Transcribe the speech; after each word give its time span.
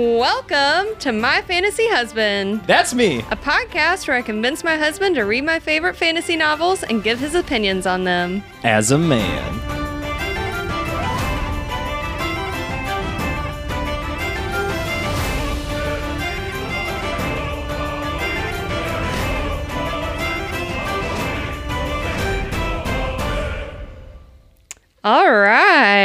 Welcome 0.00 0.94
to 1.00 1.10
My 1.10 1.42
Fantasy 1.42 1.88
Husband, 1.88 2.62
That's 2.68 2.94
me. 2.94 3.18
a 3.32 3.36
podcast 3.36 4.06
where 4.06 4.16
I 4.16 4.22
convince 4.22 4.62
my 4.62 4.76
husband 4.76 5.16
to 5.16 5.22
read 5.22 5.42
my 5.42 5.58
favorite 5.58 5.96
fantasy 5.96 6.36
novels 6.36 6.84
and 6.84 7.02
give 7.02 7.18
his 7.18 7.34
opinions 7.34 7.84
on 7.84 8.04
them. 8.04 8.44
As 8.62 8.92
a 8.92 8.96
man. 8.98 9.77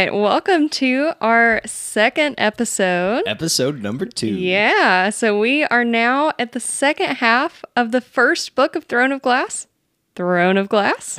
Right, 0.04 0.14
welcome 0.14 0.68
to 0.68 1.14
our 1.22 1.62
second 1.66 2.36
episode. 2.38 3.24
Episode 3.26 3.82
number 3.82 4.06
two. 4.06 4.28
Yeah, 4.28 5.12
so 5.12 5.40
we 5.40 5.64
are 5.64 5.86
now 5.86 6.34
at 6.38 6.52
the 6.52 6.60
second 6.60 7.16
half 7.16 7.64
of 7.78 7.94
the 7.94 8.02
first 8.02 8.54
book 8.54 8.76
of 8.76 8.84
Throne 8.84 9.14
of 9.14 9.22
Glass. 9.22 9.68
Throne 10.14 10.58
of 10.58 10.68
Glass 10.68 11.18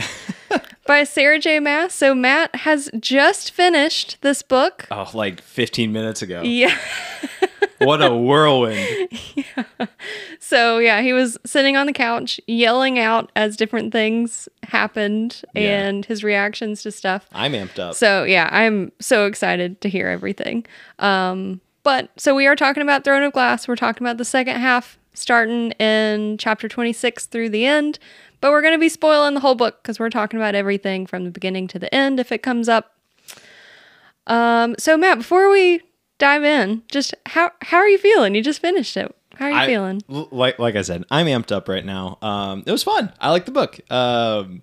by 0.86 1.02
Sarah 1.04 1.38
J. 1.38 1.60
Maas. 1.60 1.94
So 1.94 2.14
Matt 2.14 2.54
has 2.56 2.90
just 3.00 3.52
finished 3.52 4.18
this 4.20 4.42
book. 4.42 4.86
Oh, 4.90 5.10
like 5.14 5.40
15 5.40 5.90
minutes 5.90 6.20
ago. 6.20 6.42
Yeah. 6.42 6.76
What 7.78 8.02
a 8.02 8.14
whirlwind. 8.14 9.09
yeah. 9.34 9.64
So 10.39 10.78
yeah, 10.78 11.00
he 11.03 11.12
was 11.12 11.36
sitting 11.44 11.77
on 11.77 11.86
the 11.86 11.92
couch 11.92 12.41
yelling 12.47 12.98
out 12.98 13.33
as 13.34 13.56
different 13.56 13.92
things 13.92 14.48
happened 14.62 15.42
Yeah. 15.55 15.86
and 15.86 16.05
his 16.05 16.22
reactions 16.22 16.83
to 16.83 16.92
stuff. 16.92 17.27
I'm 17.33 17.53
amped 17.53 17.78
up. 17.78 17.94
So 17.94 18.25
yeah, 18.25 18.48
I'm 18.53 18.92
so 19.00 19.27
excited 19.27 19.81
to 19.81 19.89
hear 19.89 20.08
everything. 20.08 20.66
Um, 20.98 21.61
but 21.83 22.11
so 22.16 22.34
we 22.34 22.47
are 22.47 22.56
talking 22.56 22.83
about 22.83 23.05
Throne 23.05 23.22
of 23.22 23.33
Glass. 23.33 23.66
We're 23.69 23.77
talking 23.77 24.06
about 24.06 24.19
the 24.19 24.25
second 24.25 24.56
half, 24.61 24.98
starting 25.12 25.72
in 25.72 26.38
chapter 26.38 26.69
26 26.69 27.27
through 27.27 27.50
the 27.50 27.66
end. 27.66 27.98
But 28.41 28.50
we're 28.53 28.62
going 28.62 28.75
to 28.75 28.78
be 28.81 28.88
spoiling 28.88 29.34
the 29.34 29.41
whole 29.41 29.55
book 29.55 29.83
because 29.83 29.98
we're 29.98 30.11
talking 30.11 30.38
about 30.38 30.55
everything 30.55 31.06
from 31.06 31.25
the 31.25 31.31
beginning 31.31 31.66
to 31.69 31.78
the 31.78 31.92
end 31.94 32.20
if 32.20 32.31
it 32.31 32.42
comes 32.42 32.69
up. 32.69 32.92
Um, 34.27 34.75
so 34.78 34.97
Matt, 34.97 35.19
before 35.19 35.50
we 35.50 35.81
dive 36.25 36.44
in, 36.44 36.83
just 36.91 37.14
how 37.27 37.50
how 37.62 37.77
are 37.77 37.89
you 37.89 37.98
feeling? 37.98 38.34
You 38.34 38.42
just 38.42 38.61
finished 38.61 38.97
it. 38.97 39.14
How 39.36 39.47
are 39.47 39.50
you 39.50 39.56
I- 39.58 39.67
feeling? 39.67 40.00
like 40.08 40.58
like 40.58 40.77
I 40.77 40.83
said, 40.83 41.05
I'm 41.11 41.27
amped 41.27 41.53
up 41.53 41.69
right 41.69 41.84
now. 41.84 42.19
Um, 42.22 42.62
it 42.66 42.72
was 42.72 42.83
fun. 42.83 43.12
I 43.20 43.31
like 43.31 43.44
the 43.44 43.50
book. 43.53 43.78
Um, 43.91 44.62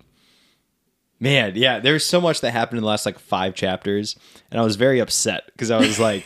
man, 1.20 1.52
yeah, 1.56 1.78
there's 1.78 2.04
so 2.04 2.20
much 2.20 2.40
that 2.40 2.50
happened 2.52 2.78
in 2.78 2.82
the 2.82 2.88
last 2.88 3.06
like 3.06 3.18
five 3.18 3.54
chapters, 3.54 4.16
and 4.50 4.60
I 4.60 4.64
was 4.64 4.76
very 4.76 4.98
upset 5.00 5.44
because 5.52 5.70
I 5.70 5.78
was 5.78 5.98
like, 6.00 6.24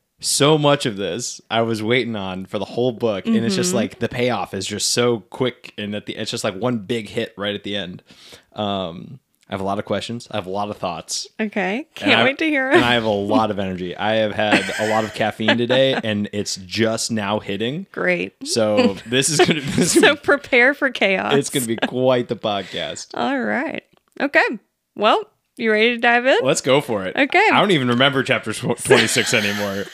so 0.20 0.56
much 0.58 0.86
of 0.86 0.96
this 0.96 1.40
I 1.50 1.62
was 1.62 1.82
waiting 1.82 2.16
on 2.16 2.46
for 2.46 2.58
the 2.58 2.64
whole 2.64 2.92
book, 2.92 3.26
and 3.26 3.36
it's 3.36 3.54
Mm-hmm. 3.54 3.60
just 3.62 3.74
like 3.74 3.98
the 3.98 4.08
payoff 4.08 4.54
is 4.54 4.66
just 4.66 4.90
so 4.90 5.20
quick, 5.20 5.74
and 5.76 5.94
at 5.94 6.06
the 6.06 6.16
it's 6.16 6.30
just 6.30 6.44
like 6.44 6.54
one 6.56 6.78
big 6.78 7.08
hit 7.08 7.34
right 7.36 7.54
at 7.54 7.64
the 7.64 7.76
end. 7.76 8.02
Um, 8.54 9.20
I 9.50 9.54
have 9.54 9.60
a 9.60 9.64
lot 9.64 9.80
of 9.80 9.84
questions. 9.84 10.28
I 10.30 10.36
have 10.36 10.46
a 10.46 10.50
lot 10.50 10.70
of 10.70 10.76
thoughts. 10.76 11.26
Okay, 11.40 11.86
can't 11.96 12.20
I- 12.20 12.24
wait 12.24 12.38
to 12.38 12.44
hear 12.46 12.70
And. 12.70 12.84
I 12.84 12.94
have 12.94 13.02
a 13.04 13.08
lot 13.10 13.50
of 13.50 13.58
energy. 13.58 13.96
I 13.96 14.14
have 14.14 14.32
had 14.32 14.62
a 14.78 14.88
lot 14.90 15.02
of 15.02 15.12
caffeine 15.12 15.58
today, 15.58 15.94
and 16.04 16.28
it's 16.32 16.54
just 16.54 17.10
now 17.10 17.40
hitting. 17.40 17.86
Great. 17.90 18.34
So 18.46 18.94
this 19.06 19.28
is 19.28 19.38
this 19.38 19.96
is 19.96 20.02
So 20.02 20.14
prepare 20.14 20.72
for 20.72 20.88
chaos. 20.90 21.34
it's 21.34 21.50
gonna 21.50 21.66
be 21.66 21.76
quite 21.76 22.28
the 22.28 22.36
podcast. 22.36 23.08
All 23.14 23.40
right. 23.40 23.82
Okay. 24.20 24.46
Well, 24.94 25.24
you 25.56 25.72
ready 25.72 25.90
to 25.96 25.98
dive 25.98 26.26
in? 26.26 26.38
Let's 26.42 26.60
go 26.60 26.80
for 26.80 27.04
it. 27.04 27.16
Okay. 27.16 27.48
I 27.52 27.58
don't 27.60 27.72
even 27.72 27.88
remember 27.88 28.22
chapter 28.22 28.52
twenty 28.52 29.08
six 29.08 29.34
anymore. 29.34 29.84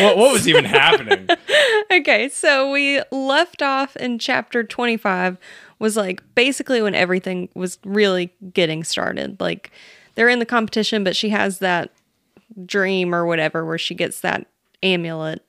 what 0.00 0.16
what 0.16 0.32
was 0.32 0.48
even 0.48 0.64
happening? 0.64 1.28
Okay, 1.92 2.28
so 2.28 2.72
we 2.72 3.00
left 3.12 3.62
off 3.62 3.94
in 3.96 4.18
chapter 4.18 4.64
25 4.64 5.36
was 5.78 5.96
like 5.96 6.22
basically 6.34 6.80
when 6.82 6.94
everything 6.94 7.48
was 7.54 7.78
really 7.84 8.32
getting 8.52 8.84
started. 8.84 9.40
Like 9.40 9.70
they're 10.14 10.28
in 10.28 10.38
the 10.38 10.46
competition, 10.46 11.04
but 11.04 11.16
she 11.16 11.30
has 11.30 11.58
that 11.58 11.90
dream 12.64 13.14
or 13.14 13.26
whatever 13.26 13.64
where 13.64 13.78
she 13.78 13.94
gets 13.94 14.20
that 14.20 14.46
amulet 14.82 15.42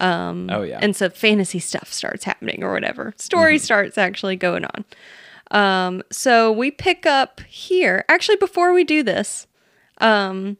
Um, 0.00 0.48
Oh 0.50 0.62
yeah. 0.62 0.78
and 0.80 0.94
so 0.96 1.08
fantasy 1.10 1.58
stuff 1.58 1.92
starts 1.92 2.24
happening 2.24 2.62
or 2.62 2.72
whatever. 2.72 3.12
Story 3.18 3.58
starts 3.58 3.98
actually 3.98 4.36
going 4.36 4.64
on. 4.64 4.84
Um, 5.50 6.02
so 6.10 6.50
we 6.50 6.70
pick 6.70 7.06
up 7.06 7.40
here. 7.48 8.04
Actually, 8.08 8.36
before 8.36 8.72
we 8.72 8.84
do 8.84 9.02
this, 9.02 9.46
um, 9.98 10.56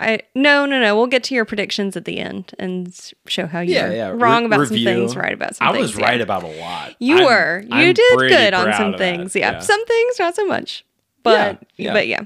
I 0.00 0.20
no 0.34 0.64
no 0.66 0.80
no. 0.80 0.96
We'll 0.96 1.06
get 1.06 1.22
to 1.24 1.34
your 1.34 1.44
predictions 1.44 1.96
at 1.96 2.04
the 2.06 2.18
end 2.18 2.54
and 2.58 2.92
show 3.26 3.46
how 3.46 3.60
you're 3.60 3.76
yeah, 3.88 3.92
yeah. 3.92 4.08
wrong 4.08 4.42
Re- 4.42 4.46
about 4.46 4.60
review. 4.60 4.78
some 4.86 4.94
things, 4.94 5.16
right 5.16 5.32
about 5.34 5.56
some 5.56 5.68
I 5.68 5.72
things. 5.72 5.82
was 5.92 5.98
yeah. 5.98 6.06
right 6.06 6.20
about 6.20 6.42
a 6.42 6.46
lot. 6.60 6.96
You 6.98 7.16
I'm- 7.18 7.24
were. 7.26 7.60
You 7.60 7.68
I'm 7.70 7.94
did 7.94 8.18
good 8.18 8.54
on 8.54 8.72
some 8.72 8.94
things. 8.94 9.36
Yeah. 9.36 9.58
Some 9.60 9.84
things 9.86 10.18
not 10.18 10.34
so 10.34 10.46
much. 10.46 10.84
But 11.22 11.62
Yeah, 11.76 11.92
but 11.92 12.08
yeah. 12.08 12.22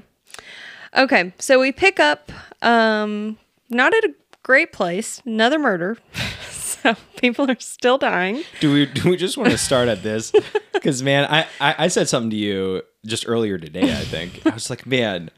Okay, 0.97 1.33
so 1.37 1.59
we 1.59 1.71
pick 1.71 1.99
up 1.99 2.31
um 2.61 3.37
not 3.69 3.93
at 3.93 4.05
a 4.05 4.13
great 4.43 4.71
place, 4.71 5.21
another 5.25 5.59
murder. 5.59 5.97
so 6.51 6.95
people 7.17 7.49
are 7.51 7.59
still 7.59 7.97
dying. 7.97 8.43
Do 8.61 8.71
we 8.71 8.85
do 8.85 9.09
we 9.09 9.17
just 9.17 9.37
want 9.37 9.51
to 9.51 9.57
start 9.57 9.87
at 9.87 10.01
this? 10.03 10.31
Because 10.75 11.01
man, 11.01 11.25
I, 11.31 11.47
I 11.59 11.75
I 11.85 11.87
said 11.87 12.07
something 12.09 12.29
to 12.29 12.35
you 12.35 12.83
just 13.07 13.27
earlier 13.27 13.57
today. 13.57 13.91
I 13.91 14.03
think 14.03 14.45
I 14.45 14.51
was 14.53 14.69
like, 14.69 14.85
man, 14.85 15.31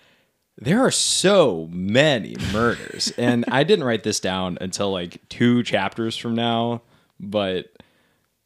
there 0.57 0.79
are 0.85 0.91
so 0.91 1.67
many 1.71 2.35
murders, 2.51 3.13
and 3.17 3.45
I 3.49 3.63
didn't 3.63 3.85
write 3.85 4.03
this 4.03 4.19
down 4.19 4.57
until 4.59 4.91
like 4.91 5.21
two 5.29 5.63
chapters 5.63 6.17
from 6.17 6.35
now. 6.35 6.81
But 7.19 7.71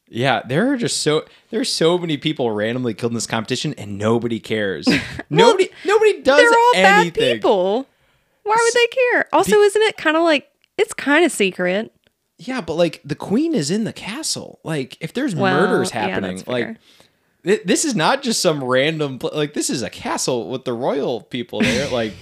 yeah, 0.09 0.41
there 0.45 0.71
are 0.71 0.77
just 0.77 0.97
so 1.01 1.25
there's 1.51 1.71
so 1.71 1.97
many 1.97 2.17
people 2.17 2.51
randomly 2.51 2.93
killed 2.93 3.11
in 3.11 3.15
this 3.15 3.27
competition, 3.27 3.73
and 3.77 3.97
nobody 3.97 4.39
cares. 4.39 4.87
nobody 5.29 5.69
nobody 5.85 6.21
does 6.21 6.39
They're 6.41 6.49
all 6.59 6.71
anything. 6.75 7.11
bad 7.13 7.33
people. 7.35 7.87
Why 8.43 8.57
would 8.59 8.73
they 8.73 8.87
care? 8.87 9.27
Also, 9.33 9.57
isn't 9.59 9.81
it 9.83 9.97
kind 9.97 10.17
of 10.17 10.23
like 10.23 10.49
it's 10.77 10.93
kind 10.93 11.23
of 11.25 11.31
secret? 11.31 11.93
Yeah, 12.37 12.59
but 12.59 12.73
like 12.73 13.01
the 13.05 13.15
queen 13.15 13.53
is 13.53 13.69
in 13.71 13.83
the 13.83 13.93
castle. 13.93 14.59
Like 14.63 14.97
if 14.99 15.13
there's 15.13 15.35
Well, 15.35 15.53
murders 15.53 15.91
yeah, 15.93 16.07
happening, 16.07 16.35
that's 16.37 16.47
like 16.47 16.65
fair. 16.65 16.77
Thi- 17.43 17.59
this 17.65 17.85
is 17.85 17.95
not 17.95 18.23
just 18.23 18.41
some 18.41 18.63
random 18.63 19.19
pl- 19.19 19.31
like 19.33 19.53
this 19.53 19.69
is 19.69 19.81
a 19.81 19.89
castle 19.89 20.49
with 20.49 20.65
the 20.65 20.73
royal 20.73 21.21
people 21.21 21.61
there. 21.61 21.89
like 21.91 22.13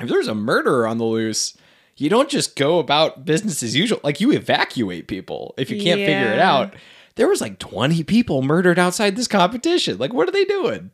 if 0.00 0.08
there's 0.08 0.28
a 0.28 0.34
murderer 0.34 0.86
on 0.86 0.98
the 0.98 1.04
loose, 1.04 1.56
you 1.96 2.08
don't 2.08 2.28
just 2.30 2.56
go 2.56 2.78
about 2.78 3.24
business 3.24 3.62
as 3.62 3.76
usual. 3.76 4.00
Like 4.02 4.20
you 4.20 4.32
evacuate 4.32 5.06
people 5.08 5.54
if 5.58 5.70
you 5.70 5.82
can't 5.82 6.00
figure 6.00 6.32
it 6.32 6.38
out. 6.38 6.74
There 7.16 7.28
was 7.28 7.40
like 7.40 7.58
20 7.58 8.04
people 8.04 8.40
murdered 8.40 8.78
outside 8.78 9.16
this 9.16 9.28
competition. 9.28 9.98
Like 9.98 10.12
what 10.12 10.28
are 10.28 10.32
they 10.32 10.44
doing? 10.44 10.90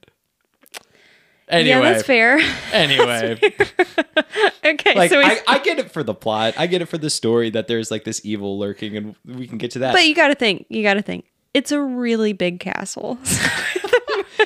Anyway, 1.49 1.69
Yeah, 1.69 1.81
that's 1.81 2.03
fair. 2.05 2.41
anyway, 2.72 3.39
okay, 4.65 4.95
like 4.97 5.11
so 5.11 5.19
we, 5.19 5.25
I, 5.25 5.39
I 5.47 5.59
get 5.61 5.78
it 5.78 5.93
for 5.93 6.03
the 6.03 6.15
plot. 6.15 6.55
I 6.59 6.66
get 6.66 6.83
it 6.83 6.87
for 6.87 6.99
the 6.99 7.09
story 7.11 7.50
that 7.50 7.69
there's 7.69 7.89
like 7.89 8.03
this 8.03 8.21
evil 8.25 8.59
lurking, 8.59 8.97
and 8.97 9.15
we 9.25 9.47
can 9.47 9.56
get 9.56 9.71
to 9.72 9.78
that. 9.81 9.95
but 9.95 10.05
you 10.09 10.15
got 10.16 10.28
to 10.28 10.34
think. 10.34 10.66
You 10.69 10.83
got 10.83 10.95
to 10.95 11.03
think. 11.03 11.25
It's 11.56 11.72
a 11.72 11.81
really 11.81 12.34
big 12.34 12.61
castle. 12.61 13.19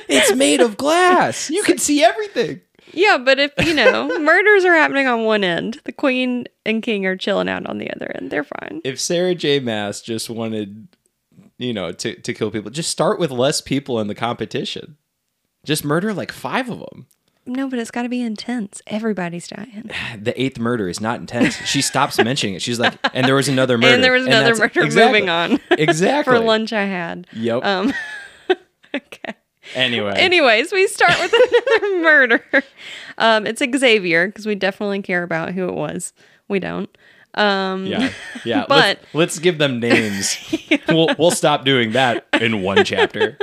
It's 0.07 0.33
made 0.35 0.61
of 0.61 0.77
glass. 0.77 1.49
You 1.53 1.63
can 1.63 1.77
see 1.77 2.03
everything. 2.03 2.61
yeah, 2.93 3.17
but 3.17 3.39
if 3.39 3.51
you 3.65 3.73
know 3.73 4.07
murders 4.19 4.65
are 4.65 4.73
happening 4.73 5.07
on 5.07 5.23
one 5.25 5.43
end, 5.43 5.79
the 5.85 5.91
queen 5.91 6.45
and 6.65 6.81
king 6.83 7.05
are 7.05 7.15
chilling 7.17 7.49
out 7.49 7.65
on 7.65 7.77
the 7.77 7.89
other 7.91 8.11
end. 8.15 8.29
They're 8.29 8.43
fine. 8.45 8.81
If 8.83 8.99
Sarah 8.99 9.35
J. 9.35 9.59
Maas 9.59 10.01
just 10.01 10.29
wanted, 10.29 10.87
you 11.57 11.73
know, 11.73 11.91
to, 11.93 12.15
to 12.21 12.33
kill 12.33 12.51
people, 12.51 12.71
just 12.71 12.89
start 12.89 13.19
with 13.19 13.31
less 13.31 13.59
people 13.61 13.99
in 13.99 14.07
the 14.07 14.15
competition. 14.15 14.97
Just 15.65 15.83
murder 15.85 16.13
like 16.13 16.31
five 16.31 16.69
of 16.69 16.79
them. 16.79 17.07
No, 17.45 17.67
but 17.67 17.79
it's 17.79 17.89
got 17.91 18.03
to 18.03 18.09
be 18.09 18.21
intense. 18.21 18.81
Everybody's 18.87 19.47
dying. 19.47 19.89
The 20.21 20.39
eighth 20.39 20.59
murder 20.59 20.87
is 20.87 21.01
not 21.01 21.19
intense. 21.19 21.55
She 21.65 21.81
stops 21.81 22.17
mentioning 22.23 22.55
it. 22.55 22.61
She's 22.61 22.79
like, 22.79 22.93
and 23.13 23.25
there 23.25 23.35
was 23.35 23.47
another 23.47 23.77
murder. 23.77 23.95
And 23.95 24.03
there 24.03 24.11
was 24.11 24.25
another 24.27 24.55
murder 24.55 24.81
exactly. 24.81 25.05
moving 25.21 25.29
on 25.29 25.59
Exactly. 25.71 26.33
for 26.33 26.39
lunch 26.39 26.71
I 26.73 26.85
had. 26.85 27.25
Yep. 27.33 27.65
Um, 27.65 27.93
okay. 28.95 29.33
anyway. 29.73 30.13
Anyways, 30.15 30.71
we 30.71 30.85
start 30.87 31.13
with 31.19 31.33
another 31.33 31.99
murder. 32.01 32.63
Um, 33.17 33.47
it's 33.47 33.61
Xavier 33.61 34.27
because 34.27 34.45
we 34.45 34.53
definitely 34.55 35.01
care 35.01 35.23
about 35.23 35.53
who 35.53 35.67
it 35.67 35.73
was. 35.73 36.13
We 36.47 36.59
don't. 36.59 36.89
Um, 37.33 37.85
yeah. 37.87 38.11
Yeah. 38.45 38.65
But- 38.67 38.99
let's, 38.99 39.13
let's 39.13 39.39
give 39.39 39.57
them 39.57 39.79
names. 39.79 40.37
We'll, 40.87 41.09
we'll 41.17 41.31
stop 41.31 41.65
doing 41.65 41.93
that 41.93 42.27
in 42.33 42.61
one 42.61 42.83
chapter. 42.83 43.37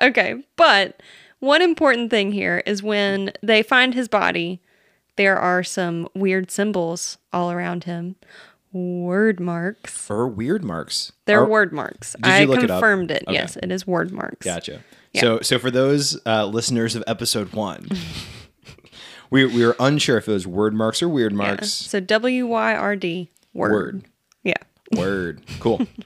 Okay, 0.00 0.42
but 0.56 1.02
one 1.42 1.60
important 1.60 2.10
thing 2.10 2.30
here 2.32 2.62
is 2.64 2.82
when 2.82 3.32
they 3.42 3.62
find 3.62 3.94
his 3.94 4.08
body, 4.08 4.60
there 5.16 5.36
are 5.38 5.62
some 5.62 6.08
weird 6.14 6.50
symbols 6.50 7.18
all 7.32 7.50
around 7.50 7.84
him. 7.84 8.16
Wyrdmarks. 8.74 9.88
For 9.88 10.26
weird 10.28 10.64
marks. 10.64 11.12
They're 11.26 11.42
Are- 11.42 11.46
Wyrdmarks. 11.46 12.12
Did 12.14 12.26
you 12.26 12.32
I 12.32 12.44
look 12.44 12.62
it 12.62 12.70
up? 12.70 12.80
confirmed 12.80 13.10
it. 13.10 13.24
Okay. 13.26 13.34
Yes, 13.34 13.56
it 13.56 13.70
is 13.70 13.84
Wyrdmarks. 13.84 14.40
Gotcha. 14.40 14.82
Yeah. 15.12 15.20
So, 15.20 15.40
so 15.40 15.58
for 15.58 15.70
those 15.70 16.18
uh, 16.24 16.46
listeners 16.46 16.94
of 16.96 17.04
episode 17.06 17.52
one, 17.52 17.88
we 19.30 19.44
we 19.44 19.66
were 19.66 19.76
unsure 19.78 20.16
if 20.16 20.28
it 20.28 20.32
was 20.32 20.46
Wyrdmarks 20.46 21.02
or 21.02 21.08
weird 21.08 21.32
Yeah. 21.32 21.36
marks. 21.38 21.68
So 21.70 22.00
W 22.00 22.46
Y 22.46 22.74
R 22.74 22.96
D 22.96 23.28
word. 23.52 23.72
Word. 23.72 24.04
Yeah. 24.44 24.54
Word. 24.96 25.42
Cool. 25.60 25.86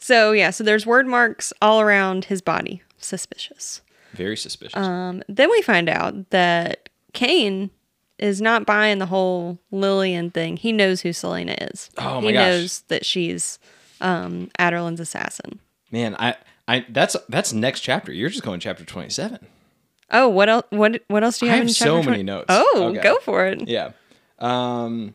So 0.00 0.32
yeah, 0.32 0.50
so 0.50 0.64
there's 0.64 0.86
Wyrdmarks 0.86 1.52
all 1.60 1.80
around 1.82 2.26
his 2.26 2.40
body. 2.40 2.82
Suspicious. 2.96 3.82
Very 4.12 4.36
suspicious. 4.36 4.76
Um, 4.76 5.22
then 5.28 5.50
we 5.50 5.62
find 5.62 5.88
out 5.88 6.30
that 6.30 6.88
Cain 7.12 7.70
is 8.18 8.40
not 8.40 8.66
buying 8.66 8.98
the 8.98 9.06
whole 9.06 9.58
Lillian 9.70 10.30
thing. 10.30 10.56
He 10.56 10.72
knows 10.72 11.02
who 11.02 11.10
Celaena 11.10 11.70
is. 11.72 11.90
Oh 11.98 12.20
he 12.20 12.26
my 12.26 12.32
gosh. 12.32 12.40
knows 12.46 12.80
that 12.88 13.04
she's 13.06 13.58
um, 14.00 14.50
Adarlan's 14.58 15.00
assassin. 15.00 15.60
Man, 15.90 16.16
I, 16.18 16.36
I 16.66 16.84
that's 16.88 17.16
that's 17.28 17.52
next 17.52 17.80
chapter. 17.80 18.12
You're 18.12 18.28
just 18.28 18.42
going 18.42 18.60
chapter 18.60 18.84
27. 18.84 19.46
Oh, 20.10 20.28
what 20.28 20.48
else? 20.48 20.64
What 20.70 21.02
what 21.08 21.22
else 21.22 21.38
do 21.38 21.46
you 21.46 21.50
have? 21.50 21.56
I 21.56 21.58
have? 21.60 21.68
in 21.68 21.74
so 21.74 21.96
chapter 21.98 22.10
many 22.10 22.22
notes. 22.22 22.46
Oh, 22.48 22.88
Okay. 22.92 23.02
go 23.02 23.18
for 23.20 23.46
it. 23.46 23.68
Yeah. 23.68 23.92
Um 24.38 25.14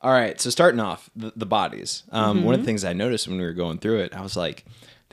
all 0.00 0.12
right, 0.12 0.38
so 0.38 0.50
starting 0.50 0.80
off 0.80 1.08
the, 1.16 1.32
the 1.36 1.46
bodies. 1.46 2.02
Um 2.12 2.44
one 2.44 2.54
of 2.54 2.60
the 2.60 2.66
things 2.66 2.84
I 2.84 2.92
noticed 2.92 3.26
when 3.28 3.38
we 3.38 3.44
were 3.44 3.52
going 3.52 3.78
through 3.78 4.00
it, 4.00 4.14
I 4.14 4.20
was 4.22 4.36
like 4.36 4.64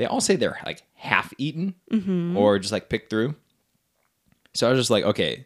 they 0.01 0.07
all 0.07 0.19
say 0.19 0.35
they're 0.35 0.57
like 0.65 0.81
half 0.95 1.31
eaten 1.37 1.75
or 2.35 2.57
just 2.57 2.71
like 2.71 2.89
picked 2.89 3.11
through. 3.11 3.35
So 4.55 4.65
I 4.65 4.71
was 4.71 4.79
just 4.79 4.89
like, 4.89 5.03
okay, 5.03 5.45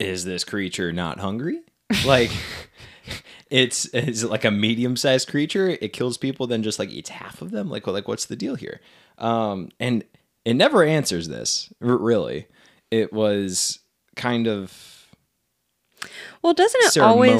is 0.00 0.24
this 0.24 0.42
creature 0.42 0.92
not 0.92 1.20
hungry? 1.20 1.60
Like 2.04 2.32
it's 3.50 3.86
is 3.86 4.24
it 4.24 4.30
like 4.30 4.44
a 4.44 4.50
medium 4.50 4.96
sized 4.96 5.28
creature? 5.28 5.68
It 5.68 5.92
kills 5.92 6.18
people, 6.18 6.48
then 6.48 6.64
just 6.64 6.80
like 6.80 6.90
eats 6.90 7.10
half 7.10 7.40
of 7.40 7.52
them. 7.52 7.70
Like, 7.70 7.86
like 7.86 8.08
what's 8.08 8.26
the 8.26 8.34
deal 8.34 8.56
here? 8.56 8.80
Um, 9.16 9.68
and 9.78 10.02
it 10.44 10.54
never 10.54 10.82
answers 10.82 11.28
this. 11.28 11.72
Really, 11.78 12.48
it 12.90 13.12
was 13.12 13.78
kind 14.16 14.48
of 14.48 15.08
Well, 16.42 16.52
doesn't 16.54 16.80
it 16.82 16.98
always 16.98 17.30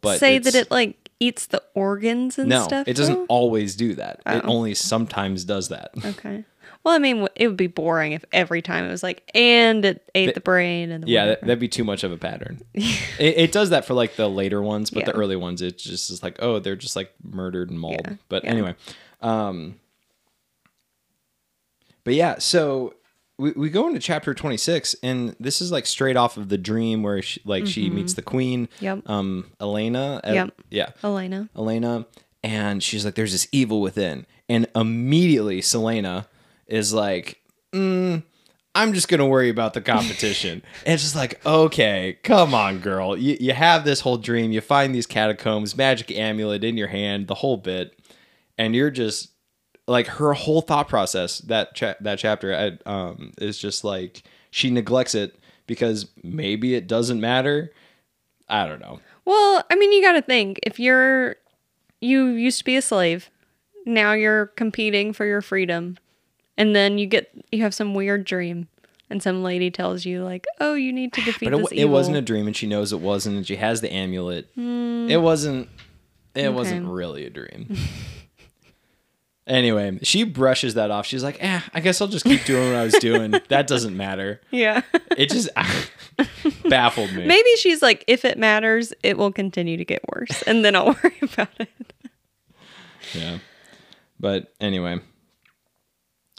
but 0.00 0.20
say 0.20 0.38
that 0.38 0.54
it 0.54 0.70
like 0.70 1.03
eats 1.20 1.46
the 1.46 1.62
organs 1.74 2.38
and 2.38 2.48
no, 2.48 2.64
stuff? 2.64 2.88
it 2.88 2.96
doesn't 2.96 3.14
though? 3.14 3.26
always 3.28 3.76
do 3.76 3.94
that. 3.94 4.20
It 4.26 4.42
Oh. 4.44 4.48
only 4.48 4.74
sometimes 4.74 5.44
does 5.44 5.68
that. 5.68 5.90
Okay. 6.04 6.44
Well, 6.82 6.94
I 6.94 6.98
mean, 6.98 7.26
it 7.34 7.48
would 7.48 7.56
be 7.56 7.66
boring 7.66 8.12
if 8.12 8.24
every 8.30 8.60
time 8.60 8.84
it 8.84 8.90
was 8.90 9.02
like, 9.02 9.22
and 9.34 9.82
it 9.86 10.10
ate 10.14 10.34
the 10.34 10.40
brain 10.40 10.90
and 10.90 11.02
the 11.04 11.08
Yeah, 11.08 11.26
that, 11.26 11.40
that'd 11.40 11.58
be 11.58 11.68
too 11.68 11.84
much 11.84 12.04
of 12.04 12.12
a 12.12 12.18
pattern. 12.18 12.60
it, 12.74 12.94
it 13.18 13.52
does 13.52 13.70
that 13.70 13.86
for 13.86 13.94
like 13.94 14.16
the 14.16 14.28
later 14.28 14.60
ones, 14.62 14.90
but 14.90 15.06
the 15.06 15.12
early 15.12 15.36
ones, 15.36 15.62
it 15.62 15.78
just 15.78 16.10
is 16.10 16.22
like, 16.22 16.36
oh, 16.42 16.58
they're 16.58 16.76
just 16.76 16.94
like 16.94 17.12
murdered 17.22 17.70
and 17.70 17.80
mauled. 17.80 18.02
Yeah, 18.04 18.16
But 18.28 18.44
yeah. 18.44 18.50
anyway, 18.50 18.74
um, 19.22 19.76
but 22.04 22.12
yeah, 22.14 22.38
so 22.38 22.94
we, 23.38 23.50
we 23.52 23.68
go 23.70 23.88
into 23.88 23.98
chapter 24.00 24.32
26, 24.34 24.94
and 25.02 25.34
this 25.40 25.60
is 25.60 25.72
like 25.72 25.86
straight 25.86 26.16
off 26.16 26.36
of 26.36 26.48
the 26.48 26.58
dream 26.58 27.02
where 27.02 27.20
she, 27.22 27.40
like 27.44 27.66
she 27.66 27.90
meets 27.90 28.14
the 28.14 28.22
queen, 28.22 28.68
Mm-hmm. 28.76 28.84
Yep. 28.84 29.10
um, 29.10 29.50
Elena. 29.60 30.20
uh, 30.24 30.32
Yep. 30.32 30.62
Yeah. 30.70 30.90
Elena. 31.02 31.48
Elena, 31.56 32.06
and 32.42 32.82
she's 32.82 33.04
like, 33.04 33.14
"There's 33.16 33.32
this 33.32 33.48
evil 33.52 33.80
within," 33.80 34.26
and 34.48 34.66
immediately 34.76 35.60
Celaena 35.60 36.26
is 36.68 36.92
like, 36.94 37.40
mm, 37.72 38.22
"I'm 38.74 38.92
just 38.92 39.08
gonna 39.08 39.26
worry 39.26 39.48
about 39.48 39.74
the 39.74 39.80
competition." 39.80 40.62
and 40.86 40.94
it's 40.94 41.02
just 41.02 41.16
like, 41.16 41.44
okay, 41.44 42.18
come 42.22 42.54
on, 42.54 42.78
girl, 42.78 43.16
you 43.16 43.36
you 43.40 43.52
have 43.52 43.84
this 43.84 44.00
whole 44.00 44.16
dream, 44.18 44.52
you 44.52 44.60
find 44.60 44.94
these 44.94 45.06
catacombs, 45.06 45.76
magic 45.76 46.10
amulet 46.12 46.62
in 46.64 46.76
your 46.76 46.88
hand, 46.88 47.26
the 47.26 47.34
whole 47.34 47.56
bit, 47.56 47.98
and 48.58 48.74
you're 48.76 48.90
just 48.90 49.30
like 49.86 50.06
her 50.06 50.32
whole 50.32 50.60
thought 50.60 50.88
process 50.88 51.38
that 51.40 51.74
cha- 51.74 51.96
that 52.00 52.18
chapter 52.18 52.54
I, 52.54 52.90
um 52.90 53.32
is 53.38 53.58
just 53.58 53.84
like 53.84 54.22
she 54.50 54.70
neglects 54.70 55.14
it 55.14 55.38
because 55.66 56.08
maybe 56.22 56.74
it 56.74 56.86
doesn't 56.86 57.20
matter. 57.20 57.72
I 58.48 58.66
don't 58.66 58.80
know. 58.80 59.00
Well, 59.24 59.64
I 59.70 59.76
mean, 59.76 59.92
you 59.92 60.02
got 60.02 60.12
to 60.12 60.22
think 60.22 60.60
if 60.62 60.78
you're, 60.78 61.36
you 62.00 62.26
used 62.26 62.58
to 62.58 62.64
be 62.64 62.76
a 62.76 62.82
slave, 62.82 63.30
now 63.86 64.12
you're 64.12 64.46
competing 64.46 65.12
for 65.12 65.24
your 65.24 65.40
freedom, 65.40 65.98
and 66.56 66.76
then 66.76 66.98
you 66.98 67.06
get, 67.06 67.30
you 67.50 67.62
have 67.62 67.74
some 67.74 67.94
weird 67.94 68.24
dream, 68.24 68.68
and 69.08 69.22
some 69.22 69.42
lady 69.42 69.70
tells 69.70 70.04
you, 70.04 70.22
like, 70.22 70.44
oh, 70.60 70.74
you 70.74 70.92
need 70.92 71.12
to 71.14 71.22
defeat 71.22 71.50
But 71.50 71.72
it, 71.72 71.78
it 71.78 71.84
wasn't 71.86 72.16
a 72.18 72.22
dream, 72.22 72.46
and 72.46 72.54
she 72.54 72.66
knows 72.66 72.92
it 72.92 73.00
wasn't, 73.00 73.36
and 73.36 73.46
she 73.46 73.56
has 73.56 73.80
the 73.80 73.92
amulet. 73.92 74.48
It 74.56 75.20
wasn't. 75.20 75.68
It 76.34 76.52
wasn't 76.52 76.86
really 76.86 77.24
a 77.24 77.30
dream. 77.30 77.76
anyway, 79.46 79.98
she 80.02 80.24
brushes 80.24 80.74
that 80.74 80.90
off. 80.90 81.06
She's 81.06 81.22
like, 81.24 81.36
"Eh, 81.42 81.60
I 81.72 81.80
guess 81.80 82.00
I'll 82.00 82.08
just 82.08 82.24
keep 82.24 82.44
doing 82.44 82.68
what 82.72 82.76
I 82.78 82.84
was 82.84 82.94
doing. 82.94 83.30
that 83.48 83.66
doesn't 83.66 83.96
matter." 83.96 84.40
yeah. 84.50 84.82
It 85.16 85.30
just 85.30 85.48
baffled 86.68 87.12
me. 87.12 87.26
Maybe 87.26 87.48
she's 87.56 87.82
like, 87.82 88.04
if 88.06 88.24
it 88.24 88.38
matters, 88.38 88.92
it 89.02 89.16
will 89.18 89.32
continue 89.32 89.76
to 89.76 89.84
get 89.84 90.02
worse, 90.14 90.42
and 90.42 90.64
then 90.64 90.74
I'll 90.76 90.86
worry 91.02 91.18
about 91.22 91.48
it. 91.58 91.68
Yeah. 93.14 93.38
But 94.18 94.52
anyway, 94.60 95.00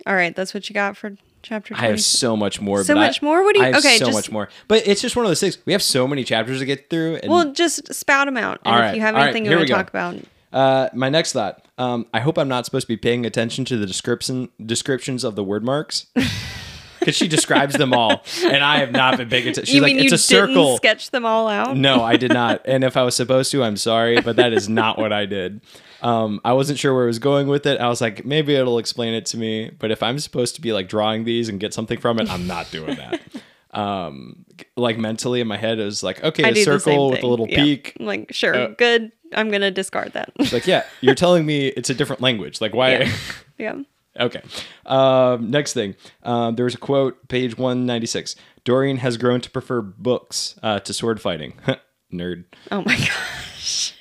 All 0.08 0.16
right, 0.16 0.36
that's 0.36 0.54
what 0.54 0.68
you 0.70 0.74
got 0.74 0.98
for 0.98 1.16
chapter 1.44 1.76
I 1.76 1.88
have 1.88 2.02
so 2.02 2.36
much 2.36 2.60
more. 2.60 2.84
So 2.84 2.94
but 2.96 3.02
I- 3.02 3.06
much 3.08 3.22
more? 3.22 3.44
What 3.44 3.54
do 3.54 3.60
you- 3.62 3.66
I 3.68 3.70
have 3.72 3.78
okay, 3.86 3.98
so 3.98 4.06
just- 4.06 4.18
much 4.18 4.32
more. 4.32 4.50
But 4.68 4.88
it's 4.88 5.02
just 5.02 5.16
one 5.16 5.26
of 5.26 5.30
those 5.30 5.40
things. 5.40 5.58
We 5.66 5.74
have 5.74 5.84
so 5.84 6.08
many 6.08 6.24
chapters 6.24 6.60
to 6.60 6.66
get 6.66 6.90
through. 6.90 7.18
And 7.18 7.32
Well, 7.32 7.54
just 7.54 7.94
spout 7.94 8.26
them 8.28 8.38
out, 8.38 8.60
and 8.66 8.76
All 8.76 8.82
if 8.82 8.96
you 8.96 9.02
have 9.02 9.14
all 9.16 9.22
right, 9.22 9.28
anything 9.30 9.46
you 9.46 9.56
want 9.56 9.68
to 9.68 9.74
talk 9.74 9.90
about, 9.90 10.16
Uh, 10.52 10.90
my 10.94 11.10
next 11.10 11.34
thought. 11.34 11.65
Um, 11.78 12.06
I 12.14 12.22
hope 12.22 12.38
I'm 12.38 12.48
not 12.48 12.66
supposed 12.66 12.88
to 12.88 12.94
be 12.94 12.98
paying 12.98 13.26
attention 13.26 13.66
to 13.66 13.78
the 13.78 13.86
description 13.86 14.50
descriptions 14.66 15.24
of 15.24 15.36
the 15.36 15.44
Wyrdmarks 15.44 16.06
because 17.00 17.16
she 17.16 17.28
describes 17.28 17.76
them 17.76 17.94
all, 17.94 18.24
and 18.46 18.64
I 18.64 18.78
have 18.78 18.92
not 18.92 19.18
been 19.18 19.28
paying 19.30 19.44
attention. 19.44 19.66
She's 19.66 19.76
you 19.76 19.82
like, 19.82 19.96
mean 19.96 20.06
it's 20.06 20.30
you 20.30 20.38
a 20.38 20.42
didn't 20.42 20.56
circle. 20.56 20.78
sketch 20.78 21.12
them 21.12 21.26
all 21.26 21.48
out? 21.50 21.76
no, 21.76 22.02
I 22.04 22.16
did 22.18 22.32
not. 22.34 22.62
And 22.66 22.84
if 22.84 22.96
I 22.96 23.04
was 23.04 23.16
supposed 23.16 23.52
to, 23.52 23.64
I'm 23.64 23.76
sorry, 23.78 24.22
but 24.22 24.38
that 24.38 24.54
is 24.54 24.70
not 24.70 24.98
what 24.98 25.12
I 25.12 25.26
did. 25.26 25.62
Um, 26.02 26.40
I 26.46 26.54
wasn't 26.54 26.78
sure 26.80 26.94
where 26.94 27.04
I 27.04 27.08
was 27.08 27.20
going 27.20 27.48
with 27.48 27.66
it. 27.66 27.80
I 27.80 27.88
was 27.90 28.00
like, 28.00 28.24
maybe 28.26 28.54
it'll 28.56 28.78
explain 28.80 29.14
it 29.14 29.26
to 29.28 29.38
me. 29.38 29.72
But 29.78 29.92
if 29.92 30.02
I'm 30.04 30.20
supposed 30.20 30.56
to 30.56 30.62
be 30.62 30.72
like 30.72 30.88
drawing 30.88 31.24
these 31.26 31.50
and 31.50 31.60
get 31.60 31.74
something 31.74 32.00
from 32.00 32.20
it, 32.20 32.30
I'm 32.30 32.46
not 32.48 32.70
doing 32.72 32.96
that. 32.96 33.22
um, 33.78 34.46
like 34.78 34.98
mentally 34.98 35.42
in 35.42 35.48
my 35.48 35.58
head, 35.58 35.80
it 35.80 35.84
was 35.86 36.04
like, 36.04 36.24
okay, 36.24 36.44
I 36.44 36.50
a 36.50 36.54
do 36.54 36.60
the 36.60 36.66
same 36.66 36.80
circle 36.80 37.10
with 37.12 37.24
a 37.24 37.28
little 37.28 37.48
Yeah. 37.50 37.64
peak. 37.64 37.98
I'm 38.00 38.06
like, 38.06 38.34
sure, 38.34 38.54
Uh, 38.56 38.68
good. 38.78 39.12
I'm 39.34 39.50
gonna 39.50 39.72
discard 39.72 40.14
that. 40.14 40.32
It's 40.40 40.54
like, 40.54 40.68
yeah, 40.68 40.84
you're 41.02 41.16
telling 41.16 41.46
me 41.46 41.68
it's 41.68 41.90
a 41.90 41.94
different 41.94 42.22
language. 42.22 42.62
Like, 42.62 42.74
why? 42.74 42.92
Yeah. 42.92 43.12
yeah. 43.58 43.76
Okay. 44.20 44.42
Um, 44.86 45.52
next 45.52 45.74
thing. 45.74 45.96
Um, 46.24 46.56
there 46.56 46.66
was 46.66 46.76
a 46.76 46.78
quote, 46.78 47.28
page 47.28 47.58
196. 47.58 48.36
Dorian 48.64 48.98
has 48.98 49.18
grown 49.18 49.42
to 49.42 49.50
prefer 49.50 49.82
books 49.82 50.58
uh, 50.64 50.80
to 50.80 50.94
sword 50.94 51.22
fighting. 51.22 51.54
Nerd. 52.14 52.46
Oh 52.72 52.82
my 52.82 52.96
gosh. 52.98 53.94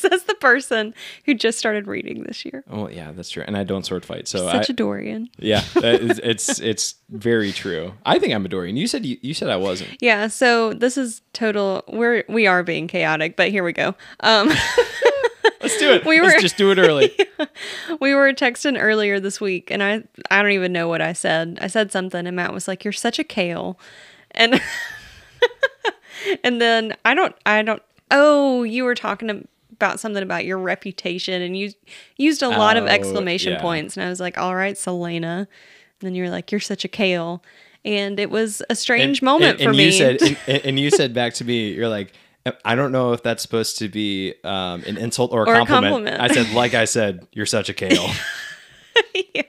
Says 0.10 0.22
the 0.24 0.34
person 0.34 0.94
who 1.26 1.34
just 1.34 1.58
started 1.58 1.86
reading 1.86 2.22
this 2.24 2.44
year. 2.44 2.64
Oh, 2.70 2.88
yeah, 2.88 3.12
that's 3.12 3.30
true. 3.30 3.44
And 3.46 3.56
I 3.56 3.64
don't 3.64 3.84
sword 3.84 4.04
fight. 4.04 4.28
So, 4.28 4.48
I, 4.48 4.52
Such 4.52 4.70
a 4.70 4.72
Dorian. 4.72 5.28
yeah, 5.38 5.62
is, 5.76 6.18
it's 6.22 6.58
it's 6.60 6.94
very 7.10 7.52
true. 7.52 7.92
I 8.06 8.18
think 8.18 8.32
I'm 8.34 8.44
a 8.44 8.48
Dorian. 8.48 8.76
You 8.76 8.86
said 8.86 9.04
you, 9.04 9.18
you 9.20 9.34
said 9.34 9.50
I 9.50 9.56
wasn't. 9.56 9.96
Yeah, 10.00 10.28
so 10.28 10.72
this 10.72 10.96
is 10.96 11.22
total 11.32 11.84
we're 11.88 12.24
we 12.28 12.46
are 12.46 12.62
being 12.62 12.86
chaotic, 12.88 13.36
but 13.36 13.50
here 13.50 13.62
we 13.64 13.72
go. 13.72 13.94
Um 14.20 14.48
Let's 15.62 15.78
do 15.78 15.92
it. 15.92 16.06
We 16.06 16.20
Let's 16.20 16.36
were- 16.36 16.40
just 16.40 16.56
do 16.56 16.70
it 16.70 16.78
early. 16.78 17.14
we 18.00 18.14
were 18.14 18.32
texting 18.32 18.80
earlier 18.80 19.20
this 19.20 19.40
week 19.40 19.70
and 19.70 19.82
I 19.82 20.02
I 20.30 20.40
don't 20.42 20.52
even 20.52 20.72
know 20.72 20.88
what 20.88 21.02
I 21.02 21.12
said. 21.12 21.58
I 21.60 21.66
said 21.66 21.92
something 21.92 22.26
and 22.26 22.34
Matt 22.34 22.52
was 22.54 22.66
like, 22.66 22.84
You're 22.84 22.92
such 22.92 23.18
a 23.18 23.24
Chaol. 23.24 23.76
And 24.32 24.60
and 26.44 26.60
then 26.60 26.96
I 27.04 27.14
don't 27.14 27.34
I 27.44 27.62
don't 27.62 27.82
oh, 28.10 28.62
you 28.64 28.84
were 28.84 28.94
talking 28.94 29.46
about 29.80 29.98
something 30.00 30.22
about 30.22 30.44
your 30.44 30.58
reputation 30.58 31.40
and 31.42 31.56
you 31.56 31.70
used 32.18 32.42
a 32.42 32.48
lot 32.48 32.76
of 32.76 32.84
Oh, 32.84 32.88
exclamation 32.88 33.54
yeah. 33.54 33.60
points 33.62 33.96
and 33.96 34.04
I 34.04 34.08
was 34.10 34.20
like, 34.20 34.36
All 34.38 34.54
right, 34.54 34.74
Celaena. 34.76 35.38
And 35.40 35.46
then 36.00 36.14
you 36.14 36.22
were 36.24 36.28
like, 36.30 36.52
You're 36.52 36.60
such 36.60 36.84
a 36.84 36.88
Chaol. 36.88 37.42
And 37.84 38.20
it 38.20 38.30
was 38.30 38.62
a 38.68 38.74
strange 38.74 39.22
moment 39.22 39.52
and, 39.52 39.60
for 39.62 39.68
and 39.70 39.78
me. 39.78 39.86
You 39.86 39.92
said, 39.92 40.22
and, 40.46 40.64
and 40.66 40.80
you 40.80 40.90
said 40.90 41.14
back 41.14 41.32
to 41.34 41.44
me, 41.44 41.72
you're 41.72 41.88
like, 41.88 42.12
I 42.64 42.74
don't 42.74 42.92
know 42.92 43.12
if 43.14 43.22
that's 43.22 43.42
supposed 43.42 43.78
to 43.78 43.88
be 43.88 44.34
um, 44.44 44.82
an 44.84 44.96
insult 44.98 45.32
or 45.32 45.44
a, 45.44 45.48
Or 45.48 45.54
a 45.54 45.56
compliment. 45.66 46.06
compliment. 46.06 46.20
I 46.20 46.28
said, 46.34 46.54
like 46.54 46.74
I 46.74 46.84
said, 46.84 47.26
you're 47.32 47.46
such 47.46 47.68
a 47.70 47.72
Chaol. 47.74 48.14
yeah. 49.34 49.42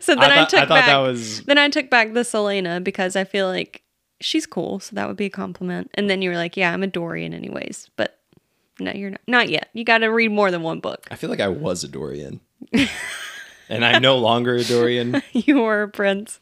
So 0.00 0.14
then 0.14 0.30
I, 0.30 0.34
thought- 0.36 0.48
took 0.50 0.58
I 0.60 0.62
thought 0.62 0.68
back 0.68 0.86
that 0.86 0.96
was- 0.98 1.42
then 1.44 1.58
I 1.58 1.68
took 1.68 1.90
back 1.90 2.12
the 2.14 2.20
Celaena 2.20 2.82
because 2.82 3.16
I 3.16 3.24
feel 3.24 3.46
like 3.48 3.82
she's 4.20 4.46
cool, 4.46 4.80
so 4.80 4.94
that 4.96 5.06
would 5.08 5.16
be 5.16 5.26
a 5.26 5.30
compliment. 5.30 5.90
And 5.94 6.08
then 6.10 6.22
you 6.22 6.30
were 6.30 6.36
like, 6.36 6.56
"Yeah, 6.56 6.72
I'm 6.72 6.82
a 6.82 6.86
Dorian, 6.86 7.34
anyways," 7.34 7.90
but 7.96 8.17
no, 8.80 8.92
you're 8.92 9.10
not. 9.10 9.20
Not 9.26 9.48
yet. 9.48 9.68
You 9.72 9.84
got 9.84 9.98
to 9.98 10.08
read 10.08 10.30
more 10.30 10.50
than 10.50 10.62
one 10.62 10.80
book. 10.80 11.06
I 11.10 11.16
feel 11.16 11.30
like 11.30 11.40
I 11.40 11.48
was 11.48 11.84
a 11.84 11.88
Dorian. 11.88 12.40
and 13.68 13.84
I'm 13.84 14.02
no 14.02 14.18
longer 14.18 14.54
a 14.54 14.64
Dorian. 14.64 15.22
you 15.32 15.60
were 15.60 15.82
a 15.82 15.88
prince. 15.88 16.40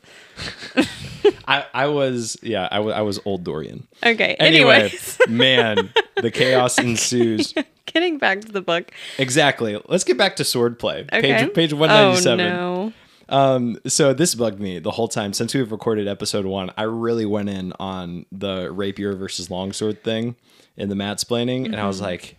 I, 1.48 1.64
I 1.72 1.86
was, 1.88 2.36
yeah, 2.42 2.68
I 2.70 2.80
wa- 2.80 2.92
I 2.92 3.02
was 3.02 3.20
old 3.24 3.44
Dorian. 3.44 3.86
Okay. 4.04 4.34
Anyway, 4.38 4.92
man, 5.28 5.90
the 6.20 6.30
chaos 6.30 6.78
ensues. 6.78 7.54
getting 7.86 8.18
back 8.18 8.42
to 8.42 8.52
the 8.52 8.60
book. 8.60 8.90
Exactly. 9.18 9.80
Let's 9.88 10.04
get 10.04 10.18
back 10.18 10.36
to 10.36 10.42
swordplay. 10.42 11.02
Okay. 11.12 11.44
Page, 11.44 11.54
page 11.54 11.72
197. 11.72 12.40
Oh 12.40 12.48
no. 12.48 12.92
Um, 13.28 13.78
so 13.86 14.12
this 14.14 14.34
bugged 14.34 14.60
me 14.60 14.78
the 14.78 14.92
whole 14.92 15.08
time 15.08 15.32
since 15.32 15.54
we've 15.54 15.70
recorded 15.72 16.06
episode 16.06 16.46
one. 16.46 16.70
I 16.76 16.82
really 16.84 17.26
went 17.26 17.48
in 17.48 17.72
on 17.80 18.26
the 18.30 18.70
rapier 18.70 19.14
versus 19.14 19.50
longsword 19.50 20.04
thing 20.04 20.36
in 20.76 20.88
the 20.88 20.94
mat 20.94 21.18
splaining, 21.18 21.64
and 21.64 21.76
I 21.76 21.86
was 21.86 22.00
like, 22.00 22.36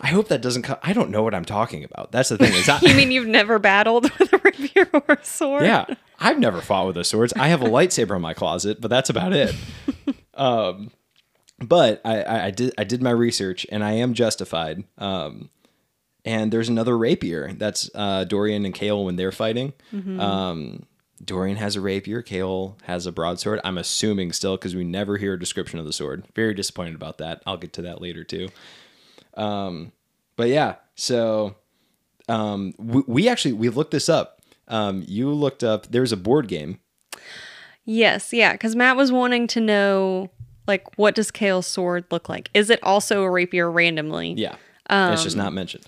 I 0.00 0.08
hope 0.08 0.28
that 0.28 0.40
doesn't 0.42 0.62
come. 0.62 0.78
I 0.82 0.92
don't 0.92 1.10
know 1.10 1.22
what 1.22 1.34
I'm 1.34 1.44
talking 1.44 1.84
about. 1.84 2.12
That's 2.12 2.28
the 2.30 2.38
thing. 2.38 2.52
Is 2.54 2.68
I, 2.68 2.80
You 2.80 2.94
mean 2.94 3.10
you've 3.10 3.26
never 3.28 3.58
battled 3.58 4.10
with 4.18 4.32
a 4.32 4.38
rapier 4.38 4.88
or 4.92 5.02
a 5.14 5.24
sword? 5.24 5.64
yeah, 5.64 5.84
I've 6.18 6.38
never 6.38 6.60
fought 6.60 6.86
with 6.86 6.96
the 6.96 7.04
swords. 7.04 7.32
I 7.34 7.48
have 7.48 7.62
a 7.62 7.66
lightsaber 7.66 8.16
in 8.16 8.22
my 8.22 8.34
closet, 8.34 8.80
but 8.80 8.88
that's 8.88 9.10
about 9.10 9.32
it. 9.32 9.54
Um, 10.36 10.90
but 11.60 12.00
I, 12.04 12.22
I, 12.22 12.44
I 12.46 12.50
did 12.50 12.74
I 12.76 12.82
did 12.82 13.00
my 13.00 13.12
research, 13.12 13.64
and 13.70 13.84
I 13.84 13.92
am 13.92 14.14
justified. 14.14 14.82
Um, 14.98 15.48
and 16.24 16.52
there's 16.52 16.68
another 16.68 16.96
rapier. 16.96 17.52
That's 17.52 17.90
uh, 17.94 18.24
Dorian 18.24 18.64
and 18.64 18.74
Chaol 18.74 19.04
when 19.04 19.16
they're 19.16 19.32
fighting. 19.32 19.72
Um, 20.20 20.86
Dorian 21.24 21.56
has 21.56 21.76
a 21.76 21.80
rapier. 21.80 22.22
Chaol 22.22 22.80
has 22.82 23.06
a 23.06 23.12
broadsword. 23.12 23.60
I'm 23.64 23.78
assuming 23.78 24.32
still 24.32 24.56
because 24.56 24.74
we 24.74 24.84
never 24.84 25.16
hear 25.16 25.34
a 25.34 25.38
description 25.38 25.78
of 25.78 25.86
the 25.86 25.92
sword. 25.92 26.24
Very 26.34 26.54
disappointed 26.54 26.94
about 26.94 27.18
that. 27.18 27.42
I'll 27.46 27.56
get 27.56 27.72
to 27.74 27.82
that 27.82 28.00
later 28.00 28.24
too. 28.24 28.48
Um, 29.34 29.92
but 30.36 30.48
yeah, 30.48 30.76
so 30.94 31.56
um, 32.28 32.74
we, 32.78 33.02
we 33.06 33.28
actually 33.28 33.52
we 33.54 33.68
looked 33.68 33.90
this 33.90 34.08
up. 34.08 34.40
Um, 34.68 35.04
you 35.06 35.30
looked 35.30 35.62
up. 35.62 35.88
There's 35.88 36.12
a 36.12 36.16
board 36.16 36.48
game. 36.48 36.78
Yes, 37.84 38.32
yeah, 38.32 38.52
because 38.52 38.74
Matt 38.74 38.96
was 38.96 39.12
wanting 39.12 39.46
to 39.48 39.60
know, 39.60 40.30
like, 40.66 40.96
what 40.96 41.14
does 41.14 41.30
Chaol's 41.30 41.66
sword 41.66 42.06
look 42.10 42.30
like? 42.30 42.48
Is 42.54 42.70
it 42.70 42.82
also 42.82 43.22
a 43.22 43.30
rapier 43.30 43.70
randomly? 43.70 44.32
Yeah, 44.32 44.56
it's 44.88 45.22
just 45.22 45.36
not 45.36 45.52
mentioned. 45.52 45.84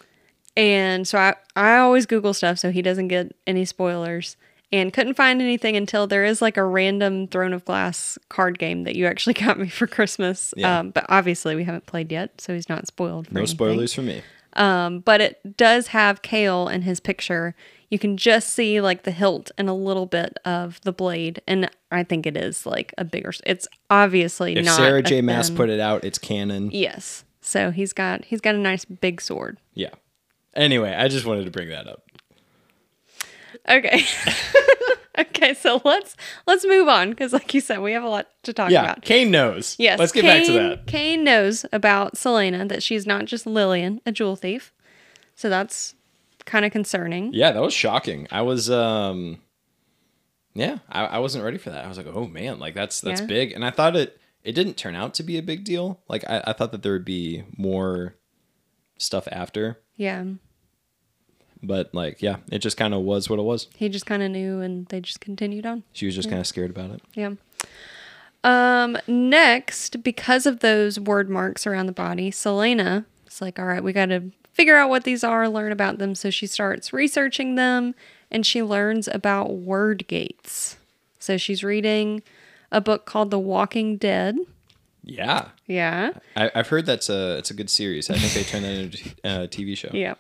And 0.57 1.07
so 1.07 1.19
I, 1.19 1.35
I 1.55 1.77
always 1.79 2.07
Google 2.07 2.33
stuff 2.35 2.59
so 2.59 2.71
he 2.71 2.83
doesn't 2.83 3.09
get 3.09 3.35
any 3.47 3.65
spoilers. 3.65 4.37
And 4.73 4.93
couldn't 4.93 5.15
find 5.15 5.41
anything 5.41 5.77
until 5.77 6.07
there 6.09 6.25
is 6.25 6.43
like 6.43 6.57
a 6.57 6.65
random 6.65 7.29
Throne 7.29 7.53
of 7.53 7.65
Glass 7.65 8.19
card 8.29 8.59
game 8.59 8.83
that 8.85 8.97
you 8.97 9.07
actually 9.07 9.35
got 9.45 9.59
me 9.59 9.69
for 9.69 9.87
Christmas. 9.87 10.53
Yeah. 10.57 10.81
Um, 10.81 10.91
but 10.91 11.07
obviously 11.09 11.55
we 11.55 11.65
haven't 11.65 11.87
played 11.87 12.11
yet, 12.11 12.41
so 12.41 12.53
he's 12.53 12.69
not 12.69 12.87
spoiled. 12.87 13.29
For 13.29 13.35
No 13.35 13.41
anything. 13.41 13.55
spoilers 13.57 13.95
for 13.95 14.03
me. 14.03 14.23
Um, 14.55 15.01
but 15.01 15.21
it 15.21 15.57
does 15.57 15.89
have 15.89 16.23
Chaol 16.23 16.73
in 16.73 16.83
his 16.83 16.99
picture. 16.99 17.55
You 17.91 17.99
can 18.01 18.17
just 18.17 18.49
see 18.55 18.81
like 18.81 19.05
the 19.05 19.13
hilt 19.13 19.51
and 19.57 19.69
a 19.69 19.73
little 19.75 20.07
bit 20.07 20.39
of 20.45 20.81
the 20.81 20.93
blade, 20.93 21.41
and 21.47 21.71
I 21.93 22.03
think 22.03 22.27
it 22.27 22.37
is 22.37 22.67
like 22.67 22.93
a 22.99 23.05
bigger. 23.05 23.33
It's 23.45 23.69
obviously 23.91 24.57
If 24.57 24.65
not. 24.65 24.77
Sarah 24.77 25.03
J. 25.03 25.21
Maas 25.21 25.51
put 25.51 25.69
it 25.69 25.79
out, 25.79 26.03
it's 26.03 26.19
canon. 26.19 26.71
Yes. 26.73 27.25
So 27.41 27.71
he's 27.71 27.93
got 27.93 28.25
he's 28.25 28.41
got 28.41 28.57
a 28.57 28.59
nice 28.59 28.85
big 28.85 29.21
sword. 29.21 29.59
Yeah. 29.75 29.91
Anyway, 30.57 30.93
I 30.93 31.09
just 31.09 31.27
wanted 31.27 31.45
to 31.45 31.51
bring 31.51 31.69
that 31.69 31.87
up. 31.87 32.03
Okay. 33.69 34.05
okay, 35.19 35.55
so 35.55 35.81
let's 35.85 36.17
let's 36.47 36.65
move 36.67 36.89
on 36.89 37.11
because, 37.11 37.33
like 37.33 37.53
you 37.55 37.61
said, 37.61 37.81
we 37.81 37.93
have 37.93 38.03
a 38.05 38.09
lot 38.09 38.27
to 38.45 38.53
talk 38.53 38.71
Yeah, 38.71 38.83
about. 38.83 39.03
Cain 39.03 39.31
knows. 39.31 39.77
Yes, 39.79 39.99
Let's 39.99 40.13
get 40.13 40.23
Cain, 40.23 40.31
back 40.41 40.47
to 40.47 40.53
that. 40.53 40.87
Cain 40.87 41.25
knows 41.25 41.67
about 41.73 42.15
Celaena 42.15 42.69
that 42.69 42.83
she's 42.83 43.07
not 43.07 43.25
just 43.27 43.47
Lillian, 43.47 44.01
a 44.07 44.13
jewel 44.13 44.37
thief. 44.37 44.73
So 45.35 45.49
that's 45.49 45.95
kind 46.45 46.65
of 46.65 46.73
concerning. 46.73 47.33
Yeah, 47.35 47.53
that 47.53 47.63
was 47.63 47.75
shocking. 47.75 48.27
I 48.31 48.43
was 48.43 48.71
um 48.71 49.41
yeah, 50.55 50.79
I, 50.89 51.05
I 51.05 51.19
wasn't 51.19 51.45
ready 51.45 51.59
for 51.59 51.69
that. 51.71 51.85
I 51.85 51.89
was 51.89 51.99
like, 51.99 52.07
oh 52.07 52.27
man, 52.27 52.59
like 52.59 52.75
that's 52.75 53.01
that's 53.01 53.21
Yeah. 53.21 53.27
big. 53.27 53.53
And 53.53 53.65
I 53.65 53.71
thought 53.71 53.97
it 53.97 54.19
it 54.45 54.53
didn't 54.53 54.75
turn 54.77 54.95
out 54.95 55.13
to 55.15 55.23
be 55.23 55.39
a 55.39 55.43
big 55.43 55.65
deal. 55.65 56.01
Like 56.09 56.25
I, 56.29 56.43
I 56.47 56.53
thought 56.53 56.73
that 56.73 56.83
there 56.83 56.93
would 56.93 57.05
be 57.05 57.45
more 57.59 58.15
stuff 58.97 59.27
after. 59.33 59.81
Yeah, 59.97 60.25
But 61.67 61.95
like, 61.95 62.23
yeah, 62.23 62.37
it 62.51 62.59
just 62.61 62.77
kind 62.77 62.95
of 62.95 63.03
was 63.03 63.29
what 63.29 63.39
it 63.39 63.43
was. 63.43 63.67
he 63.77 63.89
just 63.89 64.07
kind 64.07 64.23
of 64.23 64.31
knew, 64.31 64.61
and 64.61 64.87
they 64.87 65.01
just 65.01 65.21
continued 65.21 65.67
on. 65.67 65.83
She 65.93 66.07
was 66.07 66.15
just 66.15 66.29
kind 66.29 66.41
of 66.41 66.47
scared 66.47 66.71
about 66.71 66.91
it. 66.91 67.03
Yeah. 67.15 67.33
Um. 68.45 68.97
Next, 69.09 70.03
because 70.03 70.47
of 70.47 70.61
those 70.61 70.99
Wyrdmarks 70.99 71.67
around 71.67 71.87
the 71.87 71.93
body, 71.93 72.31
Celaena 72.31 73.05
is 73.27 73.41
like, 73.41 73.59
"All 73.59 73.67
right, 73.67 73.83
we 73.83 73.93
got 73.93 74.07
to 74.07 74.31
figure 74.53 74.77
out 74.77 74.89
what 74.89 75.05
these 75.05 75.25
are, 75.25 75.49
learn 75.49 75.73
about 75.73 75.99
them." 75.99 76.15
So 76.15 76.31
she 76.31 76.47
starts 76.47 76.93
researching 76.93 77.57
them, 77.57 77.95
and 78.31 78.47
she 78.47 78.63
learns 78.63 79.09
about 79.09 79.49
Wyrdgates. 79.51 80.77
So 81.19 81.37
she's 81.37 81.65
reading 81.65 82.23
a 82.71 82.81
book 82.81 83.05
called 83.05 83.31
The 83.33 83.39
Walking 83.39 83.97
Dead. 83.97 84.37
Yeah, 85.03 85.49
Yeah. 85.67 86.11
I, 86.37 86.51
I've 86.55 86.69
heard 86.69 86.85
that's 86.87 87.09
a 87.09 87.39
it's 87.39 87.51
a 87.51 87.55
good 87.55 87.71
series. 87.71 88.11
I 88.11 88.19
think 88.19 88.33
they 88.33 88.43
turned 88.43 88.65
that 88.65 88.75
into 88.77 88.99
a 89.25 89.49
TV 89.49 89.77
show. 89.77 89.91
Yeah. 89.93 90.15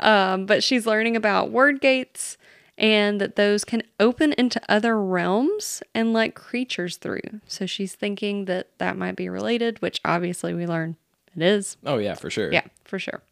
Um, 0.00 0.46
but 0.46 0.62
she's 0.62 0.86
learning 0.86 1.16
about 1.16 1.52
Wyrdgates 1.52 2.36
and 2.78 3.20
that 3.20 3.36
those 3.36 3.64
can 3.64 3.82
open 3.98 4.34
into 4.34 4.60
other 4.68 5.00
realms 5.00 5.82
and 5.94 6.12
let 6.12 6.34
creatures 6.34 6.96
through. 6.98 7.40
So 7.46 7.64
she's 7.64 7.94
thinking 7.94 8.44
that 8.44 8.68
that 8.78 8.98
might 8.98 9.16
be 9.16 9.28
related, 9.28 9.80
which 9.80 10.00
obviously 10.04 10.52
we 10.52 10.66
learn 10.66 10.96
it 11.34 11.42
is. 11.42 11.76
Oh 11.86 11.98
yeah, 11.98 12.14
for 12.14 12.28
sure. 12.30 12.52
Yeah, 12.52 12.64
for 12.84 12.98
sure. 12.98 13.22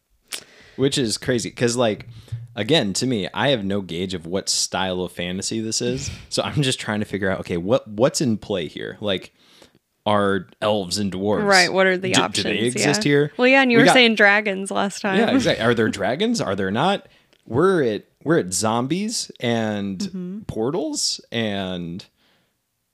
which 0.75 0.97
is 0.97 1.17
crazy 1.17 1.49
because 1.49 1.75
like 1.77 2.07
again 2.57 2.91
to 2.93 3.05
me 3.05 3.27
i 3.33 3.49
have 3.49 3.63
no 3.63 3.81
gauge 3.81 4.13
of 4.13 4.25
what 4.25 4.47
style 4.49 5.01
of 5.01 5.11
fantasy 5.11 5.59
this 5.61 5.81
is 5.81 6.09
so 6.29 6.41
i'm 6.43 6.61
just 6.61 6.79
trying 6.79 6.99
to 6.99 7.05
figure 7.05 7.29
out 7.29 7.39
okay 7.39 7.55
what 7.57 7.87
what's 7.87 8.19
in 8.21 8.37
play 8.37 8.67
here 8.67 8.97
like 9.01 9.33
are 10.05 10.47
elves 10.61 10.97
and 10.99 11.11
dwarves 11.11 11.45
Right. 11.47 11.71
What 11.73 11.87
are 11.87 11.97
the 11.97 12.11
do, 12.13 12.21
options? 12.21 12.43
do 12.45 12.53
they 12.53 12.59
exist 12.65 13.03
yeah. 13.05 13.09
here 13.09 13.31
Well, 13.37 13.47
yeah, 13.47 13.61
and 13.61 13.71
you 13.71 13.77
We 13.77 13.83
were 13.83 13.87
got- 13.87 13.93
saying 13.93 14.15
dragons 14.15 14.69
last 14.71 15.01
time. 15.01 15.17
yeah 15.19 15.31
exactly 15.33 15.65
are 15.65 15.73
there 15.73 15.89
dragons 16.01 16.39
are 16.41 16.55
there 16.55 16.71
not 16.71 17.07
we're 17.47 17.83
at 17.83 18.05
we're 18.23 18.39
at 18.39 18.53
zombies 18.53 19.31
and 19.39 19.99
Mm-hmm. 19.99 20.39
portals 20.41 21.21
and 21.31 22.05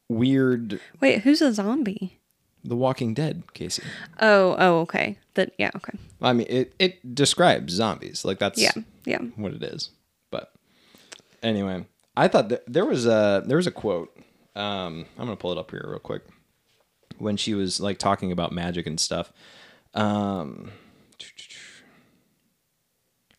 weird 0.09 0.79
Wait, 0.99 1.21
who's 1.21 1.41
a 1.41 1.53
zombie? 1.53 2.19
the 2.63 2.75
walking 2.75 3.13
dead 3.13 3.43
casey 3.53 3.81
Oh, 4.19 4.55
oh, 4.59 4.79
okay. 4.81 5.17
That 5.33 5.53
yeah, 5.57 5.71
okay. 5.75 5.97
i 6.21 6.31
mean 6.33 6.47
it, 6.49 6.73
it 6.79 7.15
describes 7.15 7.73
zombies 7.73 8.23
like 8.23 8.37
that's 8.39 8.61
Yeah, 8.61 8.71
yeah. 9.05 9.17
what 9.35 9.53
it 9.53 9.63
is. 9.63 9.89
But 10.29 10.53
anyway, 11.41 11.85
I 12.15 12.27
thought 12.27 12.49
that 12.49 12.63
there 12.67 12.85
was 12.85 13.05
a 13.05 13.43
there 13.45 13.57
was 13.57 13.67
a 13.67 13.71
quote. 13.71 14.15
Um, 14.55 15.05
I'm 15.17 15.25
gonna 15.25 15.35
pull 15.37 15.51
it 15.53 15.57
up 15.57 15.71
here 15.71 15.83
real 15.87 15.99
quick. 15.99 16.21
When 17.21 17.37
she 17.37 17.53
was 17.53 17.79
like 17.79 17.97
talking 17.99 18.31
about 18.31 18.51
magic 18.51 18.87
and 18.87 18.99
stuff. 18.99 19.31
Um, 19.93 20.71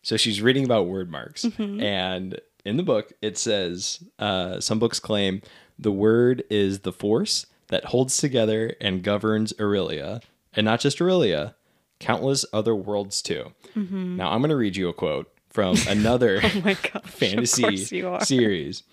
so 0.01 0.17
she's 0.17 0.41
reading 0.41 0.65
about 0.65 0.87
Wyrdmarks, 0.87 1.81
and 1.81 2.39
in 2.65 2.77
the 2.77 2.83
book 2.83 3.13
it 3.21 3.37
says 3.37 4.03
uh, 4.19 4.59
some 4.59 4.79
books 4.79 4.99
claim 4.99 5.41
the 5.79 5.91
word 5.91 6.43
is 6.49 6.79
the 6.81 6.91
force 6.91 7.45
that 7.67 7.85
holds 7.85 8.17
together 8.17 8.75
and 8.81 9.03
governs 9.03 9.53
Erilea, 9.53 10.21
and 10.53 10.65
not 10.65 10.79
just 10.79 10.99
Erilea, 10.99 11.55
countless 11.99 12.45
other 12.53 12.75
worlds 12.75 13.21
too. 13.21 13.53
Now 13.75 14.31
I'm 14.31 14.41
going 14.41 14.49
to 14.49 14.55
read 14.55 14.75
you 14.75 14.89
a 14.89 14.93
quote 14.93 15.31
from 15.49 15.77
another 15.87 16.41
Oh 16.43 16.61
my 16.63 16.73
gosh. 16.75 17.03
Fantasy 17.05 17.61
course 17.63 17.91
you 17.91 18.07
are. 18.09 18.23
series. 18.25 18.83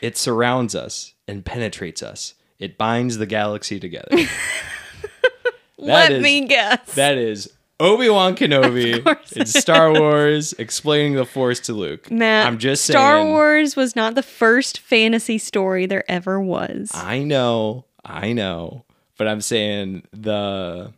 It 0.00 0.16
surrounds 0.16 0.74
us 0.74 1.14
and 1.26 1.44
penetrates 1.44 2.02
us. 2.02 2.34
It 2.58 2.78
binds 2.78 3.18
the 3.18 3.26
galaxy 3.26 3.78
together. 3.78 4.08
Let 5.78 6.10
is- 6.12 6.22
me 6.22 6.46
guess. 6.46 6.94
that 6.94 7.18
is 7.18 7.52
Obi 7.78 8.08
Wan 8.08 8.34
Kenobi 8.34 9.04
in 9.36 9.44
Star 9.46 9.92
Wars 9.92 10.54
explaining 10.54 11.14
the 11.14 11.26
Force 11.26 11.60
to 11.60 11.74
Luke. 11.74 12.10
Matt, 12.10 12.46
I'm 12.46 12.56
just 12.58 12.84
saying 12.86 12.94
Star 12.96 13.16
saying. 13.18 13.28
Wars 13.28 13.76
was 13.76 13.94
not 13.94 14.14
the 14.14 14.22
first 14.22 14.78
fantasy 14.80 15.36
story 15.36 15.84
there 15.84 16.10
ever 16.10 16.40
was. 16.40 16.90
I 16.94 17.22
know, 17.22 17.84
I 18.04 18.32
know, 18.32 18.84
but 19.18 19.28
I'm 19.28 19.42
saying 19.42 20.04
the 20.12 20.94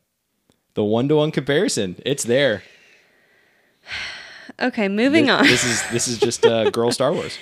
the 0.74 0.84
one 0.84 1.08
to 1.08 1.16
one 1.16 1.32
comparison. 1.32 1.96
It's 2.06 2.24
there. 2.24 2.62
Okay, 4.60 4.88
moving 4.88 5.26
This, 5.26 5.34
on. 5.34 5.44
this 5.44 5.64
is 5.64 5.90
this 5.90 6.08
is 6.08 6.18
just 6.18 6.44
uh, 6.44 6.68
girl 6.72 6.90
Star 6.90 7.12
Wars. 7.12 7.38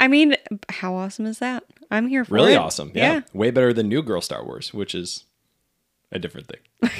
I 0.00 0.08
mean, 0.08 0.34
how 0.70 0.94
awesome 0.94 1.26
is 1.26 1.40
that? 1.40 1.62
I'm 1.90 2.08
here 2.08 2.24
for 2.24 2.34
Really 2.34 2.54
it. 2.54 2.58
awesome. 2.58 2.92
Yeah. 2.94 3.22
way 3.32 3.50
better 3.50 3.72
than 3.72 3.88
new 3.88 4.02
girl 4.02 4.20
Star 4.20 4.44
Wars, 4.44 4.74
which 4.74 4.94
is 4.94 5.24
a 6.12 6.18
different 6.18 6.48
thing. 6.48 6.90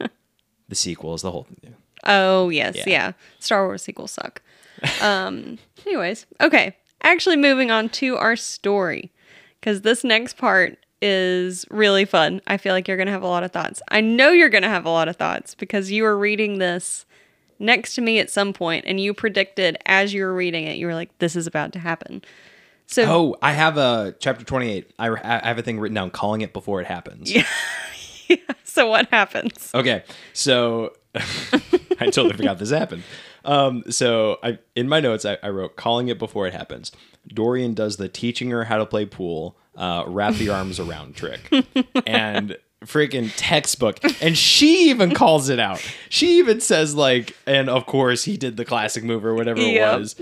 the 0.68 0.74
sequel 0.74 1.14
is 1.14 1.22
the 1.22 1.30
whole 1.30 1.44
thing. 1.44 1.74
Oh, 2.04 2.48
yes. 2.48 2.76
Yeah. 2.76 2.84
Yeah. 2.86 3.12
Star 3.40 3.66
Wars 3.66 3.82
sequels 3.82 4.12
suck. 4.12 4.42
Um, 5.02 5.58
anyways, 5.86 6.26
okay. 6.40 6.76
Actually, 7.02 7.36
moving 7.36 7.70
on 7.70 7.88
to 7.90 8.16
our 8.16 8.36
story 8.36 9.12
because 9.60 9.82
this 9.82 10.04
next 10.04 10.36
part 10.36 10.78
is 11.00 11.64
really 11.70 12.04
fun. 12.04 12.40
I 12.46 12.56
feel 12.56 12.72
like 12.74 12.88
you're 12.88 12.96
going 12.96 13.06
to 13.06 13.12
have 13.12 13.22
a 13.22 13.28
lot 13.28 13.44
of 13.44 13.52
thoughts. 13.52 13.80
I 13.88 14.00
know 14.00 14.30
you're 14.30 14.48
going 14.48 14.62
to 14.62 14.68
have 14.68 14.84
a 14.84 14.90
lot 14.90 15.08
of 15.08 15.16
thoughts 15.16 15.54
because 15.54 15.90
you 15.92 16.02
were 16.02 16.18
reading 16.18 16.58
this 16.58 17.04
next 17.60 17.94
to 17.96 18.00
me 18.00 18.18
at 18.18 18.30
some 18.30 18.52
point 18.52 18.84
and 18.86 19.00
you 19.00 19.14
predicted 19.14 19.76
as 19.86 20.12
you 20.12 20.22
were 20.24 20.34
reading 20.34 20.64
it, 20.64 20.76
you 20.76 20.86
were 20.86 20.94
like, 20.94 21.16
this 21.18 21.34
is 21.36 21.46
about 21.46 21.72
to 21.72 21.78
happen. 21.78 22.22
So, 22.88 23.04
Oh, 23.06 23.36
I 23.42 23.52
have 23.52 23.76
a 23.76 24.14
chapter 24.18 24.44
28. 24.44 24.92
I, 24.98 25.08
I 25.10 25.46
have 25.46 25.58
a 25.58 25.62
thing 25.62 25.78
written 25.78 25.94
down 25.94 26.10
calling 26.10 26.40
it 26.40 26.54
before 26.54 26.80
it 26.80 26.86
happens. 26.86 27.30
Yeah. 27.30 27.46
so 28.64 28.88
what 28.88 29.08
happens? 29.10 29.70
Okay, 29.74 30.04
so 30.32 30.94
I 31.14 32.06
totally 32.06 32.32
forgot 32.32 32.58
this 32.58 32.70
happened. 32.70 33.02
Um, 33.44 33.84
so 33.90 34.38
I 34.42 34.58
in 34.74 34.88
my 34.88 35.00
notes 35.00 35.24
I, 35.24 35.38
I 35.42 35.50
wrote 35.50 35.76
calling 35.76 36.08
it 36.08 36.18
before 36.18 36.46
it 36.46 36.54
happens. 36.54 36.90
Dorian 37.26 37.74
does 37.74 37.98
the 37.98 38.08
teaching 38.08 38.50
her 38.50 38.64
how 38.64 38.78
to 38.78 38.86
play 38.86 39.04
pool, 39.04 39.56
uh, 39.76 40.04
wrap 40.06 40.34
the 40.34 40.48
arms 40.48 40.80
around 40.80 41.14
trick, 41.14 41.40
and 42.06 42.56
freaking 42.84 43.30
textbook 43.36 43.98
and 44.22 44.38
she 44.38 44.88
even 44.88 45.12
calls 45.12 45.48
it 45.48 45.58
out 45.58 45.84
she 46.08 46.38
even 46.38 46.60
says 46.60 46.94
like 46.94 47.36
and 47.44 47.68
of 47.68 47.86
course 47.86 48.22
he 48.22 48.36
did 48.36 48.56
the 48.56 48.64
classic 48.64 49.02
move 49.02 49.24
or 49.24 49.34
whatever 49.34 49.58
it 49.60 49.80
was 49.80 50.14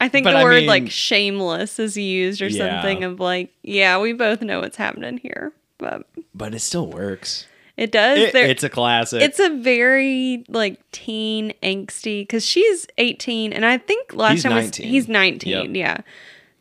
I 0.00 0.08
think 0.08 0.24
But 0.24 0.32
the 0.32 0.38
I 0.38 0.44
word 0.44 0.60
mean- 0.60 0.66
like 0.66 0.90
shameless 0.90 1.78
is 1.78 1.96
used 1.96 2.40
or 2.42 2.48
Yeah. 2.48 2.80
something 2.80 3.04
of 3.04 3.20
like, 3.20 3.52
yeah, 3.62 3.98
we 4.00 4.12
both 4.14 4.40
know 4.42 4.60
what's 4.60 4.76
happening 4.78 5.18
here. 5.18 5.52
But 5.78 6.06
but 6.34 6.54
it 6.54 6.60
still 6.60 6.86
works 6.86 7.46
it 7.76 7.92
does. 7.92 8.18
It- 8.18 8.34
it's 8.34 8.62
a 8.64 8.68
classic 8.68 9.22
it's 9.22 9.38
a 9.40 9.50
very 9.50 10.44
like 10.48 10.78
teen 10.92 11.52
angsty 11.62 12.22
because 12.22 12.44
she's 12.44 12.86
18 12.98 13.52
and 13.52 13.64
I 13.64 13.78
think 13.78 14.14
last 14.14 14.32
He's 14.32 14.42
time 14.42 14.54
was 14.56 14.74
he's 14.76 15.08
19. 15.08 15.50
Yep. 15.50 15.66
Yeah. 15.76 15.98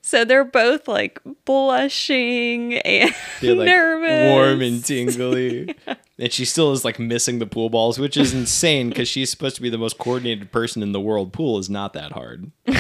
So 0.02 0.26
they're 0.26 0.46
both 0.46 0.88
like 0.88 1.20
blushing 1.46 2.76
and 2.80 3.14
They're 3.42 3.56
like 3.56 3.66
nervous. 3.68 4.32
warm 4.34 4.62
and 4.62 4.84
tingly. 4.84 5.76
And 6.22 6.34
she 6.34 6.44
still 6.44 6.74
is 6.74 6.84
like 6.84 7.00
missing 7.00 7.40
the 7.40 7.46
pool 7.46 7.70
balls, 7.70 7.98
which 7.98 8.18
is 8.18 8.34
insane 8.34 8.90
because 8.90 9.08
she's 9.08 9.32
supposed 9.32 9.56
to 9.56 9.62
be 9.62 9.70
the 9.70 9.78
most 9.78 9.98
coordinated 9.98 10.52
person 10.52 10.84
in 10.84 10.92
the 10.92 11.00
world. 11.00 11.32
Pool 11.32 11.58
is 11.60 11.70
not 11.70 11.94
that 11.94 12.12
hard. 12.12 12.52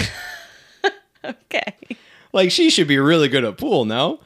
okay. 1.25 1.75
Like 2.33 2.51
she 2.51 2.69
should 2.69 2.87
be 2.87 2.97
really 2.97 3.27
good 3.27 3.43
at 3.43 3.57
pool, 3.57 3.85
no? 3.85 4.19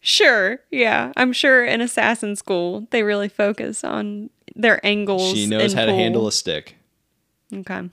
Sure. 0.00 0.60
Yeah. 0.70 1.12
I'm 1.16 1.32
sure 1.32 1.64
in 1.64 1.80
assassin 1.80 2.36
school 2.36 2.86
they 2.90 3.02
really 3.02 3.28
focus 3.28 3.82
on 3.82 4.30
their 4.54 4.84
angles. 4.86 5.32
She 5.32 5.46
knows 5.46 5.72
how 5.72 5.86
to 5.86 5.92
handle 5.92 6.26
a 6.26 6.32
stick. 6.32 6.76
Okay. 7.52 7.90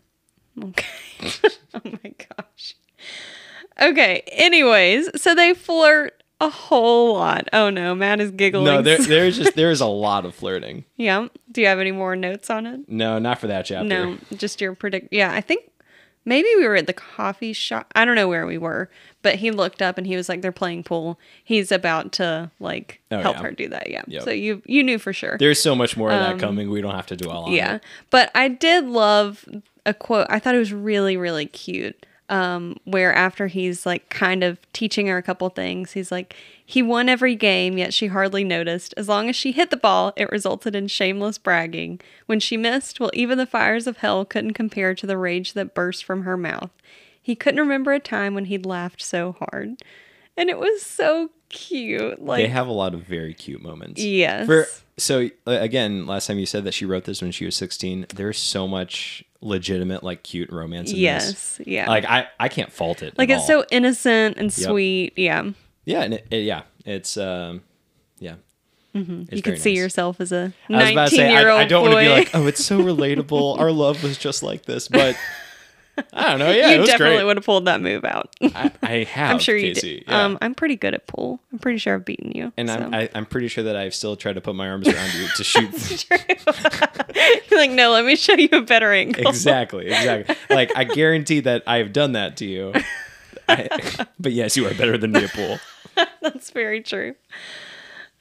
Okay. 0.61 0.85
oh 1.73 1.81
my 1.83 2.13
gosh. 2.37 2.75
Okay. 3.81 4.23
Anyways, 4.27 5.21
so 5.21 5.33
they 5.33 5.53
flirt 5.53 6.23
a 6.39 6.49
whole 6.49 7.13
lot. 7.15 7.47
Oh 7.53 7.69
no, 7.69 7.95
Matt 7.95 8.19
is 8.19 8.31
giggling. 8.31 8.65
No, 8.65 8.81
there, 8.81 8.97
there's 9.01 9.37
just 9.37 9.55
there's 9.55 9.81
a 9.81 9.87
lot 9.87 10.25
of 10.25 10.35
flirting. 10.35 10.85
yeah. 10.97 11.27
Do 11.51 11.61
you 11.61 11.67
have 11.67 11.79
any 11.79 11.91
more 11.91 12.15
notes 12.15 12.49
on 12.49 12.65
it? 12.65 12.81
No, 12.87 13.19
not 13.19 13.39
for 13.39 13.47
that 13.47 13.65
chapter. 13.65 13.87
No, 13.87 14.17
just 14.35 14.61
your 14.61 14.75
predict. 14.75 15.09
Yeah, 15.11 15.31
I 15.31 15.41
think 15.41 15.69
maybe 16.25 16.47
we 16.57 16.67
were 16.67 16.75
at 16.75 16.87
the 16.87 16.93
coffee 16.93 17.53
shop. 17.53 17.91
I 17.95 18.05
don't 18.05 18.15
know 18.15 18.27
where 18.27 18.45
we 18.45 18.57
were, 18.57 18.89
but 19.21 19.35
he 19.35 19.51
looked 19.51 19.81
up 19.81 19.97
and 19.97 20.05
he 20.07 20.15
was 20.15 20.29
like, 20.29 20.41
"They're 20.41 20.51
playing 20.51 20.83
pool." 20.83 21.19
He's 21.43 21.71
about 21.71 22.11
to 22.13 22.51
like 22.59 23.01
Oh, 23.11 23.19
help 23.19 23.37
yeah. 23.37 23.41
her 23.43 23.51
do 23.51 23.69
that. 23.69 23.89
Yeah. 23.89 24.03
Yep. 24.07 24.23
So 24.23 24.31
you 24.31 24.61
you 24.65 24.83
knew 24.83 24.99
for 24.99 25.13
sure. 25.13 25.37
There's 25.37 25.61
so 25.61 25.75
much 25.75 25.95
more 25.97 26.11
of 26.11 26.19
that 26.19 26.39
coming. 26.39 26.69
We 26.69 26.81
don't 26.81 26.95
have 26.95 27.07
to 27.07 27.15
dwell 27.15 27.43
on 27.43 27.49
Um, 27.49 27.53
yeah 27.55 27.75
it. 27.75 27.83
but 28.09 28.31
i 28.35 28.47
did 28.47 28.85
love 28.85 29.45
a 29.85 29.93
quote 29.93 30.27
i 30.29 30.39
thought 30.39 30.55
it 30.55 30.59
was 30.59 30.71
really 30.73 31.17
really 31.17 31.45
cute 31.45 32.05
um 32.33 32.75
where 32.85 33.13
after 33.13 33.45
he's 33.45 33.85
like 33.85 34.09
kind 34.09 34.43
of 34.43 34.59
teaching 34.73 35.05
her 35.05 35.17
a 35.17 35.23
couple 35.23 35.47
things 35.49 35.91
he's 35.91 36.11
like 36.11 36.35
he 36.65 36.81
won 36.81 37.07
every 37.07 37.35
game 37.35 37.77
yet 37.77 37.93
she 37.93 38.07
hardly 38.07 38.43
noticed 38.43 38.93
as 38.97 39.07
long 39.07 39.29
as 39.29 39.35
she 39.35 39.51
hit 39.51 39.69
the 39.69 39.77
ball 39.77 40.11
it 40.15 40.29
resulted 40.31 40.75
in 40.75 40.87
shameless 40.87 41.37
bragging 41.37 41.99
when 42.25 42.39
she 42.39 42.57
missed 42.57 42.99
well 42.99 43.11
even 43.13 43.37
the 43.37 43.45
fires 43.45 43.85
of 43.85 43.97
hell 43.97 44.25
couldn't 44.25 44.53
compare 44.53 44.95
to 44.95 45.05
the 45.05 45.17
rage 45.17 45.53
that 45.53 45.75
burst 45.75 46.03
from 46.03 46.23
her 46.23 46.35
mouth 46.35 46.71
he 47.21 47.35
couldn't 47.35 47.59
remember 47.59 47.93
a 47.93 47.99
time 47.99 48.33
when 48.33 48.45
he'd 48.45 48.65
laughed 48.65 49.01
so 49.01 49.33
hard 49.33 49.75
and 50.35 50.49
it 50.49 50.57
was 50.57 50.81
so 50.81 51.29
cute 51.49 52.19
like 52.19 52.41
they 52.41 52.49
have 52.49 52.67
a 52.67 52.71
lot 52.71 52.95
of 52.95 53.03
very 53.03 53.33
cute 53.35 53.61
moments. 53.61 54.01
yes 54.01 54.47
For 54.47 54.65
so 54.97 55.29
again, 55.47 56.05
last 56.05 56.27
time 56.27 56.37
you 56.37 56.45
said 56.45 56.63
that 56.65 56.73
she 56.73 56.85
wrote 56.85 57.05
this 57.05 57.21
when 57.21 57.31
she 57.31 57.45
was 57.45 57.55
16. 57.55 58.07
There's 58.13 58.37
so 58.37 58.67
much 58.67 59.23
legitimate, 59.43 60.03
like 60.03 60.23
cute 60.23 60.51
romance 60.51 60.89
in 60.91 60.95
this. 60.95 61.01
yes 61.01 61.61
yeah 61.65 61.87
Like 61.87 62.05
I, 62.05 62.27
I 62.39 62.47
can't 62.49 62.71
fault 62.71 63.03
it. 63.03 63.17
like 63.17 63.29
it's 63.29 63.41
all. 63.41 63.47
so 63.63 63.65
innocent 63.71 64.37
and 64.37 64.55
Yep. 64.57 64.67
sweet 64.69 65.13
yeah 65.17 65.43
Yeah, 65.85 66.01
and 66.03 66.13
it, 66.15 66.27
it- 66.31 66.43
yeah, 66.43 66.61
it's 66.85 67.17
um, 67.17 67.61
yeah. 68.19 68.35
It's 68.95 69.31
you 69.33 69.41
could 69.41 69.59
see 69.59 69.75
yourself 69.75 70.21
as 70.21 70.31
a 70.31 70.53
I 70.69 70.73
was 70.83 70.91
about 70.91 71.09
to 71.09 71.15
19 71.15 71.17
say 71.17 71.31
year 71.31 71.49
I, 71.49 71.51
old 71.51 71.61
I 71.61 71.65
don't 71.65 71.81
want 71.81 71.93
to 71.95 71.99
be 72.01 72.09
like, 72.09 72.29
oh, 72.35 72.45
it's 72.45 72.63
so 72.63 72.79
relatable. 72.79 73.57
Our 73.59 73.71
love 73.71 74.03
was 74.03 74.17
just 74.19 74.43
like 74.43 74.65
this, 74.65 74.87
but 74.87 75.17
I 76.13 76.29
don't 76.31 76.39
know. 76.39 76.51
Yeah, 76.51 76.71
you 76.71 76.85
definitely 76.85 77.17
great. 77.17 77.23
would 77.25 77.37
have 77.37 77.45
pulled 77.45 77.65
that 77.65 77.79
move 77.81 78.03
out. 78.03 78.35
I, 78.41 78.71
I 78.81 78.91
have. 79.09 79.31
I'm 79.31 79.39
sure 79.39 79.57
Casey, 79.57 79.87
you 79.87 79.97
did. 79.99 80.03
yeah. 80.07 80.25
Um, 80.25 80.37
I'm 80.41 80.55
pretty 80.55 80.75
good 80.75 80.93
at 80.95 81.05
pool. 81.07 81.39
I'm 81.51 81.59
pretty 81.59 81.77
sure 81.77 81.93
I've 81.95 82.05
beaten 82.05 82.31
you. 82.31 82.51
and 82.57 82.67
so. 82.69 82.75
I'm 82.75 82.93
I, 82.93 83.09
I'm 83.13 83.25
pretty 83.27 83.47
sure 83.47 83.63
that 83.65 83.75
I've 83.75 83.93
still 83.93 84.15
tried 84.15 84.33
to 84.33 84.41
put 84.41 84.55
my 84.55 84.67
arms 84.69 84.87
around 84.87 85.13
you 85.13 85.27
to 85.27 85.43
shoot. 85.43 86.07
You're 87.51 87.59
like, 87.59 87.71
no, 87.71 87.91
let 87.91 88.05
me 88.05 88.15
show 88.15 88.33
you 88.33 88.49
a 88.51 88.61
better 88.61 88.91
angle. 88.91 89.27
exactly, 89.27 89.87
exactly. 89.87 90.35
Like 90.49 90.71
I 90.75 90.83
guarantee 90.83 91.41
that 91.41 91.63
I've 91.67 91.93
done 91.93 92.13
that 92.13 92.37
to 92.37 92.45
you. 92.45 92.73
I, 93.47 93.67
but 94.19 94.31
yes, 94.31 94.57
you 94.57 94.65
are 94.67 94.73
better 94.73 94.97
than 94.97 95.11
me 95.11 95.25
at 95.25 95.33
pool. 95.33 95.59
That's 96.21 96.49
very 96.51 96.81
true. 96.81 97.13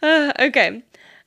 Uh, 0.03 0.33
okay. 0.39 0.83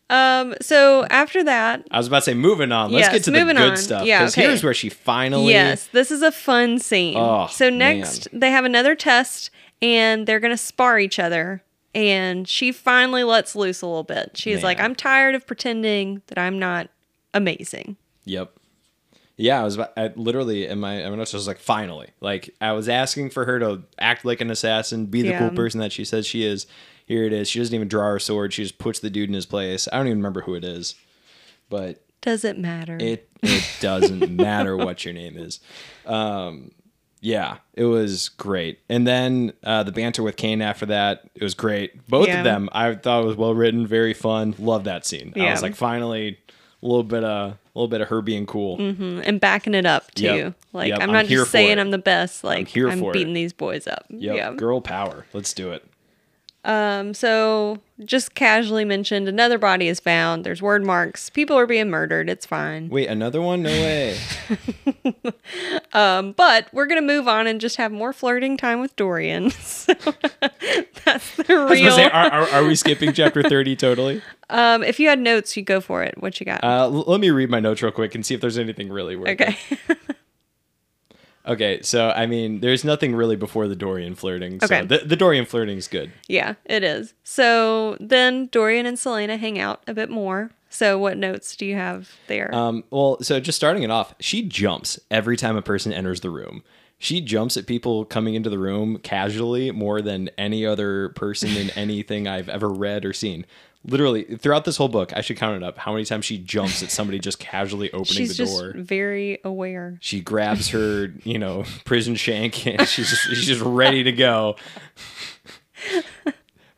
Um, 0.10 0.54
so 0.62 1.06
after 1.10 1.44
that, 1.46 1.86
I 1.90 1.98
was 1.98 2.08
about 2.08 2.20
to 2.20 2.22
say, 2.26 2.34
moving 2.36 2.72
on. 2.72 2.92
Let's 2.92 3.06
Yes, 3.08 3.14
get 3.14 3.24
to 3.26 3.32
the 3.32 3.44
good 3.44 3.58
on. 3.58 3.78
stuff. 3.78 4.06
Yeah, 4.06 4.20
Because 4.20 4.34
okay. 4.36 4.42
here's 4.48 4.64
where 4.64 4.74
she 4.74 4.90
finally. 4.90 5.52
yes, 5.54 5.88
this 5.88 6.12
is 6.12 6.22
a 6.22 6.32
fun 6.32 6.78
scene. 6.80 7.18
Oh, 7.18 7.48
so 7.48 7.70
next, 7.70 8.28
they 8.32 8.52
have 8.52 8.66
another 8.66 8.94
test, 8.96 9.50
and 9.82 10.28
they're 10.28 10.40
gonna 10.40 10.58
spar 10.58 11.00
each 11.00 11.18
other. 11.20 11.62
And 11.96 12.46
she 12.48 12.72
finally 12.74 13.24
lets 13.24 13.56
loose 13.56 13.82
a 13.82 13.88
little 13.88 14.04
bit. 14.04 14.32
She's 14.36 14.62
like, 14.64 14.80
"I'm 14.82 14.96
tired 14.96 15.34
of 15.34 15.48
pretending 15.48 16.22
that 16.28 16.38
I'm 16.38 16.60
not 16.60 16.90
amazing." 17.34 17.96
Yep. 18.26 18.52
Yeah, 19.38 19.62
I 19.62 19.64
was 19.64 19.76
about, 19.76 19.94
I 19.98 20.12
literally 20.16 20.66
in 20.68 20.80
my 20.80 21.06
I 21.06 21.10
mean, 21.10 21.20
I 21.20 21.22
was 21.22 21.48
like 21.48 21.60
finally. 21.60 22.10
Like 22.22 22.54
I 22.62 22.74
was 22.74 22.90
asking 22.90 23.30
for 23.32 23.46
her 23.46 23.60
to 23.60 23.84
act 23.98 24.26
like 24.26 24.42
an 24.42 24.52
assassin, 24.52 25.06
be 25.08 25.22
the 25.22 25.30
Yeah. 25.30 25.40
cool 25.40 25.52
person 25.52 25.80
that 25.80 25.92
she 25.94 26.04
says 26.06 26.26
she 26.28 26.44
is. 26.46 26.68
Here 27.06 27.24
it 27.24 27.34
is. 27.34 27.48
She 27.50 27.60
doesn't 27.60 27.76
even 27.76 27.88
draw 27.88 28.10
her 28.10 28.20
sword. 28.20 28.52
She 28.54 28.64
just 28.64 28.78
puts 28.80 29.00
the 29.00 29.10
dude 29.10 29.30
in 29.30 29.36
his 29.36 29.46
place. 29.46 29.88
I 29.94 29.98
don't 29.98 30.08
even 30.08 30.18
remember 30.20 30.42
who 30.42 30.56
it 30.56 30.64
is. 30.64 30.96
But 31.70 32.04
Does 32.22 32.44
it 32.44 32.58
matter? 32.58 32.98
it 33.00 33.30
it 33.44 33.64
doesn't 33.80 34.32
matter 34.36 34.76
what 34.78 35.06
your 35.06 35.14
name 35.14 35.38
is. 35.38 35.60
Um 36.06 36.72
yeah, 37.22 37.58
it 37.74 37.86
was 37.86 38.30
great. 38.30 38.80
And 38.88 39.08
then 39.08 39.54
uh, 39.64 39.82
the 39.82 39.92
banter 39.92 40.22
with 40.22 40.36
Cain 40.36 40.62
after 40.62 40.86
that, 40.88 41.24
it 41.34 41.42
was 41.42 41.56
great. 41.56 42.08
Both 42.08 42.28
Yeah. 42.28 42.40
of 42.40 42.44
them, 42.44 42.70
I 42.72 42.94
thought 42.94 43.24
it 43.24 43.26
was 43.26 43.36
well 43.36 43.56
written, 43.56 43.88
very 43.88 44.14
fun. 44.14 44.54
Love 44.60 44.84
that 44.84 45.08
scene. 45.08 45.34
I 45.36 45.50
was 45.50 45.64
like, 45.64 45.76
finally, 45.76 46.38
a 46.84 46.86
little 46.86 47.04
bit 47.04 47.24
of 47.24 47.54
a 47.54 47.58
little 47.74 47.88
bit 47.88 48.02
of 48.02 48.10
her 48.10 48.22
being 48.22 48.46
cool. 48.46 48.78
Mhm, 48.78 49.24
and 49.26 49.40
backing 49.42 49.74
it 49.74 49.86
up 49.88 50.14
too. 50.14 50.24
Yep. 50.26 50.54
Like 50.74 50.90
Yep, 50.90 51.00
I'm 51.02 51.10
I'm 51.10 51.14
not 51.14 51.26
here 51.26 51.40
just 51.40 51.52
saying. 51.52 51.80
I'm 51.80 51.90
the 51.92 51.98
best. 51.98 52.44
Like 52.44 52.68
here 52.68 52.90
I'm, 52.90 53.00
for 53.00 53.10
it. 53.12 53.14
beating 53.14 53.34
these 53.34 53.54
boys 53.54 53.88
up. 53.88 54.06
Yep, 54.10 54.36
Yeah. 54.36 54.54
girl 54.54 54.80
power. 54.82 55.26
Let's 55.34 55.54
do 55.54 55.72
it. 55.72 55.84
Um. 56.66 57.14
So 57.14 57.80
just 58.04 58.34
casually 58.36 58.84
mentioned, 58.86 59.28
another 59.30 59.58
body 59.58 59.88
is 59.88 60.00
found. 60.00 60.44
There's 60.44 60.60
Wyrdmarks. 60.62 61.32
People 61.32 61.56
are 61.58 61.66
being 61.68 61.90
murdered. 61.90 62.30
It's 62.30 62.46
fine. 62.46 62.90
Wait, 62.90 63.08
another 63.08 63.42
one? 63.42 63.62
No 63.64 63.70
way. 63.70 64.18
Um. 65.94 66.34
But 66.34 66.68
we're 66.74 66.88
gonna 66.88 67.02
move 67.02 67.28
on 67.28 67.48
and 67.48 67.62
just 67.62 67.78
have 67.78 67.92
more 67.92 68.12
flirting 68.12 68.58
time 68.58 68.82
with 68.82 68.96
Dorian. 68.96 69.52
So 69.62 69.94
that's 71.06 71.36
the 71.38 71.46
I 71.50 71.64
was 71.66 71.80
real. 71.80 71.92
say, 71.96 72.06
are, 72.06 72.32
are, 72.32 72.48
are 72.50 72.66
we 72.66 72.76
skipping 72.76 73.14
chapter 73.14 73.44
30 73.44 73.76
totally? 73.76 74.22
um. 74.50 74.84
If 74.84 75.00
you 75.00 75.08
had 75.08 75.20
notes, 75.20 75.56
you 75.56 75.64
go 75.64 75.80
for 75.80 76.04
it. 76.04 76.16
What 76.22 76.40
you 76.40 76.46
got? 76.46 76.64
Uh, 76.64 76.84
l- 76.86 77.06
let 77.08 77.20
me 77.22 77.30
read 77.30 77.50
my 77.50 77.60
notes 77.60 77.82
real 77.82 77.92
quick 77.92 78.16
and 78.16 78.26
see 78.26 78.34
if 78.34 78.42
there's 78.42 78.58
anything 78.58 78.90
really 78.90 79.16
worth 79.16 79.30
it. 79.30 79.42
okay. 79.42 79.58
Okay, 81.48 81.82
so 81.82 82.10
I 82.10 82.26
mean, 82.26 82.60
there's 82.62 82.84
nothing 82.84 83.16
really 83.16 83.36
before 83.36 83.68
the 83.68 83.76
Dorian 83.76 84.16
flirting. 84.16 84.60
So 84.60 84.66
Okay. 84.66 84.86
the, 84.86 84.98
the 85.00 85.16
Dorian 85.16 85.46
is 85.46 85.88
good. 85.88 86.12
yeah, 86.28 86.56
it 86.66 86.84
is. 86.84 87.14
So 87.24 87.98
then 88.00 88.48
Dorian 88.48 88.86
and 88.86 88.98
Celaena 88.98 89.38
hang 89.38 89.60
out 89.60 89.84
a 89.88 89.94
bit 89.94 90.10
more. 90.10 90.52
So 90.70 90.98
what 91.00 91.18
notes 91.18 91.56
do 91.56 91.66
you 91.66 91.76
have 91.76 92.12
there? 92.28 92.54
Um, 92.54 92.84
well, 92.90 93.18
so 93.22 93.40
just 93.40 93.56
starting 93.56 93.84
it 93.84 93.92
off, 93.92 94.14
she 94.20 94.42
jumps 94.42 95.00
every 95.10 95.38
time 95.38 95.56
a 95.56 95.62
person 95.62 95.94
enters 95.94 96.20
the 96.22 96.30
room. 96.30 96.64
She 96.98 97.22
jumps 97.22 97.56
at 97.58 97.68
people 97.68 98.04
coming 98.06 98.36
into 98.36 98.50
the 98.50 98.58
room 98.58 98.98
casually 98.98 99.70
more 99.72 100.02
than 100.02 100.30
any 100.38 100.66
other 100.66 101.10
person 101.10 101.50
in 101.56 101.70
anything 101.78 102.28
I've 102.28 102.50
ever 102.50 102.70
read 102.70 103.06
or 103.06 103.14
seen. 103.14 103.46
Literally, 103.88 104.24
throughout 104.24 104.66
this 104.66 104.78
whole 104.78 104.88
book, 104.88 105.14
I 105.16 105.22
should 105.22 105.38
count 105.38 105.56
it 105.58 105.64
up 105.64 105.78
how 105.78 105.94
many 105.94 106.06
times 106.06 106.26
she 106.26 106.38
jumps 106.38 106.82
at 106.82 106.90
somebody 106.90 107.20
just 107.20 107.40
casually 107.40 107.90
opening 107.92 108.06
She's 108.06 108.30
the 108.30 108.46
just 108.46 108.60
door. 108.60 108.74
very 108.76 109.40
aware. 109.44 109.98
She 110.02 110.22
grabs 110.22 110.70
her, 110.70 111.14
you 111.24 111.38
know, 111.38 111.66
prison 111.84 112.16
shank 112.16 112.66
and 112.66 112.88
she's 112.88 113.10
just, 113.10 113.24
she's 113.30 113.46
just 113.46 113.62
ready 113.62 114.04
to 114.04 114.12
go. 114.12 114.56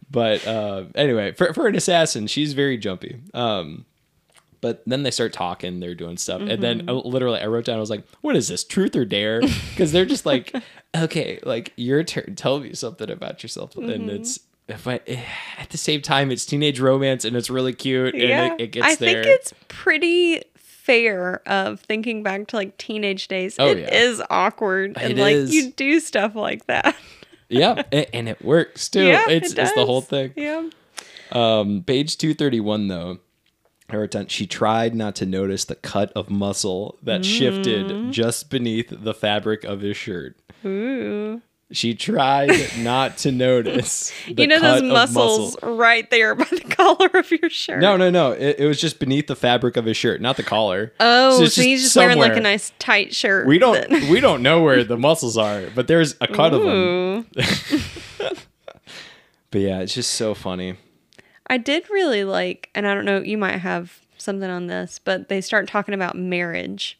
But 0.09 0.47
uh, 0.47 0.85
anyway, 0.95 1.33
for, 1.33 1.53
for 1.53 1.67
an 1.67 1.75
assassin, 1.75 2.27
she's 2.27 2.53
very 2.53 2.77
jumpy. 2.77 3.19
Um, 3.33 3.85
but 4.61 4.81
then 4.87 5.03
they 5.03 5.11
start 5.11 5.33
talking, 5.33 5.79
they're 5.79 5.95
doing 5.95 6.17
stuff. 6.17 6.41
And 6.41 6.63
then 6.63 6.89
uh, 6.89 6.93
literally, 6.93 7.39
I 7.39 7.47
wrote 7.47 7.65
down, 7.65 7.77
I 7.77 7.79
was 7.79 7.89
like, 7.89 8.07
what 8.21 8.35
is 8.35 8.47
this, 8.47 8.63
truth 8.63 8.95
or 8.95 9.05
dare? 9.05 9.41
Because 9.41 9.91
they're 9.91 10.05
just 10.05 10.25
like, 10.25 10.55
okay, 10.97 11.39
like, 11.43 11.73
your 11.75 12.03
turn. 12.03 12.35
Tell 12.35 12.59
me 12.59 12.73
something 12.73 13.09
about 13.09 13.43
yourself. 13.43 13.75
And 13.75 14.09
it's, 14.09 14.39
but 14.83 15.03
eh, 15.07 15.21
at 15.59 15.69
the 15.69 15.77
same 15.77 16.01
time, 16.01 16.31
it's 16.31 16.45
teenage 16.45 16.79
romance 16.79 17.25
and 17.25 17.35
it's 17.35 17.49
really 17.49 17.73
cute. 17.73 18.15
And 18.15 18.53
it, 18.59 18.63
it 18.65 18.71
gets 18.71 18.85
I 18.87 18.95
there. 18.95 19.23
think 19.23 19.35
it's 19.39 19.53
pretty 19.67 20.43
fair 20.55 21.41
of 21.47 21.79
thinking 21.81 22.23
back 22.23 22.47
to 22.47 22.55
like 22.55 22.77
teenage 22.77 23.27
days. 23.27 23.55
Oh, 23.59 23.67
It 23.67 23.79
yeah. 23.79 23.93
is 23.93 24.21
awkward 24.29 24.97
and 24.97 25.13
It 25.17 25.21
like 25.21 25.35
is. 25.35 25.53
you 25.53 25.71
do 25.71 25.99
stuff 25.99 26.35
like 26.35 26.65
that. 26.67 26.95
yeah. 27.49 27.83
And, 27.91 28.07
and 28.13 28.29
it 28.29 28.43
works 28.43 28.89
too. 28.89 29.05
yeah, 29.05 29.23
it's, 29.27 29.51
it 29.53 29.59
it's 29.59 29.73
the 29.73 29.85
whole 29.85 30.01
thing. 30.01 30.33
Yeah. 30.35 30.69
Um, 31.31 31.83
page 31.85 32.17
231, 32.17 32.87
though. 32.87 33.19
Her 33.89 34.03
attempt, 34.03 34.31
she 34.31 34.45
tried 34.47 34.95
not 34.95 35.15
to 35.17 35.25
notice 35.25 35.63
the 35.63 35.75
cut 35.75 36.11
of 36.13 36.29
muscle 36.29 36.97
that 37.03 37.21
Mm. 37.21 37.23
shifted 37.37 38.11
just 38.11 38.49
beneath 38.49 38.87
the 38.91 39.13
fabric 39.13 39.63
of 39.63 39.79
his 39.79 39.95
shirt. 39.95 40.37
Ooh. 40.65 41.41
She 41.71 41.95
tried 41.95 42.49
not 42.79 43.17
to 43.19 43.31
notice. 43.31 44.13
You 44.25 44.47
know 44.47 44.59
those 44.61 44.83
muscles 44.83 45.55
muscle. 45.55 45.75
right 45.75 46.09
there 46.09 46.33
by 46.33 46.45
the 46.45 46.61
collar 46.69 47.09
of 47.13 47.29
your 47.29 47.49
shirt. 47.49 47.81
No, 47.81 47.97
no, 47.97 48.09
no. 48.09 48.31
It, 48.31 48.59
it 48.59 48.65
was 48.67 48.79
just 48.79 48.99
beneath 48.99 49.27
the 49.27 49.35
fabric 49.35 49.75
of 49.75 49.83
his 49.83 49.97
shirt, 49.97 50.21
not 50.21 50.37
the 50.37 50.43
collar. 50.43 50.93
Oh, 51.01 51.43
it's 51.43 51.55
so 51.55 51.61
he's 51.61 51.83
just 51.83 51.95
wearing 51.97 52.19
like 52.19 52.37
a 52.37 52.39
nice 52.39 52.71
tight 52.79 53.13
shirt. 53.13 53.47
We 53.47 53.59
don't 53.59 53.89
that- 53.89 54.09
we 54.09 54.21
don't 54.21 54.41
know 54.41 54.61
where 54.61 54.83
the 54.85 54.97
muscles 55.09 55.37
are, 55.37 55.63
but 55.75 55.87
there's 55.87 56.15
a 56.21 56.27
cut 56.27 56.53
of 56.53 56.61
them. 56.63 57.25
But 59.51 59.61
yeah, 59.61 59.79
it's 59.79 59.93
just 59.93 60.11
so 60.11 60.33
funny. 60.33 60.75
I 61.47 61.57
did 61.57 61.89
really 61.89 62.23
like, 62.25 62.69
and 62.75 62.85
I 62.87 62.93
don't 62.93 63.05
know, 63.05 63.19
you 63.21 63.37
might 63.37 63.57
have 63.59 64.01
something 64.17 64.49
on 64.49 64.67
this, 64.67 64.99
but 64.99 65.29
they 65.29 65.39
start 65.39 65.67
talking 65.67 65.93
about 65.93 66.15
marriage. 66.17 66.99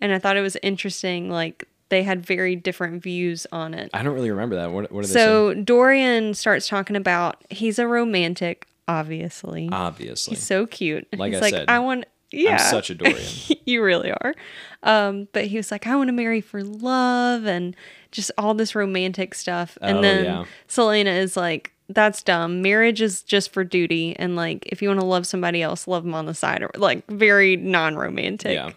And 0.00 0.12
I 0.12 0.18
thought 0.18 0.36
it 0.36 0.40
was 0.40 0.56
interesting. 0.62 1.30
Like, 1.30 1.68
they 1.90 2.02
had 2.02 2.24
very 2.24 2.56
different 2.56 3.02
views 3.02 3.46
on 3.52 3.74
it. 3.74 3.90
I 3.92 4.02
don't 4.02 4.14
really 4.14 4.30
remember 4.30 4.56
that. 4.56 4.72
What, 4.72 4.90
what 4.90 5.04
are 5.04 5.06
they 5.06 5.12
saying? 5.12 5.26
So 5.26 5.54
Dorian 5.62 6.34
starts 6.34 6.66
talking 6.68 6.96
about 6.96 7.42
he's 7.50 7.78
a 7.78 7.86
romantic, 7.86 8.66
obviously. 8.88 9.68
Obviously. 9.70 10.34
he's 10.34 10.42
so 10.44 10.66
cute. 10.66 11.06
Like 11.16 11.32
he's 11.32 11.38
I 11.40 11.44
like, 11.44 11.54
said, 11.54 11.68
I 11.68 11.78
want, 11.80 12.06
yeah. 12.30 12.56
such 12.56 12.90
a 12.90 12.94
Dorian. 12.94 13.20
you 13.66 13.82
really 13.82 14.10
are. 14.10 14.34
Um, 14.82 15.28
but 15.32 15.46
he 15.46 15.56
was 15.56 15.70
like, 15.70 15.86
I 15.86 15.94
want 15.96 16.08
to 16.08 16.12
marry 16.12 16.40
for 16.40 16.62
love 16.64 17.44
and 17.46 17.76
just 18.10 18.30
all 18.38 18.54
this 18.54 18.74
romantic 18.74 19.34
stuff. 19.34 19.76
And 19.80 19.98
Oh, 19.98 20.02
then 20.02 20.24
yeah. 20.24 20.44
Celaena 20.68 21.16
is 21.18 21.36
like, 21.36 21.70
that's 21.90 22.22
dumb. 22.22 22.62
Marriage 22.62 23.02
is 23.02 23.22
just 23.22 23.52
for 23.52 23.62
duty. 23.62 24.16
And 24.18 24.36
like, 24.36 24.64
if 24.66 24.80
you 24.80 24.88
want 24.88 25.00
to 25.00 25.06
love 25.06 25.26
somebody 25.26 25.60
else, 25.62 25.86
love 25.86 26.02
them 26.04 26.14
on 26.14 26.24
the 26.26 26.34
side 26.34 26.62
or 26.62 26.70
like 26.76 27.06
very 27.08 27.56
non 27.56 27.94
romantic. 27.96 28.54
yeah. 28.54 28.70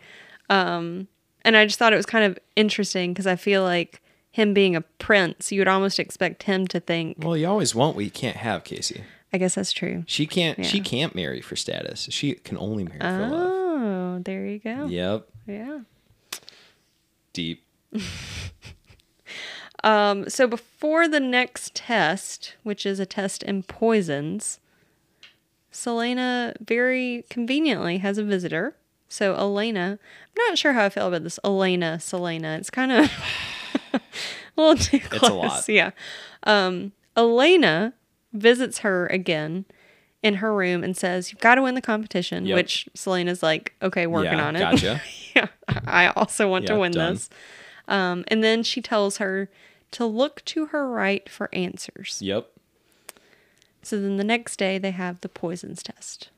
And 1.47 1.55
I 1.55 1.65
just 1.65 1.79
thought 1.79 1.93
it 1.93 1.95
was 1.97 2.05
kind 2.05 2.25
of 2.25 2.37
interesting 2.57 3.13
because 3.13 3.25
I 3.25 3.37
feel 3.37 3.63
like 3.63 4.01
him 4.31 4.53
being 4.53 4.75
a 4.75 4.81
prince, 4.81 5.51
you 5.51 5.61
would 5.61 5.67
almost 5.67 5.97
expect 5.97 6.43
him 6.43 6.67
to 6.67 6.79
think, 6.79 7.17
Well, 7.19 7.37
you 7.37 7.47
always 7.47 7.73
want 7.73 7.95
what 7.95 8.03
you 8.03 8.11
can't 8.11 8.35
have, 8.35 8.65
Casey. 8.65 9.03
I 9.31 9.37
guess 9.37 9.55
that's 9.55 9.71
true. 9.71 10.03
She 10.07 10.27
can't 10.27 10.65
she 10.65 10.79
can't 10.79 11.15
marry 11.15 11.41
for 11.41 11.55
status. 11.55 12.07
She 12.11 12.33
can 12.33 12.57
only 12.57 12.83
marry 12.83 12.99
for 12.99 13.27
love. 13.27 13.31
Oh, 13.33 14.19
there 14.23 14.45
you 14.45 14.59
go. 14.59 14.85
Yep. 14.87 15.27
yeah. 15.47 15.79
Deep. 17.33 17.63
Um, 19.83 20.27
so 20.29 20.47
before 20.47 21.07
the 21.07 21.19
next 21.19 21.75
test, 21.75 22.55
which 22.63 22.85
is 22.85 22.99
a 22.99 23.05
test 23.05 23.43
in 23.43 23.63
poisons, 23.63 24.59
Celaena 25.71 26.55
very 26.59 27.23
conveniently 27.29 27.99
has 27.99 28.17
a 28.17 28.23
visitor. 28.23 28.75
So 29.09 29.35
Elena, 29.35 29.99
I'm 30.01 30.49
not 30.49 30.57
sure 30.57 30.73
how 30.73 30.85
I 30.85 30.89
feel 30.89 31.07
about 31.07 31.23
this. 31.23 31.39
Elena, 31.43 31.97
Celaena. 31.99 32.57
It's 32.57 32.69
kind 32.69 32.91
of 32.91 33.11
a 33.93 34.01
little 34.57 34.75
too 34.75 34.99
close. 34.99 35.21
It's 35.21 35.29
a 35.29 35.33
lot. 35.33 35.69
Yeah. 35.69 35.91
Um, 36.43 36.91
Elena 37.15 37.93
visits 38.33 38.79
her 38.79 39.07
again 39.07 39.65
in 40.21 40.35
her 40.35 40.53
room 40.53 40.83
and 40.83 40.95
says, 40.97 41.31
You've 41.31 41.39
got 41.41 41.55
to 41.55 41.61
win 41.61 41.75
the 41.75 41.81
competition, 41.81 42.45
Yep. 42.45 42.55
which 42.55 42.89
Celaena's 42.95 43.41
like, 43.41 43.73
Okay, 43.81 44.07
working 44.07 44.33
Yeah, 44.33 44.47
on 44.47 44.55
it. 44.55 44.59
gotcha. 44.59 45.01
yeah. 45.35 45.47
I 45.67 46.07
also 46.09 46.49
want 46.49 46.67
to 46.67 46.77
win 46.77 46.91
done. 46.91 47.13
this. 47.15 47.29
Um, 47.87 48.25
and 48.27 48.43
then 48.43 48.63
she 48.63 48.81
tells 48.81 49.17
her 49.17 49.49
to 49.91 50.05
look 50.05 50.43
to 50.45 50.67
her 50.67 50.89
right 50.89 51.27
for 51.29 51.49
answers. 51.53 52.21
Yep. 52.21 52.49
So 53.81 54.01
then 54.01 54.17
the 54.17 54.23
next 54.25 54.57
day 54.57 54.77
they 54.77 54.91
have 54.91 55.21
the 55.21 55.29
poisons 55.29 55.81
test. 55.81 56.29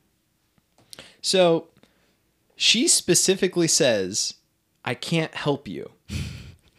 So 1.20 1.66
she 2.60 2.86
specifically 2.86 3.66
says, 3.66 4.34
I 4.84 4.92
can't 4.92 5.34
help 5.34 5.66
you. 5.66 5.92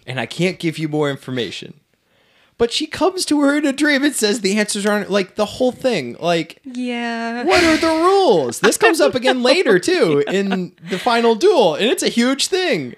And 0.05 0.19
I 0.19 0.27
can't 0.27 0.59
give 0.59 0.77
you 0.77 0.87
more 0.87 1.09
information. 1.09 1.79
But 2.59 2.71
she 2.71 2.85
comes 2.85 3.25
to 3.25 3.41
her 3.41 3.57
in 3.57 3.65
a 3.65 3.73
dream 3.73 4.03
and 4.03 4.13
says 4.13 4.41
the 4.41 4.59
answers 4.59 4.85
aren't 4.85 5.09
like 5.09 5.33
the 5.35 5.45
whole 5.45 5.71
thing. 5.71 6.15
Like, 6.19 6.59
Yeah. 6.63 7.43
what 7.45 7.63
are 7.63 7.77
the 7.77 7.87
rules? 8.05 8.59
This 8.59 8.77
comes 8.77 9.01
up 9.01 9.15
again 9.15 9.41
later 9.41 9.79
too 9.79 10.23
in 10.31 10.73
the 10.87 10.99
final 10.99 11.33
duel, 11.33 11.73
and 11.73 11.85
it's 11.85 12.03
a 12.03 12.09
huge 12.09 12.45
thing. 12.45 12.93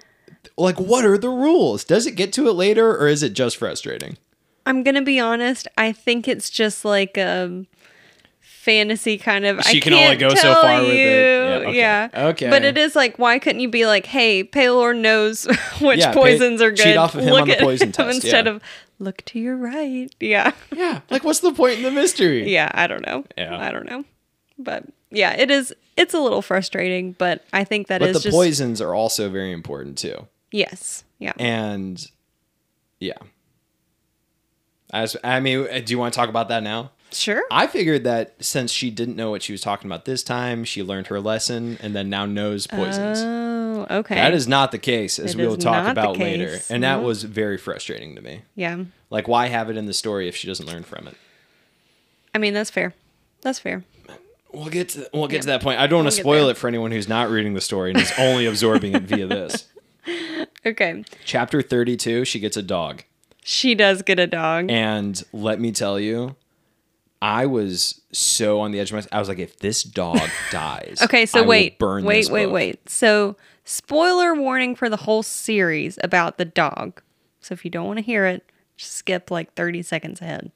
Like, 0.58 0.78
what 0.78 1.06
are 1.06 1.18
the 1.18 1.30
rules? 1.30 1.86
Does 1.86 2.06
it 2.06 2.16
get 2.18 2.34
to 2.34 2.50
it 2.50 2.54
later, 2.54 2.98
or 2.98 3.08
is 3.08 3.24
it 3.24 3.32
just 3.32 3.56
frustrating? 3.56 4.18
I'm 4.66 4.84
going 4.84 4.96
to 4.96 5.02
be 5.02 5.22
honest. 5.22 5.70
I 5.78 5.94
think 5.94 6.28
it's 6.28 6.50
just 6.50 6.84
like 6.84 7.16
a 7.18 7.66
fantasy 8.64 9.18
kind 9.18 9.46
of. 9.46 9.62
She 9.64 9.78
I 9.78 9.82
can 9.82 9.94
only 9.94 10.06
can't 10.06 10.20
go 10.20 10.30
so 10.30 10.36
tell 10.42 10.62
far 10.62 10.82
with 10.82 10.92
it. 10.92 10.96
Yeah, 10.98 11.68
okay. 11.70 11.78
Yeah. 11.78 12.10
Okay. 12.30 12.50
But 12.50 12.64
it 12.64 12.78
is 12.78 12.96
like, 12.96 13.20
why 13.20 13.38
couldn't 13.40 13.60
you 13.62 13.70
be 13.70 13.86
like, 13.86 14.06
hey, 14.06 14.44
Pelor 14.44 14.98
knows 14.98 15.44
which 15.82 16.00
Yeah, 16.00 16.14
pay- 16.14 16.20
poisons 16.20 16.62
are 16.62 16.72
cheat 16.72 16.86
good. 16.86 16.98
off 16.98 17.14
of 17.16 17.22
him 17.24 17.30
look 17.32 17.42
on 17.44 17.48
the 17.50 17.58
at 17.58 17.64
poison 17.64 17.88
him 17.90 17.92
test, 17.94 18.16
instead 18.24 18.46
yeah. 18.46 18.52
of 18.54 18.62
look 19.00 19.24
to 19.26 19.40
your 19.40 19.58
right. 19.58 20.08
Yeah. 20.20 20.54
Yeah. 20.76 21.02
Like, 21.10 21.24
what's 21.24 21.42
the 21.42 21.52
point 21.54 21.78
in 21.78 21.84
the 21.84 21.92
mystery? 21.92 22.52
yeah. 22.52 22.72
I 22.74 22.88
don't 22.88 23.06
know. 23.06 23.26
Yeah. 23.38 23.58
I 23.58 23.72
don't 23.72 23.86
know. 23.86 24.06
But 24.58 24.86
yeah, 25.12 25.34
it 25.34 25.52
is. 25.52 25.74
It's 25.98 26.14
a 26.14 26.20
little 26.20 26.42
frustrating, 26.42 27.12
but 27.14 27.46
I 27.54 27.64
think 27.66 27.88
that 27.88 28.02
is 28.02 28.08
But 28.08 28.14
the 28.14 28.20
just 28.24 28.34
poisons 28.36 28.82
are 28.82 28.94
also 28.96 29.30
very 29.30 29.52
important 29.52 29.98
too. 29.98 30.28
yes. 30.52 31.04
Yeah. 31.20 31.34
And 31.38 32.06
yeah. 33.00 33.18
As 34.92 35.16
I 35.24 35.40
mean, 35.40 35.68
uh, 35.72 35.80
do 35.84 35.92
you 35.92 35.98
want 36.00 36.14
to 36.14 36.18
talk 36.20 36.30
about 36.30 36.50
that 36.50 36.64
now? 36.64 36.92
Sure. 37.14 37.44
I 37.52 37.68
figured 37.68 38.04
that 38.06 38.36
since 38.44 38.72
she 38.72 38.90
didn't 38.90 39.16
know 39.16 39.30
what 39.30 39.44
she 39.44 39.52
was 39.52 39.62
talking 39.62 39.88
about 39.90 40.06
this 40.06 40.24
time, 40.24 40.64
she 40.64 40.82
learned 40.84 41.08
her 41.08 41.20
lesson 41.20 41.78
and 41.82 41.96
then 41.96 42.10
now 42.10 42.26
knows 42.26 42.68
poisons. 42.68 43.20
Oh, 43.22 43.88
okay. 44.00 44.16
That 44.16 44.34
is 44.34 44.48
not 44.48 44.72
the 44.72 44.78
case, 44.78 45.20
as 45.20 45.34
It 45.34 45.38
we 45.38 45.48
will 45.48 45.58
talk 45.58 45.88
about 45.90 46.18
later. 46.18 46.60
And 46.70 46.84
that 46.84 47.04
was 47.04 47.24
very 47.24 47.58
frustrating 47.58 48.16
to 48.16 48.22
me. 48.22 48.42
yeah. 48.56 48.84
Like, 49.10 49.28
why 49.28 49.46
have 49.48 49.70
it 49.70 49.78
in 49.78 49.86
the 49.86 49.94
story 49.94 50.28
if 50.28 50.36
she 50.36 50.48
doesn't 50.48 50.66
learn 50.66 50.84
from 50.84 51.08
it? 51.08 51.16
I 52.34 52.40
mean, 52.40 52.54
that's 52.56 52.72
fair. 52.72 52.94
That's 53.42 53.60
fair. 53.60 53.84
We'll 54.52 54.70
get 54.70 54.90
to 54.90 55.10
we'll 55.14 55.28
get 55.28 55.42
to 55.42 55.48
that 55.48 55.62
point. 55.62 55.80
I 55.80 55.88
don't 55.88 56.04
want 56.04 56.06
We'll 56.06 56.12
to 56.16 56.22
spoil 56.22 56.50
it 56.50 56.58
for 56.58 56.68
anyone 56.68 56.92
who's 56.92 57.08
not 57.10 57.30
reading 57.30 57.54
the 57.54 57.62
story 57.62 57.92
and 57.92 58.00
is 58.00 58.12
only 58.18 58.46
absorbing 58.46 58.94
it 58.96 59.04
via 59.04 59.28
this. 59.28 59.68
Okay. 60.66 61.04
Chapter 61.26 61.62
32, 61.62 62.24
she 62.24 62.40
gets 62.40 62.56
a 62.56 62.62
dog. 62.62 63.04
She 63.44 63.76
does 63.76 64.02
get 64.02 64.18
a 64.20 64.28
dog. 64.28 64.72
And 64.72 65.22
let 65.34 65.60
me 65.60 65.74
tell 65.74 66.00
you, 66.00 66.36
I 67.24 67.46
was 67.46 68.02
so 68.12 68.60
on 68.60 68.72
the 68.72 68.82
edge 68.82 68.92
of 68.92 68.96
my 68.96 69.18
I 69.18 69.20
was 69.20 69.30
like, 69.30 69.40
if 69.40 69.58
this 69.60 69.82
dog 69.84 70.30
dies, 70.52 71.00
Okay, 71.02 71.22
I 71.22 71.26
so 71.26 71.42
will 71.42 71.48
wait, 71.50 71.80
burn 71.80 72.04
wait, 72.04 72.30
wait, 72.30 72.46
book. 72.46 72.54
wait. 72.54 72.90
So, 72.90 73.38
spoiler 73.64 74.36
warning 74.36 74.76
for 74.76 74.90
the 74.90 74.98
whole 74.98 75.24
series 75.24 75.98
about 76.04 76.38
the 76.38 76.44
dog. 76.44 77.02
So, 77.40 77.54
if 77.54 77.64
you 77.64 77.72
don't 77.72 77.88
want 77.88 78.00
to 78.00 78.04
hear 78.04 78.26
it, 78.26 78.44
just 78.76 78.92
skip 78.92 79.32
like 79.32 79.54
30 79.54 79.84
seconds 79.84 80.20
ahead. 80.22 80.52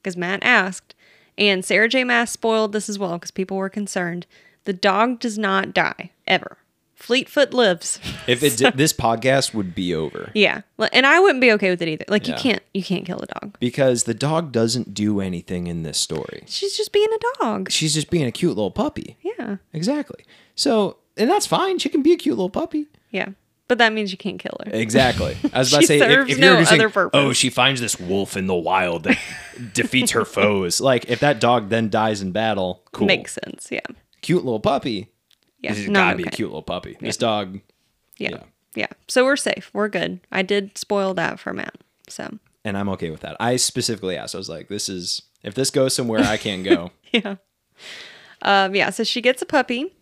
Because 0.00 0.16
Matt 0.16 0.44
asked, 0.44 0.94
and 1.36 1.64
Sarah 1.64 1.88
J. 1.88 2.04
Maas 2.04 2.30
spoiled 2.30 2.72
this 2.72 2.88
as 2.88 2.96
well 2.98 3.14
because 3.14 3.32
people 3.32 3.56
were 3.56 3.68
concerned. 3.68 4.26
The 4.64 4.72
dog 4.72 5.18
does 5.18 5.36
not 5.36 5.74
die 5.74 6.12
ever. 6.28 6.58
Fleetfoot 6.94 7.52
lives. 7.52 7.98
If 8.26 8.42
it 8.42 8.56
did, 8.58 8.74
this 8.76 8.92
podcast 8.92 9.52
would 9.54 9.74
be 9.74 9.94
over 9.94 10.30
yeah, 10.34 10.62
and 10.92 11.04
I 11.06 11.20
wouldn't 11.20 11.40
be 11.40 11.52
okay 11.52 11.70
with 11.70 11.82
it 11.82 11.88
either. 11.88 12.04
Like 12.08 12.26
you 12.28 12.34
can't, 12.34 12.62
you 12.72 12.82
can't 12.82 13.04
kill 13.04 13.18
the 13.18 13.26
dog. 13.26 13.56
because 13.60 14.04
the 14.04 14.14
dog 14.14 14.52
doesn't 14.52 14.94
do 14.94 15.20
anything 15.20 15.66
in 15.66 15.82
this 15.82 15.98
story. 15.98 16.44
She's 16.46 16.76
just 16.76 16.92
being 16.92 17.08
a 17.12 17.18
dog. 17.42 17.70
She's 17.70 17.94
just 17.94 18.10
being 18.10 18.24
a 18.26 18.32
cute 18.32 18.56
little 18.56 18.70
puppy. 18.70 19.16
Yeah, 19.22 19.56
Exactly. 19.72 20.24
So, 20.54 20.98
and 21.16 21.28
that's 21.28 21.46
fine. 21.46 21.78
She 21.78 21.88
can 21.88 22.02
be 22.02 22.12
a 22.12 22.16
cute 22.16 22.36
little 22.36 22.50
puppy. 22.50 22.86
yeah. 23.10 23.30
But 23.66 23.78
that 23.78 23.94
means 23.94 24.12
you 24.12 24.18
can't 24.18 24.38
kill 24.38 24.56
her. 24.66 24.70
Exactly. 24.74 25.38
I 25.54 25.60
was 25.60 25.72
about 25.72 25.80
to 25.80 25.86
say, 25.86 25.96
if, 25.96 26.02
serves 26.02 26.30
if 26.30 26.38
you're 26.38 26.54
no 26.58 26.62
saying, 26.64 26.80
other 26.82 26.90
purpose. 26.90 27.18
oh, 27.18 27.32
she 27.32 27.48
finds 27.48 27.80
this 27.80 27.98
wolf 27.98 28.36
in 28.36 28.46
the 28.46 28.54
wild 28.54 29.04
that 29.04 29.18
defeats 29.72 30.10
her 30.12 30.26
foes. 30.26 30.82
Like, 30.82 31.08
if 31.08 31.20
that 31.20 31.40
dog 31.40 31.70
then 31.70 31.88
dies 31.88 32.20
in 32.20 32.30
battle, 32.30 32.82
cool. 32.92 33.06
Makes 33.06 33.38
sense. 33.42 33.68
Yeah. 33.70 33.80
cute 34.20 34.44
little 34.44 34.60
puppy. 34.60 35.08
Yeah. 35.64 35.70
This 35.72 35.80
has 35.80 35.88
not 35.90 36.12
gotta 36.12 36.16
be 36.18 36.22
a 36.24 36.30
cute 36.30 36.48
little 36.50 36.62
puppy. 36.62 36.96
This 37.00 37.16
dog, 37.16 37.60
Yeah. 38.18 38.30
Yeah. 38.30 38.42
yeah. 38.74 38.86
So 39.08 39.24
we're 39.24 39.36
safe. 39.36 39.70
We're 39.72 39.88
good. 39.88 40.20
I 40.30 40.42
did 40.42 40.76
spoil 40.78 41.14
that 41.14 41.40
for 41.40 41.52
Matt. 41.52 41.76
So 42.08 42.38
and 42.64 42.76
I'm 42.78 42.88
okay 42.90 43.10
with 43.10 43.20
that. 43.20 43.36
I 43.40 43.56
specifically 43.56 44.16
asked, 44.16 44.34
I 44.34 44.38
was 44.38 44.48
like, 44.48 44.68
this 44.68 44.88
is, 44.88 45.22
if 45.42 45.54
this 45.54 45.70
goes 45.70 45.94
somewhere 45.94 46.20
I 46.20 46.36
can't 46.36 46.64
go. 46.64 46.90
yeah. 47.12 47.36
Um, 48.42 48.74
yeah. 48.74 48.90
So 48.90 49.04
she 49.04 49.20
gets 49.20 49.42
a 49.42 49.46
puppy. 49.46 49.94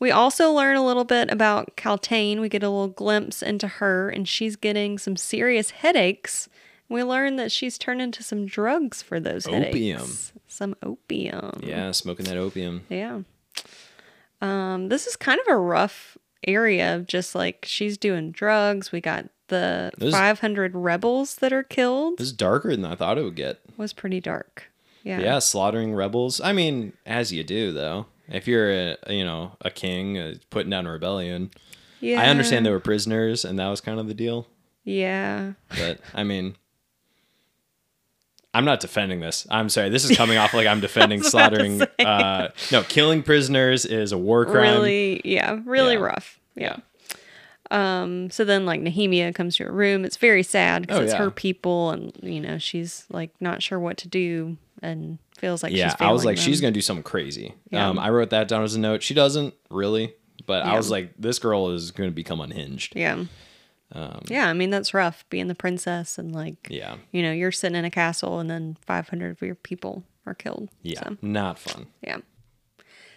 We 0.00 0.10
also 0.10 0.52
learn 0.52 0.76
a 0.76 0.84
little 0.84 1.04
bit 1.04 1.30
about 1.30 1.76
Kaltain. 1.76 2.40
We 2.40 2.48
get 2.48 2.62
a 2.62 2.68
little 2.68 2.88
glimpse 2.88 3.42
into 3.42 3.68
her, 3.68 4.10
and 4.10 4.28
she's 4.28 4.56
getting 4.56 4.98
some 4.98 5.16
serious 5.16 5.70
headaches. 5.70 6.48
We 6.88 7.02
learn 7.04 7.36
that 7.36 7.50
she's 7.52 7.78
turned 7.78 8.02
into 8.02 8.22
some 8.22 8.44
drugs 8.44 9.02
for 9.02 9.18
those 9.20 9.46
Opium. 9.46 9.98
headaches. 10.00 10.32
Some 10.48 10.76
opium. 10.82 11.60
yeah, 11.62 11.90
smoking 11.92 12.26
that 12.26 12.36
opium. 12.36 12.84
Yeah. 12.88 13.20
Um, 14.40 14.88
this 14.88 15.06
is 15.06 15.16
kind 15.16 15.40
of 15.40 15.46
a 15.52 15.56
rough 15.56 16.16
area 16.46 16.94
of 16.96 17.06
just 17.06 17.34
like 17.34 17.64
she's 17.68 17.96
doing 17.96 18.30
drugs. 18.30 18.92
We 18.92 19.00
got 19.00 19.26
the 19.48 19.90
This- 19.98 20.12
500 20.14 20.74
rebels 20.74 21.36
that 21.36 21.52
are 21.52 21.62
killed. 21.62 22.18
This 22.18 22.28
is 22.28 22.32
darker 22.32 22.70
than 22.74 22.84
I 22.84 22.94
thought 22.94 23.18
it 23.18 23.22
would 23.24 23.36
get. 23.36 23.60
was 23.76 23.92
pretty 23.92 24.20
dark. 24.20 24.70
Yeah. 25.02 25.20
yeah, 25.20 25.38
slaughtering 25.38 25.94
rebels. 25.94 26.40
I 26.40 26.52
mean, 26.52 26.94
as 27.04 27.32
you 27.32 27.44
do 27.44 27.72
though. 27.72 28.06
If 28.26 28.48
you're 28.48 28.70
a 28.72 28.96
you 29.10 29.22
know 29.24 29.52
a 29.60 29.70
king 29.70 30.16
uh, 30.18 30.34
putting 30.48 30.70
down 30.70 30.86
a 30.86 30.90
rebellion, 30.92 31.50
Yeah. 32.00 32.22
I 32.22 32.26
understand 32.26 32.64
they 32.64 32.70
were 32.70 32.80
prisoners 32.80 33.44
and 33.44 33.58
that 33.58 33.68
was 33.68 33.82
kind 33.82 34.00
of 34.00 34.08
the 34.08 34.14
deal. 34.14 34.46
Yeah. 34.82 35.52
But 35.68 36.00
I 36.14 36.24
mean, 36.24 36.56
I'm 38.54 38.64
not 38.64 38.80
defending 38.80 39.20
this. 39.20 39.46
I'm 39.50 39.68
sorry. 39.68 39.88
This 39.90 40.08
is 40.08 40.16
coming 40.16 40.38
off 40.38 40.54
like 40.54 40.66
I'm 40.66 40.80
defending 40.80 41.18
was 41.20 41.34
about 41.34 41.50
to 41.50 41.56
slaughtering. 41.56 41.82
Uh, 42.06 42.48
no, 42.72 42.82
killing 42.84 43.22
prisoners 43.22 43.84
is 43.84 44.12
a 44.12 44.18
war 44.18 44.44
crime. 44.46 44.62
Really, 44.74 45.20
yeah, 45.24 45.58
really 45.64 45.94
Yeah. 45.94 45.98
rough. 46.00 46.38
Yeah. 46.54 46.76
Um, 47.70 48.30
so 48.30 48.44
then 48.44 48.66
like 48.66 48.80
Nehemia 48.80 49.34
comes 49.34 49.56
to 49.56 49.64
her 49.64 49.72
room. 49.72 50.04
It's 50.04 50.16
very 50.16 50.42
sad 50.42 50.82
because 50.82 50.98
Oh, 50.98 51.02
it's 51.02 51.12
yeah. 51.12 51.18
her 51.18 51.30
people 51.30 51.90
and 51.90 52.12
you 52.22 52.40
know, 52.40 52.58
she's 52.58 53.04
like 53.10 53.30
not 53.40 53.62
sure 53.62 53.80
what 53.80 53.96
to 53.98 54.08
do 54.08 54.56
and 54.82 55.18
feels 55.38 55.62
like 55.62 55.72
yeah, 55.72 55.88
she's 55.88 56.00
I 56.00 56.12
was 56.12 56.24
like, 56.24 56.36
she's 56.36 56.60
gonna 56.60 56.70
do 56.72 56.80
something 56.82 57.02
crazy. 57.02 57.54
Yeah. 57.70 57.88
Um, 57.88 57.98
I 57.98 58.10
wrote 58.10 58.30
that 58.30 58.48
down 58.48 58.62
as 58.62 58.74
a 58.74 58.80
note. 58.80 59.02
She 59.02 59.14
doesn't 59.14 59.54
really, 59.70 60.14
but 60.46 60.62
I 60.62 60.76
was 60.76 60.90
like, 60.90 61.14
this 61.18 61.38
girl 61.38 61.70
is 61.70 61.90
gonna 61.90 62.10
become 62.10 62.40
unhinged. 62.40 62.92
Yeah. 62.94 63.24
Yeah, 64.28 64.48
I 64.48 64.52
mean 64.52 64.70
that's 64.70 64.92
rough 64.94 65.24
being 65.30 65.46
the 65.48 65.54
princess 65.54 66.18
and 66.18 66.34
like 66.34 66.68
Um, 66.70 66.76
Yeah, 66.76 66.96
you 67.12 67.22
know, 67.22 67.32
you're 67.32 67.52
sitting 67.52 67.76
in 67.76 67.84
a 67.84 67.90
castle 67.90 68.38
and 68.40 68.50
then 68.50 68.76
500 68.86 69.30
of 69.30 69.42
your 69.42 69.54
people 69.54 70.04
are 70.26 70.34
killed. 70.34 70.68
yeah, 70.82 71.00
So, 71.02 71.16
not 71.22 71.58
fun. 71.58 71.86
yeah. 72.02 72.18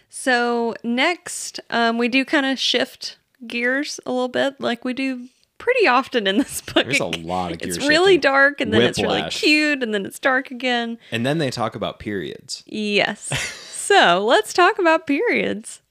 So 0.08 0.74
next, 0.82 1.60
um, 1.70 1.98
we 1.98 2.08
do 2.08 2.24
kind 2.24 2.46
of 2.46 2.58
shift 2.58 3.18
gears 3.46 4.00
a 4.06 4.10
little 4.12 4.28
bit, 4.28 4.60
like 4.60 4.84
we 4.84 4.92
do 4.94 5.26
pretty 5.58 5.86
often 5.86 6.26
in 6.26 6.38
this 6.38 6.60
book. 6.72 6.84
There's 6.84 7.00
a 7.00 7.04
lot 7.06 7.52
of 7.52 7.58
gear 7.58 7.68
It's 7.68 7.78
really 7.86 8.14
shifting. 8.14 8.20
dark, 8.30 8.60
and 8.60 8.72
then 8.72 8.82
it's 8.82 9.00
really 9.00 9.28
cute, 9.30 9.82
and 9.82 9.92
then 9.92 10.06
it's 10.06 10.18
dark 10.18 10.50
again. 10.50 10.98
And 11.10 11.26
then 11.26 11.38
they 11.38 11.50
talk 11.50 11.74
about 11.74 11.98
periods. 11.98 12.62
Yes. 12.66 13.28
so 13.70 14.24
let's 14.24 14.52
talk 14.52 14.78
about 14.78 15.06
periods. 15.06 15.82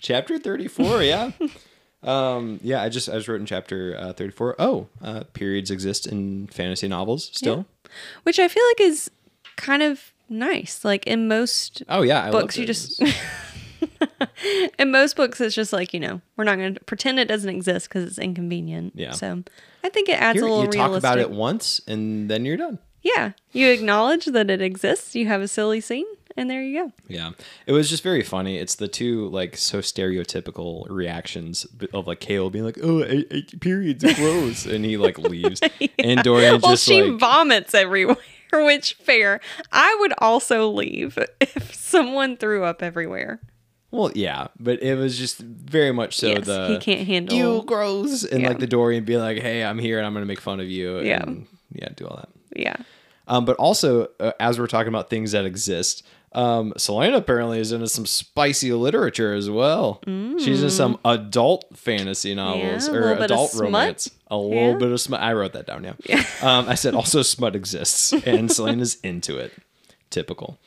Chapter 0.00 0.38
34, 0.38 1.02
yeah. 1.04 1.30
um, 2.02 2.58
yeah, 2.62 2.82
I 2.82 2.88
just 2.88 3.08
I 3.08 3.12
just 3.14 3.28
wrote 3.28 3.40
in 3.40 3.46
chapter 3.46 3.96
uh, 3.98 4.12
34. 4.12 4.56
Oh, 4.58 4.88
uh, 5.02 5.22
periods 5.32 5.70
exist 5.70 6.06
in 6.06 6.46
fantasy 6.48 6.88
novels 6.88 7.30
still. 7.32 7.66
which 8.24 8.38
I 8.38 8.48
feel 8.48 8.64
like 8.70 8.80
is 8.80 9.10
kind 9.56 9.82
of 9.82 10.12
nice. 10.28 10.84
Like 10.84 11.06
in 11.06 11.28
most 11.28 11.82
Oh 11.88 12.02
yeah, 12.02 12.24
I 12.26 12.30
books, 12.30 12.56
you 12.58 12.66
just 12.66 13.00
in 14.78 14.90
most 14.90 15.16
books, 15.16 15.40
it's 15.40 15.54
just 15.54 15.72
like 15.72 15.92
you 15.94 16.00
know 16.00 16.20
we're 16.36 16.44
not 16.44 16.56
going 16.58 16.74
to 16.74 16.80
pretend 16.84 17.18
it 17.20 17.28
doesn't 17.28 17.50
exist 17.50 17.88
because 17.88 18.04
it's 18.04 18.18
inconvenient. 18.18 18.92
Yeah. 18.96 19.12
So 19.12 19.42
I 19.84 19.88
think 19.88 20.08
it 20.08 20.20
adds 20.20 20.38
Here, 20.38 20.46
a 20.46 20.50
little 20.50 20.64
you 20.64 20.70
talk 20.72 20.86
realistic. 20.88 20.98
about 21.10 21.18
it 21.18 21.30
once 21.30 21.80
and 21.86 22.30
then 22.30 22.44
you're 22.44 22.56
done. 22.56 22.78
Yeah, 23.02 23.32
you 23.50 23.68
acknowledge 23.68 24.26
that 24.26 24.48
it 24.48 24.62
exists. 24.62 25.16
You 25.16 25.26
have 25.26 25.40
a 25.42 25.48
silly 25.48 25.80
scene, 25.80 26.06
and 26.36 26.48
there 26.50 26.62
you 26.62 26.84
go. 26.86 26.92
Yeah, 27.08 27.30
it 27.66 27.72
was 27.72 27.88
just 27.90 28.02
very 28.02 28.22
funny. 28.22 28.58
It's 28.58 28.74
the 28.76 28.88
two 28.88 29.28
like 29.28 29.56
so 29.56 29.78
stereotypical 29.80 30.86
reactions 30.90 31.66
of 31.92 32.06
like 32.06 32.20
Chaol 32.20 32.50
being 32.52 32.64
like, 32.64 32.78
"Oh, 32.82 33.02
I, 33.02 33.24
I, 33.30 33.42
periods, 33.60 34.04
gross," 34.14 34.66
and 34.66 34.84
he 34.84 34.96
like 34.96 35.18
leaves, 35.18 35.60
and 35.98 36.22
Dorian 36.22 36.60
well, 36.60 36.72
just 36.72 36.84
she 36.84 37.02
like, 37.02 37.20
vomits 37.20 37.74
everywhere. 37.74 38.16
Which 38.52 38.94
fair? 38.94 39.40
I 39.72 39.96
would 40.00 40.12
also 40.18 40.68
leave 40.70 41.18
if 41.40 41.74
someone 41.74 42.36
threw 42.36 42.64
up 42.64 42.82
everywhere. 42.82 43.40
well, 43.90 44.10
yeah, 44.14 44.48
but 44.60 44.82
it 44.82 44.94
was 44.96 45.16
just 45.18 45.38
very 45.38 45.90
much 45.92 46.16
so 46.18 46.28
yes, 46.28 46.44
the 46.46 46.68
he 46.68 46.78
can't 46.78 47.06
handle. 47.06 47.36
you 47.36 47.62
gross, 47.64 48.24
and 48.24 48.42
Yeah. 48.42 48.48
like 48.48 48.58
the 48.58 48.66
Dorian 48.66 49.04
being 49.04 49.20
like, 49.20 49.38
"Hey, 49.38 49.64
I'm 49.64 49.78
here 49.78 49.96
and 49.98 50.06
I'm 50.06 50.12
gonna 50.12 50.26
make 50.26 50.40
fun 50.40 50.60
of 50.60 50.68
you," 50.68 51.00
Yeah. 51.00 51.22
and 51.22 51.46
yeah, 51.72 51.88
do 51.96 52.06
all 52.06 52.16
that. 52.16 52.28
Yeah. 52.54 52.76
Um, 53.26 53.46
but 53.46 53.56
also, 53.56 54.08
uh, 54.20 54.32
as 54.38 54.58
we're 54.58 54.66
talking 54.66 54.88
about 54.88 55.08
things 55.08 55.32
that 55.32 55.46
exist, 55.46 56.04
um, 56.34 56.72
Celaena 56.76 57.16
apparently 57.16 57.58
is 57.60 57.72
into 57.72 57.88
some 57.88 58.06
spicy 58.06 58.72
literature 58.72 59.34
as 59.34 59.50
well. 59.50 60.00
She's 60.06 60.62
in 60.62 60.70
some 60.70 60.98
adult 61.04 61.64
fantasy 61.76 62.34
novels 62.34 62.88
Mm. 62.88 62.92
a 62.92 62.96
or 62.96 63.00
little 63.00 63.14
bit 63.16 63.18
of 63.18 63.30
adult 63.30 63.54
romance. 63.54 64.10
A 64.30 64.34
Yeah. 64.36 64.40
little 64.40 64.78
bit 64.78 64.90
of 64.92 65.00
smut. 65.00 65.20
I 65.20 65.32
wrote 65.34 65.52
that 65.52 65.66
down. 65.66 65.84
Yeah. 66.06 66.24
um, 66.42 66.68
I 66.68 66.74
said 66.74 66.94
also 66.94 67.22
smut 67.22 67.54
exists, 67.54 68.12
and 68.12 68.48
Celaena's 68.50 68.96
into 69.02 69.36
it. 69.38 69.52
Typical. 70.10 70.58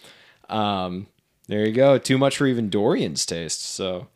Um, 0.49 1.07
there 1.47 1.65
you 1.65 1.71
go. 1.73 1.97
Too 1.97 2.17
much 2.17 2.37
for 2.37 2.45
even 2.47 2.69
Dorian's 2.69 3.25
taste. 3.25 3.61
So 3.63 4.07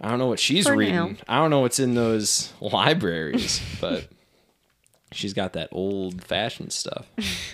I 0.00 0.08
don't 0.08 0.18
know 0.18 0.26
what 0.28 0.40
she's 0.40 0.66
For 0.66 0.76
reading. 0.76 0.94
now. 0.94 1.10
I 1.28 1.36
don't 1.38 1.50
know 1.50 1.60
what's 1.60 1.78
in 1.78 1.94
those 1.94 2.52
libraries, 2.60 3.60
but. 3.80 4.08
She's 5.14 5.34
got 5.34 5.52
that 5.52 5.68
old 5.72 6.22
fashioned 6.24 6.72
stuff. 6.72 7.06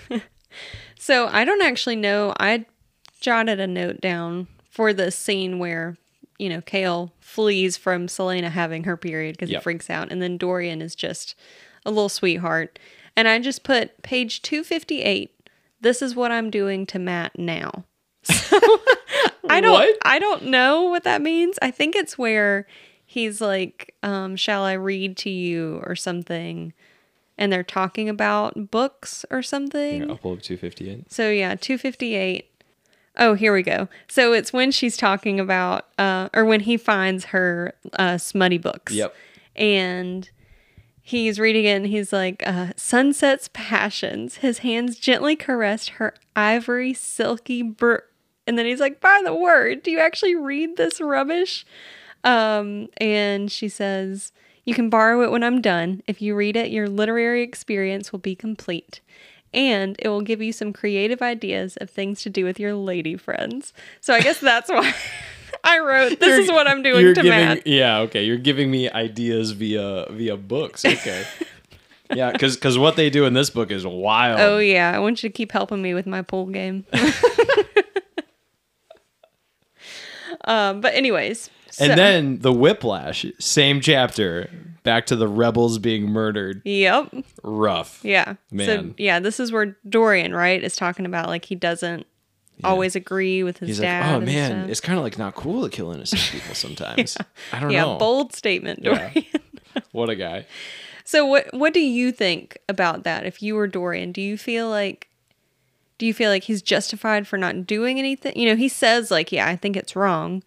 So 1.01 1.27
I 1.29 1.45
don't 1.45 1.63
actually 1.63 1.97
know. 1.97 2.35
I 2.39 2.67
jotted 3.21 3.61
a 3.61 3.67
note 3.67 4.01
down 4.01 4.47
for 4.71 4.93
the 4.93 5.11
scene 5.11 5.59
where, 5.59 5.97
you 6.39 6.49
know, 6.49 6.61
Chaol 6.61 7.11
flees 7.21 7.77
from 7.77 8.07
Celaena 8.07 8.51
having 8.51 8.85
her 8.85 8.97
period 8.97 9.35
because 9.37 9.51
Yep. 9.51 9.61
he 9.61 9.63
freaks 9.65 9.91
out. 9.91 10.11
And 10.13 10.21
then 10.23 10.37
Dorian 10.39 10.81
is 10.83 10.95
just 10.95 11.35
a 11.85 11.91
little 11.91 12.09
sweetheart. 12.09 12.79
And 13.17 13.27
I 13.27 13.39
just 13.41 13.65
put 13.65 14.03
page 14.03 14.43
258. 14.43 15.31
This 15.81 16.03
is 16.03 16.15
what 16.15 16.31
I'm 16.33 16.51
doing 16.51 16.87
to 16.87 16.99
Matt 16.99 17.39
now. 17.39 17.85
So 18.49 18.59
I 19.49 19.61
don't 19.61 19.73
What? 19.73 19.97
I 20.05 20.19
don't 20.19 20.45
know 20.47 20.85
what 20.85 21.05
that 21.05 21.23
means. 21.23 21.59
I 21.63 21.71
think 21.71 21.97
it's 21.97 22.19
where 22.19 22.67
he's 23.07 23.41
like, 23.41 23.95
um, 24.03 24.37
shall 24.37 24.63
I 24.65 24.75
read 24.75 25.17
to 25.19 25.31
you 25.31 25.81
or 25.85 25.97
something? 25.97 26.75
And 27.39 27.51
they're 27.53 27.63
talking 27.63 28.09
about 28.09 28.71
books 28.71 29.25
or 29.31 29.43
something. 29.43 30.03
Here, 30.03 30.11
I'll 30.11 30.17
pull 30.19 30.33
up 30.33 30.43
258. 30.43 31.11
So 31.11 31.31
yeah, 31.31 31.55
258. 31.55 32.48
Oh, 33.19 33.35
here 33.35 33.53
we 33.53 33.63
go. 33.63 33.89
So 34.09 34.33
it's 34.33 34.53
when 34.53 34.71
she's 34.71 34.97
talking 34.97 35.41
about 35.41 35.87
uh 35.99 36.29
or 36.35 36.45
when 36.45 36.61
he 36.61 36.77
finds 36.77 37.27
her 37.27 37.75
uh 37.95 38.19
smutty 38.19 38.59
books. 38.59 38.93
Yep. 38.93 39.15
And 39.57 40.31
he's 41.03 41.41
reading 41.41 41.65
it 41.65 41.77
and 41.77 41.87
he's 41.87 42.13
like 42.13 42.43
uh 42.47 42.73
sunset's 42.77 43.49
passions. 43.53 44.37
His 44.37 44.59
hands 44.59 44.99
gently 44.99 45.37
caressed 45.37 45.91
her 45.91 46.15
ivory 46.37 46.95
silky 46.95 47.63
br 47.63 47.97
and 48.49 48.57
then 48.59 48.65
he's 48.65 48.81
like, 48.81 48.99
by 48.99 49.21
the 49.23 49.35
word, 49.35 49.83
do 49.83 49.91
you 49.91 49.99
actually 49.99 50.35
read 50.35 50.79
this 50.79 51.03
rubbish? 51.03 51.67
Um, 52.25 52.89
and 52.97 53.53
she 53.53 53.69
says, 53.69 54.33
You 54.65 54.73
can 54.73 54.89
borrow 54.89 55.23
it 55.23 55.31
when 55.31 55.45
I'm 55.45 55.61
done. 55.61 56.03
If 56.07 56.23
you 56.23 56.35
read 56.35 56.57
it, 56.57 56.71
your 56.71 56.89
literary 56.89 57.43
experience 57.43 58.11
will 58.11 58.21
be 58.21 58.35
complete. 58.35 59.03
And 59.55 59.97
it 59.99 60.09
will 60.09 60.21
give 60.21 60.43
you 60.43 60.53
some 60.53 60.73
creative 60.73 61.23
ideas 61.23 61.77
of 61.79 61.89
things 61.89 62.23
to 62.23 62.31
do 62.31 62.45
with 62.45 62.61
your 62.61 62.75
lady 62.75 63.17
friends. 63.17 63.73
So 64.01 64.13
I 64.13 64.21
guess 64.21 64.41
that's 64.41 64.69
why 64.69 64.95
I 65.65 65.79
wrote, 65.81 66.21
This 66.21 66.45
is 66.45 66.51
what 66.53 66.67
I'm 66.69 66.83
doing 66.83 67.01
You're 67.03 67.15
to 67.15 67.23
giving, 67.23 67.39
Matt. 67.39 67.67
Yeah, 67.67 67.99
okay. 68.01 68.25
You're 68.25 68.37
giving 68.37 68.71
me 68.71 68.91
ideas 68.91 69.53
via 69.53 70.07
via 70.11 70.37
books. 70.37 70.85
Okay. 70.85 71.25
yeah, 72.15 72.31
because 72.33 72.57
because 72.57 72.79
what 72.79 72.97
they 72.97 73.11
do 73.11 73.25
in 73.25 73.33
this 73.33 73.51
book 73.51 73.71
is 73.71 73.87
wild. 73.87 74.41
Oh, 74.41 74.59
yeah. 74.59 74.93
I 74.95 74.99
want 74.99 75.23
you 75.23 75.29
to 75.29 75.33
keep 75.33 75.53
helping 75.53 75.81
me 75.83 75.95
with 75.95 76.07
my 76.07 76.23
pool 76.23 76.47
game. 76.47 76.85
um, 80.45 80.81
but, 80.81 80.95
anyways. 80.95 81.51
and 81.79 81.91
so- 81.91 81.97
then 81.97 82.39
the 82.41 82.53
whiplash, 82.53 83.25
same 83.39 83.81
chapter. 83.81 84.51
Back 84.89 85.05
to 85.07 85.17
the 85.17 85.29
rebels 85.29 85.79
being 85.79 86.07
murdered. 86.11 86.63
Yep. 86.65 87.15
Rough. 87.43 88.01
Yeah. 88.03 88.37
So 88.57 88.95
yeah, 88.97 89.21
this 89.21 89.39
is 89.39 89.53
where 89.53 89.77
Dorian, 89.87 90.35
right, 90.35 90.65
is 90.65 90.77
talking 90.77 91.05
about 91.05 91.27
like 91.29 91.45
he 91.45 91.55
doesn't 91.55 92.07
always 92.65 92.97
agree 92.97 93.43
with 93.43 93.59
his 93.59 93.69
He's 93.69 93.79
dad. 93.81 94.15
like, 94.15 94.23
oh 94.23 94.25
man, 94.25 94.51
stuff." 94.63 94.71
it's 94.71 94.81
kind 94.81 94.99
of 94.99 95.05
like 95.05 95.19
not 95.19 95.35
cool 95.35 95.63
to 95.63 95.69
kill 95.69 95.93
innocent 95.93 96.23
people 96.33 96.55
sometimes. 96.55 97.19
I 97.53 97.61
don't 97.61 97.71
yeah, 97.71 97.83
know. 97.83 97.99
bold 97.99 98.33
statement, 98.35 98.81
Yeah. 98.83 99.11
Dorian. 99.11 99.27
What 99.93 100.09
a 100.09 100.17
guy. 100.17 100.47
so 101.05 101.27
what 101.27 101.53
what 101.53 101.75
do 101.75 101.81
you 101.81 102.11
think 102.11 102.57
about 102.69 103.05
that? 103.05 103.27
If 103.27 103.43
you 103.43 103.55
were 103.57 103.67
Dorian, 103.67 104.11
do 104.11 104.23
you 104.23 104.39
feel 104.39 104.71
like 104.71 105.09
do 105.99 106.07
you 106.07 106.15
feel 106.15 106.31
like 106.31 106.45
he's 106.45 106.63
justified 106.63 107.27
for 107.29 107.37
not 107.37 107.67
doing 107.67 107.99
anything? 107.99 108.33
You 108.39 108.49
know, 108.49 108.57
he 108.57 108.69
says 108.69 109.11
like, 109.11 109.33
yeah, 109.33 109.47
I 109.47 109.57
think 109.57 109.77
it's 109.77 109.95
wrong, 109.95 110.43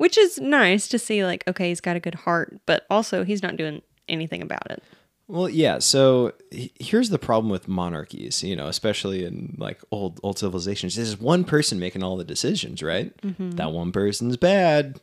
which 0.00 0.16
is 0.16 0.40
nice 0.40 0.88
to 0.88 0.98
see 0.98 1.26
like, 1.26 1.44
okay, 1.46 1.68
he's 1.68 1.82
got 1.82 1.94
a 1.94 2.00
good 2.00 2.14
heart, 2.14 2.58
but 2.64 2.86
also 2.88 3.22
he's 3.22 3.42
not 3.42 3.56
doing 3.56 3.82
anything 4.08 4.40
about 4.40 4.70
it. 4.70 4.82
Well, 5.28 5.46
yeah. 5.46 5.78
So 5.78 6.32
here's 6.50 7.10
the 7.10 7.18
problem 7.18 7.50
with 7.50 7.68
monarchies, 7.68 8.42
you 8.42 8.56
know, 8.56 8.68
especially 8.68 9.26
in 9.26 9.56
like 9.58 9.78
old 9.90 10.18
old 10.22 10.38
civilizations. 10.38 10.96
There's 10.96 11.20
one 11.20 11.44
person 11.44 11.78
making 11.78 12.02
all 12.02 12.16
the 12.16 12.24
decisions, 12.24 12.82
right? 12.82 13.14
Mm-hmm. 13.20 13.50
That 13.50 13.72
one 13.72 13.92
person's 13.92 14.38
bad. 14.38 15.02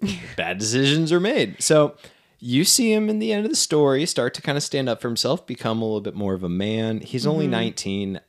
bad 0.36 0.58
decisions 0.58 1.10
are 1.10 1.18
made. 1.18 1.62
So 1.62 1.96
you 2.38 2.64
see 2.64 2.92
him 2.92 3.08
in 3.08 3.18
the 3.18 3.32
end 3.32 3.46
of 3.46 3.50
the 3.50 3.56
story 3.56 4.04
start 4.04 4.34
to 4.34 4.42
kind 4.42 4.58
of 4.58 4.62
stand 4.62 4.90
up 4.90 5.00
for 5.00 5.08
himself, 5.08 5.46
become 5.46 5.80
a 5.80 5.86
little 5.86 6.02
bit 6.02 6.14
more 6.14 6.34
of 6.34 6.44
a 6.44 6.50
man. 6.50 7.00
He's 7.00 7.26
only 7.26 7.46
Mm-hmm. 7.46 7.50
19. 7.52 8.20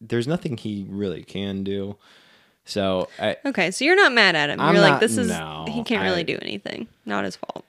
There's 0.00 0.28
nothing 0.28 0.56
he 0.56 0.86
really 0.88 1.24
can 1.24 1.64
do. 1.64 1.96
So 2.70 3.08
I, 3.18 3.36
Okay, 3.44 3.70
so 3.72 3.84
you're 3.84 3.96
not 3.96 4.12
mad 4.12 4.36
at 4.36 4.48
him. 4.50 4.60
I'm 4.60 4.74
you're 4.74 4.82
like, 4.82 5.00
this 5.00 5.16
is 5.16 5.28
no, 5.28 5.66
he 5.68 5.82
can't 5.82 6.02
really 6.04 6.20
I- 6.20 6.22
do 6.22 6.38
anything. 6.40 6.86
Not 7.04 7.24
his 7.24 7.36
fault. 7.36 7.64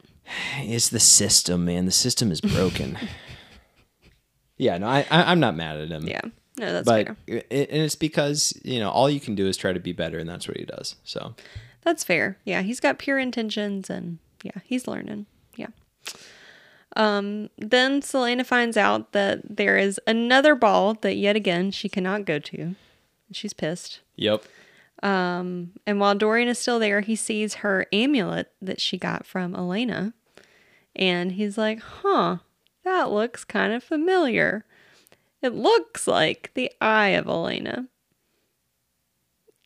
it's 0.59 0.89
the 0.89 0.99
system, 0.99 1.65
man. 1.65 1.85
The 1.85 1.91
system 1.91 2.31
is 2.31 2.39
broken. 2.39 2.97
yeah, 4.57 4.77
no, 4.77 4.87
I, 4.87 5.05
I 5.09 5.31
I'm 5.31 5.39
not 5.39 5.55
mad 5.55 5.77
at 5.79 5.89
him. 5.89 6.07
Yeah. 6.07 6.21
No, 6.57 6.71
that's 6.73 6.85
but 6.85 7.05
fair. 7.07 7.15
it, 7.27 7.69
and 7.71 7.81
it's 7.81 7.95
because 7.95 8.53
you 8.63 8.79
know 8.79 8.89
all 8.91 9.09
you 9.09 9.19
can 9.19 9.35
do 9.35 9.47
is 9.47 9.57
try 9.57 9.73
to 9.73 9.79
be 9.79 9.93
better, 9.93 10.19
and 10.19 10.29
that's 10.29 10.47
what 10.47 10.57
he 10.57 10.65
does. 10.65 10.95
So 11.03 11.33
That's 11.81 12.03
fair. 12.03 12.37
Yeah, 12.45 12.61
he's 12.61 12.79
got 12.79 12.99
pure 12.99 13.17
intentions 13.17 13.89
and 13.89 14.19
yeah, 14.43 14.59
he's 14.63 14.87
learning. 14.87 15.25
Yeah. 15.55 15.67
Um, 16.95 17.49
then 17.57 18.01
Celaena 18.01 18.45
finds 18.45 18.75
out 18.77 19.13
that 19.13 19.39
there 19.57 19.77
is 19.77 19.99
another 20.05 20.55
ball 20.55 20.95
that 21.01 21.15
yet 21.15 21.35
again 21.35 21.71
she 21.71 21.87
cannot 21.89 22.25
go 22.25 22.37
to. 22.37 22.75
She's 23.31 23.53
pissed. 23.53 24.01
yep, 24.17 24.43
And 25.03 25.99
while 25.99 26.15
Dorian 26.15 26.47
is 26.47 26.59
still 26.59 26.79
there, 26.79 27.01
he 27.01 27.15
sees 27.15 27.55
her 27.55 27.87
amulet 27.91 28.51
that 28.61 28.79
she 28.79 28.97
got 28.97 29.25
from 29.25 29.55
Elena. 29.55 30.13
And 30.95 31.33
he's 31.33 31.57
like, 31.57 31.79
huh, 31.81 32.37
that 32.83 33.11
looks 33.11 33.43
kind 33.43 33.73
of 33.73 33.83
familiar. 33.83 34.65
It 35.41 35.53
looks 35.53 36.07
like 36.07 36.51
the 36.53 36.71
eye 36.79 37.09
of 37.09 37.27
Elena. 37.27 37.87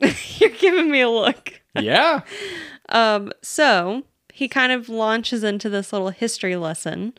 You're 0.00 0.50
giving 0.50 0.90
me 0.90 1.00
a 1.00 1.10
look. 1.10 1.60
yeah, 1.74 2.20
Um, 2.88 3.32
so 3.42 4.04
he 4.32 4.46
kind 4.46 4.70
of 4.70 4.88
launches 4.88 5.42
into 5.42 5.68
this 5.68 5.92
little 5.92 6.10
history 6.10 6.54
lesson 6.54 7.14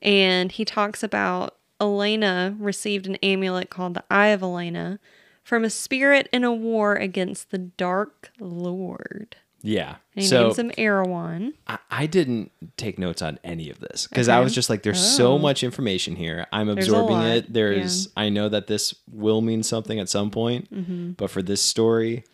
and 0.00 0.52
he 0.52 0.64
talks 0.64 1.02
about 1.02 1.56
Elena 1.80 2.54
received 2.58 3.08
an 3.08 3.16
amulet 3.16 3.68
called 3.68 3.94
the 3.94 4.04
Eye 4.10 4.28
of 4.28 4.42
Elena 4.42 5.00
from 5.48 5.64
a 5.64 5.70
spirit 5.70 6.28
in 6.30 6.44
a 6.44 6.52
war 6.52 6.94
against 6.94 7.50
the 7.50 7.56
Dark 7.58 8.30
Lord. 8.38 9.34
yeah. 9.62 9.96
And 10.14 10.22
he 10.24 10.28
so 10.28 10.42
names 10.44 10.58
him 10.58 10.70
Erawan. 10.72 11.54
I, 11.66 11.78
I 11.90 12.06
didn't 12.06 12.52
take 12.76 12.98
notes 12.98 13.22
on 13.22 13.38
any 13.42 13.70
of 13.70 13.80
this 13.80 14.06
because 14.06 14.28
I 14.28 14.40
was 14.40 14.54
just 14.54 14.68
like, 14.68 14.82
there's 14.82 15.00
so 15.16 15.32
Oh. 15.32 15.38
much 15.38 15.64
information 15.64 16.16
here. 16.16 16.46
I'm 16.52 16.66
There's 16.66 16.86
absorbing 16.88 17.20
it. 17.22 17.50
There's, 17.52 18.08
I 18.14 18.28
know 18.28 18.50
that 18.50 18.66
this 18.66 18.94
will 19.10 19.40
mean 19.40 19.62
something 19.62 19.98
at 19.98 20.10
some 20.10 20.30
point, 20.30 20.70
Mm-hmm. 20.70 21.12
but 21.12 21.30
for 21.30 21.40
this 21.40 21.62
story, 21.62 22.24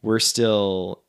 we're 0.00 0.20
still 0.20 1.02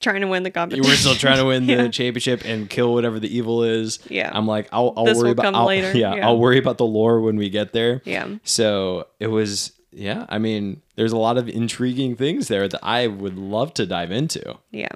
Trying 0.00 0.22
to 0.22 0.26
win 0.26 0.42
the 0.42 0.50
competition. 0.50 0.84
we're 0.90 0.96
still 0.96 1.14
trying 1.14 1.36
to 1.38 1.44
win 1.44 1.66
the 1.68 1.72
Yeah. 1.84 1.88
championship 1.88 2.42
and 2.44 2.68
kill 2.68 2.92
whatever 2.92 3.20
the 3.20 3.32
evil 3.34 3.62
is. 3.62 4.00
Yeah. 4.10 4.32
I'm 4.34 4.48
like, 4.48 4.68
I'll, 4.72 4.92
I'll 4.96 5.04
This 5.04 5.16
worry 5.16 5.30
about 5.30 5.54
I'll- 5.54 5.64
later. 5.66 5.92
Yeah, 5.96 6.16
Yeah. 6.16 6.26
I'll 6.26 6.38
worry 6.40 6.58
about 6.58 6.76
the 6.78 6.86
lore 6.86 7.20
when 7.20 7.36
we 7.36 7.50
get 7.50 7.72
there. 7.72 8.02
Yeah. 8.04 8.26
So 8.42 9.06
it 9.20 9.28
was, 9.28 9.70
yeah. 9.92 10.26
I 10.28 10.38
mean, 10.38 10.82
there's 10.96 11.12
a 11.12 11.16
lot 11.18 11.38
of 11.38 11.48
intriguing 11.48 12.16
things 12.16 12.48
there 12.48 12.66
that 12.68 12.80
I 12.82 13.06
would 13.06 13.38
love 13.38 13.74
to 13.74 13.86
dive 13.86 14.10
into 14.10 14.58
Yeah. 14.70 14.88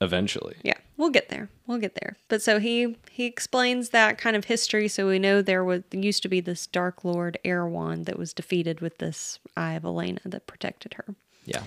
eventually. 0.00 0.56
Yeah, 0.62 0.76
we'll 0.96 1.10
get 1.10 1.28
there. 1.30 1.48
We'll 1.66 1.78
get 1.78 1.94
there. 1.94 2.16
But 2.28 2.42
so 2.42 2.58
he 2.58 2.96
he 3.10 3.24
explains 3.24 3.90
that 3.90 4.18
kind 4.18 4.36
of 4.36 4.44
history. 4.46 4.88
So 4.88 5.08
we 5.08 5.18
know 5.18 5.40
there 5.42 5.64
was 5.64 5.82
used 5.92 6.22
to 6.24 6.28
be 6.28 6.40
this 6.40 6.66
Dark 6.66 7.04
Lord 7.04 7.38
Erawan 7.44 8.04
that 8.06 8.18
was 8.18 8.32
defeated 8.32 8.80
with 8.80 8.98
this 8.98 9.38
Eye 9.56 9.74
of 9.74 9.84
Elena 9.84 10.20
that 10.24 10.46
protected 10.46 10.94
her. 10.94 11.14
Yeah. 11.44 11.62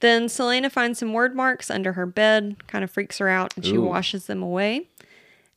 Then 0.00 0.26
Celaena 0.26 0.70
finds 0.70 0.98
some 0.98 1.12
Wyrdmarks 1.12 1.72
under 1.72 1.92
her 1.92 2.06
bed, 2.06 2.56
kind 2.66 2.82
of 2.82 2.90
freaks 2.90 3.18
her 3.18 3.28
out, 3.28 3.54
and 3.54 3.64
she 3.64 3.76
Ooh. 3.76 3.82
washes 3.82 4.26
them 4.26 4.42
away. 4.42 4.88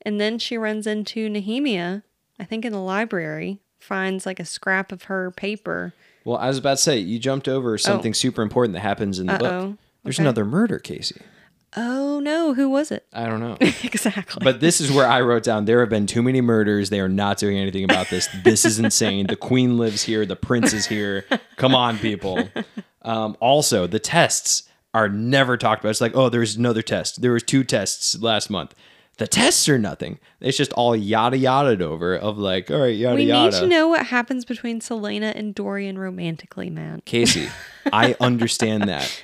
And 0.04 0.22
then 0.22 0.38
she 0.38 0.56
runs 0.56 0.86
into 0.86 1.28
Nehemia, 1.30 2.04
I 2.40 2.44
think 2.44 2.64
in 2.64 2.72
the 2.72 2.80
library, 2.80 3.60
finds 3.80 4.26
like 4.28 4.40
a 4.40 4.46
scrap 4.46 4.92
of 4.92 5.04
her 5.04 5.32
paper. 5.32 5.94
Well, 6.26 6.38
I 6.38 6.48
was 6.50 6.58
about 6.58 6.72
to 6.72 6.84
say 6.84 6.98
you 6.98 7.20
jumped 7.20 7.48
over 7.48 7.78
something 7.78 8.14
super 8.14 8.42
important 8.42 8.74
that 8.74 8.82
happens 8.82 9.20
in 9.20 9.28
the 9.28 9.38
book. 9.38 9.52
Uh-oh. 9.52 9.78
There's 10.04 10.18
Okay. 10.18 10.24
another 10.24 10.44
murder, 10.44 10.80
Casey. 10.80 11.22
Oh 11.78 12.20
no, 12.22 12.54
who 12.54 12.70
was 12.70 12.90
it? 12.92 13.06
I 13.14 13.26
don't 13.28 13.40
know. 13.42 13.58
exactly. 13.62 14.42
But 14.44 14.60
this 14.62 14.80
is 14.82 14.92
where 14.92 15.06
I 15.08 15.22
wrote 15.22 15.44
down 15.44 15.66
there 15.66 15.82
have 15.82 15.90
been 15.90 16.08
too 16.08 16.24
many 16.24 16.40
murders. 16.42 16.90
They 16.90 17.00
are 17.02 17.10
not 17.10 17.38
doing 17.38 17.58
anything 17.58 17.84
about 17.84 18.10
this. 18.10 18.28
This 18.44 18.64
is 18.66 18.80
insane. 18.80 19.28
The 19.28 19.36
queen 19.36 19.78
lives 19.78 20.04
here. 20.04 20.26
The 20.26 20.36
prince 20.38 20.72
is 20.74 20.86
here. 20.88 21.26
Come 21.58 21.76
on, 21.76 21.98
people. 22.00 22.48
Um, 23.02 23.36
also, 23.42 23.88
the 23.88 24.00
tests 24.00 24.64
are 24.94 25.10
never 25.10 25.58
talked 25.58 25.82
about. 25.84 25.90
It's 25.90 26.02
like, 26.02 26.16
oh, 26.16 26.30
there's 26.30 26.56
another 26.56 26.82
test. 26.82 27.22
There 27.22 27.34
was 27.34 27.44
two 27.44 27.64
tests 27.66 28.18
last 28.22 28.50
month. 28.50 28.74
The 29.18 29.28
tests 29.28 29.70
are 29.70 29.78
nothing. 29.80 30.20
It's 30.42 30.58
just 30.58 30.74
all 30.74 30.94
yada 30.96 31.38
yada 31.38 31.84
over 31.86 32.16
of 32.18 32.38
like, 32.38 32.70
all 32.70 32.80
right, 32.82 32.96
yada 32.96 33.16
we 33.16 33.24
yada. 33.24 33.52
need 33.52 33.60
to 33.62 33.68
know 33.68 33.88
what 33.88 34.06
happens 34.08 34.44
between 34.44 34.82
Celaena 34.82 35.34
and 35.36 35.56
Dorian 35.56 35.98
romantically, 35.98 36.70
man. 36.70 37.02
Casey, 37.06 37.48
I 37.94 38.16
understand 38.20 38.90
that. 38.90 39.24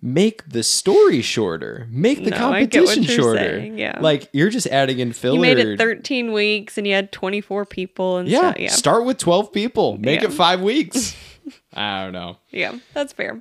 Make 0.00 0.46
the 0.50 0.62
story 0.62 1.22
shorter. 1.22 1.86
Make 1.90 2.24
the 2.24 2.30
No, 2.30 2.52
I 2.52 2.64
get 2.66 2.82
what 2.82 2.88
competition 2.94 3.04
shorter. 3.04 3.38
saying, 3.38 3.78
yeah. 3.78 3.98
Like 4.00 4.28
you're 4.34 4.50
just 4.50 4.66
adding 4.66 4.98
in 4.98 5.14
filler. 5.14 5.36
You 5.36 5.40
made 5.40 5.58
it 5.58 5.78
13 5.78 6.32
weeks 6.32 6.76
and 6.76 6.86
you 6.86 6.92
had 6.92 7.10
24 7.10 7.64
people 7.64 8.18
and 8.18 8.28
yeah, 8.28 8.40
stuff. 8.50 8.58
Yeah. 8.58 8.68
Start 8.70 9.06
with 9.06 9.16
12 9.16 9.50
people. 9.50 9.96
Make 9.96 10.20
Yeah. 10.20 10.28
it 10.28 10.34
5 10.34 10.60
weeks. 10.60 11.16
I 11.74 12.04
don't 12.04 12.12
know. 12.12 12.36
Yeah, 12.50 12.78
that's 12.92 13.14
fair. 13.14 13.40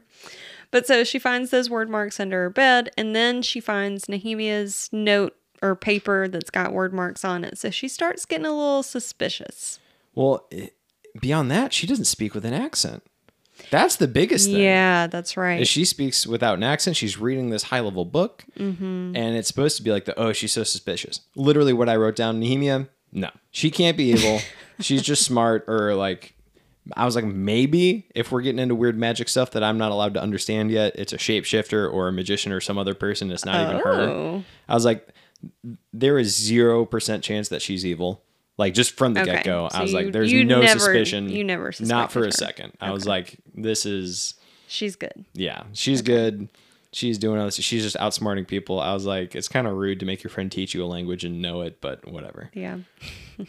But 0.74 0.86
so 0.88 1.04
she 1.06 1.20
finds 1.20 1.52
those 1.52 1.70
Wyrdmarks 1.70 2.20
under 2.20 2.42
her 2.44 2.50
bed, 2.50 2.90
and 2.98 3.16
then 3.16 3.42
she 3.44 3.60
finds 3.62 4.10
Nehemia's 4.10 4.90
note 4.92 5.34
or 5.62 5.76
paper 5.76 6.28
that's 6.28 6.50
got 6.50 6.72
Wyrdmarks 6.72 7.24
on 7.24 7.46
it. 7.46 7.58
So 7.58 7.70
she 7.70 7.88
starts 7.88 8.26
getting 8.26 8.46
a 8.48 8.50
little 8.50 8.84
suspicious. 8.84 9.80
Well, 10.16 10.50
beyond 11.22 11.52
that, 11.52 11.72
she 11.74 11.86
doesn't 11.88 12.06
speak 12.06 12.34
with 12.34 12.44
an 12.44 12.54
accent. 12.54 13.04
That's 13.70 13.98
the 13.98 14.08
biggest 14.08 14.48
thing. 14.50 14.62
Yeah, 14.62 15.06
that's 15.08 15.38
right. 15.38 15.62
Is 15.62 15.68
she 15.68 15.86
speaks 15.86 16.26
without 16.26 16.56
an 16.58 16.64
accent. 16.64 16.98
She's 16.98 17.20
reading 17.20 17.52
this 17.52 17.64
high 17.64 17.80
level 17.82 18.04
book, 18.04 18.44
Mm-hmm. 18.60 19.16
and 19.16 19.36
it's 19.38 19.48
supposed 19.48 19.78
to 19.78 19.84
be 19.84 19.92
like 19.92 20.06
the 20.06 20.20
oh, 20.20 20.34
she's 20.34 20.52
so 20.52 20.64
suspicious. 20.64 21.22
Literally, 21.36 21.72
what 21.72 21.88
I 21.88 21.96
wrote 21.96 22.16
down, 22.16 22.42
Nehemia. 22.42 22.90
No, 23.12 23.30
she 23.52 23.70
can't 23.70 23.96
be 23.96 24.06
evil. 24.06 24.40
she's 24.80 25.04
just 25.04 25.24
smart, 25.24 25.66
or 25.68 25.94
like 25.94 26.33
I 26.98 27.06
was 27.06 27.16
like 27.16 27.26
maybe 27.26 28.06
if 28.14 28.32
we're 28.32 28.42
getting 28.42 28.60
into 28.60 28.76
weird 28.76 28.98
magic 28.98 29.30
stuff 29.30 29.52
that 29.52 29.64
I'm 29.64 29.78
not 29.78 29.92
allowed 29.92 30.14
to 30.16 30.22
understand 30.22 30.70
yet, 30.72 30.94
it's 30.96 31.14
a 31.14 31.18
shapeshifter 31.18 31.92
or 31.92 32.08
a 32.10 32.12
magician 32.12 32.52
or 32.52 32.60
some 32.60 32.78
other 32.78 32.94
person. 32.94 33.32
It's 33.32 33.46
not 33.46 33.62
even 33.70 33.82
her. 33.82 34.02
Oh. 34.02 34.44
I 34.68 34.74
was 34.74 34.84
like, 34.86 35.08
there 35.94 36.18
is 36.20 36.36
zero 36.36 36.86
percent 36.86 37.24
chance 37.24 37.50
that 37.50 37.62
she's 37.62 37.86
evil. 37.86 38.22
Like 38.58 38.74
just 38.74 38.98
from 38.98 39.14
the 39.14 39.22
Okay, 39.22 39.32
get 39.34 39.46
go, 39.46 39.68
so 39.72 39.78
I 39.78 39.82
was 39.82 39.92
you- 39.94 39.98
like, 39.98 40.12
"There's 40.14 40.32
no 40.32 40.62
never- 40.62 40.68
suspicion." 40.80 41.30
you 41.30 41.44
never 41.44 41.72
not 41.80 42.12
for 42.12 42.22
a 42.22 42.26
her. 42.26 42.32
second. 42.32 42.74
I 42.80 42.92
was 42.92 43.08
like, 43.08 43.38
"This 43.56 43.86
is 43.86 44.36
She's 44.68 44.96
good. 44.96 45.26
yeah, 45.34 45.64
she's 45.74 46.02
good. 46.04 46.50
She's 46.92 47.18
doing 47.18 47.40
all 47.40 47.46
this. 47.46 47.56
She's 47.56 47.82
just 47.82 47.98
outsmarting 47.98 48.48
people." 48.48 48.80
I 48.80 48.94
was 48.94 49.06
like, 49.08 49.34
"It's 49.36 49.48
kind 49.48 49.66
of 49.66 49.74
rude 49.74 50.00
to 50.02 50.06
make 50.06 50.22
your 50.24 50.30
friend 50.30 50.52
teach 50.52 50.76
you 50.76 50.84
a 50.84 50.86
language 50.86 51.24
and 51.26 51.42
know 51.42 51.62
it, 51.62 51.82
but 51.82 52.08
whatever." 52.08 52.52
Yeah. 52.54 52.78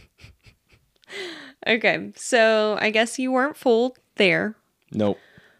okay, 1.67 2.13
so 2.17 2.77
I 2.81 2.91
guess 2.91 3.19
you 3.19 3.33
weren't 3.33 3.57
fooled 3.57 3.99
there. 4.17 4.55
Nope, 4.93 5.19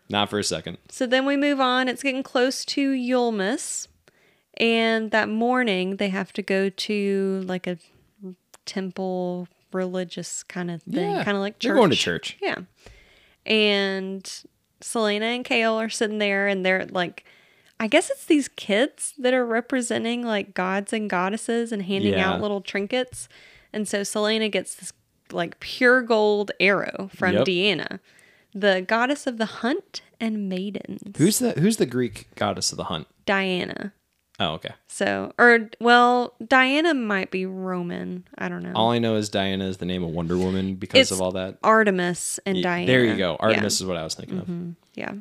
not 0.09 0.31
for 0.31 0.39
a 0.39 0.45
second. 0.45 0.79
So 0.89 1.07
then 1.07 1.27
we 1.27 1.37
move 1.37 1.61
on. 1.61 1.89
It's 1.89 2.03
getting 2.03 2.23
close 2.23 2.65
to 2.67 2.93
Yulemas. 2.93 3.89
And 4.59 5.11
that 5.11 5.29
morning, 5.29 5.97
they 5.97 6.11
have 6.11 6.33
to 6.35 6.43
go 6.43 6.69
to 6.69 7.43
like 7.47 7.67
a 7.67 7.77
temple 8.67 9.49
religious 9.73 10.43
kind 10.45 10.71
of 10.71 10.83
thing, 10.85 11.11
Yeah, 11.11 11.25
kind 11.25 11.37
of 11.37 11.41
like 11.41 11.55
church. 11.59 11.69
they're 11.69 11.75
going 11.75 11.91
to 11.91 11.97
church. 11.97 12.37
Yeah. 12.41 12.59
And 13.47 14.23
Celaena 14.81 15.23
and 15.37 15.45
Chaol 15.45 15.77
are 15.85 15.89
sitting 15.91 16.19
there 16.19 16.47
and 16.49 16.65
they're 16.65 16.87
like, 16.87 17.25
I 17.81 17.89
guess 17.89 18.11
it's 18.11 18.27
these 18.27 18.49
kids 18.49 19.15
that 19.19 19.35
are 19.35 19.45
representing 19.45 20.23
like 20.23 20.55
gods 20.55 20.93
and 20.93 21.11
goddesses 21.11 21.73
and 21.73 21.83
handing 21.83 22.13
Yeah. 22.15 22.31
out 22.35 22.41
little 22.41 22.61
trinkets. 22.61 23.29
And 23.73 23.89
so 23.89 24.03
Celaena 24.03 24.51
gets 24.51 24.75
this 24.77 24.93
like 25.35 25.61
pure 25.61 26.03
gold 26.03 26.51
arrow 26.61 27.11
from 27.15 27.35
Yep. 27.35 27.47
Deanna, 27.47 28.01
the 28.55 28.81
goddess 28.87 29.27
of 29.27 29.37
the 29.39 29.47
hunt 29.47 30.03
and 30.21 30.49
maidens. 30.49 31.03
Who's 31.17 31.39
the 31.41 31.53
Who's 31.53 31.77
the 31.79 31.87
Greek 31.87 32.29
goddess 32.37 32.73
of 32.73 32.77
the 32.79 32.85
hunt? 32.85 33.07
Diana? 33.27 33.93
Oh, 34.41 34.55
okay. 34.55 34.71
So, 34.89 35.33
or 35.39 35.71
well, 35.81 36.35
Diana 36.45 36.93
might 36.93 37.31
be 37.31 37.47
Roman. 37.47 38.25
I 38.37 38.49
don't 38.49 38.63
know. 38.65 38.73
All 38.75 38.91
I 38.91 38.99
know 38.99 39.15
is 39.15 39.29
Diana 39.29 39.65
is 39.67 39.77
the 39.77 39.87
name 39.87 40.03
of 40.03 40.11
Wonder 40.11 40.37
Woman 40.37 40.75
because 40.75 41.01
It's 41.03 41.11
of 41.13 41.21
all 41.21 41.31
that. 41.33 41.59
Artemis 41.63 42.41
and 42.45 42.57
Y- 42.57 42.63
Diana. 42.63 42.87
There 42.87 43.05
you 43.05 43.17
go. 43.17 43.33
Yeah. 43.33 43.37
Artemis 43.47 43.81
is 43.81 43.87
what 43.87 43.97
I 43.97 44.03
was 44.03 44.15
thinking 44.15 44.39
of. 44.39 44.75
Yeah. 44.95 45.13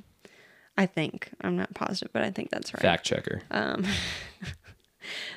I 0.80 0.88
think. 0.88 1.30
I'm 1.41 1.55
not 1.55 1.76
positive, 1.76 2.11
but 2.11 2.24
I 2.24 2.32
think 2.32 2.49
that's 2.49 2.74
right. 2.74 2.82
Fact 2.82 3.05
checker. 3.05 3.41
Um, 3.51 3.86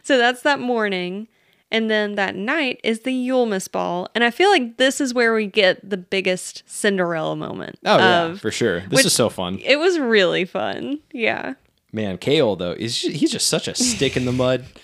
So 0.03 0.17
that's 0.19 0.43
that 0.43 0.61
morning. 0.61 1.27
And 1.71 1.91
then 1.91 2.15
that 2.15 2.37
night 2.37 2.81
is 2.85 3.01
the 3.01 3.11
Yulemas 3.11 3.71
ball. 3.71 4.09
And 4.15 4.23
I 4.23 4.31
feel 4.31 4.51
like 4.51 4.77
this 4.77 5.01
is 5.01 5.13
where 5.13 5.35
we 5.35 5.47
get 5.47 5.89
the 5.89 5.97
biggest 5.97 6.63
Cinderella 6.67 7.35
moment. 7.35 7.79
oh 7.85 7.99
yeah, 7.99 8.35
for 8.37 8.51
sure. 8.53 8.81
This 8.83 9.05
is 9.05 9.13
so 9.13 9.29
fun. 9.29 9.59
It 9.65 9.79
was 9.79 9.99
really 9.99 10.45
fun. 10.45 11.01
Yeah. 11.13 11.55
Man, 11.93 12.19
Chaol 12.19 12.59
though 12.59 12.73
is 12.73 13.01
he's 13.01 13.33
just 13.33 13.49
such 13.49 13.67
a 13.69 13.75
stick 13.75 14.17
in 14.17 14.25
the 14.25 14.33
mud. 14.33 14.65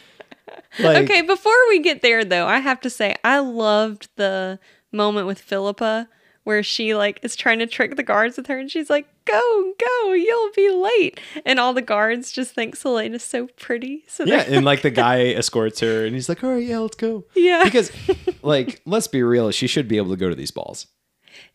Like, 0.79 1.05
Okay, 1.05 1.21
before 1.21 1.53
we 1.69 1.81
get 1.81 2.01
there 2.01 2.25
though, 2.25 2.47
I 2.47 2.59
have 2.59 2.81
to 2.81 2.89
say 2.91 3.15
I 3.23 3.41
loved 3.41 4.09
the 4.17 4.59
moment 4.91 5.27
with 5.27 5.39
Philippa 5.39 6.09
where 6.45 6.63
she 6.63 6.95
like 6.95 7.21
is 7.23 7.37
trying 7.37 7.59
to 7.61 7.67
trick 7.67 7.97
the 7.97 8.03
guards 8.03 8.37
with 8.37 8.47
her 8.49 8.59
and 8.59 8.71
she's 8.71 8.91
like, 8.91 9.07
Go, 9.25 9.73
go, 9.79 10.13
you'll 10.13 10.51
be 10.57 10.69
late. 10.71 11.21
And 11.47 11.61
all 11.61 11.73
the 11.73 11.83
guards 11.83 12.33
just 12.33 12.55
think 12.55 12.77
Celaena 12.77 13.15
is 13.15 13.23
so 13.23 13.47
pretty. 13.57 14.05
So 14.09 14.25
Yeah, 14.25 14.45
and 14.49 14.65
like 14.65 14.83
the 14.83 14.91
guy 15.05 15.27
escorts 15.27 15.79
her, 15.81 16.05
and 16.05 16.15
he's 16.15 16.29
like, 16.29 16.43
"All 16.43 16.51
right, 16.51 16.65
yeah, 16.65 16.79
let's 16.79 16.97
go." 16.97 17.25
Yeah. 17.37 17.63
because 17.63 17.93
like 18.43 18.83
let's 18.85 19.07
be 19.07 19.23
real, 19.23 19.51
she 19.53 19.69
should 19.69 19.87
be 19.87 19.97
able 19.97 20.11
to 20.11 20.17
go 20.17 20.29
to 20.29 20.35
these 20.35 20.51
balls. 20.51 20.89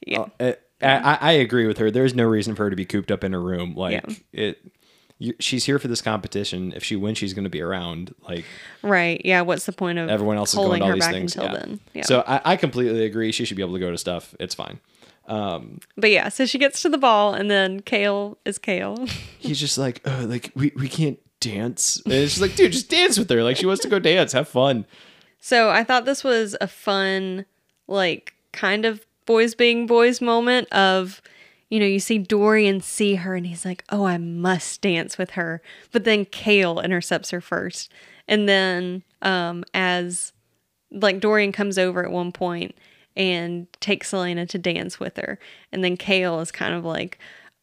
Yeah. 0.06 0.28
Uh, 0.40 0.54
I, 0.82 1.18
I, 1.20 1.32
agree 1.34 1.66
with 1.66 1.80
her. 1.80 1.90
There's 1.92 2.14
no 2.14 2.24
reason 2.24 2.54
for 2.56 2.64
her 2.66 2.70
to 2.70 2.76
be 2.76 2.86
cooped 2.86 3.12
up 3.12 3.24
in 3.24 3.34
a 3.34 3.40
room. 3.40 3.74
Like 3.76 3.94
Yeah. 3.94 4.16
it, 4.32 4.72
you, 5.20 5.34
she's 5.40 5.66
here 5.66 5.80
for 5.80 5.88
this 5.88 6.02
competition. 6.02 6.74
If 6.76 6.84
she 6.84 6.96
wins, 6.96 7.18
she's 7.18 7.34
going 7.34 7.46
to 7.46 7.50
be 7.50 7.62
around. 7.62 8.14
Like 8.28 8.46
Right. 8.82 9.22
Yeah. 9.24 9.42
What's 9.42 9.66
the 9.66 9.74
point 9.74 9.98
of 10.00 10.10
everyone 10.10 10.38
else 10.38 10.54
is 10.54 10.56
going 10.56 10.82
to 10.82 10.86
all 10.86 10.94
these 10.94 11.08
things. 11.08 11.36
until 11.36 11.52
yeah. 11.52 11.60
then? 11.60 11.80
Yeah. 11.94 12.04
So 12.04 12.24
I, 12.28 12.42
I 12.46 12.56
completely 12.56 13.06
agree. 13.06 13.32
She 13.32 13.46
should 13.46 13.58
be 13.58 13.64
able 13.64 13.74
to 13.74 13.80
go 13.80 13.92
to 13.92 13.98
stuff. 13.98 14.36
It's 14.40 14.56
fine. 14.56 14.80
Um, 15.28 15.80
but 15.98 16.10
yeah, 16.10 16.30
so 16.30 16.46
she 16.46 16.58
gets 16.58 16.82
to 16.84 16.90
the 16.90 16.98
ball, 16.98 17.34
and 17.34 17.52
then 17.52 17.82
Chaol 17.82 18.38
is 18.46 18.58
Chaol. 18.58 19.10
He's 19.40 19.60
just 19.60 19.78
like, 19.78 20.02
oh, 20.06 20.26
like 20.28 20.52
we, 20.56 20.72
we 20.76 20.88
can't 20.88 21.20
dance. 21.40 22.02
And 22.06 22.14
it's 22.14 22.40
like, 22.40 22.56
dude, 22.56 22.72
just 22.72 22.90
dance 22.90 23.20
with 23.20 23.30
her. 23.30 23.44
Like 23.44 23.58
she 23.58 23.66
wants 23.66 23.82
to 23.84 23.90
go 23.90 24.00
dance. 24.00 24.32
Have 24.32 24.48
fun. 24.48 24.86
So 25.40 25.70
I 25.70 25.84
thought 25.84 26.06
this 26.06 26.24
was 26.24 26.56
a 26.60 26.68
fun, 26.68 27.46
like, 27.88 28.34
kind 28.54 28.86
of 28.86 29.06
boys 29.26 29.54
being 29.54 29.86
boys 29.86 30.20
moment 30.20 30.72
of, 30.74 31.22
you 31.70 31.80
know, 31.80 31.86
you 31.86 32.00
see 32.00 32.18
Dorian 32.18 32.82
see 32.82 33.16
her 33.16 33.36
and 33.36 33.46
he's 33.46 33.66
like, 33.66 33.84
oh, 33.90 34.06
I 34.06 34.18
must 34.18 34.82
dance 34.82 35.18
with 35.18 35.32
her. 35.32 35.62
But 35.92 36.06
then 36.06 36.26
Chaol 36.26 36.84
intercepts 36.84 37.32
her 37.32 37.42
first. 37.42 37.92
And 38.28 38.48
then 38.48 39.04
um, 39.22 39.66
as, 39.74 40.34
like, 40.92 41.20
Dorian 41.20 41.52
comes 41.52 41.78
over 41.78 42.04
at 42.06 42.12
one 42.12 42.32
point 42.32 42.76
and 43.16 43.68
takes 43.82 44.12
Celaena 44.12 44.48
to 44.50 44.58
dance 44.58 45.00
with 45.00 45.18
her. 45.18 45.40
And 45.72 45.84
then 45.84 45.98
Chaol 45.98 46.42
is 46.42 46.52
kind 46.52 46.74
of 46.74 46.86
like, 46.86 47.20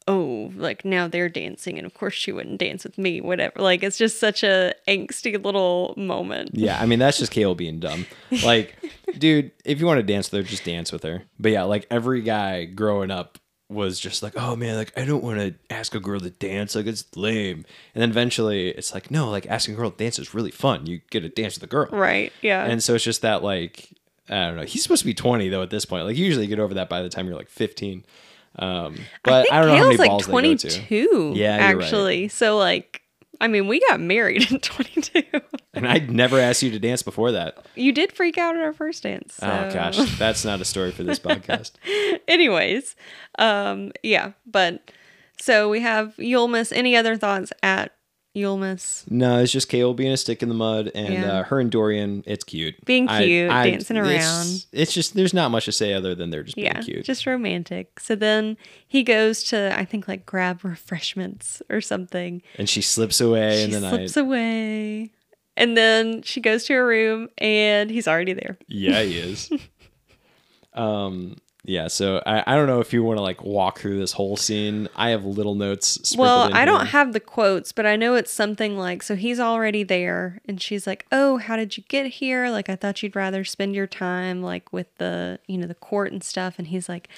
oh, 0.06 0.52
like 0.54 0.84
now 0.84 1.08
they're 1.08 1.30
dancing. 1.30 1.78
And 1.78 1.86
of 1.86 1.94
course 1.94 2.12
she 2.12 2.30
wouldn't 2.30 2.58
dance 2.58 2.84
with 2.84 2.98
me, 2.98 3.22
whatever. 3.22 3.62
Like, 3.62 3.82
it's 3.82 3.96
just 3.96 4.20
such 4.20 4.42
a 4.42 4.74
angsty 4.86 5.42
little 5.42 5.94
moment. 5.96 6.50
Yeah, 6.52 6.78
I 6.78 6.84
mean 6.84 6.98
that's 6.98 7.18
just 7.18 7.32
Chaol 7.32 7.56
being 7.56 7.80
dumb. 7.80 8.04
Like, 8.44 8.76
dude, 9.18 9.52
if 9.64 9.80
you 9.80 9.86
want 9.86 9.98
to 9.98 10.02
dance 10.02 10.30
with 10.30 10.44
her, 10.44 10.50
just 10.50 10.64
dance 10.64 10.92
with 10.92 11.04
her. 11.04 11.22
But 11.38 11.52
yeah, 11.52 11.62
like 11.62 11.86
every 11.90 12.20
guy 12.20 12.66
growing 12.66 13.10
up 13.10 13.38
was 13.74 13.98
just 14.00 14.22
like, 14.22 14.34
oh 14.36 14.56
man, 14.56 14.76
like 14.76 14.92
I 14.96 15.04
don't 15.04 15.22
want 15.22 15.38
to 15.38 15.54
ask 15.68 15.94
a 15.94 16.00
girl 16.00 16.20
to 16.20 16.30
dance, 16.30 16.74
like 16.74 16.86
it's 16.86 17.04
lame. 17.16 17.64
And 17.94 18.02
then 18.02 18.10
eventually, 18.10 18.68
it's 18.68 18.94
like, 18.94 19.10
no, 19.10 19.28
like 19.30 19.46
asking 19.46 19.74
a 19.74 19.76
girl 19.76 19.90
to 19.90 19.96
dance 19.96 20.18
is 20.18 20.32
really 20.34 20.50
fun. 20.50 20.86
You 20.86 21.00
get 21.10 21.20
to 21.20 21.28
dance 21.28 21.56
with 21.56 21.64
a 21.64 21.66
girl, 21.66 21.88
Right. 21.90 22.32
Yeah. 22.42 22.64
and 22.64 22.82
so 22.82 22.94
it's 22.94 23.04
just 23.04 23.22
that 23.22 23.42
like 23.42 23.90
I 24.30 24.46
don't 24.46 24.56
know. 24.56 24.62
He's 24.64 24.82
supposed 24.82 25.00
to 25.02 25.06
be 25.06 25.14
twenty 25.14 25.48
though 25.50 25.62
at 25.62 25.70
this 25.70 25.84
point. 25.84 26.06
Like 26.06 26.16
you 26.16 26.24
usually 26.24 26.46
get 26.46 26.58
over 26.58 26.74
that 26.74 26.88
by 26.88 27.02
the 27.02 27.08
time 27.10 27.26
you're 27.26 27.36
like 27.36 27.50
fifteen. 27.50 28.04
Um, 28.56 28.96
but 29.24 29.52
I, 29.52 29.60
don't 29.60 29.68
know 29.70 29.76
how 29.76 29.82
many 29.84 29.96
Chaol's 29.96 30.26
balls 30.26 30.28
like 30.28 30.42
they 30.44 30.50
go 30.52 30.56
to. 30.56 30.68
22. 30.68 31.32
Yeah, 31.34 31.68
you're 31.70 31.76
right. 31.78 31.84
actually. 31.84 32.28
So 32.28 32.56
like, 32.56 33.02
I 33.40 33.48
mean, 33.48 33.66
we 33.68 33.80
got 33.88 34.00
married 34.00 34.50
in 34.50 34.58
22. 34.60 35.22
And 35.74 35.88
I'd 35.88 36.10
never 36.10 36.38
asked 36.38 36.62
you 36.62 36.70
to 36.70 36.78
dance 36.78 37.02
before 37.02 37.32
that. 37.32 37.64
you 37.74 37.92
did 37.92 38.12
freak 38.12 38.38
out 38.38 38.56
at 38.56 38.62
our 38.62 38.72
first 38.72 39.02
dance. 39.02 39.34
So. 39.34 39.46
Oh 39.46 39.72
gosh, 39.72 39.96
that's 40.18 40.44
not 40.44 40.60
a 40.60 40.64
story 40.64 40.92
for 40.92 41.02
this 41.02 41.18
podcast. 41.18 41.72
Anyways, 42.28 42.94
um, 43.38 43.92
yeah, 44.02 44.32
but 44.46 44.90
so 45.40 45.68
we 45.68 45.80
have 45.80 46.14
Yulemas. 46.16 46.72
Any 46.72 46.96
other 46.96 47.16
thoughts 47.16 47.52
at 47.62 47.92
Yulemas? 48.34 49.08
No, 49.10 49.38
it's 49.40 49.52
just 49.52 49.70
Chaol 49.70 49.94
being 49.94 50.10
a 50.12 50.16
stick 50.16 50.42
in 50.42 50.48
the 50.48 50.54
mud, 50.56 50.90
and 50.94 51.14
Yeah. 51.14 51.32
uh, 51.38 51.42
her 51.44 51.60
and 51.60 51.70
Dorian. 51.70 52.24
It's 52.26 52.42
cute, 52.42 52.84
Being 52.84 53.06
cute, 53.06 53.48
dancing 53.48 53.96
around. 53.96 54.66
It's, 54.72 54.92
just 54.92 55.14
there's 55.14 55.32
not 55.32 55.50
much 55.52 55.66
to 55.66 55.72
say 55.72 55.92
other 55.92 56.14
than 56.16 56.30
they're 56.30 56.42
just 56.42 56.56
being 56.56 56.72
cute. 56.82 57.04
just 57.04 57.26
romantic. 57.26 58.00
So 58.00 58.14
then 58.16 58.56
he 58.88 59.02
goes 59.04 59.44
to, 59.44 59.72
I 59.78 59.84
think, 59.84 60.08
like 60.08 60.26
grab 60.26 60.64
refreshments 60.64 61.62
or 61.70 61.80
something. 61.80 62.42
and 62.58 62.68
she 62.68 62.82
slips 62.82 63.20
away, 63.20 63.58
she 63.58 63.62
and 63.64 63.72
then 63.74 63.84
I 63.84 63.90
slips 63.90 64.16
I 64.16 64.20
away. 64.22 65.10
And 65.56 65.76
then 65.76 66.22
she 66.22 66.40
goes 66.40 66.64
to 66.64 66.72
her 66.72 66.84
room 66.84 67.28
and 67.38 67.88
he's 67.88 68.08
already 68.08 68.32
there. 68.32 68.58
yeah, 68.66 69.00
he 69.02 69.18
is. 69.20 69.48
um, 70.72 71.36
yeah. 71.64 71.88
So 71.88 72.22
I, 72.26 72.44
I 72.46 72.56
don't 72.56 72.66
know 72.66 72.80
if 72.80 72.92
you 72.92 73.02
want 73.02 73.18
to 73.18 73.22
like 73.22 73.42
walk 73.42 73.78
through 73.78 73.98
this 73.98 74.12
whole 74.12 74.36
scene. 74.36 74.88
I 74.94 75.10
have 75.10 75.24
little 75.24 75.54
notes. 75.54 76.14
Well, 76.16 76.46
in 76.46 76.52
I 76.52 76.64
don't 76.64 76.80
here. 76.80 76.90
have 76.90 77.12
the 77.12 77.20
quotes, 77.20 77.72
but 77.72 77.86
I 77.86 77.96
know 77.96 78.14
it's 78.14 78.30
something 78.32 78.76
like 78.76 79.02
so 79.02 79.16
he's 79.16 79.40
already 79.40 79.82
there 79.82 80.40
and 80.46 80.60
she's 80.60 80.86
like, 80.86 81.06
"Oh, 81.10 81.38
how 81.38 81.56
did 81.56 81.76
you 81.76 81.82
get 81.88 82.06
here? 82.06 82.50
Like 82.50 82.68
I 82.68 82.76
thought 82.76 83.02
you'd 83.02 83.16
rather 83.16 83.44
spend 83.44 83.74
your 83.74 83.86
time 83.86 84.42
like 84.42 84.72
with 84.72 84.94
the, 84.98 85.38
you 85.46 85.58
know, 85.58 85.66
the 85.66 85.74
court 85.74 86.12
and 86.12 86.22
stuff." 86.22 86.56
And 86.58 86.68
he's 86.68 86.88
like, 86.88 87.08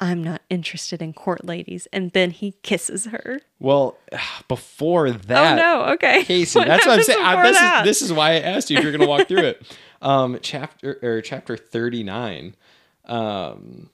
"I'm 0.00 0.22
not 0.22 0.42
interested 0.50 1.00
in 1.00 1.12
court 1.12 1.44
ladies." 1.44 1.86
And 1.92 2.10
then 2.10 2.32
he 2.32 2.54
kisses 2.62 3.06
her. 3.06 3.40
Well, 3.60 3.96
before 4.48 5.10
that, 5.12 5.58
oh 5.58 5.62
no, 5.62 5.92
okay. 5.94 6.24
Casey. 6.26 6.58
What 6.58 6.66
that's 6.68 6.84
what 6.86 6.98
I'm 6.98 7.04
saying. 7.04 7.22
I- 7.24 7.42
this 7.42 7.58
that? 7.58 7.86
is 7.86 8.00
this 8.00 8.02
is 8.02 8.12
why 8.12 8.32
I 8.32 8.40
asked 8.40 8.68
you 8.70 8.78
if 8.78 8.82
you're 8.82 8.92
going 8.92 9.02
to 9.02 9.06
walk 9.08 9.28
through 9.28 9.44
it. 9.44 9.62
Um, 10.02 10.40
chapter 10.42 10.98
or 11.00 11.20
chapter 11.20 11.56
39. 11.56 12.56
Um, 13.06 13.90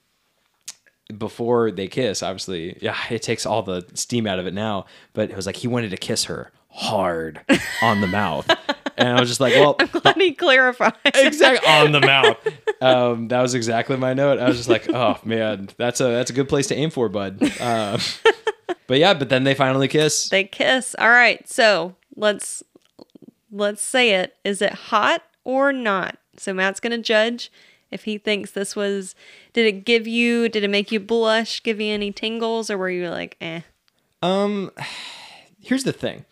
before 1.16 1.70
they 1.70 1.88
kiss, 1.88 2.22
obviously, 2.22 2.76
yeah, 2.82 2.96
it 3.10 3.22
takes 3.22 3.46
all 3.46 3.62
the 3.62 3.86
steam 3.94 4.26
out 4.26 4.38
of 4.38 4.46
it 4.46 4.54
now. 4.54 4.84
But 5.14 5.30
it 5.30 5.36
was 5.36 5.46
like 5.46 5.56
he 5.56 5.68
wanted 5.68 5.90
to 5.90 5.96
kiss 5.96 6.24
her 6.24 6.52
hard 6.68 7.40
on 7.82 8.00
the 8.02 8.06
mouth, 8.06 8.48
and 8.96 9.08
I 9.08 9.20
was 9.20 9.28
just 9.30 9.40
like, 9.40 9.54
well, 9.54 9.76
I'm 9.80 9.86
Glad 9.86 10.16
he 10.16 10.32
clarified. 10.34 10.92
exactly 11.06 11.66
on 11.68 11.92
the 11.92 12.00
mouth. 12.00 12.36
Um, 12.80 13.26
that 13.26 13.42
was 13.42 13.54
exactly 13.56 13.96
my 13.96 14.14
note. 14.14 14.38
I 14.38 14.46
was 14.46 14.56
just 14.56 14.68
like, 14.68 14.88
oh 14.94 15.18
man, 15.24 15.68
that's 15.78 16.00
a 16.00 16.04
that's 16.04 16.30
a 16.30 16.32
good 16.32 16.48
place 16.48 16.68
to 16.68 16.76
aim 16.76 16.90
for, 16.90 17.08
bud. 17.08 17.42
Um, 17.60 17.98
but 18.86 18.98
yeah, 19.00 19.14
but 19.14 19.30
then 19.30 19.42
they 19.42 19.54
finally 19.56 19.88
kiss. 19.88 20.28
They 20.28 20.44
kiss. 20.44 20.94
All 20.96 21.08
right. 21.10 21.48
So, 21.48 21.96
let's 22.14 22.62
let's 23.50 23.82
say 23.82 24.10
it. 24.14 24.36
Is 24.44 24.62
it 24.62 24.72
hot 24.74 25.24
or 25.42 25.72
not? 25.72 26.18
So 26.36 26.54
Matt's 26.54 26.78
going 26.78 26.92
to 26.92 27.02
judge 27.02 27.50
if 27.90 28.04
he 28.04 28.18
thinks 28.18 28.50
this 28.50 28.76
was 28.76 29.14
did 29.52 29.66
it 29.66 29.84
give 29.84 30.06
you 30.06 30.48
did 30.48 30.64
it 30.64 30.68
make 30.70 30.90
you 30.92 31.00
blush, 31.00 31.62
give 31.62 31.80
you 31.80 31.92
any 31.92 32.12
tingles 32.12 32.70
or 32.70 32.78
were 32.78 32.90
you 32.90 33.08
like, 33.08 33.36
"Eh." 33.40 33.60
Um, 34.22 34.70
here's 35.60 35.84
the 35.84 35.92
thing 35.92 36.24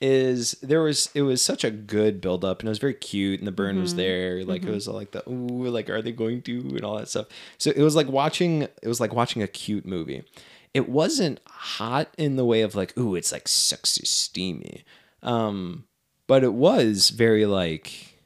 is 0.00 0.52
there 0.62 0.80
was 0.82 1.10
it 1.12 1.22
was 1.22 1.42
such 1.42 1.64
a 1.64 1.70
good 1.72 2.20
build 2.20 2.44
up 2.44 2.60
and 2.60 2.68
it 2.68 2.70
was 2.70 2.78
very 2.78 2.94
cute 2.94 3.40
and 3.40 3.48
the 3.48 3.52
burn 3.52 3.80
was 3.80 3.96
there 3.96 4.44
like 4.44 4.62
it 4.62 4.70
was 4.70 4.86
all 4.86 4.94
like 4.94 5.10
the 5.10 5.28
ooh 5.28 5.68
like 5.68 5.90
are 5.90 6.00
they 6.00 6.12
going 6.12 6.40
to? 6.40 6.60
and 6.60 6.84
all 6.84 6.96
that 6.96 7.08
stuff. 7.08 7.26
So 7.58 7.72
it 7.74 7.82
was 7.82 7.96
like 7.96 8.06
watching 8.08 8.62
it 8.62 8.86
was 8.86 9.00
like 9.00 9.12
watching 9.12 9.42
a 9.42 9.48
cute 9.48 9.84
movie. 9.84 10.22
It 10.72 10.88
wasn't 10.88 11.40
hot 11.48 12.14
in 12.16 12.36
the 12.36 12.44
way 12.44 12.60
of 12.60 12.76
like 12.76 12.96
ooh 12.96 13.16
it's 13.16 13.32
like 13.32 13.48
sexy 13.48 14.04
steamy. 14.06 14.84
Um 15.22 15.84
but 16.28 16.44
it 16.44 16.52
was 16.54 17.10
very 17.10 17.44
like 17.44 18.18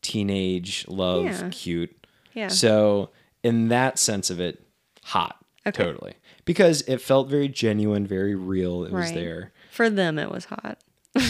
teenage 0.00 0.86
love 0.88 1.24
Yeah. 1.24 1.48
cute 1.50 2.03
Yeah. 2.34 2.48
so 2.48 3.10
in 3.42 3.68
that 3.68 3.98
sense 3.98 4.28
of 4.30 4.40
it 4.40 4.62
hot 5.04 5.36
Okay. 5.66 5.82
totally 5.84 6.14
because 6.44 6.82
it 6.82 7.00
felt 7.00 7.28
very 7.28 7.48
genuine 7.48 8.06
very 8.06 8.34
real 8.34 8.84
it 8.84 8.92
was 8.92 9.12
there 9.12 9.52
For 9.70 9.88
them 9.88 10.18
it 10.18 10.30
was 10.30 10.44
hot. 10.46 10.78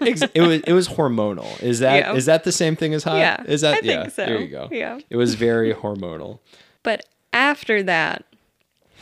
It 0.00 0.40
was 0.40 0.60
it 0.62 0.72
was 0.72 0.88
hormonal. 0.88 1.60
Is 1.62 1.80
that 1.80 2.16
is 2.16 2.26
Yeah. 2.26 2.32
that 2.34 2.44
the 2.44 2.52
same 2.52 2.76
thing 2.76 2.94
as 2.94 3.02
hot? 3.04 3.16
Yeah, 3.18 3.42
Is 3.46 3.62
that 3.62 3.82
I 3.82 3.86
yeah? 3.86 4.08
so. 4.08 4.26
There 4.26 4.40
you 4.40 4.48
go. 4.48 4.68
Yeah. 4.70 5.00
It 5.10 5.16
was 5.16 5.34
very 5.34 5.74
hormonal. 5.82 6.38
But 6.84 7.04
after 7.32 7.82
that, 7.82 8.24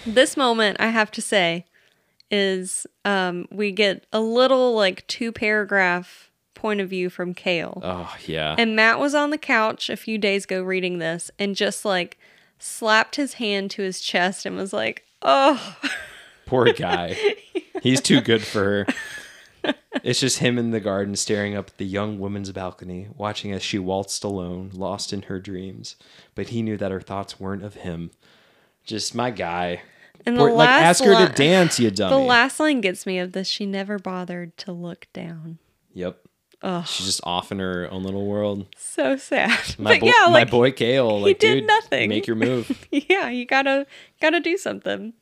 this 0.06 0.36
moment 0.36 0.78
I 0.80 0.88
have 0.88 1.10
to 1.12 1.22
say 1.22 1.66
is 2.30 2.86
um 3.04 3.46
we 3.50 3.70
get 3.72 4.06
a 4.12 4.20
little 4.20 4.74
like 4.74 5.06
two 5.06 5.32
paragraph 5.32 6.25
point 6.56 6.80
of 6.80 6.88
view 6.90 7.08
from 7.08 7.32
Chaol. 7.34 7.78
Oh 7.84 8.16
yeah. 8.26 8.56
And 8.58 8.74
Matt 8.74 8.98
was 8.98 9.14
on 9.14 9.30
the 9.30 9.38
couch 9.38 9.88
a 9.88 9.96
few 9.96 10.18
days 10.18 10.44
ago 10.44 10.62
reading 10.62 10.98
this 10.98 11.30
and 11.38 11.54
just 11.54 11.84
like 11.84 12.18
slapped 12.58 13.14
his 13.14 13.34
hand 13.34 13.70
to 13.72 13.82
his 13.82 14.00
chest 14.00 14.44
and 14.44 14.56
was 14.56 14.72
like, 14.72 15.04
"Oh, 15.22 15.76
Poor 16.46 16.72
guy. 16.72 17.16
He's 17.82 18.00
too 18.00 18.20
good 18.20 18.42
for 18.42 18.84
her. 19.64 19.74
It's 20.04 20.20
just 20.20 20.38
him 20.38 20.58
in 20.58 20.70
the 20.70 20.78
garden 20.80 21.16
staring 21.16 21.56
up 21.56 21.68
at 21.70 21.76
the 21.78 21.84
young 21.86 22.18
woman's 22.20 22.52
balcony, 22.52 23.08
watching 23.16 23.50
as 23.52 23.62
she 23.62 23.78
waltzed 23.80 24.22
alone, 24.22 24.70
lost 24.72 25.12
in 25.12 25.22
her 25.22 25.40
dreams. 25.40 25.96
But 26.36 26.48
he 26.50 26.62
knew 26.62 26.76
that 26.76 26.92
her 26.92 27.00
thoughts 27.00 27.40
weren't 27.40 27.64
of 27.64 27.74
him. 27.74 28.12
Just 28.84 29.14
my 29.14 29.30
guy. 29.32 29.82
And 30.24 30.36
Poor- 30.36 30.50
the 30.50 30.54
like 30.54 30.68
last 30.68 31.00
ask 31.00 31.04
her 31.04 31.14
li- 31.18 31.26
to 31.26 31.32
dance, 31.32 31.80
you 31.80 31.90
dummy. 31.92 32.10
The 32.14 32.18
last 32.22 32.60
line 32.60 32.80
gets 32.80 33.06
me 33.06 33.18
of 33.18 33.32
this. 33.32 33.48
She 33.48 33.66
never 33.66 33.98
bothered 33.98 34.56
to 34.58 34.72
look 34.72 35.08
down. 35.12 35.58
yep. 35.92 36.20
Ugh, 36.62 36.86
She's 36.86 37.06
just 37.06 37.20
off 37.24 37.52
in 37.52 37.58
her 37.58 37.88
own 37.90 38.02
little 38.02 38.26
world. 38.26 38.66
so 38.76 39.16
sad. 39.16 39.50
My, 39.78 39.92
but 39.92 40.00
bo- 40.00 40.06
yeah, 40.06 40.28
my 40.30 40.44
boy 40.44 40.70
Chaol, 40.72 41.22
like 41.22 41.38
did 41.38 41.54
dude, 41.60 41.66
nothing. 41.66 42.08
make 42.08 42.26
your 42.26 42.36
move. 42.36 42.86
yeah, 42.90 43.28
you 43.28 43.44
gotta 43.44 43.86
gotta 44.20 44.40
do 44.40 44.56
something. 44.56 45.12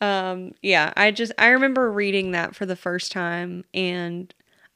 Um, 0.00 0.52
yeah, 0.62 0.92
I 0.96 1.10
just 1.10 1.32
I 1.38 1.48
remember 1.48 1.90
reading 1.90 2.32
that 2.32 2.54
for 2.54 2.66
the 2.66 2.76
first 2.76 3.12
time 3.12 3.64
and 3.72 4.34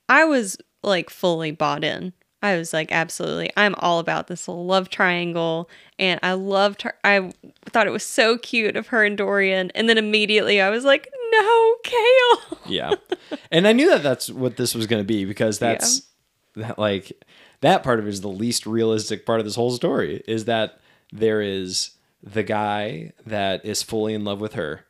I 0.09 0.25
was 0.25 0.57
like 0.83 1.11
fully 1.11 1.51
bought 1.51 1.85
in. 1.85 2.13
I 2.43 2.57
was 2.57 2.73
like, 2.73 2.93
absolutely, 2.93 3.51
I'm 3.57 3.75
all 3.79 3.99
about 3.99 4.29
this 4.29 4.47
love 4.47 4.91
triangle, 4.91 5.69
and 5.99 6.21
I 6.23 6.35
loved 6.35 6.83
her. 6.83 6.95
I 7.03 7.33
thought 7.67 7.87
it 7.87 7.93
was 7.93 8.05
so 8.05 8.39
cute 8.39 8.77
of 8.77 8.89
her 8.89 9.05
and 9.05 9.17
Dorian, 9.17 9.71
and 9.75 9.89
then 9.89 9.99
immediately 9.99 10.61
I 10.61 10.71
was 10.71 10.85
like, 10.85 11.09
no, 11.31 11.75
Chaol. 11.85 12.59
yeah 12.67 12.93
and 13.51 13.67
i 13.67 13.73
knew 13.73 13.89
that 13.89 14.03
that's 14.03 14.31
what 14.31 14.57
this 14.57 14.75
was 14.75 14.87
going 14.87 15.01
to 15.01 15.07
be 15.07 15.25
because 15.25 15.59
that's 15.59 16.03
that 16.55 16.79
like 16.79 17.13
that 17.61 17.83
part 17.83 17.99
of 17.99 18.07
it 18.07 18.11
is 18.11 18.21
the 18.21 18.29
least 18.29 18.67
realistic 18.67 19.27
part 19.27 19.41
of 19.41 19.47
this 19.47 19.57
whole 19.57 19.71
story 19.71 20.23
is 20.29 20.45
that 20.45 20.81
there 21.13 21.41
is 21.41 21.91
the 22.23 22.43
guy 22.43 23.13
that 23.27 23.65
is 23.65 23.83
fully 23.83 24.15
in 24.15 24.25
love 24.25 24.41
with 24.41 24.55
her, 24.55 24.85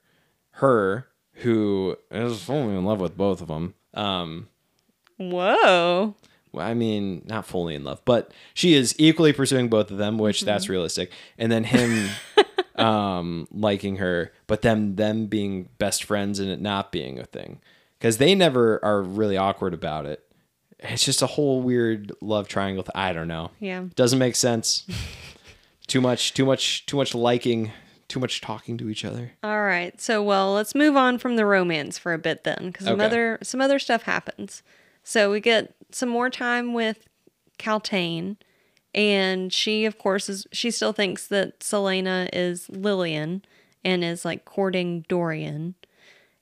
her 0.53 1.09
who 1.34 1.96
is 2.11 2.42
fully 2.42 2.74
in 2.74 2.84
love 2.84 3.01
with 3.01 3.16
both 3.16 3.40
of 3.40 3.49
them. 3.49 3.74
Um, 3.94 4.49
Whoa. 5.16 6.14
Well, 6.53 6.66
I 6.66 6.74
mean, 6.74 7.22
not 7.26 7.46
fully 7.46 7.74
in 7.74 7.84
love, 7.84 8.01
but 8.05 8.32
she 8.55 8.74
is 8.74 8.94
equally 8.99 9.32
pursuing 9.32 9.68
both 9.68 9.90
of 9.90 9.99
them, 9.99 10.18
which 10.18 10.42
that's 10.42 10.68
realistic. 10.68 11.11
And 11.36 11.51
then 11.53 11.64
him 11.64 12.09
um, 12.76 13.49
liking 13.51 13.96
her, 13.96 14.32
but 14.46 14.62
them 14.62 14.96
them 14.96 15.26
being 15.26 15.68
best 15.78 16.05
friends 16.05 16.38
and 16.40 16.51
it 16.51 16.61
not 16.61 16.92
being 16.92 17.18
a 17.18 17.24
thing, 17.24 17.61
because 17.99 18.18
they 18.18 18.34
never 18.34 18.82
are 18.84 19.03
really 19.03 19.36
awkward 19.36 19.74
about 19.74 20.07
it. 20.07 20.24
It's 20.80 21.05
just 21.05 21.22
a 21.22 21.26
whole 21.26 21.61
weird 21.61 22.12
love 22.20 22.46
triangle. 22.46 22.84
th- 22.84 22.92
I 22.94 23.12
don't 23.12 23.26
know. 23.28 23.51
Yeah. 23.59 23.86
Doesn't 23.96 24.18
make 24.18 24.36
sense. 24.36 24.86
too 25.88 26.01
much, 26.01 26.34
too 26.34 26.46
much, 26.46 26.86
too 26.86 26.96
much 26.96 27.14
liking, 27.16 27.72
too 28.07 28.20
much 28.20 28.40
talking 28.40 28.78
to 28.78 28.88
each 28.88 29.05
other. 29.05 29.32
All 29.42 29.62
right. 29.62 30.01
So, 30.01 30.22
well, 30.22 30.53
let's 30.55 30.76
move 30.76 30.96
on 30.96 31.18
from 31.18 31.34
the 31.34 31.44
romance 31.44 31.99
for 31.99 32.12
a 32.14 32.18
bit 32.18 32.44
then, 32.44 32.66
because 32.66 32.86
some 32.86 33.01
other 33.01 33.38
some 33.42 33.61
other 33.61 33.80
stuff 33.80 34.03
happens. 34.05 34.62
So 35.03 35.30
we 35.30 35.40
get 35.40 35.74
some 35.91 36.09
more 36.09 36.30
time 36.30 36.72
with 36.74 37.09
Kaltain, 37.59 38.36
and 38.95 39.53
she, 39.53 39.84
of 39.84 39.99
course, 39.99 40.28
is 40.28 40.47
she 40.53 40.70
still 40.70 40.93
thinks 40.93 41.26
that 41.28 41.61
Celaena 41.61 42.28
is 42.32 42.68
Lillian 42.68 43.43
and 43.84 44.05
is 44.05 44.24
like 44.24 44.45
courting 44.45 45.05
Dorian, 45.09 45.74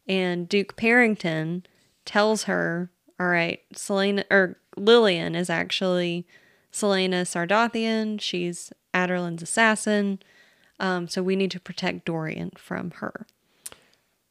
and 0.07 0.49
Duke 0.49 0.77
Perrington 0.77 1.65
tells 2.05 2.45
her, 2.45 2.91
"All 3.19 3.29
right, 3.29 3.61
Celaena 3.75 4.25
or 4.31 4.59
Lillian 4.77 5.35
is 5.35 5.51
actually 5.51 6.27
Celaena 6.73 7.23
Sardothien. 7.23 8.21
She's 8.21 8.73
Adarlan's 8.95 9.43
assassin." 9.43 10.21
Um, 10.79 11.09
so 11.09 11.23
we 11.23 11.37
need 11.37 11.51
to 11.53 11.61
protect 11.61 12.05
Dorian 12.05 12.51
from 12.57 12.91
her. 12.93 13.27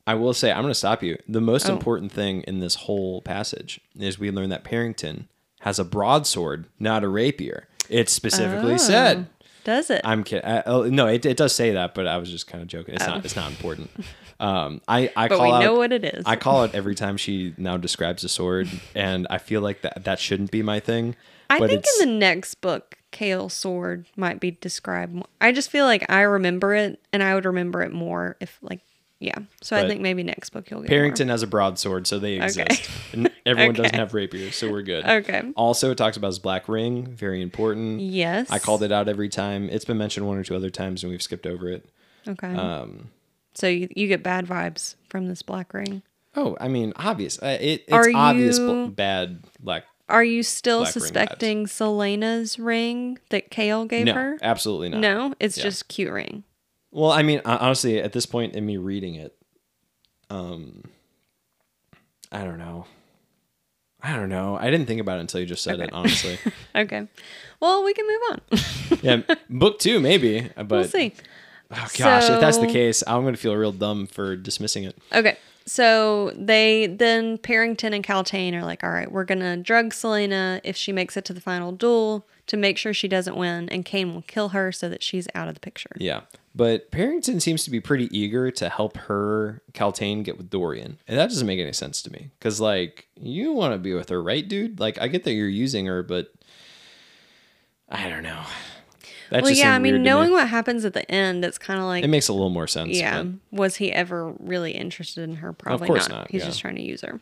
I 0.07 0.13
will 0.15 0.33
say, 0.33 0.51
I'm 0.51 0.61
going 0.61 0.71
to 0.71 0.75
stop 0.75 1.01
you. 1.03 1.17
The 1.27 1.41
most 1.41 1.67
Oh. 1.69 1.73
important 1.73 2.11
thing 2.11 2.41
in 2.43 2.59
this 2.59 2.75
whole 2.75 3.21
passage 3.21 3.79
is 3.97 4.19
we 4.19 4.29
learn 4.31 4.49
that 4.49 4.63
Perrington 4.63 5.25
has 5.61 5.79
a 5.79 5.83
broadsword, 5.83 6.65
not 6.79 7.03
a 7.03 7.07
rapier. 7.07 7.67
It's 7.89 8.13
specifically 8.13 8.73
Oh. 8.75 8.77
said. 8.77 9.27
Does 9.63 9.89
it? 9.89 10.01
I'm 10.03 10.23
kidding. 10.23 10.45
I, 10.47 10.61
oh, 10.67 10.83
no, 10.83 11.07
it, 11.07 11.25
it 11.25 11.37
does 11.37 11.53
say 11.55 11.71
that, 11.71 11.95
but 11.95 12.05
I 12.05 12.17
was 12.17 12.29
just 12.29 12.45
kind 12.45 12.61
of 12.61 12.67
joking. 12.67 12.93
It's 12.93 13.07
not. 13.07 13.25
It's 13.25 13.35
not 13.35 13.49
important. 13.49 13.89
Um, 14.37 14.81
I 14.85 15.09
I 15.15 15.27
Oh. 15.27 15.29
but 15.29 15.37
call 15.37 15.45
we 15.45 15.51
out. 15.53 15.61
know 15.63 15.75
what 15.75 15.93
it 15.93 16.03
is. 16.03 16.23
I 16.25 16.35
call 16.35 16.65
it 16.65 16.75
every 16.75 16.93
time 16.93 17.15
she 17.15 17.53
now 17.57 17.77
describes 17.77 18.21
a 18.25 18.27
sword, 18.27 18.67
and 18.93 19.25
I 19.29 19.37
feel 19.37 19.61
like 19.61 19.81
that 19.83 20.03
that 20.03 20.19
shouldn't 20.19 20.51
be 20.51 20.61
my 20.61 20.81
thing. 20.81 21.15
I 21.49 21.57
think 21.65 21.85
in 22.01 22.09
the 22.09 22.13
next 22.17 22.55
book, 22.55 22.97
Chaol 23.13 23.49
sword 23.49 24.07
might 24.17 24.41
be 24.41 24.51
described. 24.51 25.13
More. 25.13 25.23
I 25.39 25.53
just 25.53 25.69
feel 25.71 25.85
like 25.85 26.05
I 26.11 26.19
remember 26.23 26.75
it, 26.75 26.99
and 27.13 27.23
I 27.23 27.33
would 27.33 27.45
remember 27.45 27.81
it 27.81 27.93
more 27.93 28.35
if, 28.41 28.59
like, 28.61 28.81
yeah. 29.25 29.39
So 29.61 29.75
I 29.75 29.87
think 29.87 30.01
maybe 30.01 30.23
next 30.23 30.51
book 30.51 30.69
you'll 30.69 30.81
get 30.81 30.91
Perrington 30.91 31.27
has 31.29 31.43
a 31.43 31.47
broadsword, 31.47 32.07
so 32.07 32.19
they 32.19 32.35
Okay. 32.37 32.45
exist. 32.63 32.89
And 33.13 33.31
everyone 33.45 33.75
doesn't 33.75 33.95
have 33.95 34.13
rapiers, 34.13 34.55
so 34.55 34.71
we're 34.71 34.81
good. 34.81 35.05
Okay. 35.05 35.41
Also, 35.55 35.91
it 35.91 35.97
talks 35.97 36.17
about 36.17 36.27
his 36.27 36.39
black 36.39 36.67
ring, 36.69 37.07
very 37.07 37.41
important. 37.41 37.97
More. 37.97 38.05
Yes. 38.09 38.49
I 38.51 38.59
called 38.59 38.83
it 38.83 38.91
out 38.91 39.07
every 39.07 39.29
time. 39.29 39.69
It's 39.69 39.85
been 39.85 39.97
mentioned 39.97 40.27
one 40.27 40.37
or 40.37 40.43
two 40.43 40.55
other 40.55 40.69
times, 40.69 41.03
and 41.03 41.11
we've 41.11 41.21
skipped 41.21 41.45
over 41.47 41.69
it. 41.69 41.89
Okay. 42.27 42.53
Um, 42.55 43.09
so 43.53 43.67
you, 43.67 43.87
you 43.95 44.07
get 44.07 44.21
bad 44.23 44.45
vibes 44.47 44.95
from 45.09 45.27
this 45.27 45.41
black 45.41 45.73
ring. 45.73 46.01
oh, 46.35 46.57
I 46.59 46.67
mean, 46.67 46.91
obvious. 46.97 47.41
Uh, 47.41 47.57
it, 47.61 47.83
it's 47.87 47.93
Are 47.93 48.09
obvious 48.13 48.57
you- 48.59 48.87
bad 48.95 49.43
black. 49.59 49.83
Are 50.07 50.23
you 50.23 50.43
still 50.43 50.81
Black 50.81 50.93
ring 50.93 51.01
suspecting 51.01 51.65
Celaena's 51.65 52.59
ring 52.59 53.17
that 53.31 53.49
Chaol 53.49 53.87
gave 53.87 54.05
No, 54.05 54.13
her? 54.13 54.37
absolutely 54.41 54.89
not. 54.89 54.99
No, 54.99 55.33
it's 55.39 55.57
Yeah. 55.57 55.63
just 55.63 55.87
cute 55.87 56.11
ring. 56.11 56.43
Well, 56.95 57.11
I 57.11 57.23
mean, 57.23 57.41
honestly, 57.43 58.01
at 58.01 58.13
this 58.13 58.25
point 58.25 58.55
in 58.55 58.65
me 58.65 58.77
reading 58.77 59.15
it, 59.15 59.35
um, 60.29 60.81
I 62.31 62.45
don't 62.45 62.57
know. 62.57 62.85
I 64.01 64.15
don't 64.15 64.29
know. 64.29 64.55
I 64.55 64.71
didn't 64.71 64.85
think 64.85 65.01
about 65.01 65.17
it 65.17 65.21
until 65.21 65.41
you 65.41 65.45
just 65.45 65.61
said 65.61 65.81
it. 65.81 65.91
Honestly, 65.91 66.37
Okay. 66.75 67.05
Well, 67.59 67.83
we 67.83 67.93
can 67.93 68.07
move 68.07 68.21
on. 68.31 68.99
yeah, 69.01 69.35
book 69.49 69.79
two 69.79 69.99
maybe, 69.99 70.49
but 70.55 70.69
we'll 70.71 70.83
see. 70.85 71.13
oh 71.69 71.87
gosh, 71.97 72.29
if 72.29 72.39
that's 72.39 72.59
the 72.59 72.67
case, 72.67 73.03
I'm 73.05 73.25
gonna 73.25 73.35
feel 73.35 73.57
real 73.57 73.73
dumb 73.73 74.07
for 74.07 74.37
dismissing 74.37 74.85
it. 74.85 74.97
Okay. 75.13 75.37
So 75.65 76.31
they 76.37 76.87
then 76.87 77.39
Perrington 77.39 77.93
and 77.93 78.05
Kaltain 78.05 78.53
are 78.53 78.63
like, 78.63 78.85
all 78.85 78.91
right, 78.91 79.11
we're 79.11 79.25
gonna 79.25 79.57
drug 79.57 79.89
Celaena 79.91 80.61
if 80.63 80.77
she 80.77 80.93
makes 80.93 81.17
it 81.17 81.25
to 81.25 81.33
the 81.33 81.41
final 81.41 81.73
duel 81.73 82.25
to 82.47 82.57
make 82.57 82.77
sure 82.77 82.93
she 82.93 83.07
doesn't 83.07 83.35
win, 83.35 83.67
and 83.69 83.83
Cain 83.83 84.13
will 84.13 84.21
kill 84.23 84.49
her 84.49 84.71
so 84.71 84.87
that 84.89 85.01
she's 85.01 85.27
out 85.33 85.47
of 85.47 85.53
the 85.55 85.59
picture. 85.59 85.91
Yeah. 85.97 86.21
But 86.53 86.89
Perrington 86.91 87.41
seems 87.41 87.63
to 87.65 87.71
be 87.71 87.81
pretty 87.81 88.07
eager 88.17 88.49
to 88.51 88.69
help 88.69 88.95
her, 88.97 89.61
Kaltain, 89.73 90.23
get 90.23 90.37
with 90.37 90.49
Dorian. 90.49 90.99
And 91.07 91.17
that 91.17 91.29
doesn't 91.29 91.45
make 91.47 91.59
any 91.59 91.73
sense 91.73 92.01
to 92.03 92.11
me. 92.11 92.29
Because, 92.39 92.61
like, 92.61 93.07
you 93.19 93.51
want 93.51 93.73
to 93.73 93.77
be 93.77 93.93
with 93.93 94.09
her, 94.09 94.21
right, 94.23 94.47
dude? 94.47 94.79
Like, 94.79 94.97
I 95.01 95.07
get 95.07 95.23
that 95.25 95.33
you're 95.33 95.49
using 95.49 95.85
her, 95.87 96.01
but 96.03 96.31
I 97.89 98.09
don't 98.09 98.23
know. 98.23 98.43
That 99.31 99.41
well, 99.43 99.51
yeah, 99.51 99.73
I 99.75 99.79
mean, 99.79 100.03
knowing 100.03 100.29
me. 100.29 100.35
what 100.35 100.47
happens 100.47 100.85
at 100.85 100.93
the 100.93 101.09
end, 101.11 101.43
it's 101.43 101.57
kind 101.57 101.79
of 101.79 101.87
like, 101.87 102.03
It 102.03 102.09
makes 102.09 102.27
a 102.27 102.33
little 102.33 102.51
more 102.51 102.67
sense. 102.67 102.91
yeah, 102.95 103.23
but- 103.23 103.33
was 103.51 103.77
he 103.77 103.91
ever 103.91 104.33
really 104.39 104.71
interested 104.71 105.23
in 105.27 105.37
her? 105.37 105.51
Probably 105.51 105.87
course 105.87 106.07
not. 106.07 106.15
not, 106.15 106.31
He's 106.31 106.41
yeah. 106.41 106.47
just 106.47 106.59
trying 106.61 106.75
to 106.75 106.83
use 106.83 107.01
her. 107.01 107.19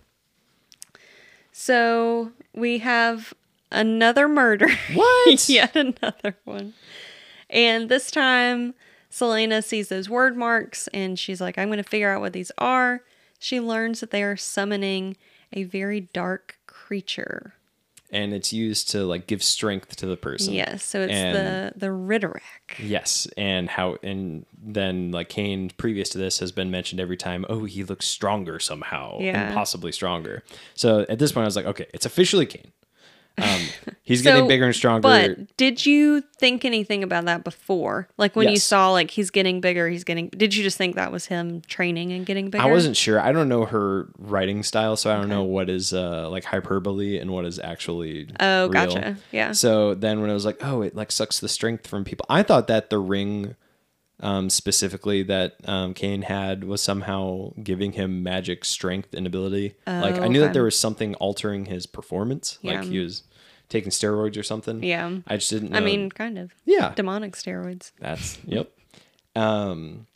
So 1.51 2.31
we 2.53 2.79
have 2.79 3.33
another 3.73 4.27
murder. 4.27 4.67
What? 4.93 5.49
Yet 5.49 5.75
another 5.75 6.37
one. 6.45 6.73
And 7.49 7.89
this 7.89 8.09
time, 8.11 8.73
Celaena 9.11 9.63
sees 9.63 9.89
those 9.89 10.07
Wyrdmarks 10.07 10.87
and 10.93 11.17
she's 11.19 11.39
like, 11.41 11.57
I'm 11.57 11.67
going 11.67 11.77
to 11.77 11.83
figure 11.89 12.09
out 12.11 12.21
what 12.21 12.33
these 12.33 12.51
are. 12.57 13.01
She 13.39 13.59
learns 13.59 13.99
that 13.99 14.11
they 14.11 14.23
are 14.23 14.37
summoning 14.37 15.17
a 15.51 15.63
very 15.63 16.01
dark 16.01 16.57
creature. 16.65 17.53
And 18.11 18.31
it's 18.31 18.53
used 18.53 18.91
to, 18.91 19.05
like, 19.05 19.25
give 19.25 19.41
strength 19.41 19.95
to 19.97 20.05
the 20.05 20.15
person. 20.15 20.53
Yes, 20.53 20.83
so 20.83 21.01
it's 21.01 21.11
And- 21.11 21.35
the 21.35 21.73
the 21.75 21.87
Ridderak. 21.87 22.41
Yes, 22.79 23.27
and 23.37 23.67
how 23.69 23.97
and 24.03 24.45
then 24.55 25.11
like 25.11 25.29
Cain 25.29 25.71
previous 25.77 26.09
to 26.09 26.19
this 26.19 26.37
has 26.39 26.51
been 26.51 26.69
mentioned 26.69 27.01
every 27.01 27.17
time. 27.17 27.43
Oh, 27.49 27.65
he 27.65 27.83
looks 27.83 28.05
stronger 28.05 28.59
somehow, 28.59 29.17
Yeah. 29.19 29.45
and 29.47 29.53
possibly 29.55 29.91
stronger. 29.91 30.43
So 30.75 31.07
at 31.09 31.17
this 31.17 31.31
point, 31.31 31.43
I 31.43 31.47
was 31.47 31.55
like, 31.55 31.65
okay, 31.65 31.87
it's 31.91 32.05
officially 32.05 32.45
Cain. 32.45 32.71
Um, 33.37 33.61
he's 34.03 34.23
So, 34.23 34.31
getting 34.31 34.47
bigger 34.47 34.65
and 34.65 34.75
stronger. 34.75 35.01
But 35.01 35.57
did 35.57 35.85
you 35.85 36.21
think 36.37 36.65
anything 36.65 37.03
about 37.03 37.25
that 37.25 37.43
before? 37.43 38.07
Like 38.17 38.35
when 38.35 38.49
you 38.49 38.57
saw 38.57 38.91
like 38.91 39.09
he's 39.11 39.31
getting 39.31 39.59
bigger, 39.59 39.89
he's 39.89 40.03
getting 40.03 40.29
did 40.29 40.53
you 40.55 40.63
just 40.63 40.77
think 40.77 40.95
that 40.95 41.11
was 41.11 41.25
him 41.25 41.61
training 41.61 42.11
and 42.11 42.25
getting 42.25 42.49
bigger? 42.49 42.63
I 42.63 42.67
wasn't 42.67 42.95
sure. 42.95 43.19
I 43.19 43.31
don't 43.31 43.49
know 43.49 43.65
her 43.65 44.09
writing 44.17 44.61
style, 44.63 44.95
so 44.95 45.11
I 45.11 45.17
don't 45.17 45.29
know 45.29 45.43
what 45.43 45.69
is 45.69 45.93
uh, 45.93 46.29
like 46.29 46.43
hyperbole 46.43 47.17
and 47.17 47.31
what 47.31 47.45
is 47.45 47.59
actually. 47.59 48.29
Oh, 48.39 48.63
real. 48.63 48.69
gotcha. 48.69 49.17
Yeah. 49.31 49.51
So 49.53 49.95
then 49.95 50.21
when 50.21 50.29
I 50.29 50.33
was 50.33 50.45
like, 50.45 50.63
oh, 50.63 50.81
it 50.81 50.95
like 50.95 51.11
sucks 51.11 51.39
the 51.39 51.49
strength 51.49 51.87
from 51.87 52.03
people. 52.03 52.25
I 52.29 52.43
thought 52.43 52.67
that 52.67 52.89
the 52.89 52.99
ring, 52.99 53.55
um, 54.23 54.49
specifically 54.49 55.21
that 55.23 55.57
um, 55.65 55.93
Cain 55.93 56.23
had 56.23 56.63
was 56.63 56.81
somehow 56.81 57.51
giving 57.61 57.91
him 57.91 58.23
magic 58.23 58.65
strength 58.65 59.13
and 59.13 59.27
ability. 59.27 59.75
like 59.85 60.17
I 60.17 60.27
knew 60.27 60.39
okay. 60.39 60.47
that 60.47 60.53
there 60.53 60.63
was 60.63 60.79
something 60.79 61.13
altering 61.15 61.65
his 61.65 61.85
performance. 61.85 62.57
Like 62.63 62.85
he 62.85 62.99
was 62.99 63.23
taking 63.69 63.91
steroids 63.91 64.37
or 64.37 64.43
something. 64.43 64.81
Yeah. 64.81 65.17
I 65.27 65.35
just 65.35 65.49
didn't. 65.49 65.71
Know. 65.71 65.77
I 65.77 65.81
mean, 65.81 66.09
kind 66.09 66.39
of. 66.39 66.53
yeah, 66.65 66.93
Demonic 66.95 67.33
steroids. 67.33 67.91
that's 67.99 68.39
yep. 68.45 68.71
Um, 69.35 70.07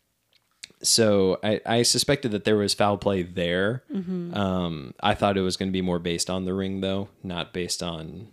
so 0.81 1.39
I, 1.43 1.59
I 1.65 1.81
suspected 1.81 2.31
that 2.31 2.45
there 2.45 2.55
was 2.55 2.73
foul 2.73 2.97
play 2.97 3.23
there. 3.23 3.83
Mm-hmm. 3.91 4.33
Um, 4.33 4.93
I 5.01 5.15
thought 5.15 5.37
it 5.37 5.41
was 5.41 5.57
going 5.57 5.69
to 5.69 5.73
be 5.73 5.81
more 5.81 5.99
based 5.99 6.29
on 6.29 6.45
the 6.45 6.53
ring, 6.53 6.81
though, 6.81 7.09
not 7.23 7.51
based 7.51 7.81
on 7.81 8.27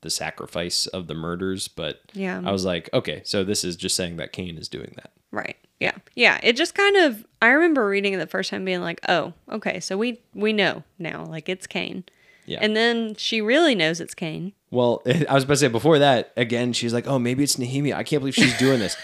the 0.00 0.10
sacrifice 0.10 0.86
of 0.86 1.06
the 1.06 1.14
murders. 1.14 1.68
But 1.68 2.00
Yeah. 2.12 2.42
I 2.44 2.52
was 2.52 2.64
like, 2.64 2.88
okay, 2.92 3.22
so 3.24 3.44
this 3.44 3.64
is 3.64 3.76
just 3.76 3.96
saying 3.96 4.16
that 4.16 4.32
Cain 4.32 4.56
is 4.58 4.68
doing 4.68 4.92
that. 4.96 5.10
Right. 5.30 5.56
Yeah. 5.80 5.92
Yeah. 6.14 6.38
It 6.42 6.56
just 6.56 6.74
kind 6.74 6.96
of 6.96 7.24
I 7.42 7.48
remember 7.48 7.86
reading 7.86 8.14
it 8.14 8.18
the 8.18 8.26
first 8.26 8.50
time 8.50 8.64
being 8.64 8.80
like, 8.80 9.00
"Oh, 9.08 9.32
okay, 9.50 9.78
so 9.80 9.96
we 9.96 10.20
we 10.34 10.52
know 10.52 10.82
now, 10.98 11.24
like 11.24 11.48
it's 11.48 11.66
Cain. 11.66 12.04
Yeah. 12.46 12.58
And 12.62 12.74
then 12.74 13.14
she 13.16 13.40
really 13.42 13.74
knows 13.74 14.00
it's 14.00 14.14
Cain. 14.14 14.54
Well, 14.70 15.02
I 15.06 15.34
was 15.34 15.44
about 15.44 15.54
to 15.54 15.56
say 15.58 15.68
before 15.68 15.98
that 15.98 16.32
again. 16.36 16.72
She's 16.72 16.94
like, 16.94 17.06
oh, 17.06 17.18
maybe 17.18 17.44
it's 17.44 17.56
Nehemia. 17.56 17.94
I 17.94 18.02
can't 18.04 18.20
believe 18.20 18.34
she's 18.34 18.56
doing 18.58 18.78
this. 18.80 18.96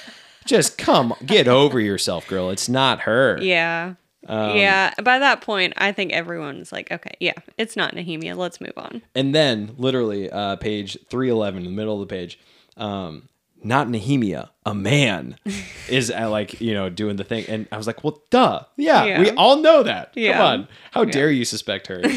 just 0.46 0.76
come, 0.78 1.14
get 1.24 1.46
over 1.46 1.78
yourself, 1.78 2.26
girl. 2.26 2.50
It's 2.50 2.68
not 2.68 3.00
her. 3.00 3.38
Yeah. 3.42 3.94
Um, 4.26 4.56
yeah. 4.56 4.92
By 5.02 5.18
that 5.18 5.40
point, 5.40 5.74
I 5.76 5.92
think 5.92 6.12
everyone's 6.12 6.72
like, 6.72 6.90
"Okay, 6.90 7.14
yeah, 7.20 7.34
it's 7.58 7.76
not 7.76 7.94
Nehemia. 7.94 8.36
Let's 8.36 8.60
move 8.60 8.72
on." 8.76 9.02
And 9.14 9.34
then, 9.34 9.74
literally, 9.78 10.30
uh, 10.30 10.56
page 10.56 10.96
311, 11.10 11.58
in 11.58 11.64
the 11.64 11.70
middle 11.76 12.00
of 12.00 12.08
the 12.08 12.12
page, 12.14 12.38
um, 12.76 13.28
not 13.62 13.88
Nehemia, 13.88 14.50
a 14.66 14.74
man 14.74 15.36
is 15.88 16.10
uh, 16.10 16.28
like, 16.30 16.60
you 16.60 16.74
know, 16.74 16.88
doing 16.90 17.16
the 17.16 17.24
thing. 17.24 17.44
And 17.48 17.66
I 17.72 17.76
was 17.78 17.86
like, 17.86 18.04
well, 18.04 18.22
duh. 18.30 18.62
Yeah, 18.76 19.04
Yeah. 19.04 19.20
we 19.20 19.30
all 19.30 19.56
know 19.56 19.82
that. 19.82 20.12
Yeah. 20.14 20.32
Come 20.36 20.46
on. 20.46 20.68
How 20.92 21.04
dare 21.04 21.30
you 21.30 21.44
suspect 21.44 21.86
her? 21.88 22.02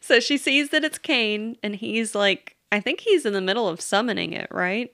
So 0.00 0.20
she 0.20 0.38
sees 0.38 0.70
that 0.70 0.84
it's 0.84 0.98
Cain, 0.98 1.56
and 1.62 1.76
he's 1.76 2.14
like, 2.14 2.56
I 2.72 2.80
think 2.80 3.00
he's 3.00 3.26
in 3.26 3.34
the 3.34 3.40
middle 3.40 3.68
of 3.68 3.80
summoning 3.80 4.32
it, 4.32 4.48
right? 4.50 4.90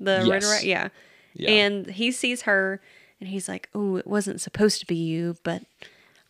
The 0.00 0.24
Yes. 0.26 0.64
Yeah. 0.64 0.88
Yeah. 1.34 1.50
And 1.50 1.86
he 1.86 2.10
sees 2.10 2.42
her 2.42 2.80
and 3.20 3.28
he's 3.28 3.48
like, 3.48 3.68
Oh, 3.74 3.96
it 3.96 4.06
wasn't 4.06 4.40
supposed 4.40 4.80
to 4.80 4.86
be 4.86 4.96
you, 4.96 5.36
but 5.42 5.62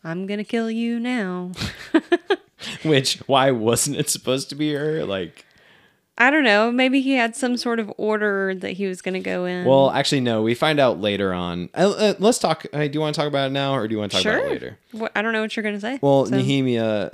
I'm 0.03 0.25
going 0.27 0.37
to 0.39 0.43
kill 0.43 0.69
you 0.71 0.99
now. 0.99 1.51
Which 2.83 3.17
why 3.27 3.51
wasn't 3.51 3.97
it 3.97 4.09
supposed 4.09 4.49
to 4.49 4.55
be 4.55 4.73
her? 4.73 5.05
Like, 5.05 5.45
I 6.17 6.31
don't 6.31 6.43
know. 6.43 6.71
Maybe 6.71 7.01
he 7.01 7.13
had 7.13 7.35
some 7.35 7.55
sort 7.57 7.79
of 7.79 7.93
order 7.97 8.55
that 8.55 8.71
he 8.71 8.87
was 8.87 9.01
going 9.01 9.13
to 9.13 9.19
go 9.19 9.45
in. 9.45 9.65
well, 9.65 9.91
actually, 9.91 10.21
no. 10.21 10.41
We 10.41 10.55
find 10.55 10.79
out 10.79 10.99
later 10.99 11.33
on. 11.33 11.69
Uh, 11.75 11.91
uh, 11.91 12.13
let's 12.17 12.39
talk. 12.39 12.65
Uh, 12.73 12.87
do 12.87 12.91
you 12.93 12.99
want 12.99 13.13
to 13.13 13.21
talk 13.21 13.27
about 13.27 13.47
it 13.51 13.53
now, 13.53 13.75
or 13.75 13.87
do 13.87 13.93
you 13.93 13.99
want 13.99 14.11
to 14.11 14.17
talk 14.23 14.25
about 14.25 14.45
it 14.45 14.49
later? 14.49 14.79
What, 14.93 15.11
I 15.15 15.21
don't 15.21 15.33
know 15.33 15.41
what 15.41 15.55
you're 15.55 15.63
going 15.63 15.75
to 15.75 15.81
say. 15.81 15.99
Well, 16.01 16.25
so- 16.25 16.31
Nehemia, 16.35 17.13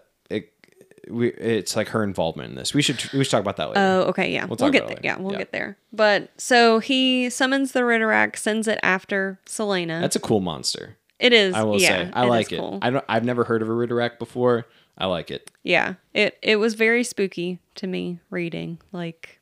we, 1.09 1.29
it's 1.29 1.75
like 1.75 1.89
her 1.89 2.03
involvement 2.03 2.49
in 2.49 2.55
this. 2.55 2.73
We 2.73 2.81
should 2.81 2.95
we 3.13 3.23
should 3.23 3.31
talk 3.31 3.41
about 3.41 3.57
that 3.57 3.69
later. 3.69 3.79
Oh, 3.79 4.01
okay, 4.09 4.31
yeah. 4.31 4.45
We'll, 4.45 4.55
talk 4.57 4.71
get 4.71 4.83
about 4.83 4.89
there. 4.89 4.97
it 4.97 5.03
Yeah, 5.05 5.17
we'll 5.17 5.33
Yeah. 5.33 5.37
get 5.39 5.51
there. 5.51 5.77
But 5.91 6.29
so 6.37 6.79
he 6.79 7.29
summons 7.29 7.71
the 7.73 7.81
Ridderak, 7.81 8.35
sends 8.37 8.67
it 8.67 8.79
after 8.83 9.39
Celaena. 9.45 10.01
That's 10.01 10.15
a 10.15 10.19
cool 10.19 10.39
monster. 10.39 10.97
it 11.19 11.33
is. 11.33 11.53
I 11.53 11.63
will 11.63 11.79
yeah, 11.81 11.87
say, 12.05 12.11
I 12.13 12.23
is 12.23 12.29
like 12.29 12.51
it. 12.51 12.59
cool. 12.59 12.79
I 12.81 12.89
don't. 12.89 13.05
I've 13.09 13.23
never 13.25 13.43
heard 13.43 13.61
of 13.61 13.69
a 13.69 13.73
Ridderak 13.73 14.19
before. 14.19 14.65
I 14.97 15.07
like 15.07 15.31
it. 15.31 15.49
Yeah, 15.63 15.95
it 16.13 16.37
it 16.41 16.57
was 16.57 16.75
very 16.75 17.03
spooky 17.03 17.59
to 17.75 17.87
me 17.87 18.19
reading. 18.29 18.79
Like, 18.91 19.39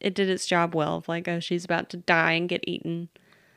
it 0.00 0.14
did 0.14 0.28
its 0.28 0.46
job 0.46 0.74
well. 0.74 0.96
Of 0.96 1.08
like, 1.08 1.28
oh, 1.28 1.40
she's 1.40 1.64
about 1.64 1.88
to 1.90 1.96
die 1.98 2.32
and 2.32 2.48
get 2.48 2.64
eaten. 2.66 3.08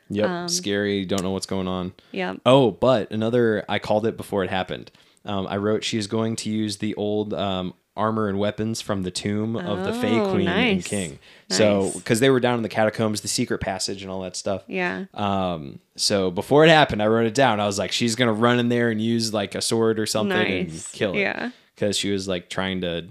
Yep. 0.08 0.28
Um, 0.30 0.48
Scary. 0.48 1.04
Don't 1.04 1.22
know 1.24 1.32
what's 1.32 1.46
going 1.46 1.66
on. 1.66 1.92
Yeah. 2.12 2.34
Oh, 2.46 2.70
but 2.70 3.10
another. 3.10 3.64
I 3.68 3.78
called 3.80 4.06
it 4.06 4.16
before 4.16 4.44
it 4.44 4.50
happened. 4.50 4.90
Um, 5.26 5.46
I 5.46 5.56
wrote 5.56 5.84
she 5.84 5.98
is 5.98 6.06
going 6.06 6.36
to 6.36 6.50
use 6.50 6.76
the 6.78 6.94
old 6.94 7.34
um, 7.34 7.74
armor 7.96 8.28
and 8.28 8.38
weapons 8.38 8.80
from 8.80 9.02
the 9.02 9.10
tomb 9.10 9.56
of 9.56 9.84
the 9.84 9.92
Fey 9.92 10.18
Oh, 10.20 10.30
Queen 10.32 10.46
and 10.48 10.76
nice. 10.78 10.86
King. 10.86 11.18
So 11.50 11.82
Nice. 11.84 11.94
because 11.96 12.20
they 12.20 12.30
were 12.30 12.40
down 12.40 12.56
in 12.58 12.62
the 12.62 12.68
catacombs, 12.68 13.22
the 13.22 13.28
secret 13.28 13.58
passage, 13.58 14.02
and 14.02 14.10
all 14.10 14.20
that 14.22 14.36
stuff. 14.36 14.62
Yeah. 14.68 15.06
Um, 15.14 15.80
so 15.96 16.30
before 16.30 16.64
it 16.64 16.68
happened, 16.68 17.02
I 17.02 17.06
wrote 17.06 17.26
it 17.26 17.34
down. 17.34 17.58
I 17.58 17.66
was 17.66 17.78
like, 17.78 17.92
she's 17.92 18.14
gonna 18.14 18.32
run 18.32 18.58
in 18.58 18.68
there 18.68 18.90
and 18.90 19.00
use 19.00 19.32
like 19.34 19.54
a 19.54 19.60
sword 19.62 19.98
or 19.98 20.06
something 20.06 20.36
and 20.36 20.68
Nice. 20.68 20.88
kill 20.92 21.14
it. 21.14 21.20
Yeah. 21.20 21.50
Because 21.74 21.96
she 21.96 22.10
was 22.10 22.28
like 22.28 22.48
trying 22.50 22.82
to, 22.82 23.06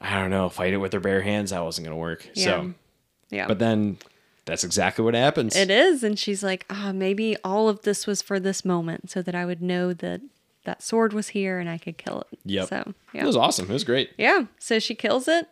I 0.00 0.20
don't 0.20 0.30
know, 0.30 0.48
fight 0.48 0.72
it 0.72 0.78
with 0.78 0.92
her 0.92 1.00
bare 1.00 1.22
hands. 1.22 1.50
That 1.50 1.62
wasn't 1.64 1.86
gonna 1.86 1.96
work. 1.98 2.28
So, 2.34 2.72
Yeah. 3.30 3.46
but 3.46 3.58
then 3.58 3.98
that's 4.44 4.62
exactly 4.64 5.04
what 5.04 5.14
happens. 5.14 5.56
it 5.56 5.70
is, 5.70 6.02
and 6.04 6.18
she's 6.18 6.42
like, 6.42 6.64
ah, 6.70 6.92
maybe 6.94 7.36
all 7.42 7.68
of 7.68 7.82
this 7.82 8.06
was 8.06 8.22
for 8.22 8.38
this 8.38 8.64
moment, 8.64 9.10
so 9.10 9.20
that 9.22 9.34
I 9.34 9.44
would 9.44 9.60
know 9.62 9.92
that 9.92 10.20
that 10.66 10.82
sword 10.82 11.12
was 11.12 11.28
here 11.28 11.58
and 11.58 11.68
I 11.68 11.78
could 11.78 11.96
kill 11.96 12.20
it. 12.30 12.38
Yep. 12.44 12.68
So 12.68 12.94
yeah. 13.12 13.22
It 13.22 13.26
was 13.26 13.36
awesome. 13.36 13.70
It 13.70 13.72
was 13.72 13.84
great. 13.84 14.10
Yeah. 14.18 14.44
So 14.58 14.78
she 14.78 14.94
kills 14.94 15.26
it. 15.26 15.48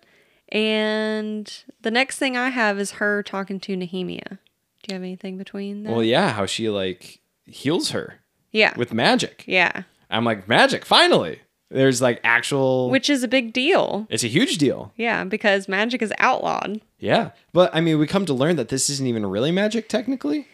And 0.50 1.50
the 1.80 1.90
next 1.90 2.18
thing 2.18 2.36
I 2.36 2.50
have 2.50 2.78
is 2.78 2.92
her 2.92 3.22
talking 3.22 3.58
to 3.60 3.76
Nehemia. 3.76 4.28
Do 4.28 4.88
you 4.88 4.94
have 4.94 5.02
anything 5.02 5.38
between 5.38 5.84
that? 5.84 5.92
Well, 5.92 6.02
yeah, 6.02 6.32
how 6.32 6.44
she 6.46 6.68
like 6.68 7.20
heals 7.46 7.90
her 7.90 8.20
yeah. 8.52 8.74
with 8.76 8.92
magic. 8.92 9.44
yeah. 9.46 9.84
I'm 10.10 10.24
like, 10.24 10.46
magic, 10.46 10.84
finally. 10.84 11.40
There's 11.70 12.00
like 12.00 12.20
actual 12.22 12.90
Which 12.90 13.10
is 13.10 13.24
a 13.24 13.28
big 13.28 13.52
deal. 13.52 14.06
it's 14.10 14.22
a 14.22 14.28
huge 14.28 14.58
deal. 14.58 14.92
Yeah, 14.96 15.24
because 15.24 15.66
magic 15.66 16.02
is 16.02 16.12
outlawed. 16.18 16.80
Yeah. 16.98 17.30
But 17.52 17.74
I 17.74 17.80
mean, 17.80 17.98
we 17.98 18.06
come 18.06 18.26
to 18.26 18.34
learn 18.34 18.54
that 18.56 18.68
this 18.68 18.88
isn't 18.90 19.06
even 19.06 19.26
really 19.26 19.50
magic 19.50 19.88
technically. 19.88 20.46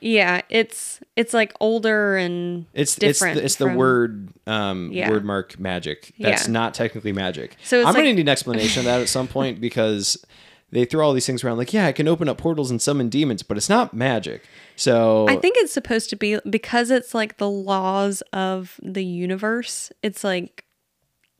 Yeah, 0.00 0.42
it's 0.50 1.00
it's 1.16 1.32
like 1.34 1.52
older 1.60 2.16
and 2.16 2.66
It's 2.74 2.94
different. 2.96 3.38
it's 3.38 3.56
the, 3.56 3.64
it's 3.66 3.72
the 3.72 3.78
word 3.78 4.28
um 4.46 4.90
Yeah. 4.92 5.10
Wyrdmark 5.10 5.58
magic. 5.58 6.12
That's 6.18 6.46
Yeah. 6.46 6.52
not 6.52 6.74
technically 6.74 7.12
magic. 7.12 7.56
So 7.64 7.78
it's 7.78 7.86
I'm 7.88 7.94
like- 7.94 8.02
gonna 8.02 8.12
need 8.14 8.20
an 8.20 8.28
explanation 8.28 8.80
of 8.80 8.84
that 8.86 9.00
at 9.00 9.08
some 9.08 9.26
point 9.28 9.60
because 9.68 10.24
they 10.72 10.84
throw 10.84 11.06
all 11.06 11.12
these 11.12 11.24
things 11.26 11.44
around 11.44 11.58
like, 11.58 11.72
yeah, 11.72 11.86
I 11.86 11.92
can 11.92 12.08
open 12.08 12.28
up 12.28 12.38
portals 12.38 12.70
and 12.72 12.82
summon 12.82 13.08
demons, 13.08 13.42
but 13.42 13.56
it's 13.56 13.68
not 13.68 13.94
magic. 13.94 14.42
So 14.74 15.26
I 15.28 15.36
think 15.36 15.54
it's 15.58 15.72
supposed 15.72 16.10
to 16.10 16.16
be 16.16 16.38
because 16.50 16.90
it's 16.90 17.14
like 17.14 17.36
the 17.38 17.48
laws 17.48 18.22
of 18.32 18.78
the 18.82 19.04
universe. 19.04 19.92
It's 20.02 20.24
like 20.24 20.64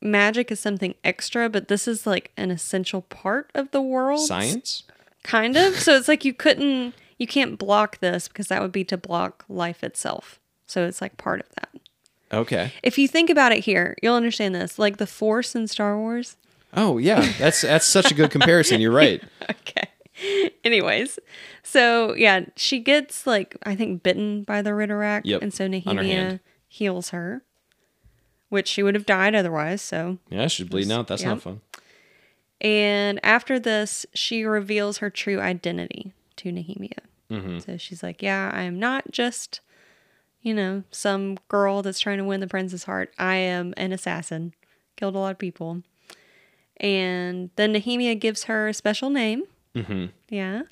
magic 0.01 0.51
is 0.53 0.61
something 0.61 0.95
extra, 1.05 1.49
but 1.49 1.69
this 1.69 1.89
is 1.89 2.07
like 2.07 2.31
an 2.37 2.51
essential 2.51 3.03
part 3.03 3.51
of 3.55 3.71
the 3.73 3.83
world. 3.83 4.21
science. 4.27 4.85
kind 5.25 5.57
of 5.57 5.75
so 5.77 5.97
it's 5.97 6.07
like 6.09 6.25
you 6.25 6.33
couldn't 6.33 6.95
you 7.19 7.27
can't 7.27 7.59
block 7.59 7.99
this 7.99 8.29
because 8.29 8.49
that 8.49 8.61
would 8.63 8.73
be 8.73 8.85
to 8.85 8.97
block 8.97 9.45
life 9.49 9.83
itself 9.85 10.39
so 10.67 10.87
it's 10.87 11.01
like 11.01 11.17
part 11.17 11.41
of 11.41 11.47
that 11.57 11.69
Okay. 12.33 12.73
if 12.83 12.99
you 12.99 13.07
think 13.09 13.31
about 13.31 13.53
it 13.53 13.65
here 13.65 13.97
you'll 14.03 14.15
understand 14.17 14.55
this 14.55 14.79
like 14.79 14.97
the 14.97 15.07
force 15.07 15.55
in 15.55 15.67
star 15.69 15.97
wars 15.99 16.37
Oh 16.75 16.99
yeah, 16.99 17.33
that's 17.39 17.63
that's 17.63 17.87
such 17.87 18.11
a 18.11 18.15
good 18.15 18.31
comparison. 18.31 18.81
You're 18.83 18.91
right. 18.93 19.23
okay 19.51 20.51
anyways 20.65 21.19
so 21.63 22.15
yeah 22.17 22.45
she 22.57 22.79
gets 22.81 23.27
like 23.27 23.55
i 23.65 23.75
think 23.77 24.03
bitten 24.03 24.43
by 24.45 24.63
the 24.63 24.71
Ridderak 24.71 25.23
Yep, 25.25 25.43
and 25.43 25.53
so 25.55 25.65
on 25.67 25.73
her 25.73 25.79
nehemia 25.81 26.41
heals 26.69 27.11
her 27.11 27.43
which 28.49 28.67
she 28.69 28.83
would 28.83 28.95
have 28.95 29.07
died 29.07 29.35
otherwise 29.35 29.81
so 29.83 30.19
Yeah, 30.31 30.49
she's 30.49 30.67
bleeding 30.69 30.93
out. 30.93 31.07
That's 31.07 31.23
Yep. 31.23 31.29
not 31.29 31.43
fun. 31.43 31.61
And 32.61 33.21
after 33.25 33.59
this, 33.59 34.07
she 34.15 34.45
reveals 34.45 34.99
her 34.99 35.11
true 35.11 35.41
identity 35.41 36.13
to 36.37 36.51
Nehemia. 36.51 36.99
Mm-hmm. 37.31 37.59
So 37.59 37.77
she's 37.77 38.03
like, 38.03 38.23
Yeah, 38.23 38.51
I 38.53 38.63
am 38.63 38.79
not 38.79 39.11
just, 39.11 39.61
you 40.43 40.55
know, 40.55 40.85
some 40.91 41.39
girl 41.49 41.83
that's 41.83 42.01
trying 42.01 42.19
to 42.19 42.25
win 42.25 42.41
the 42.41 42.47
prince's 42.47 42.85
heart. 42.85 43.13
I 43.19 43.37
am 43.37 43.75
an 43.77 43.93
assassin, 43.93 44.55
killed 44.97 45.15
a 45.17 45.19
lot 45.19 45.33
of 45.33 45.39
people. 45.39 45.83
And 46.79 47.51
then 47.57 47.73
Nehemia 47.73 48.19
gives 48.21 48.45
her 48.45 48.69
a 48.69 48.75
special 48.75 49.11
name. 49.11 49.45
Mm-hmm. 49.75 50.07
Yeah. 50.29 50.63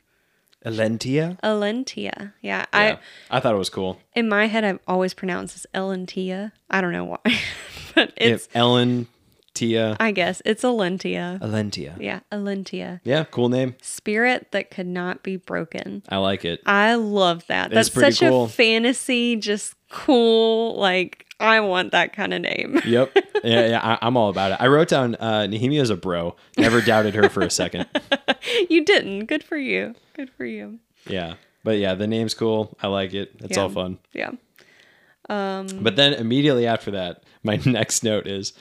Elentia. 0.65 1.39
Alentia. 1.43 2.33
Yeah. 2.41 2.65
Yeah, 2.65 2.65
I 2.73 2.99
I 3.31 3.41
thought 3.41 3.55
it 3.55 3.59
was 3.59 3.71
cool. 3.71 4.01
in 4.15 4.29
my 4.29 4.47
head 4.47 4.65
I've 4.65 4.79
always 4.87 5.13
pronounced 5.13 5.55
this 5.55 5.67
Elentia. 5.75 6.53
I 6.71 6.81
don't 6.81 6.93
know 6.93 7.05
why. 7.05 7.19
but 7.95 8.13
it's 8.17 8.47
If 8.47 8.57
Ellen 8.57 9.07
Tia 9.55 9.97
I 10.01 10.11
guess 10.11 10.43
it's 10.45 10.65
Alentia. 10.65 11.39
Alentia. 11.41 11.99
Yeah, 12.01 12.21
Alentia. 12.33 13.01
Yeah, 13.05 13.25
cool 13.25 13.49
name. 13.49 13.77
Spirit 13.81 14.49
that 14.51 14.71
could 14.71 14.87
not 14.87 15.23
be 15.23 15.37
broken. 15.37 16.03
I 16.09 16.19
like 16.19 16.45
it. 16.45 16.61
I 16.67 16.97
love 16.97 17.47
that. 17.47 17.73
It's 17.73 17.89
That's 17.91 18.19
such 18.19 18.29
cool. 18.29 18.45
a 18.45 18.49
fantasy, 18.49 19.37
just 19.37 19.75
cool. 19.91 20.77
Like 20.77 21.27
I 21.41 21.61
want 21.61 21.93
that 21.93 22.13
kind 22.13 22.35
of 22.35 22.43
name. 22.43 22.81
Yep. 22.85 23.17
Yeah, 23.43 23.67
yeah. 23.69 23.81
I, 23.83 24.07
I'm 24.07 24.17
all 24.17 24.31
about 24.31 24.53
it. 24.53 24.59
I 24.61 24.67
wrote 24.69 24.89
down 24.89 25.15
uh, 25.17 25.47
Nehemia's 25.47 25.91
a 25.91 25.97
bro. 25.97 26.37
Never 26.59 26.81
doubted 26.81 27.15
her 27.15 27.29
for 27.29 27.43
a 27.43 27.51
second. 27.51 27.87
you 28.71 28.85
didn't. 28.85 29.27
Good 29.27 29.43
for 29.45 29.57
you. 29.57 29.95
Good 30.15 30.31
for 30.31 30.45
you. 30.45 30.79
Yeah. 31.07 31.35
But 31.63 31.79
yeah, 31.79 31.95
the 31.95 32.07
name's 32.07 32.35
cool. 32.35 32.77
I 32.83 32.89
like 32.89 33.15
it. 33.15 33.33
It's 33.41 33.57
all 33.57 33.69
fun. 33.69 33.99
Yeah. 34.13 34.33
Um. 35.29 35.67
But 35.81 35.97
then 35.97 36.15
immediately 36.15 36.67
after 36.67 36.91
that, 36.93 37.25
my 37.43 37.57
next 37.67 38.03
note 38.05 38.27
is 38.27 38.53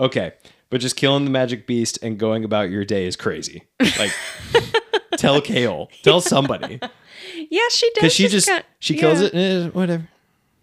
okay, 0.00 0.32
but 0.70 0.80
just 0.80 0.96
killing 0.96 1.24
the 1.24 1.30
magic 1.30 1.66
beast 1.66 1.98
and 2.02 2.18
going 2.18 2.44
about 2.44 2.70
your 2.70 2.84
day 2.84 3.06
is 3.06 3.16
crazy. 3.16 3.64
Like, 3.98 4.12
tell 5.16 5.40
Chaol, 5.40 5.88
tell 6.02 6.20
somebody. 6.20 6.80
Yeah, 7.50 7.62
she 7.70 7.86
does. 7.90 7.94
Because 7.96 8.12
she 8.12 8.28
just, 8.28 8.46
got- 8.46 8.64
she 8.78 8.96
kills 8.96 9.20
yeah, 9.20 9.26
it, 9.28 9.34
eh, 9.34 9.68
whatever. 9.70 10.08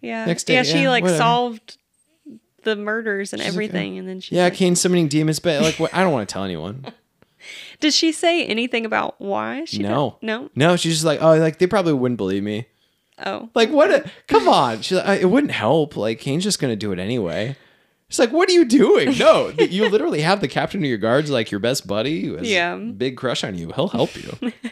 Yeah. 0.00 0.24
next 0.24 0.44
day, 0.44 0.54
yeah, 0.54 0.62
she 0.62 0.82
yeah, 0.82 0.90
like 0.90 1.02
whatever. 1.02 1.18
solved 1.18 1.78
the 2.64 2.74
murders 2.74 3.32
and 3.32 3.40
She's 3.40 3.48
like, 3.48 3.54
everything, 3.54 3.98
and 3.98 4.08
then 4.08 4.20
she. 4.20 4.34
Yeah, 4.34 4.44
like, 4.44 4.54
Cain 4.54 4.74
summoning 4.74 5.08
demons, 5.08 5.38
but 5.38 5.62
like, 5.62 5.78
what? 5.78 5.94
I 5.94 6.02
don't 6.02 6.12
want 6.12 6.28
to 6.28 6.32
tell 6.32 6.44
anyone. 6.44 6.86
Did 7.80 7.94
she 7.94 8.10
say 8.10 8.44
anything 8.44 8.84
about 8.84 9.20
why 9.20 9.64
she? 9.66 9.78
did- 9.78 9.84
No. 9.84 10.18
No. 10.20 10.50
No, 10.54 10.76
she's 10.76 10.94
just 10.94 11.04
like, 11.04 11.22
oh, 11.22 11.36
like 11.36 11.58
they 11.58 11.66
probably 11.66 11.92
wouldn't 11.92 12.18
believe 12.18 12.42
me. 12.42 12.66
Oh. 13.24 13.50
Like, 13.54 13.70
what? 13.70 13.90
A, 13.90 14.10
come 14.26 14.48
on. 14.48 14.80
Like, 14.90 15.20
it 15.20 15.28
wouldn't 15.30 15.52
help. 15.52 15.96
Like, 15.96 16.20
Cain's 16.20 16.44
just 16.44 16.60
going 16.60 16.72
to 16.72 16.76
do 16.76 16.92
it 16.92 16.98
anyway. 16.98 17.56
It's 18.08 18.18
like, 18.18 18.32
what 18.32 18.48
are 18.48 18.52
you 18.52 18.64
doing? 18.64 19.16
No, 19.18 19.48
you 19.58 19.88
literally 19.88 20.22
have 20.22 20.40
the 20.40 20.48
captain 20.48 20.80
of 20.82 20.86
your 20.88 20.96
guards, 20.98 21.30
like 21.30 21.50
your 21.50 21.60
best 21.60 21.86
buddy, 21.86 22.22
who 22.24 22.36
has 22.38 22.48
Yeah. 22.50 22.74
a 22.74 22.78
big 22.78 23.16
crush 23.16 23.44
on 23.44 23.54
you. 23.54 23.70
He'll 23.72 23.88
help 23.88 24.16
you. 24.16 24.52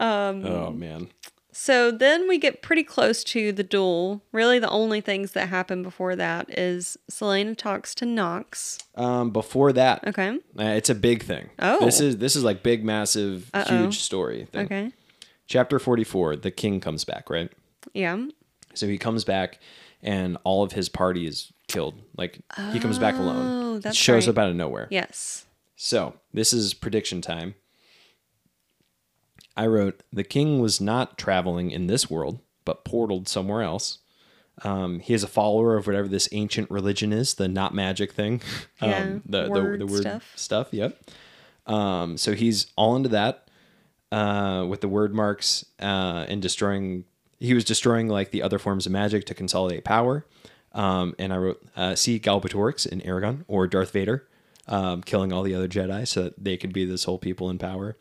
Um. 0.00 0.44
oh, 0.46 0.70
man. 0.70 1.08
So 1.50 1.90
then 1.90 2.28
we 2.28 2.38
get 2.38 2.62
pretty 2.62 2.84
close 2.84 3.24
to 3.24 3.50
the 3.50 3.64
duel. 3.64 4.22
Really, 4.30 4.60
the 4.60 4.68
only 4.70 5.00
things 5.00 5.32
that 5.32 5.48
happen 5.48 5.82
before 5.82 6.14
that 6.14 6.56
is 6.56 6.96
Celaena 7.10 7.56
talks 7.56 7.96
to 7.96 8.06
Nox. 8.06 8.78
Um, 8.94 9.30
before 9.30 9.72
that, 9.72 10.06
Okay. 10.06 10.38
uh, 10.56 10.62
it's 10.62 10.88
a 10.88 10.94
big 10.94 11.24
thing. 11.24 11.50
Oh. 11.58 11.84
This 11.84 11.98
is 12.00 12.18
this 12.18 12.36
is 12.36 12.44
like 12.44 12.62
big, 12.62 12.84
massive, 12.84 13.50
Uh-oh. 13.52 13.76
huge 13.76 13.98
story 13.98 14.46
thing. 14.52 14.66
Okay. 14.66 14.92
Chapter 15.48 15.80
44, 15.80 16.36
the 16.36 16.52
king 16.52 16.78
comes 16.78 17.04
back, 17.04 17.28
right? 17.28 17.50
Yeah. 17.92 18.24
So 18.74 18.86
he 18.86 18.96
comes 18.98 19.24
back 19.24 19.58
and 20.02 20.36
all 20.44 20.62
of 20.62 20.72
his 20.72 20.88
party 20.88 21.26
is 21.26 21.52
killed. 21.66 21.94
Like, 22.16 22.40
he 22.72 22.80
comes 22.80 22.98
back 22.98 23.14
alone. 23.14 23.36
Oh, 23.36 23.40
alone. 23.40 23.80
that's 23.80 23.96
it 23.96 23.98
shows 23.98 24.26
right. 24.26 24.32
up 24.34 24.38
out 24.42 24.50
of 24.50 24.56
nowhere. 24.56 24.88
Yes. 24.90 25.44
So, 25.76 26.14
this 26.32 26.52
is 26.52 26.74
prediction 26.74 27.20
time. 27.20 27.54
I 29.56 29.66
wrote 29.66 30.02
The 30.12 30.24
king 30.24 30.60
was 30.60 30.80
not 30.80 31.18
traveling 31.18 31.70
in 31.70 31.86
this 31.88 32.08
world, 32.08 32.40
but 32.64 32.84
portaled 32.84 33.28
somewhere 33.28 33.62
else. 33.62 33.98
Um, 34.62 34.98
he 35.00 35.14
is 35.14 35.22
a 35.22 35.28
follower 35.28 35.76
of 35.76 35.86
whatever 35.86 36.08
this 36.08 36.28
ancient 36.32 36.70
religion 36.70 37.12
is, 37.12 37.34
the 37.34 37.46
not 37.48 37.74
magic 37.74 38.12
thing. 38.12 38.40
Yeah, 38.82 38.98
um, 39.02 39.22
the, 39.26 39.48
word 39.50 39.80
the, 39.80 39.86
the 39.86 39.92
word 39.92 40.00
stuff. 40.02 40.32
stuff. 40.36 40.68
Yep. 40.72 41.00
Um, 41.66 42.16
so 42.16 42.34
he's 42.34 42.66
all 42.76 42.94
into 42.96 43.08
that. 43.10 43.48
uh, 44.12 44.64
with 44.68 44.80
the 44.80 44.88
Wyrdmarks 44.88 45.64
uh, 45.80 46.24
and 46.28 46.40
destroying. 46.40 47.04
He 47.38 47.54
was 47.54 47.64
destroying 47.64 48.08
like 48.08 48.30
the 48.30 48.42
other 48.42 48.58
forms 48.58 48.86
of 48.86 48.92
magic 48.92 49.24
to 49.26 49.34
consolidate 49.34 49.84
power. 49.84 50.24
Um, 50.72 51.14
and 51.18 51.32
I 51.32 51.36
wrote 51.36 51.62
uh, 51.76 51.94
see 51.94 52.20
Galbatorix 52.20 52.86
in 52.86 53.00
Eragon 53.00 53.44
or 53.48 53.66
Darth 53.66 53.92
Vader, 53.92 54.26
um, 54.66 55.02
killing 55.02 55.32
all 55.32 55.42
the 55.42 55.54
other 55.54 55.68
Jedi 55.68 56.06
so 56.06 56.24
that 56.24 56.44
they 56.44 56.56
could 56.56 56.72
be 56.72 56.84
this 56.84 57.04
whole 57.04 57.18
people 57.18 57.48
in 57.50 57.58
power. 57.58 57.96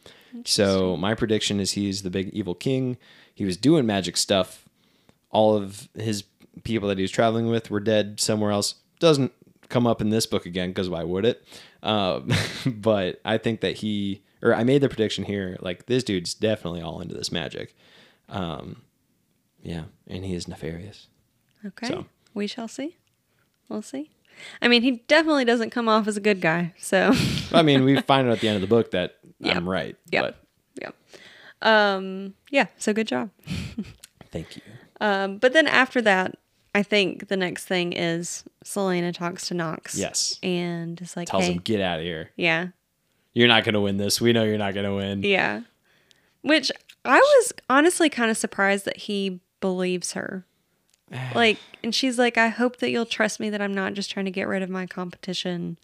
So 0.45 0.97
my 0.97 1.15
prediction 1.15 1.59
is 1.59 1.71
he's 1.71 2.03
the 2.03 2.09
big 2.09 2.29
evil 2.29 2.53
king. 2.53 2.97
He 3.33 3.45
was 3.45 3.57
doing 3.57 3.85
magic 3.85 4.17
stuff. 4.17 4.67
All 5.31 5.55
of 5.55 5.89
his 5.95 6.23
people 6.63 6.89
that 6.89 6.97
he 6.97 7.01
was 7.03 7.11
traveling 7.11 7.47
with 7.47 7.69
were 7.69 7.79
dead 7.79 8.19
somewhere 8.19 8.51
else. 8.51 8.75
Doesn't 8.99 9.31
come 9.69 9.87
up 9.87 10.01
in 10.01 10.09
this 10.09 10.25
book 10.25 10.45
again 10.45 10.69
because 10.69 10.89
why 10.89 11.03
would 11.03 11.25
it? 11.25 11.43
Um, 11.83 12.31
but 12.65 13.21
I 13.25 13.37
think 13.37 13.61
that 13.61 13.77
he 13.77 14.21
or 14.41 14.53
I 14.53 14.63
made 14.63 14.81
the 14.81 14.89
prediction 14.89 15.23
here. 15.23 15.57
Like 15.61 15.85
this 15.85 16.03
dude's 16.03 16.33
definitely 16.33 16.81
all 16.81 17.01
into 17.01 17.15
this 17.15 17.31
magic. 17.31 17.75
Um, 18.29 18.81
yeah, 19.67 19.83
and 20.07 20.23
he 20.23 20.33
is 20.33 20.47
nefarious. 20.47 21.07
Okay. 21.65 21.87
So. 21.87 22.05
We 22.33 22.47
shall 22.47 22.67
see. 22.69 22.95
We'll 23.67 23.81
see. 23.81 24.11
I 24.61 24.67
mean, 24.69 24.81
he 24.81 25.03
definitely 25.07 25.43
doesn't 25.43 25.71
come 25.71 25.89
off 25.89 26.07
as 26.07 26.15
a 26.15 26.21
good 26.21 26.39
guy. 26.39 26.73
So, 26.77 27.11
I 27.51 27.63
mean, 27.63 27.83
we 27.83 27.99
find 28.01 28.27
out 28.27 28.33
at 28.33 28.39
the 28.39 28.47
end 28.47 28.55
of 28.55 28.61
the 28.61 28.67
book 28.67 28.91
that 28.91 29.15
Yep. 29.39 29.55
I'm 29.57 29.67
right. 29.67 29.95
Yeah. 30.09 30.21
But 30.21 30.37
yeah. 30.81 30.91
Um, 31.61 32.33
yeah. 32.49 32.67
So 32.77 32.93
good 32.93 33.07
job. 33.07 33.29
thank 34.31 34.55
you. 34.55 34.61
Um, 35.01 35.37
but 35.37 35.51
then 35.53 35.67
after 35.67 36.01
that, 36.03 36.35
I 36.73 36.83
think 36.83 37.27
the 37.27 37.35
next 37.37 37.65
thing 37.65 37.91
is 37.93 38.43
Celaena 38.63 39.13
talks 39.13 39.47
to 39.47 39.53
Nox. 39.53 39.97
Yes. 39.97 40.39
And 40.43 41.01
is 41.01 41.17
like, 41.17 41.27
Tells 41.27 41.43
hey, 41.45 41.53
him, 41.53 41.59
get 41.63 41.81
out 41.81 41.99
of 41.99 42.05
here. 42.05 42.29
yeah, 42.37 42.67
You're 43.33 43.47
not 43.47 43.63
going 43.63 43.73
to 43.73 43.81
win 43.81 43.97
this. 43.97 44.21
We 44.21 44.31
know 44.33 44.43
you're 44.43 44.57
not 44.57 44.73
going 44.75 44.85
to 44.85 44.95
win. 44.95 45.23
yeah. 45.23 45.61
Which 46.41 46.71
I 47.03 47.17
was 47.19 47.53
honestly 47.69 48.09
kind 48.09 48.29
of 48.31 48.37
surprised 48.37 48.85
that 48.85 48.97
he 48.97 49.41
believes 49.59 50.13
her. 50.13 50.45
Like, 51.33 51.57
and 51.83 51.95
she's 51.95 52.19
like, 52.19 52.37
I 52.37 52.49
hope 52.49 52.77
that 52.77 52.89
you'll 52.89 53.05
trust 53.05 53.39
me 53.39 53.49
that 53.49 53.61
I'm 53.61 53.73
not 53.73 53.93
just 53.93 54.11
trying 54.11 54.25
to 54.25 54.31
get 54.31 54.47
rid 54.47 54.61
of 54.61 54.69
my 54.69 54.85
competition. 54.85 55.77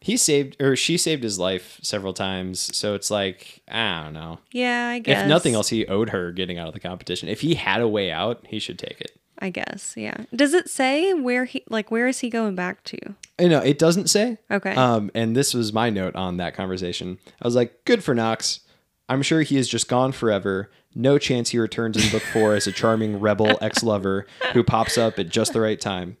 He 0.00 0.16
saved, 0.16 0.62
or 0.62 0.76
she 0.76 0.96
saved 0.96 1.24
his 1.24 1.40
life 1.40 1.80
several 1.82 2.12
times. 2.12 2.76
So 2.76 2.94
it's 2.94 3.10
like, 3.10 3.62
I 3.68 4.04
don't 4.04 4.14
know. 4.14 4.38
Yeah, 4.52 4.90
I 4.90 5.00
guess. 5.00 5.22
If 5.22 5.28
nothing 5.28 5.54
else, 5.54 5.70
he 5.70 5.86
owed 5.88 6.10
her 6.10 6.30
getting 6.30 6.56
out 6.56 6.68
of 6.68 6.74
the 6.74 6.78
competition. 6.80 7.28
If 7.28 7.40
he 7.40 7.54
had 7.56 7.80
a 7.80 7.88
way 7.88 8.12
out, 8.12 8.46
he 8.46 8.60
should 8.60 8.78
take 8.78 9.00
it. 9.00 9.18
I 9.40 9.50
guess, 9.50 9.94
yeah. 9.96 10.24
Does 10.34 10.52
it 10.54 10.68
say 10.68 11.12
where 11.12 11.44
he 11.44 11.62
like 11.68 11.90
where 11.90 12.08
is 12.08 12.20
he 12.20 12.28
going 12.30 12.56
back 12.56 12.82
to? 12.84 12.98
You 13.40 13.48
know, 13.48 13.60
it 13.60 13.78
doesn't 13.78 14.08
say. 14.08 14.38
Okay. 14.50 14.74
Um, 14.74 15.10
and 15.14 15.36
this 15.36 15.54
was 15.54 15.72
my 15.72 15.90
note 15.90 16.16
on 16.16 16.38
that 16.38 16.54
conversation. 16.54 17.18
I 17.40 17.46
was 17.46 17.54
like, 17.54 17.84
good 17.84 18.02
for 18.02 18.14
Nox. 18.14 18.60
I'm 19.08 19.22
sure 19.22 19.42
he 19.42 19.56
is 19.56 19.68
just 19.68 19.88
gone 19.88 20.12
forever. 20.12 20.70
No 20.94 21.18
chance 21.18 21.50
he 21.50 21.58
returns 21.58 22.02
in 22.02 22.10
book 22.10 22.22
four 22.32 22.54
as 22.54 22.66
a 22.66 22.72
charming 22.72 23.20
rebel 23.20 23.58
ex 23.62 23.82
lover 23.82 24.26
who 24.52 24.62
pops 24.64 24.98
up 24.98 25.18
at 25.18 25.28
just 25.28 25.52
the 25.52 25.60
right 25.60 25.80
time. 25.80 26.16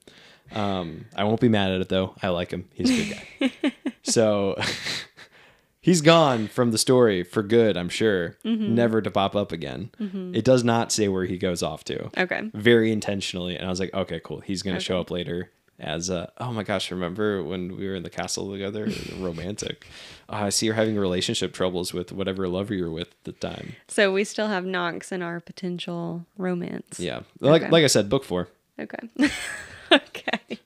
Um, 0.52 1.06
I 1.16 1.24
won't 1.24 1.40
be 1.40 1.48
mad 1.48 1.72
at 1.72 1.80
it 1.80 1.88
though. 1.88 2.14
I 2.22 2.28
like 2.28 2.50
him. 2.52 2.68
He's 2.74 2.90
a 2.90 3.04
good 3.40 3.52
guy. 3.62 3.72
so 4.02 4.56
he's 5.80 6.00
gone 6.00 6.48
from 6.48 6.70
the 6.70 6.78
story 6.78 7.22
for 7.22 7.42
good, 7.42 7.76
I'm 7.76 7.88
sure, 7.88 8.36
never 8.44 9.00
to 9.02 9.10
pop 9.10 9.34
up 9.36 9.52
again. 9.52 9.90
It 10.34 10.44
does 10.44 10.64
not 10.64 10.92
say 10.92 11.08
where 11.08 11.24
he 11.24 11.38
goes 11.38 11.62
off 11.62 11.84
to 11.84 12.10
Okay. 12.16 12.50
very 12.54 12.92
intentionally 12.92 13.56
and 13.56 13.66
i 13.66 13.68
was 13.70 13.80
like 13.80 13.92
okay 13.94 14.20
cool 14.24 14.40
he's 14.40 14.62
gonna 14.62 14.80
show 14.80 15.00
up 15.00 15.10
later 15.10 15.50
as 15.80 16.10
uh 16.10 16.26
oh 16.38 16.52
my 16.52 16.62
gosh 16.64 16.90
remember 16.90 17.42
when 17.42 17.76
we 17.76 17.86
were 17.88 17.94
in 17.94 18.02
the 18.02 18.10
castle 18.10 18.50
together 18.50 18.88
romantic 19.18 19.86
oh, 20.28 20.36
i 20.36 20.48
see 20.48 20.66
you're 20.66 20.74
having 20.74 20.96
relationship 20.96 21.52
troubles 21.52 21.94
with 21.94 22.10
whatever 22.12 22.48
lover 22.48 22.74
you're 22.74 22.90
with 22.90 23.08
at 23.12 23.24
the 23.24 23.32
time 23.32 23.76
So 23.86 24.12
we 24.12 24.24
still 24.24 24.48
have 24.48 24.64
Nox 24.64 25.12
in 25.12 25.22
our 25.22 25.38
potential 25.40 26.26
romance. 26.36 26.98
yeah 26.98 27.20
like 27.40 27.62
Okay. 27.62 27.70
like 27.70 27.84
i 27.84 27.88
said 27.88 28.08
book 28.08 28.24
four 28.24 28.48
Okay. 28.80 29.08
okay. 29.92 30.58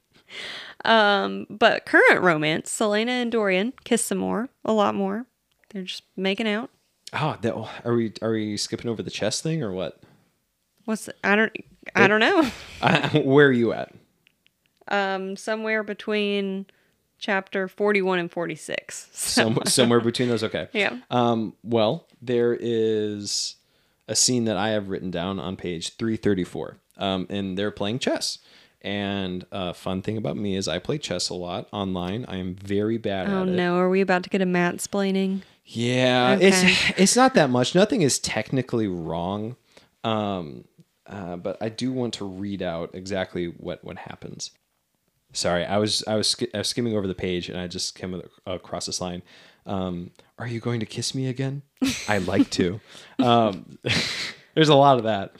Um, 0.84 1.46
but 1.48 1.86
current 1.86 2.20
romance, 2.20 2.70
Celaena 2.70 3.08
and 3.22 3.32
Dorian 3.32 3.72
kiss 3.84 4.04
some 4.04 4.18
more, 4.18 4.48
a 4.66 4.72
lot 4.74 4.94
more. 4.94 5.24
They're 5.70 5.84
just 5.84 6.02
making 6.16 6.46
out. 6.48 6.68
oh 7.14 7.36
that, 7.40 7.54
are 7.86 7.94
we 7.94 8.12
are 8.20 8.32
we 8.32 8.56
skipping 8.58 8.90
over 8.90 9.02
the 9.02 9.10
chess 9.10 9.40
thing 9.40 9.62
or 9.62 9.72
what 9.72 10.02
What's 10.84 11.08
I 11.24 11.36
don't 11.36 11.56
I 11.94 12.06
don't 12.08 12.20
know. 12.20 12.50
I, 12.82 13.22
where 13.24 13.46
are 13.46 13.52
you 13.52 13.72
at 13.72 13.94
Um, 14.93 15.36
somewhere 15.36 15.82
between 15.82 16.66
chapter 17.18 17.66
forty-one 17.68 18.18
and 18.18 18.30
forty-six. 18.30 19.09
So, 19.12 19.43
Some, 19.45 19.59
somewhere 19.66 20.01
between 20.01 20.28
those 20.28 20.45
okay 20.45 20.68
yeah. 20.72 20.99
Um, 21.11 21.55
well, 21.64 22.07
there 22.20 22.57
is 22.61 23.57
a 24.09 24.14
scene 24.14 24.45
that 24.45 24.57
I 24.57 24.70
have 24.70 24.88
written 24.88 25.11
down 25.11 25.38
on 25.40 25.57
page 25.57 25.97
334. 25.97 26.78
Um, 26.99 27.26
and 27.30 27.57
they're 27.57 27.70
playing 27.70 28.01
chess. 28.01 28.38
And 28.82 29.47
a 29.53 29.72
fun 29.72 30.03
thing 30.03 30.16
about 30.16 30.36
me 30.36 30.57
is 30.57 30.66
I 30.68 30.78
play 30.80 30.99
chess 30.99 31.28
a 31.30 31.34
lot 31.34 31.68
online. 31.72 32.24
I 32.28 32.36
am 32.36 32.57
very 32.57 32.99
bad 32.99 33.28
Oh 33.28 33.43
at 33.43 33.49
it. 33.49 33.51
Oh 33.53 33.55
no, 33.55 33.76
are 33.76 33.88
we 33.88 34.01
about 34.01 34.24
to 34.24 34.30
get 34.30 34.43
a 34.43 34.47
mat 34.47 34.76
splaining? 34.78 35.43
Yeah, 35.64 36.32
Okay. 36.36 36.49
it's 36.49 36.90
it's 36.99 37.16
not 37.16 37.34
that 37.34 37.49
much. 37.49 37.74
Nothing 37.76 38.03
is 38.03 38.18
technically 38.18 38.88
wrong. 38.88 39.57
Um, 40.03 40.64
uh, 41.07 41.36
but 41.36 41.59
I 41.61 41.68
do 41.68 41.93
want 41.93 42.14
to 42.14 42.24
read 42.24 42.61
out 42.61 42.90
exactly 42.95 43.47
what 43.47 43.84
what 43.84 43.99
happens. 43.99 44.51
Sorry, 45.33 45.64
I 45.64 45.78
was 45.78 46.05
I 46.07 46.16
was, 46.16 46.28
sk- 46.28 46.55
I 46.55 46.59
was 46.59 46.68
skimming 46.68 46.97
over 46.97 47.07
the 47.07 47.14
page 47.14 47.49
and 47.49 47.59
I 47.59 47.66
just 47.66 47.95
came 47.95 48.20
across 48.47 48.87
this 48.87 49.01
line. 49.01 49.22
Um, 49.66 50.11
Are 50.39 50.47
you 50.47 50.61
going 50.61 50.80
to 50.80 50.87
kiss 50.87 51.14
me 51.14 51.28
again? 51.28 51.62
I'd 52.09 52.26
like 52.26 52.51
to. 52.51 52.80
um, 53.18 53.78
there's 54.55 54.68
a 54.68 54.74
lot 54.74 54.99
of 54.99 55.05
that. 55.05 55.35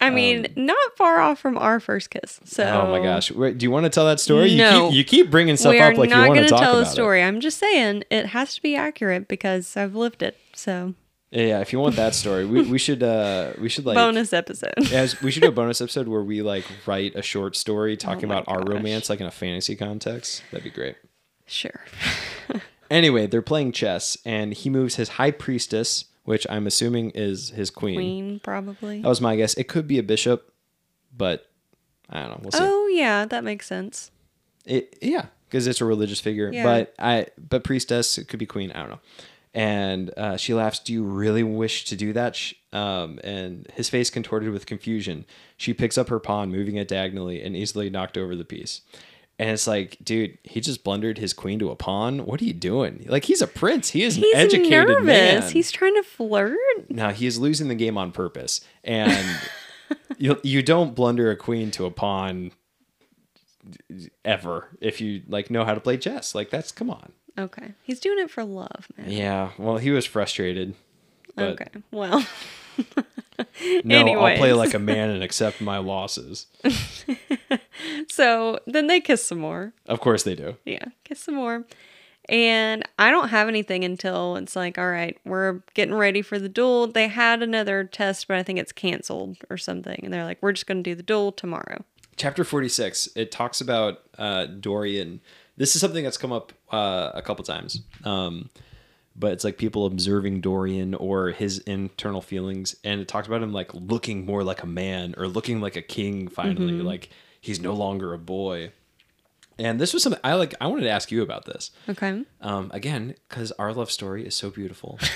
I 0.00 0.10
mean, 0.10 0.46
not 0.54 0.76
far 0.96 1.18
off 1.20 1.40
from 1.40 1.58
our 1.58 1.80
first 1.80 2.10
kiss. 2.10 2.38
So 2.44 2.62
Oh 2.64 2.88
my 2.90 3.02
gosh! 3.02 3.32
Wait, 3.32 3.58
do 3.58 3.64
you 3.66 3.70
want 3.72 3.82
to 3.84 3.90
tell 3.90 4.06
that 4.06 4.20
story? 4.20 4.54
No. 4.54 4.84
You 4.84 4.88
keep, 4.90 4.94
you 4.96 5.04
keep 5.24 5.30
bringing 5.30 5.56
stuff 5.56 5.72
we 5.72 5.80
are 5.80 5.90
up 5.90 5.98
like 5.98 6.10
you 6.10 6.14
not 6.14 6.28
want 6.28 6.36
going 6.38 6.48
to 6.48 6.54
to 6.54 6.58
tell 6.60 6.70
about 6.74 6.84
the 6.84 6.90
it. 6.90 6.92
story. 6.92 7.20
I'm 7.22 7.40
just 7.40 7.58
saying 7.58 8.04
it 8.08 8.26
has 8.26 8.54
to 8.54 8.62
be 8.62 8.76
accurate 8.76 9.26
because 9.26 9.76
I've 9.76 9.96
lived 9.96 10.22
it. 10.22 10.36
So 10.54 10.94
Yeah, 11.30 11.42
yeah, 11.46 11.60
if 11.60 11.72
you 11.74 11.78
want 11.78 11.96
that 11.96 12.14
story, 12.14 12.46
we, 12.46 12.62
we 12.62 12.78
should 12.78 13.02
uh 13.02 13.52
we 13.60 13.68
should 13.68 13.84
like 13.84 13.96
bonus 13.96 14.32
episode. 14.32 14.72
As 14.92 15.20
we 15.20 15.30
should 15.30 15.42
do 15.42 15.48
a 15.48 15.52
bonus 15.52 15.80
episode 15.80 16.08
where 16.08 16.22
we 16.22 16.40
like 16.42 16.64
write 16.86 17.14
a 17.16 17.22
short 17.22 17.54
story 17.56 17.96
talking 17.96 18.30
Oh 18.30 18.32
about 18.32 18.44
our 18.48 18.60
gosh. 18.62 18.74
romance, 18.74 19.10
like 19.10 19.20
in 19.20 19.26
a 19.26 19.30
fantasy 19.30 19.76
context. 19.76 20.42
That'd 20.50 20.64
be 20.64 20.70
great. 20.70 20.96
sure. 21.46 21.80
Anyway, 22.90 23.26
they're 23.26 23.42
playing 23.42 23.70
chess, 23.72 24.16
and 24.24 24.54
he 24.54 24.70
moves 24.70 24.94
his 24.96 25.10
high 25.10 25.30
priestess, 25.30 26.06
which 26.24 26.46
I'm 26.48 26.66
assuming 26.66 27.10
is 27.10 27.50
his 27.50 27.68
queen. 27.68 27.96
Queen 27.96 28.40
probably. 28.42 29.02
That 29.02 29.08
was 29.08 29.20
my 29.20 29.36
guess. 29.36 29.52
It 29.58 29.64
could 29.68 29.86
be 29.86 29.98
a 29.98 30.02
bishop, 30.02 30.50
but 31.14 31.50
I 32.08 32.20
don't 32.20 32.30
know. 32.30 32.38
We'll 32.44 32.52
see. 32.52 32.58
Oh 32.62 32.86
yeah, 32.86 33.26
that 33.26 33.44
makes 33.44 33.66
sense. 33.66 34.10
It, 34.64 34.96
yeah, 35.02 35.26
because 35.46 35.66
it's 35.66 35.82
a 35.82 35.84
religious 35.84 36.18
figure. 36.20 36.50
Yeah. 36.50 36.62
But 36.64 36.94
I 36.98 37.26
but 37.36 37.62
priestess 37.62 38.16
it 38.16 38.26
could 38.28 38.38
be 38.38 38.46
queen. 38.46 38.72
I 38.72 38.78
don't 38.80 38.88
know. 38.88 39.00
And 39.54 40.10
uh, 40.16 40.36
she 40.36 40.54
laughs. 40.54 40.78
Do 40.78 40.92
you 40.92 41.02
really 41.02 41.42
wish 41.42 41.84
to 41.86 41.96
do 41.96 42.12
that? 42.12 42.38
Um, 42.72 43.18
and 43.24 43.66
his 43.74 43.88
face 43.88 44.10
contorted 44.10 44.50
with 44.50 44.66
confusion. 44.66 45.24
She 45.56 45.72
picks 45.74 45.96
up 45.96 46.08
her 46.10 46.20
pawn, 46.20 46.50
moving 46.50 46.76
it 46.76 46.86
diagonally, 46.88 47.42
and 47.42 47.56
easily 47.56 47.88
knocked 47.90 48.18
over 48.18 48.36
the 48.36 48.44
piece. 48.44 48.82
And 49.40 49.50
it's 49.50 49.66
like, 49.68 49.96
dude, 50.02 50.36
he 50.42 50.60
just 50.60 50.82
blundered 50.82 51.18
his 51.18 51.32
queen 51.32 51.58
to 51.60 51.70
a 51.70 51.76
pawn. 51.76 52.26
What 52.26 52.42
are 52.42 52.44
you 52.44 52.52
doing? 52.52 53.06
Like 53.08 53.24
he's 53.24 53.40
a 53.40 53.46
prince. 53.46 53.90
He 53.90 54.02
is 54.02 54.16
an 54.16 54.24
He's 54.24 54.34
educated 54.34 54.88
nervous. 54.88 55.04
man. 55.06 55.50
He's 55.52 55.70
trying 55.70 55.94
to 55.94 56.02
flirt. 56.02 56.58
No, 56.88 57.10
he 57.10 57.26
is 57.26 57.38
losing 57.38 57.68
the 57.68 57.76
game 57.76 57.96
on 57.96 58.10
purpose. 58.10 58.60
And 58.82 59.38
you 60.18 60.40
you 60.42 60.60
don't 60.62 60.94
blunder 60.94 61.30
a 61.30 61.36
queen 61.36 61.70
to 61.72 61.84
a 61.86 61.90
pawn 61.90 62.50
ever 64.24 64.68
if 64.80 65.00
you 65.00 65.22
like 65.28 65.50
know 65.50 65.64
how 65.64 65.74
to 65.74 65.80
play 65.80 65.96
chess. 65.96 66.34
Like 66.34 66.50
that's 66.50 66.72
come 66.72 66.90
on. 66.90 67.12
Okay, 67.38 67.74
he's 67.82 68.00
doing 68.00 68.18
it 68.18 68.30
for 68.30 68.44
love, 68.44 68.88
man. 68.96 69.10
Yeah. 69.10 69.50
Well, 69.58 69.78
he 69.78 69.90
was 69.90 70.06
frustrated. 70.06 70.74
Okay, 71.38 71.68
well. 71.92 72.26
no, 73.84 73.98
I'll 74.00 74.36
play 74.36 74.52
like 74.52 74.74
a 74.74 74.78
man 74.80 75.10
and 75.10 75.22
accept 75.22 75.60
my 75.60 75.78
losses. 75.78 76.46
So 78.08 78.58
then 78.66 78.86
they 78.88 79.00
kiss 79.00 79.24
some 79.24 79.38
more. 79.38 79.72
Of 79.86 80.00
course 80.00 80.22
they 80.24 80.34
do. 80.34 80.56
Yeah, 80.64 80.86
kiss 81.04 81.20
some 81.20 81.34
more. 81.36 81.64
And 82.28 82.86
I 82.98 83.10
don't 83.10 83.28
have 83.28 83.48
anything 83.48 83.84
until 83.84 84.36
it's 84.36 84.54
like, 84.54 84.76
all 84.76 84.90
right, 84.90 85.16
we're 85.24 85.60
getting 85.74 85.94
ready 85.94 86.20
for 86.20 86.38
the 86.38 86.48
duel. 86.48 86.88
They 86.88 87.08
had 87.08 87.42
another 87.42 87.84
test, 87.84 88.28
but 88.28 88.36
I 88.36 88.42
think 88.42 88.58
it's 88.58 88.72
canceled 88.72 89.38
or 89.48 89.56
something. 89.56 90.00
And 90.02 90.12
they're 90.12 90.24
like, 90.24 90.38
we're 90.42 90.52
just 90.52 90.66
going 90.66 90.82
to 90.82 90.90
do 90.90 90.94
the 90.94 91.02
duel 91.02 91.32
tomorrow. 91.32 91.84
Chapter 92.18 92.44
46, 92.44 93.10
it 93.14 93.30
talks 93.30 93.60
about 93.60 94.02
uh, 94.18 94.46
Dorian. 94.46 95.20
This 95.56 95.74
is 95.74 95.80
something 95.80 96.04
that's 96.04 96.18
come 96.18 96.32
up 96.32 96.52
uh, 96.70 97.12
a 97.14 97.22
couple 97.22 97.44
times. 97.44 97.80
Um, 98.04 98.50
but 99.16 99.32
it's 99.32 99.44
like 99.44 99.56
people 99.56 99.86
observing 99.86 100.40
Dorian 100.40 100.94
or 100.94 101.30
his 101.30 101.58
internal 101.60 102.20
feelings. 102.20 102.76
And 102.84 103.00
it 103.00 103.08
talks 103.08 103.26
about 103.26 103.42
him 103.42 103.52
like 103.52 103.72
looking 103.74 104.26
more 104.26 104.44
like 104.44 104.62
a 104.62 104.66
man 104.66 105.14
or 105.16 105.26
looking 105.26 105.60
like 105.60 105.76
a 105.76 105.82
king 105.82 106.28
finally. 106.28 106.72
Like 106.72 107.10
he's 107.40 107.60
no 107.60 107.72
longer 107.74 108.12
a 108.12 108.18
boy. 108.18 108.72
And 109.58 109.80
this 109.80 109.92
was 109.92 110.04
something 110.04 110.20
I 110.22 110.34
like. 110.34 110.54
I 110.60 110.68
wanted 110.68 110.82
to 110.82 110.90
ask 110.90 111.10
you 111.10 111.22
about 111.22 111.44
this. 111.44 111.72
Okay. 111.88 112.22
Um, 112.40 112.70
again, 112.72 113.14
because 113.28 113.50
our 113.52 113.72
love 113.72 113.90
story 113.90 114.24
is 114.24 114.36
so 114.36 114.50
beautiful. 114.50 115.00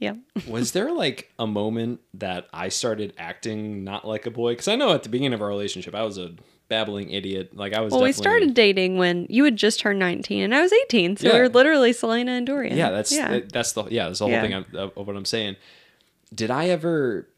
Yeah. 0.00 0.14
was 0.48 0.72
there 0.72 0.90
like 0.92 1.30
a 1.38 1.46
moment 1.46 2.00
that 2.14 2.48
I 2.52 2.70
started 2.70 3.12
acting 3.18 3.84
not 3.84 4.06
like 4.08 4.26
a 4.26 4.30
boy? 4.30 4.52
Because 4.52 4.66
I 4.66 4.74
know 4.74 4.92
at 4.92 5.04
the 5.04 5.08
beginning 5.10 5.34
of 5.34 5.42
our 5.42 5.48
relationship, 5.48 5.94
I 5.94 6.02
was 6.02 6.18
a 6.18 6.32
babbling 6.68 7.10
idiot. 7.10 7.54
Like 7.54 7.74
I 7.74 7.80
was. 7.80 7.92
Well, 7.92 8.02
we 8.02 8.12
started 8.12 8.54
dating 8.54 8.96
when 8.96 9.26
you 9.28 9.44
had 9.44 9.56
just 9.56 9.78
turned 9.78 9.98
19 9.98 10.42
and 10.42 10.54
I 10.54 10.62
was 10.62 10.72
18. 10.72 11.18
So 11.18 11.24
we 11.28 11.32
Yeah. 11.32 11.38
were 11.40 11.48
literally 11.50 11.92
Celaena 11.92 12.30
and 12.30 12.46
Dorian. 12.46 12.76
Yeah, 12.76 12.90
that's 12.90 13.12
yeah. 13.12 13.40
that's 13.52 13.72
the 13.72 13.84
yeah, 13.84 14.06
that's 14.06 14.18
the 14.20 14.24
whole 14.24 14.32
Yeah. 14.32 14.42
thing 14.42 14.54
I'm, 14.54 14.64
of 14.74 15.06
what 15.06 15.14
I'm 15.16 15.24
saying. 15.26 15.56
Did 16.34 16.50
I 16.50 16.68
ever 16.68 17.28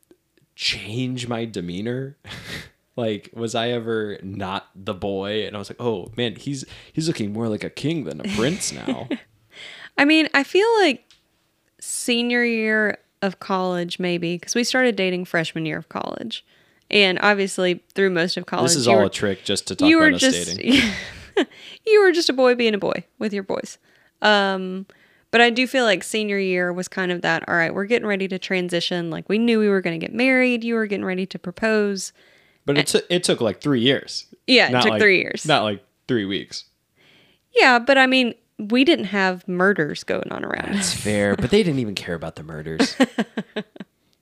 change 0.54 1.26
my 1.26 1.44
demeanor? 1.44 2.16
like, 2.96 3.30
was 3.34 3.54
I 3.54 3.70
ever 3.70 4.18
not 4.22 4.68
the 4.76 4.94
boy? 4.94 5.46
And 5.46 5.56
I 5.56 5.58
was 5.58 5.68
like, 5.68 5.80
oh 5.80 6.12
man, 6.16 6.36
he's 6.36 6.64
he's 6.92 7.08
looking 7.08 7.32
more 7.32 7.48
like 7.48 7.64
a 7.64 7.70
king 7.70 8.04
than 8.04 8.20
a 8.20 8.24
prince 8.36 8.72
now. 8.72 9.08
I 9.98 10.04
mean, 10.04 10.28
I 10.32 10.44
feel 10.44 10.68
like 10.80 11.04
senior 11.82 12.44
year 12.44 12.98
of 13.20 13.40
college, 13.40 13.98
maybe, 13.98 14.36
because 14.36 14.54
we 14.54 14.64
started 14.64 14.96
dating 14.96 15.24
freshman 15.24 15.66
year 15.66 15.78
of 15.78 15.88
college. 15.88 16.44
And 16.90 17.18
obviously, 17.22 17.82
through 17.94 18.10
most 18.10 18.36
of 18.36 18.46
college, 18.46 18.70
this 18.70 18.76
is 18.76 18.88
all 18.88 18.98
were, 18.98 19.04
a 19.04 19.10
trick 19.10 19.44
just 19.44 19.66
to 19.68 19.76
talk 19.76 19.88
you 19.88 19.98
were 19.98 20.08
about 20.08 20.22
us 20.22 20.32
just 20.32 20.56
dating. 20.56 20.80
you 21.86 22.02
were 22.02 22.12
just 22.12 22.28
a 22.28 22.32
boy 22.32 22.54
being 22.54 22.74
a 22.74 22.78
boy 22.78 23.04
with 23.18 23.32
your 23.32 23.42
boys. 23.42 23.78
Um, 24.20 24.86
but 25.30 25.40
I 25.40 25.48
do 25.48 25.66
feel 25.66 25.84
like 25.84 26.04
senior 26.04 26.38
year 26.38 26.72
was 26.72 26.88
kind 26.88 27.10
of 27.10 27.22
that. 27.22 27.48
All 27.48 27.54
right, 27.54 27.74
we're 27.74 27.86
getting 27.86 28.06
ready 28.06 28.28
to 28.28 28.38
transition. 28.38 29.10
Like 29.10 29.28
we 29.28 29.38
knew 29.38 29.58
we 29.58 29.68
were 29.68 29.80
going 29.80 29.98
to 29.98 30.06
get 30.06 30.14
married. 30.14 30.62
You 30.62 30.74
were 30.74 30.86
getting 30.86 31.06
ready 31.06 31.24
to 31.26 31.38
propose. 31.38 32.12
But 32.66 32.76
it 32.78 32.86
took 32.88 33.06
it 33.08 33.24
took 33.24 33.40
like 33.40 33.60
three 33.60 33.80
years. 33.80 34.26
Yeah, 34.46 34.68
it 34.68 34.82
took 34.82 34.90
like- 34.92 35.00
three 35.00 35.18
years. 35.18 35.46
Not 35.46 35.62
like 35.62 35.82
three 36.06 36.26
weeks. 36.26 36.66
Yeah, 37.54 37.78
but 37.78 37.98
I 37.98 38.06
mean, 38.06 38.34
we 38.70 38.84
didn't 38.84 39.06
have 39.06 39.46
murders 39.48 40.04
going 40.04 40.30
on 40.30 40.44
around. 40.44 40.74
That's 40.74 40.94
fair, 40.94 41.36
but 41.36 41.50
they 41.50 41.62
didn't 41.62 41.80
even 41.80 41.94
care 42.04 42.14
about 42.14 42.36
the 42.36 42.42
murders. 42.42 42.96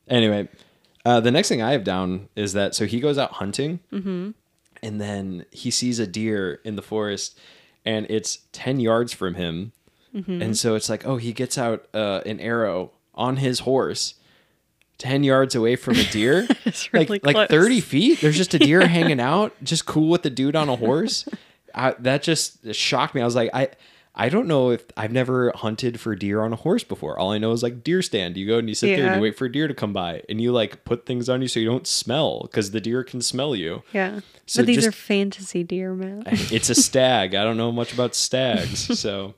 anyway, 0.09 0.49
uh, 1.05 1.21
the 1.21 1.31
next 1.31 1.49
thing 1.49 1.63
I 1.63 1.73
have 1.73 1.85
down 1.85 2.29
is 2.37 2.53
that 2.55 2.75
so 2.75 2.87
he 2.87 3.01
goes 3.01 3.19
out 3.19 3.33
hunting, 3.33 3.81
Mm-hmm. 3.93 4.31
and 4.83 5.01
then 5.01 5.45
he 5.51 5.71
sees 5.71 5.99
a 5.99 6.07
deer 6.07 6.61
in 6.65 6.77
the 6.77 6.83
forest, 6.83 7.39
and 7.85 8.07
it's 8.11 8.39
ten 8.53 8.81
yards 8.81 9.13
from 9.13 9.35
him, 9.35 9.73
Mm-hmm. 10.15 10.43
and 10.43 10.59
so 10.59 10.75
it's 10.75 10.89
like, 10.89 11.07
oh, 11.07 11.19
he 11.19 11.33
gets 11.33 11.57
out 11.57 11.87
uh, 11.95 12.21
an 12.27 12.41
arrow 12.41 12.91
on 13.15 13.37
his 13.37 13.61
horse. 13.61 14.15
10 14.99 15.25
yards 15.25 15.55
away 15.55 15.77
from 15.77 15.97
a 15.97 16.05
deer 16.11 16.47
really 16.93 17.07
like 17.07 17.25
like 17.25 17.49
30 17.49 17.81
feet 17.81 18.21
there's 18.21 18.37
just 18.37 18.53
a 18.53 18.59
deer 18.59 18.87
hanging 18.87 19.19
out 19.19 19.55
just 19.65 19.87
cool 19.87 20.11
with 20.11 20.23
the 20.23 20.29
dude 20.29 20.55
on 20.55 20.69
a 20.69 20.77
horse 20.77 21.27
I, 21.75 21.93
that 22.01 22.23
just 22.23 22.75
shocked 22.75 23.15
me 23.15 23.23
i 23.23 23.25
was 23.25 23.35
like 23.35 23.49
i 23.55 23.69
i 24.25 24.29
don't 24.29 24.47
know 24.47 24.71
if 24.71 24.85
i've 24.97 25.11
never 25.13 25.51
hunted 25.57 25.99
for 25.99 26.15
deer 26.15 26.43
on 26.43 26.53
a 26.53 26.57
horse 26.57 26.85
before 26.85 27.19
all 27.19 27.31
i 27.33 27.39
know 27.39 27.53
is 27.53 27.63
like 27.63 27.83
deer 27.83 28.03
stand 28.03 28.37
you 28.37 28.47
go 28.47 28.59
and 28.59 28.69
you 28.69 28.75
sit 28.75 28.95
there 28.97 29.07
and 29.07 29.17
you 29.17 29.23
wait 29.23 29.37
for 29.37 29.47
a 29.47 29.53
deer 29.53 29.67
to 29.67 29.75
come 29.75 29.93
by 29.93 30.23
and 30.29 30.41
you 30.41 30.53
like 30.53 30.85
put 30.85 31.07
things 31.07 31.29
on 31.29 31.41
you 31.43 31.49
so 31.49 31.59
you 31.59 31.67
don't 31.67 31.87
smell 31.87 32.43
because 32.43 32.71
the 32.71 32.81
deer 32.81 33.03
can 33.03 33.21
smell 33.21 33.55
you 33.57 33.83
Yeah, 33.93 34.21
So 34.47 34.63
but 34.63 34.67
these 34.67 34.77
just- 34.85 34.89
are 34.89 34.93
fantasy 34.93 35.63
deer, 35.65 35.95
man. 35.95 36.23
it's 36.27 36.71
a 36.71 36.75
stag 36.89 37.35
i 37.35 37.43
don't 37.45 37.57
know 37.57 37.73
much 37.73 37.93
about 37.93 38.15
stags 38.15 38.99
so 39.05 39.35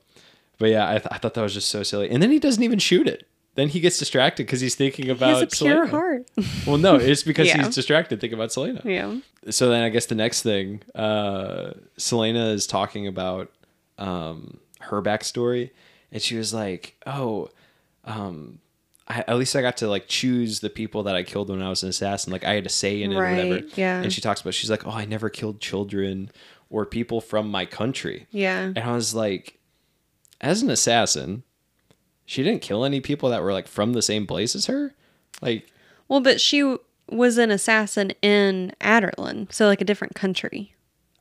but 0.59 0.69
yeah 0.69 0.87
I, 0.87 0.93
th- 0.99 1.07
I 1.11 1.17
thought 1.17 1.33
that 1.35 1.41
was 1.41 1.53
just 1.53 1.69
so 1.69 1.81
silly 1.83 2.09
and 2.09 2.21
then 2.21 2.29
he 2.31 2.39
doesn't 2.39 2.63
even 2.63 2.79
shoot 2.79 3.07
it 3.07 3.27
then 3.55 3.69
he 3.69 3.79
gets 3.79 3.99
distracted 3.99 4.47
because 4.47 4.61
he's 4.61 4.73
thinking 4.73 5.05
He 5.05 5.11
about 5.11 5.39
has 5.39 5.41
a 5.43 5.47
pure 5.63 5.85
Celaena. 5.85 5.89
heart. 5.91 6.27
well 6.67 6.77
no 6.77 6.95
it's 6.95 7.21
because 7.23 7.47
Yeah. 7.47 7.63
he's 7.63 7.75
distracted 7.75 8.19
thinking 8.19 8.37
about 8.39 8.49
celaena 8.49 8.83
yeah. 8.83 9.15
so 9.51 9.69
then 9.69 9.83
I 9.83 9.89
guess 9.89 10.07
the 10.07 10.15
next 10.15 10.41
thing, 10.41 10.81
uh, 10.95 11.73
Selena 11.97 12.47
is 12.47 12.65
talking 12.65 13.05
about 13.07 13.51
um, 13.99 14.57
her 14.83 15.01
backstory, 15.01 15.71
and 16.11 16.21
she 16.21 16.35
was 16.35 16.53
like, 16.53 16.95
"Oh, 17.05 17.49
um, 18.05 18.59
I, 19.07 19.23
at 19.27 19.37
least 19.37 19.55
I 19.55 19.61
got 19.61 19.77
to 19.77 19.87
like 19.87 20.07
choose 20.07 20.59
the 20.61 20.69
people 20.69 21.03
that 21.03 21.15
I 21.15 21.23
killed 21.23 21.49
when 21.49 21.61
I 21.61 21.69
was 21.69 21.83
an 21.83 21.89
assassin. 21.89 22.31
Like 22.31 22.43
I 22.43 22.53
had 22.53 22.65
a 22.65 22.69
say 22.69 23.01
in 23.01 23.11
it, 23.11 23.15
or 23.15 23.29
whatever." 23.29 23.65
Yeah. 23.75 24.01
And 24.01 24.11
she 24.11 24.21
talks 24.21 24.41
about 24.41 24.53
she's 24.53 24.69
like, 24.69 24.85
"Oh, 24.87 24.91
I 24.91 25.05
never 25.05 25.29
killed 25.29 25.59
children 25.59 26.31
or 26.69 26.85
people 26.85 27.21
from 27.21 27.49
my 27.49 27.65
country," 27.65 28.25
Yeah. 28.31 28.61
and 28.63 28.79
I 28.79 28.93
was 28.95 29.13
like, 29.13 29.59
as 30.41 30.61
an 30.63 30.69
assassin, 30.71 31.43
she 32.25 32.41
didn't 32.43 32.61
kill 32.61 32.83
any 32.83 32.99
people 32.99 33.29
that 33.29 33.43
were 33.43 33.53
like 33.53 33.67
from 33.67 33.93
the 33.93 34.01
same 34.01 34.25
place 34.25 34.55
as 34.55 34.65
her, 34.67 34.93
like. 35.41 35.67
Well, 36.07 36.19
but 36.19 36.41
she 36.41 36.77
was 37.09 37.37
an 37.37 37.51
assassin 37.51 38.11
in 38.21 38.73
Adarlan, 38.81 39.51
so 39.53 39.67
like 39.67 39.81
a 39.81 39.85
different 39.85 40.15
country. 40.15 40.73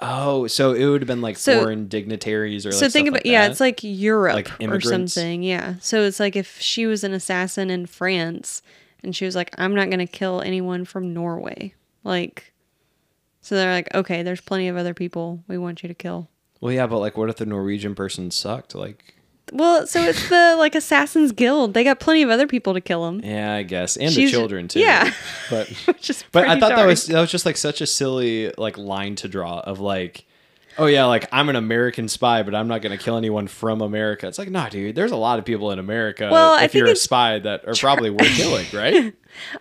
Oh, 0.03 0.47
so 0.49 0.73
it 0.73 0.85
would 0.85 1.01
have 1.01 1.07
been 1.07 1.21
like 1.21 1.37
So- 1.39 1.61
foreign 1.61 1.89
dignitaries 1.89 2.67
or 2.67 2.71
like 2.71 2.79
so 2.79 2.89
think 2.89 3.07
stuff 3.07 3.09
about 3.09 3.25
like 3.25 3.27
yeah, 3.27 3.43
that? 3.43 3.51
it's 3.53 3.61
like 3.61 3.81
Europe 3.83 4.35
Like 4.35 4.51
or 4.61 4.81
something. 4.81 5.43
Yeah. 5.43 5.75
So 5.81 6.03
it's 6.03 6.19
like 6.21 6.37
if 6.37 6.61
she 6.61 6.87
was 6.87 7.05
an 7.05 7.13
assassin 7.13 7.71
in 7.71 7.87
France 7.87 8.63
and 9.05 9.15
she 9.15 9.25
was 9.25 9.35
like, 9.37 9.55
I'm 9.59 9.75
not 9.75 9.91
gonna 9.91 10.07
kill 10.07 10.41
anyone 10.43 10.85
from 10.85 11.15
Norway. 11.15 11.75
Like 12.05 12.53
so 13.41 13.55
they're 13.55 13.73
like, 13.73 13.95
Okay, 13.95 14.23
there's 14.23 14.41
plenty 14.41 14.69
of 14.69 14.77
other 14.77 14.95
people 14.95 15.43
we 15.49 15.57
want 15.59 15.83
you 15.83 15.89
to 15.89 15.95
kill. 15.95 16.29
Well, 16.61 16.73
yeah, 16.73 16.87
but 16.87 16.99
like, 16.99 17.17
what 17.17 17.29
if 17.29 17.37
the 17.37 17.47
Norwegian 17.47 17.95
person 17.97 18.31
sucked? 18.31 18.75
Like, 18.77 19.17
Well, 19.53 19.87
so 19.87 20.01
it's 20.03 20.29
the 20.29 20.57
like 20.59 20.75
Assassin's 20.75 21.33
Guild. 21.33 21.75
They 21.75 21.85
got 21.85 22.01
plenty 22.01 22.23
of 22.23 22.31
other 22.31 22.47
people 22.47 22.75
to 22.75 22.81
kill 22.81 23.07
him. 23.09 23.21
yeah, 23.25 23.55
I 23.55 23.63
guess, 23.63 23.97
and 23.97 24.13
She's- 24.13 24.31
the 24.31 24.37
children 24.37 24.69
too. 24.69 24.81
yeah. 24.81 25.13
but 25.51 25.71
is 26.09 26.25
but 26.33 26.47
I 26.47 26.59
thought 26.61 26.71
that 26.77 26.87
was 26.87 27.07
that 27.07 27.21
was 27.21 27.31
just 27.31 27.45
like 27.47 27.57
such 27.57 27.81
a 27.81 27.87
silly 27.87 28.53
like 28.57 28.79
line 28.79 29.15
to 29.17 29.29
draw 29.29 29.61
of 29.61 29.79
like, 29.81 30.25
oh 30.79 30.87
yeah, 30.87 31.05
like 31.05 31.29
I'm 31.33 31.49
an 31.51 31.57
American 31.57 32.09
spy, 32.09 32.43
but 32.43 32.55
I'm 32.55 32.69
not 32.69 32.81
gonna 32.83 32.97
kill 32.99 33.17
anyone 33.19 33.47
from 33.47 33.81
America. 33.83 34.27
It's 34.29 34.39
like, 34.39 34.51
nah, 34.51 34.69
dude, 34.69 34.95
there's 34.95 35.13
a 35.13 35.17
lot 35.17 35.39
of 35.39 35.45
people 35.45 35.71
in 35.71 35.79
America. 35.79 36.29
Well, 36.31 36.63
if 36.63 36.75
you're 36.75 36.87
a 36.89 36.97
spy 36.97 37.39
that 37.41 37.67
are 37.69 37.75
probably 37.79 38.11
worth 38.11 38.35
killing, 38.37 38.67
right? 38.73 39.13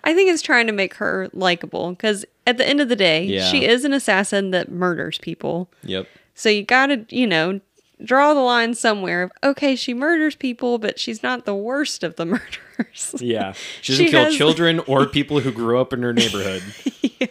I 0.03 0.13
think 0.13 0.29
it's 0.32 0.41
trying 0.41 0.67
to 0.67 0.73
make 0.73 0.93
her 0.95 1.29
likable 1.34 1.89
because 1.91 2.23
at 2.47 2.57
the 2.57 2.67
end 2.67 2.79
of 2.82 2.88
the 2.89 2.95
day, 2.95 3.23
Yeah. 3.25 3.45
she 3.45 3.65
is 3.65 3.84
an 3.84 3.93
assassin 3.93 4.51
that 4.51 4.69
murders 4.71 5.17
people. 5.17 5.69
Yep. 5.84 6.07
So 6.34 6.49
you 6.49 6.63
gotta, 6.63 7.05
you 7.09 7.27
know, 7.27 7.59
draw 8.04 8.34
the 8.34 8.39
line 8.41 8.74
somewhere. 8.74 9.24
of, 9.24 9.32
Okay, 9.43 9.76
she 9.76 9.93
murders 9.93 10.36
people, 10.36 10.78
but 10.78 10.99
she's 10.99 11.22
not 11.24 11.45
the 11.45 11.56
worst 11.56 12.04
of 12.04 12.16
the 12.16 12.26
murderers. 12.80 13.16
Yeah. 13.20 13.54
She 13.82 13.93
doesn't 13.93 14.06
She 14.06 14.12
kill 14.12 14.26
has- 14.26 14.36
children 14.36 14.80
or 14.88 15.06
people 15.18 15.39
who 15.39 15.52
grew 15.52 15.80
up 15.80 15.93
in 15.93 16.02
her 16.04 16.14
neighborhood. 16.14 16.64
yeah. 17.02 17.28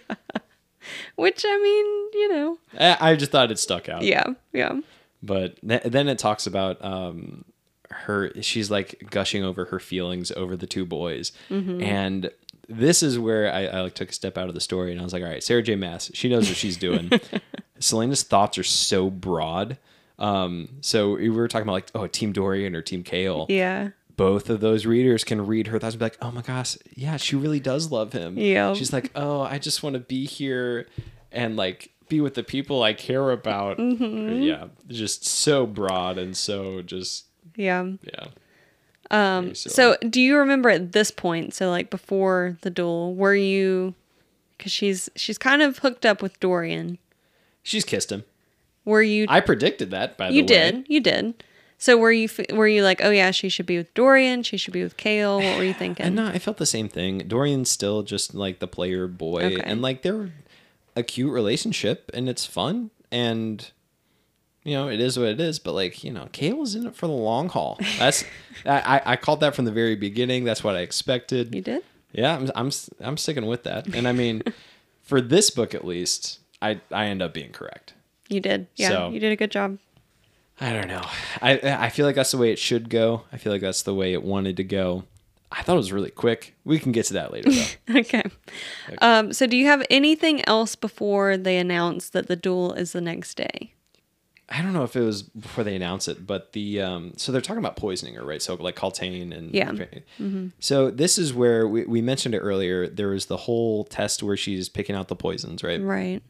Which 1.17 1.45
I 1.47 1.57
mean, 1.59 2.21
you 2.21 2.29
know, 2.29 2.59
I 2.79 3.11
I 3.13 3.17
just 3.17 3.31
thought 3.31 3.51
it 3.51 3.59
stuck 3.59 3.89
out. 3.89 4.03
yeah, 4.03 4.25
yeah, 4.53 4.81
but 5.23 5.57
th- 5.67 5.83
then 5.85 6.09
it 6.09 6.19
talks 6.19 6.47
about 6.47 6.83
um 6.85 7.45
her 7.91 8.33
she's 8.41 8.71
like 8.71 9.07
gushing 9.11 9.45
over 9.45 9.67
her 9.67 9.79
feelings 9.81 10.31
over 10.33 10.57
the 10.57 10.67
two 10.67 10.87
boys 10.87 11.33
and 11.51 12.31
this 12.69 13.03
is 13.03 13.19
where 13.19 13.53
I, 13.53 13.67
I 13.67 13.81
like 13.81 13.95
took 13.97 14.11
a 14.11 14.13
step 14.13 14.39
out 14.39 14.47
of 14.49 14.55
the 14.55 14.61
story 14.61 14.93
and 14.93 15.01
i 15.01 15.03
was 15.03 15.13
like 15.13 15.25
all 15.25 15.29
right 15.29 15.43
sarah 15.43 15.61
j 15.61 15.75
maas 15.75 16.09
she 16.15 16.29
knows 16.29 16.47
what 16.47 16.57
she's 16.57 16.77
doing 16.77 17.11
celaena's 17.81 18.23
thoughts 18.23 18.57
are 18.59 18.63
so 18.63 19.11
broad 19.11 19.77
um 20.21 20.69
so 20.81 21.15
we 21.17 21.29
were 21.31 21.49
talking 21.49 21.63
about 21.65 21.73
like 21.73 21.91
oh 21.95 22.07
team 22.07 22.33
dorian 22.33 22.77
or 22.77 22.83
team 22.83 23.03
kale 23.03 23.47
yeah. 23.49 23.89
both 24.17 24.51
of 24.51 24.61
those 24.61 24.85
readers 24.87 25.25
can 25.25 25.47
read 25.47 25.67
her 25.69 25.79
thoughts 25.79 25.95
and 25.95 25.99
be 25.99 26.05
like, 26.05 26.19
oh 26.21 26.31
my 26.31 26.43
gosh, 26.43 26.77
yeah, 26.95 27.17
she 27.17 27.37
really 27.37 27.59
does 27.61 27.91
love 27.91 28.13
him. 28.13 28.37
Yeah. 28.37 28.75
She's 28.75 28.93
like, 28.93 29.11
oh, 29.15 29.41
I 29.41 29.59
just 29.59 29.83
want 29.83 29.95
to 29.95 30.01
be 30.01 30.27
here 30.27 30.87
and 31.33 31.57
like 31.57 31.91
be 32.11 32.21
with 32.21 32.35
the 32.35 32.43
people 32.43 32.83
I 32.83 32.93
care 32.93 33.31
about. 33.31 33.79
Mm-hmm. 33.79 34.43
Yeah. 34.43 34.67
Just 34.89 35.25
so 35.25 35.65
broad 35.65 36.19
and 36.19 36.37
so 36.37 36.83
just, 36.83 37.29
Yeah. 37.57 37.93
yeah. 38.03 38.27
Um, 39.11 39.55
so 39.55 39.97
do 40.09 40.21
you 40.21 40.37
remember 40.37 40.69
at 40.69 40.93
this 40.93 41.11
point, 41.11 41.55
so 41.55 41.71
like 41.71 41.89
before 41.89 42.59
the 42.61 42.69
duel, 42.71 43.15
were 43.15 43.35
you 43.35 43.95
cuz 44.59 44.71
she's 44.71 45.09
she's 45.17 45.39
kind 45.39 45.63
of 45.63 45.79
hooked 45.79 46.05
up 46.05 46.21
with 46.21 46.39
Dorian. 46.41 46.99
she's 47.63 47.85
kissed 47.85 48.13
him. 48.13 48.25
Were 48.85 49.03
you 49.03 49.27
I 49.29 49.41
predicted 49.41 49.91
that, 49.93 50.17
by 50.17 50.29
the 50.29 50.35
You 50.35 50.39
way. 50.39 50.43
You 50.43 50.47
did. 50.73 50.85
You 50.89 51.01
did. 51.01 51.45
So 51.79 51.97
were 51.97 52.13
you 52.13 52.29
were 52.53 52.69
you 52.69 52.83
like, 52.83 53.01
"Oh 53.03 53.11
yeah, 53.11 53.31
she 53.31 53.49
should 53.49 53.65
be 53.67 53.79
with 53.79 53.93
Dorian, 53.95 54.43
she 54.43 54.57
should 54.59 54.75
be 54.75 54.83
with 54.83 54.97
Chaol." 54.99 55.43
What 55.43 55.57
were 55.59 55.65
you 55.65 55.73
thinking? 55.85 56.05
And 56.07 56.17
no, 56.17 56.27
I 56.27 56.39
felt 56.39 56.59
the 56.59 56.67
same 56.67 56.89
thing. 56.89 57.19
Dorian's 57.27 57.71
still 57.71 58.03
just 58.03 58.35
like 58.35 58.59
the 58.59 58.67
player 58.69 59.07
boy, 59.07 59.45
Okay. 59.45 59.63
and 59.65 59.81
like 59.81 60.03
they're 60.03 60.31
a 60.97 61.03
cute 61.03 61.33
relationship, 61.33 62.11
and 62.13 62.29
it's 62.29 62.45
fun, 62.45 62.91
and 63.11 63.71
you 64.63 64.75
know 64.75 64.91
it 64.91 65.01
is 65.01 65.19
what 65.19 65.29
it 65.29 65.41
is. 65.41 65.59
But 65.59 65.73
like 65.73 66.05
you 66.05 66.13
know, 66.13 66.29
Kale 66.33 66.63
is 66.63 66.75
in 66.75 66.87
it 66.87 66.95
for 66.95 67.07
the 67.07 67.15
long 67.15 67.49
haul. 67.49 67.79
That's 67.99 68.25
I, 68.67 68.97
I 68.99 69.03
I 69.13 69.17
called 69.17 69.41
that 69.41 69.55
from 69.57 69.65
the 69.65 69.73
very 69.73 69.97
beginning. 69.97 70.45
That's 70.45 70.63
what 70.63 70.77
I 70.77 70.81
expected. 70.81 71.55
You 71.55 71.63
did? 71.63 71.83
Yeah, 72.13 72.37
I'm 72.37 72.51
I'm 72.55 72.71
I'm 73.01 73.17
sticking 73.17 73.47
with 73.47 73.63
that. 73.63 73.87
And 73.95 74.07
I 74.07 74.13
mean, 74.13 74.43
for 75.03 75.23
this 75.23 75.49
book 75.49 75.75
at 75.75 75.87
least, 75.87 76.41
I 76.61 76.81
I 76.93 77.07
end 77.07 77.23
up 77.23 77.33
being 77.33 77.53
correct. 77.53 77.95
You 78.31 78.41
did. 78.41 78.67
Yeah, 78.77 78.89
So- 78.89 79.11
you 79.11 79.21
did 79.21 79.33
a 79.33 79.37
good 79.37 79.51
job. 79.51 79.79
I 80.63 80.73
don't 80.75 80.89
know. 80.89 81.05
I 81.41 81.59
I 81.87 81.89
feel 81.89 82.05
like 82.05 82.15
that's 82.15 82.33
the 82.33 82.37
way 82.39 82.53
it 82.53 82.59
should 82.59 82.91
go. 82.91 83.23
I 83.33 83.39
feel 83.39 83.51
like 83.51 83.63
that's 83.63 83.83
the 83.83 83.95
way 83.95 84.13
it 84.13 84.23
wanted 84.23 84.59
to 84.59 84.65
go. 84.65 85.05
I 85.51 85.63
thought 85.63 85.73
it 85.73 85.77
was 85.79 85.91
really 85.91 86.11
quick. 86.11 86.55
We 86.65 86.79
can 86.79 86.93
get 86.93 87.07
to 87.07 87.15
that 87.15 87.33
later 87.33 87.51
though. 87.51 87.97
okay. 88.01 88.23
Um, 88.99 89.33
so 89.33 89.47
do 89.47 89.57
you 89.57 89.67
have 89.67 89.83
anything 89.91 90.47
else 90.47 90.77
before 90.77 91.37
they 91.39 91.57
announce 91.57 92.11
that 92.11 92.29
the 92.29 92.37
duel 92.37 92.75
is 92.75 92.93
the 92.93 93.01
next 93.01 93.37
day? 93.37 93.73
I 94.51 94.63
don't 94.63 94.73
know 94.73 94.83
if 94.83 94.97
it 94.97 95.01
was 95.01 95.23
before 95.23 95.63
they 95.65 95.77
announce 95.77 96.09
it, 96.09 96.27
but 96.27 96.53
the 96.53 96.81
um, 96.83 97.13
so 97.17 97.33
they're 97.33 97.41
talking 97.41 97.59
about 97.63 97.77
poisoning 97.77 98.15
her, 98.17 98.25
right? 98.25 98.43
So 98.43 98.55
like 98.57 98.77
Kaltain 98.77 99.35
and 99.37 99.55
Yeah. 99.55 99.71
Mm-hmm. 99.71 100.49
So 100.59 100.91
this 100.91 101.19
is 101.19 101.33
where 101.33 101.67
we, 101.67 101.85
we 101.85 102.03
mentioned 102.03 102.35
it 102.35 102.39
earlier. 102.41 102.87
There 102.87 103.09
was 103.09 103.27
the 103.27 103.37
whole 103.39 103.85
test 103.85 104.23
where 104.23 104.37
she's 104.37 104.69
picking 104.69 104.95
out 104.95 105.09
the 105.09 105.17
poisons, 105.17 105.63
right? 105.63 105.81
Right. 105.81 106.23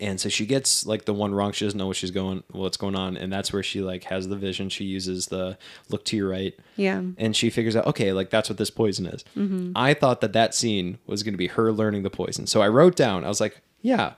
And 0.00 0.20
so 0.20 0.28
she 0.28 0.46
gets 0.46 0.86
like 0.86 1.06
the 1.06 1.12
one 1.14 1.34
wrong. 1.34 1.50
She 1.50 1.64
doesn't 1.64 1.76
know 1.76 1.88
what 1.88 1.96
she's 1.96 2.12
going, 2.12 2.44
what's 2.52 2.76
going 2.76 2.94
on, 2.94 3.16
and 3.16 3.32
that's 3.32 3.52
where 3.52 3.64
she 3.64 3.80
like 3.80 4.04
has 4.04 4.28
the 4.28 4.36
vision. 4.36 4.68
She 4.68 4.84
uses 4.84 5.26
the 5.26 5.58
look 5.88 6.04
to 6.06 6.16
your 6.16 6.28
right, 6.28 6.54
Yeah. 6.76 7.02
and 7.16 7.34
she 7.34 7.50
figures 7.50 7.74
out, 7.74 7.86
okay, 7.88 8.12
like 8.12 8.30
that's 8.30 8.48
what 8.48 8.58
this 8.58 8.70
poison 8.70 9.06
is. 9.06 9.24
I 9.74 9.94
thought 9.94 10.20
that 10.20 10.32
that 10.34 10.54
scene 10.54 10.98
was 11.06 11.24
going 11.24 11.34
to 11.34 11.38
be 11.38 11.48
her 11.48 11.72
learning 11.72 12.04
the 12.04 12.10
poison. 12.10 12.46
So 12.46 12.62
I 12.62 12.68
wrote 12.68 12.94
down, 12.94 13.24
I 13.24 13.28
was 13.28 13.40
like, 13.40 13.60
yeah, 13.82 14.12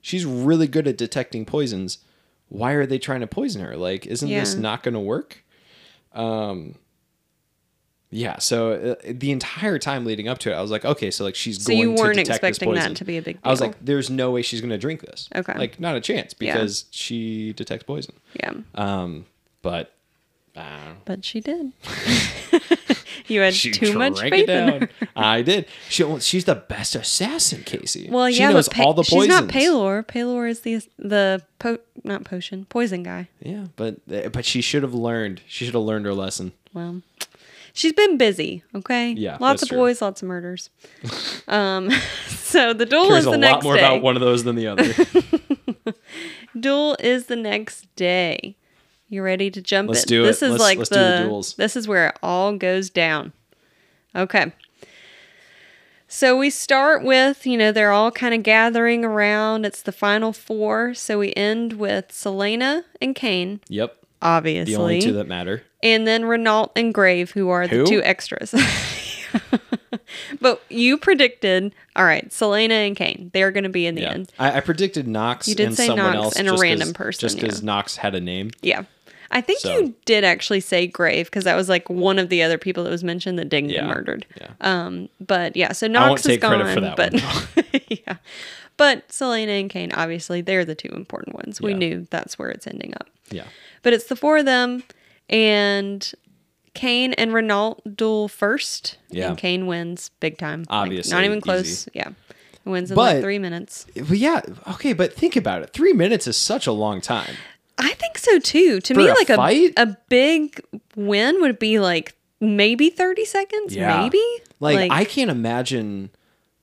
she's 0.00 0.24
really 0.24 0.66
good 0.68 0.88
at 0.88 0.96
detecting 0.96 1.44
poisons. 1.44 1.98
Why 2.48 2.72
are 2.72 2.86
they 2.86 2.98
trying 2.98 3.20
to 3.20 3.26
poison 3.26 3.60
her? 3.60 3.76
Like, 3.76 4.06
isn't 4.06 4.28
this 4.40 4.54
not 4.54 4.82
going 4.84 4.94
to 4.94 5.00
work? 5.00 5.44
Um, 6.14 6.76
yeah. 8.10 8.38
So 8.38 8.72
uh, 8.72 8.94
the 9.12 9.30
entire 9.32 9.78
time 9.78 10.04
leading 10.04 10.28
up 10.28 10.38
to 10.38 10.50
it, 10.50 10.54
I 10.54 10.62
was 10.62 10.70
like, 10.70 10.84
okay, 10.84 11.10
so 11.10 11.24
like 11.24 11.34
she's 11.34 11.62
So 11.62 11.68
going 11.68 11.78
you 11.80 11.90
weren't 11.92 12.14
to 12.16 12.22
detect 12.24 12.42
this 12.42 12.48
expecting 12.50 12.74
that 12.74 12.96
to 12.96 13.04
be 13.04 13.16
a 13.18 13.22
big 13.22 13.38
I 13.44 13.50
was 13.50 13.60
like, 13.60 13.74
there's 13.84 14.10
no 14.10 14.30
way 14.30 14.42
she's 14.42 14.60
going 14.60 14.70
to 14.70 14.78
drink 14.78 15.00
this. 15.02 15.28
Okay. 15.34 15.54
Like, 15.58 15.80
not 15.80 15.96
a 15.96 16.00
chance 16.00 16.34
Yeah. 16.38 16.54
because 16.54 16.86
she 16.90 17.52
detects 17.54 17.84
poison. 17.84 18.14
Yeah. 18.34 18.52
Um, 18.74 19.26
but. 19.62 19.92
Uh, 20.54 20.94
But 21.04 21.24
she 21.24 21.40
did. 21.40 21.72
you 23.26 23.40
had 23.40 23.54
she 23.54 23.70
too 23.72 23.98
much 23.98 24.16
drank 24.16 24.32
faith 24.34 24.48
in 24.48 24.68
her. 24.82 24.88
I 25.16 25.42
did. 25.42 25.66
She, 25.88 26.18
she's 26.20 26.44
the 26.44 26.54
best 26.54 26.94
assassin, 26.94 27.62
Casey. 27.64 28.08
Well, 28.10 28.30
she 28.30 28.38
yeah, 28.40 28.52
knows 28.52 28.68
but 28.68 28.76
pa- 28.76 28.84
all 28.84 28.94
the 28.94 29.02
poisons. 29.02 29.22
she's 29.24 29.28
not 29.28 29.48
Pelor. 29.48 30.06
Pelor 30.06 30.48
is 30.48 30.60
the 30.60 30.80
the 30.98 31.42
po- 31.58 31.78
not 32.04 32.24
potion 32.24 32.64
poison 32.66 33.02
guy. 33.02 33.28
Yeah, 33.42 33.66
but 33.76 33.96
but 34.32 34.44
she 34.44 34.60
should 34.60 34.82
have 34.82 34.94
learned. 34.94 35.40
She 35.46 35.64
should 35.64 35.74
have 35.74 35.82
learned 35.82 36.06
her 36.06 36.14
lesson. 36.14 36.52
Well, 36.72 37.02
she's 37.76 37.92
been 37.92 38.16
busy. 38.18 38.64
Okay. 38.74 39.12
Yeah, 39.12 39.36
Lots 39.40 39.62
of 39.62 39.68
true. 39.68 39.78
boys, 39.78 40.02
lots 40.02 40.22
of 40.22 40.28
murders. 40.28 40.70
um, 41.48 41.90
so 42.28 42.72
the 42.72 42.86
duel 42.86 43.12
is 43.12 43.24
the 43.24 43.36
next 43.38 43.40
day. 43.40 43.48
A 43.50 43.54
lot 43.54 43.62
more 43.64 43.74
day. 43.76 43.80
about 43.80 44.02
one 44.02 44.16
of 44.16 44.20
those 44.22 44.42
than 44.44 44.56
the 44.56 44.66
other. 44.66 44.92
Duel 46.58 46.96
is 47.00 47.26
the 47.26 47.36
next 47.36 47.86
day. 47.96 48.56
You 49.08 49.22
ready 49.22 49.50
to 49.50 49.60
jump 49.60 49.88
Let's 49.90 50.02
in? 50.04 50.08
do 50.08 50.22
This 50.24 50.42
is 50.42 50.52
Let's- 50.52 50.62
like 50.62 50.78
let's 50.78 50.90
the, 50.90 50.96
do 50.96 51.00
the 51.22 51.28
duels. 51.28 51.54
This 51.54 51.76
is 51.76 51.86
where 51.86 52.08
it 52.08 52.18
all 52.22 52.56
goes 52.56 52.90
down. 52.90 53.32
Okay. 54.14 54.52
So 56.08 56.36
we 56.36 56.50
start 56.50 57.04
with, 57.04 57.46
you 57.46 57.58
know, 57.58 57.72
they're 57.72 57.92
all 57.92 58.10
kind 58.10 58.32
of 58.34 58.42
gathering 58.42 59.04
around. 59.04 59.66
It's 59.66 59.82
the 59.82 59.92
final 59.92 60.32
four. 60.32 60.94
So 60.94 61.18
we 61.18 61.32
end 61.34 61.74
with 61.74 62.08
Celaena 62.08 62.84
and 63.02 63.14
Cain, 63.14 63.60
yep, 63.68 63.96
obviously. 64.22 64.74
the 64.74 64.80
only 64.80 65.00
two 65.00 65.12
that 65.14 65.26
matter. 65.28 65.62
and 65.82 66.06
then 66.06 66.24
Renault 66.24 66.72
and 66.76 66.92
Grave, 66.94 67.30
who 67.32 67.48
are 67.50 67.66
the 67.68 67.84
two 67.84 68.02
extras. 68.02 68.54
but 70.40 70.62
you 70.68 70.98
predicted, 70.98 71.74
all 71.94 72.04
right, 72.04 72.28
Celaena 72.30 72.86
and 72.86 72.96
Cain, 72.96 73.30
they're 73.32 73.50
going 73.52 73.64
to 73.64 73.70
be 73.70 73.86
in 73.86 73.94
the 73.94 74.02
Yeah, 74.02 74.10
end. 74.12 74.32
I, 74.38 74.58
I 74.58 74.60
predicted 74.60 75.06
Nox 75.08 75.48
You 75.48 75.54
did 75.54 75.66
and 75.68 75.76
say 75.76 75.86
someone 75.86 76.12
Nox 76.12 76.16
else 76.24 76.36
and 76.36 76.48
a 76.48 76.56
random 76.56 76.92
person, 76.92 77.20
just 77.20 77.40
because 77.40 77.60
yeah. 77.60 77.66
Nox 77.66 77.96
had 77.96 78.14
a 78.14 78.20
name. 78.20 78.50
Yeah. 78.62 78.84
I 79.30 79.40
think 79.40 79.58
So- 79.60 79.76
you 79.76 79.94
did 80.04 80.22
actually 80.24 80.60
say 80.60 80.86
Grave 80.86 81.26
because 81.26 81.44
that 81.44 81.56
was 81.56 81.68
like 81.68 81.90
one 81.90 82.18
of 82.18 82.28
the 82.28 82.42
other 82.42 82.58
people 82.58 82.84
that 82.84 82.90
was 82.90 83.02
mentioned 83.04 83.38
that 83.38 83.48
didn't 83.48 83.70
Yeah, 83.70 83.80
get 83.80 83.88
murdered. 83.88 84.26
yeah. 84.40 84.50
Um, 84.60 85.08
but 85.20 85.56
yeah, 85.56 85.72
so 85.72 85.86
Nox 85.88 86.24
is 86.26 86.38
gone, 86.38 86.94
but 86.96 87.12
yeah, 87.90 88.16
but 88.76 89.08
Celaena 89.08 89.60
and 89.60 89.68
Cain, 89.70 89.90
obviously, 89.92 90.42
they're 90.42 90.64
the 90.64 90.76
two 90.76 90.90
important 90.90 91.34
ones. 91.34 91.60
We 91.60 91.72
Yeah. 91.72 91.78
knew 91.78 92.06
that's 92.10 92.38
where 92.38 92.50
it's 92.50 92.66
ending 92.68 92.94
up. 92.94 93.08
Yeah, 93.30 93.46
But 93.86 93.92
it's 93.92 94.06
the 94.06 94.16
four 94.16 94.38
of 94.38 94.46
them, 94.46 94.82
and 95.28 96.12
Cain 96.74 97.12
and 97.12 97.32
Renault 97.32 97.82
duel 97.94 98.26
first. 98.26 98.98
Yeah. 99.10 99.28
and 99.28 99.38
Cain 99.38 99.68
wins 99.68 100.10
big 100.18 100.38
time. 100.38 100.62
Like, 100.62 100.66
Obviously, 100.70 101.12
not 101.12 101.22
even 101.24 101.36
easy. 101.38 101.42
close. 101.42 101.88
Yeah, 101.94 102.08
wins 102.64 102.90
in 102.90 102.96
like 102.96 103.22
three 103.22 103.38
minutes. 103.38 103.86
but 103.94 104.18
yeah, 104.18 104.40
okay, 104.72 104.92
but 104.92 105.12
think 105.12 105.36
about 105.36 105.62
it. 105.62 105.72
Three 105.72 105.92
minutes 105.92 106.26
is 106.26 106.36
such 106.36 106.66
a 106.66 106.72
long 106.72 107.00
time. 107.00 107.36
I 107.78 107.92
think 107.92 108.18
so 108.18 108.40
too. 108.40 108.80
To 108.80 108.94
For 108.94 108.98
me, 109.00 109.06
a 109.08 109.14
like 109.14 109.28
fight? 109.28 109.74
a 109.76 109.82
a 109.82 109.96
big 110.08 110.60
win 110.96 111.40
would 111.42 111.60
be 111.60 111.78
like 111.78 112.16
maybe 112.40 112.90
thirty 112.90 113.24
seconds, 113.24 113.76
Yeah. 113.76 114.00
maybe. 114.02 114.22
Like, 114.58 114.90
I 114.90 115.04
can't 115.04 115.30
imagine 115.30 116.10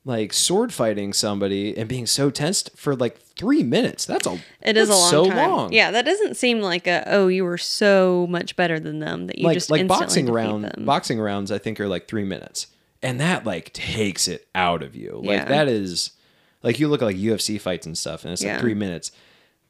like 0.06 0.34
sword 0.34 0.74
fighting 0.74 1.14
somebody 1.14 1.78
and 1.78 1.88
being 1.88 2.06
so 2.06 2.30
tensed 2.30 2.70
for 2.78 2.96
like 2.96 3.18
three 3.20 3.64
minutes. 3.64 4.06
That's 4.06 4.28
a 4.28 4.38
it 4.62 4.76
is 4.76 4.90
a 4.90 4.94
long 4.94 5.10
so 5.10 5.26
time. 5.30 5.38
long. 5.50 5.74
Yeah, 5.74 5.92
that 5.92 6.04
doesn't 6.06 6.36
seem 6.36 6.60
like 6.62 6.88
a 6.88 7.04
oh 7.08 7.28
you 7.28 7.44
were 7.46 7.58
so 7.58 8.28
much 8.30 8.56
better 8.56 8.80
than 8.80 9.00
them 9.00 9.28
that 9.28 9.40
you 9.40 9.46
like 9.46 9.56
just 9.56 9.70
like 9.72 9.88
boxing 9.88 10.26
round 10.28 10.66
them. 10.66 10.86
boxing 10.86 11.20
rounds 11.20 11.52
I 11.52 11.58
think 11.58 11.80
are 11.80 11.88
like 11.88 12.08
three 12.08 12.26
minutes, 12.26 12.68
and 13.02 13.20
that 13.22 13.46
like 13.46 13.72
takes 13.74 14.28
it 14.28 14.48
out 14.54 14.84
of 14.84 14.96
you. 14.96 15.22
Like 15.24 15.40
Yeah. 15.40 15.46
that 15.46 15.68
is 15.70 16.12
like 16.64 16.80
you 16.80 16.88
look 16.90 17.02
at 17.02 17.06
like 17.06 17.18
UFC 17.18 17.60
fights 17.60 17.86
and 17.86 17.98
stuff, 17.98 18.24
and 18.26 18.34
it's 18.34 18.42
like 18.42 18.48
Yeah. 18.48 18.60
three 18.60 18.74
minutes. 18.76 19.12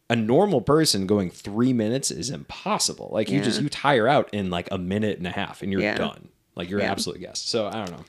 A 0.09 0.15
normal 0.15 0.61
person 0.61 1.07
going 1.07 1.29
three 1.31 1.73
minutes 1.73 2.11
is 2.11 2.29
impossible. 2.29 3.09
Like 3.11 3.29
you 3.29 3.41
just 3.41 3.61
you 3.61 3.69
tire 3.69 4.07
out 4.07 4.29
in 4.33 4.49
like 4.49 4.67
a 4.71 4.77
minute 4.77 5.17
and 5.19 5.25
a 5.27 5.31
half, 5.31 5.61
and 5.61 5.71
you're 5.71 5.95
done. 5.95 6.29
Like 6.55 6.69
you're 6.69 6.81
absolute 6.81 7.19
guest. 7.19 7.49
So 7.49 7.67
I 7.67 7.71
don't 7.85 7.91
know. 7.91 8.05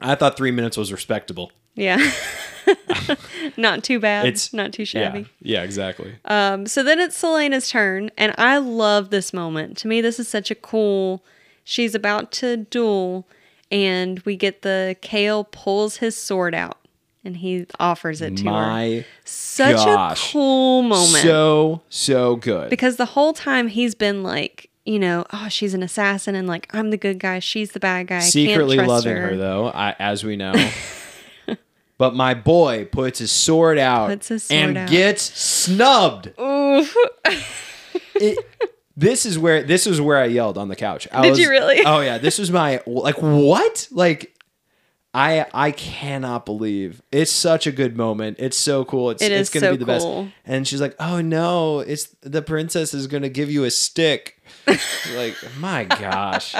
I 0.00 0.14
thought 0.14 0.36
three 0.36 0.50
minutes 0.50 0.76
was 0.76 0.92
respectable. 0.92 1.52
yeah, 1.74 1.98
not 3.56 3.82
too 3.84 3.98
bad. 4.00 4.26
It's 4.26 4.52
not 4.52 4.72
too 4.72 4.84
shabby. 4.84 5.26
yeah, 5.40 5.62
exactly. 5.62 6.14
Um, 6.24 6.66
so 6.66 6.82
then 6.82 6.98
it's 6.98 7.16
Celaena's 7.16 7.68
turn, 7.70 8.10
and 8.16 8.34
I 8.38 8.58
love 8.58 9.10
this 9.10 9.32
moment. 9.32 9.76
To 9.78 9.88
me, 9.88 10.00
this 10.00 10.18
is 10.20 10.28
such 10.28 10.50
a 10.50 10.54
cool. 10.54 11.24
She's 11.64 11.94
about 11.94 12.32
to 12.32 12.56
duel, 12.58 13.26
and 13.70 14.20
we 14.20 14.36
get 14.36 14.62
the 14.62 14.96
Chaol 15.02 15.50
pulls 15.50 15.96
his 15.98 16.16
sword 16.16 16.54
out, 16.54 16.78
and 17.24 17.36
he 17.38 17.66
offers 17.78 18.20
it 18.22 18.36
to 18.38 18.44
her. 18.44 18.50
My 18.50 19.04
Such 19.24 19.76
gosh. 19.76 20.30
a 20.30 20.32
cool 20.32 20.82
moment 20.82 21.22
so 21.22 21.82
so 21.88 22.36
good. 22.36 22.70
because 22.70 22.96
the 22.96 23.04
whole 23.06 23.32
time 23.32 23.68
he's 23.68 23.94
been 23.94 24.22
like, 24.22 24.70
you 24.88 24.98
know, 24.98 25.26
oh, 25.34 25.48
she's 25.50 25.74
an 25.74 25.82
assassin, 25.82 26.34
and 26.34 26.48
like 26.48 26.66
I'm 26.74 26.88
the 26.88 26.96
good 26.96 27.18
guy, 27.18 27.40
she's 27.40 27.72
the 27.72 27.80
bad 27.80 28.06
guy. 28.06 28.16
I 28.16 28.20
secretly 28.20 28.76
can't 28.76 28.88
trust 28.88 29.04
loving 29.04 29.22
her, 29.22 29.36
though, 29.36 29.68
I, 29.68 29.94
as 29.98 30.24
we 30.24 30.36
know. 30.36 30.54
but 31.98 32.14
my 32.14 32.32
boy 32.32 32.86
puts 32.86 33.18
his 33.18 33.30
sword 33.30 33.76
out 33.78 34.08
his 34.26 34.44
sword 34.44 34.58
and 34.58 34.78
out. 34.78 34.88
gets 34.88 35.22
snubbed. 35.38 36.32
Oof. 36.40 36.96
It- 38.20 38.44
this 38.96 39.24
is 39.24 39.38
where 39.38 39.62
this 39.62 39.86
is 39.86 40.00
where 40.00 40.16
I 40.16 40.24
yelled 40.24 40.58
on 40.58 40.66
the 40.66 40.74
couch. 40.74 41.06
I 41.12 41.22
Did 41.22 41.30
was- 41.30 41.38
you 41.38 41.50
really? 41.50 41.84
Oh 41.86 42.00
yeah, 42.00 42.18
this 42.18 42.36
was 42.38 42.50
my 42.50 42.80
like 42.84 43.22
what 43.22 43.86
like. 43.92 44.34
I 45.14 45.46
I 45.54 45.70
cannot 45.70 46.44
believe 46.44 47.00
it's 47.10 47.32
such 47.32 47.66
a 47.66 47.72
good 47.72 47.96
moment. 47.96 48.36
It's 48.38 48.56
so 48.56 48.84
cool. 48.84 49.10
It's 49.10 49.22
It 49.22 49.32
it's 49.32 49.50
gonna 49.50 49.66
so 49.66 49.70
be 49.72 49.76
the 49.78 49.86
best. 49.86 50.06
And 50.44 50.68
she's 50.68 50.80
like, 50.80 50.94
"Oh 51.00 51.20
no, 51.20 51.80
it's 51.80 52.08
the 52.20 52.42
princess 52.42 52.92
is 52.92 53.06
gonna 53.06 53.28
give 53.30 53.50
you 53.50 53.64
a 53.64 53.70
stick." 53.70 54.42
like, 55.14 55.34
my 55.58 55.84
gosh. 55.84 56.54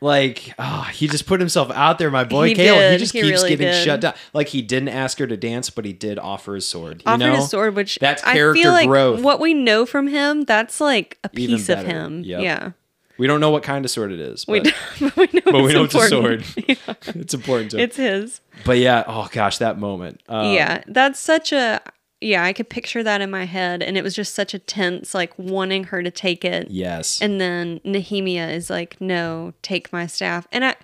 Like, 0.00 0.52
oh, 0.58 0.82
he 0.92 1.08
just 1.08 1.26
put 1.26 1.40
himself 1.40 1.70
out 1.70 1.98
there, 1.98 2.10
my 2.10 2.24
boy 2.24 2.48
He 2.48 2.54
Chaol. 2.54 2.92
He 2.92 2.98
just 2.98 3.12
He 3.14 3.22
keeps 3.22 3.38
really 3.38 3.50
getting 3.50 3.68
did. 3.68 3.84
shut 3.84 4.00
down. 4.00 4.14
Like 4.34 4.48
he 4.48 4.60
didn't 4.60 4.90
ask 4.90 5.18
her 5.18 5.26
to 5.26 5.36
dance, 5.36 5.70
but 5.70 5.84
he 5.86 5.94
did 5.94 6.18
offer 6.18 6.54
his 6.56 6.66
sword. 6.66 7.02
You 7.06 7.12
offered 7.12 7.18
know? 7.20 7.36
his 7.36 7.48
sword, 7.48 7.74
which 7.74 7.98
That's 8.00 8.22
I 8.22 8.34
character 8.34 8.62
feel 8.62 8.72
like 8.72 8.86
growth. 8.88 9.22
what 9.22 9.40
we 9.40 9.54
know 9.54 9.86
from 9.86 10.08
him, 10.08 10.42
that's 10.42 10.78
like 10.80 11.18
a 11.24 11.30
piece 11.30 11.68
of 11.70 11.86
him. 11.86 12.22
Yep. 12.22 12.42
Yeah. 12.42 12.70
We 13.16 13.26
don't 13.26 13.40
know 13.40 13.50
what 13.50 13.62
kind 13.62 13.84
of 13.84 13.90
sword 13.90 14.10
it 14.12 14.20
is, 14.20 14.44
We, 14.46 14.60
but, 14.60 14.64
do- 14.98 15.10
but 15.10 15.16
we 15.16 15.28
know, 15.32 15.52
but 15.52 15.62
we 15.64 15.72
know 15.72 15.84
it's 15.84 15.94
a 15.94 16.08
sword. 16.08 16.44
Yeah. 16.68 16.74
it's 17.06 17.34
important 17.34 17.70
to 17.72 17.76
him. 17.78 17.84
It's 17.84 17.96
his. 17.96 18.40
But 18.64 18.78
yeah, 18.78 19.04
oh 19.06 19.28
gosh, 19.30 19.58
that 19.58 19.78
moment. 19.78 20.20
Um, 20.28 20.52
yeah, 20.52 20.82
that's 20.86 21.20
such 21.20 21.52
a 21.52 21.80
yeah. 22.20 22.42
I 22.42 22.52
could 22.52 22.68
picture 22.68 23.02
that 23.02 23.20
in 23.20 23.30
my 23.30 23.44
head, 23.44 23.82
and 23.82 23.96
it 23.96 24.02
was 24.02 24.14
just 24.14 24.34
such 24.34 24.54
a 24.54 24.58
tense, 24.58 25.14
like 25.14 25.32
wanting 25.38 25.84
her 25.84 26.02
to 26.02 26.10
take 26.10 26.44
it, 26.44 26.70
Yes. 26.70 27.20
and 27.20 27.40
then 27.40 27.80
Nehemia 27.84 28.52
is 28.52 28.70
like, 28.70 29.00
"No, 29.00 29.52
take 29.62 29.92
my 29.92 30.06
staff." 30.06 30.46
And 30.50 30.64
I, 30.64 30.74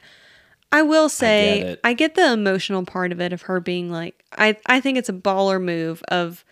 I 0.72 0.82
will 0.82 1.08
say, 1.08 1.60
it. 1.60 1.80
I 1.82 1.94
get 1.94 2.14
the 2.14 2.32
emotional 2.32 2.84
part 2.84 3.10
of 3.12 3.20
it 3.20 3.32
of 3.32 3.42
her 3.42 3.58
being 3.58 3.90
like, 3.90 4.22
I, 4.38 4.56
I 4.66 4.80
think 4.80 4.98
it's 4.98 5.08
a 5.08 5.12
baller 5.14 5.60
move 5.60 6.02
of 6.08 6.44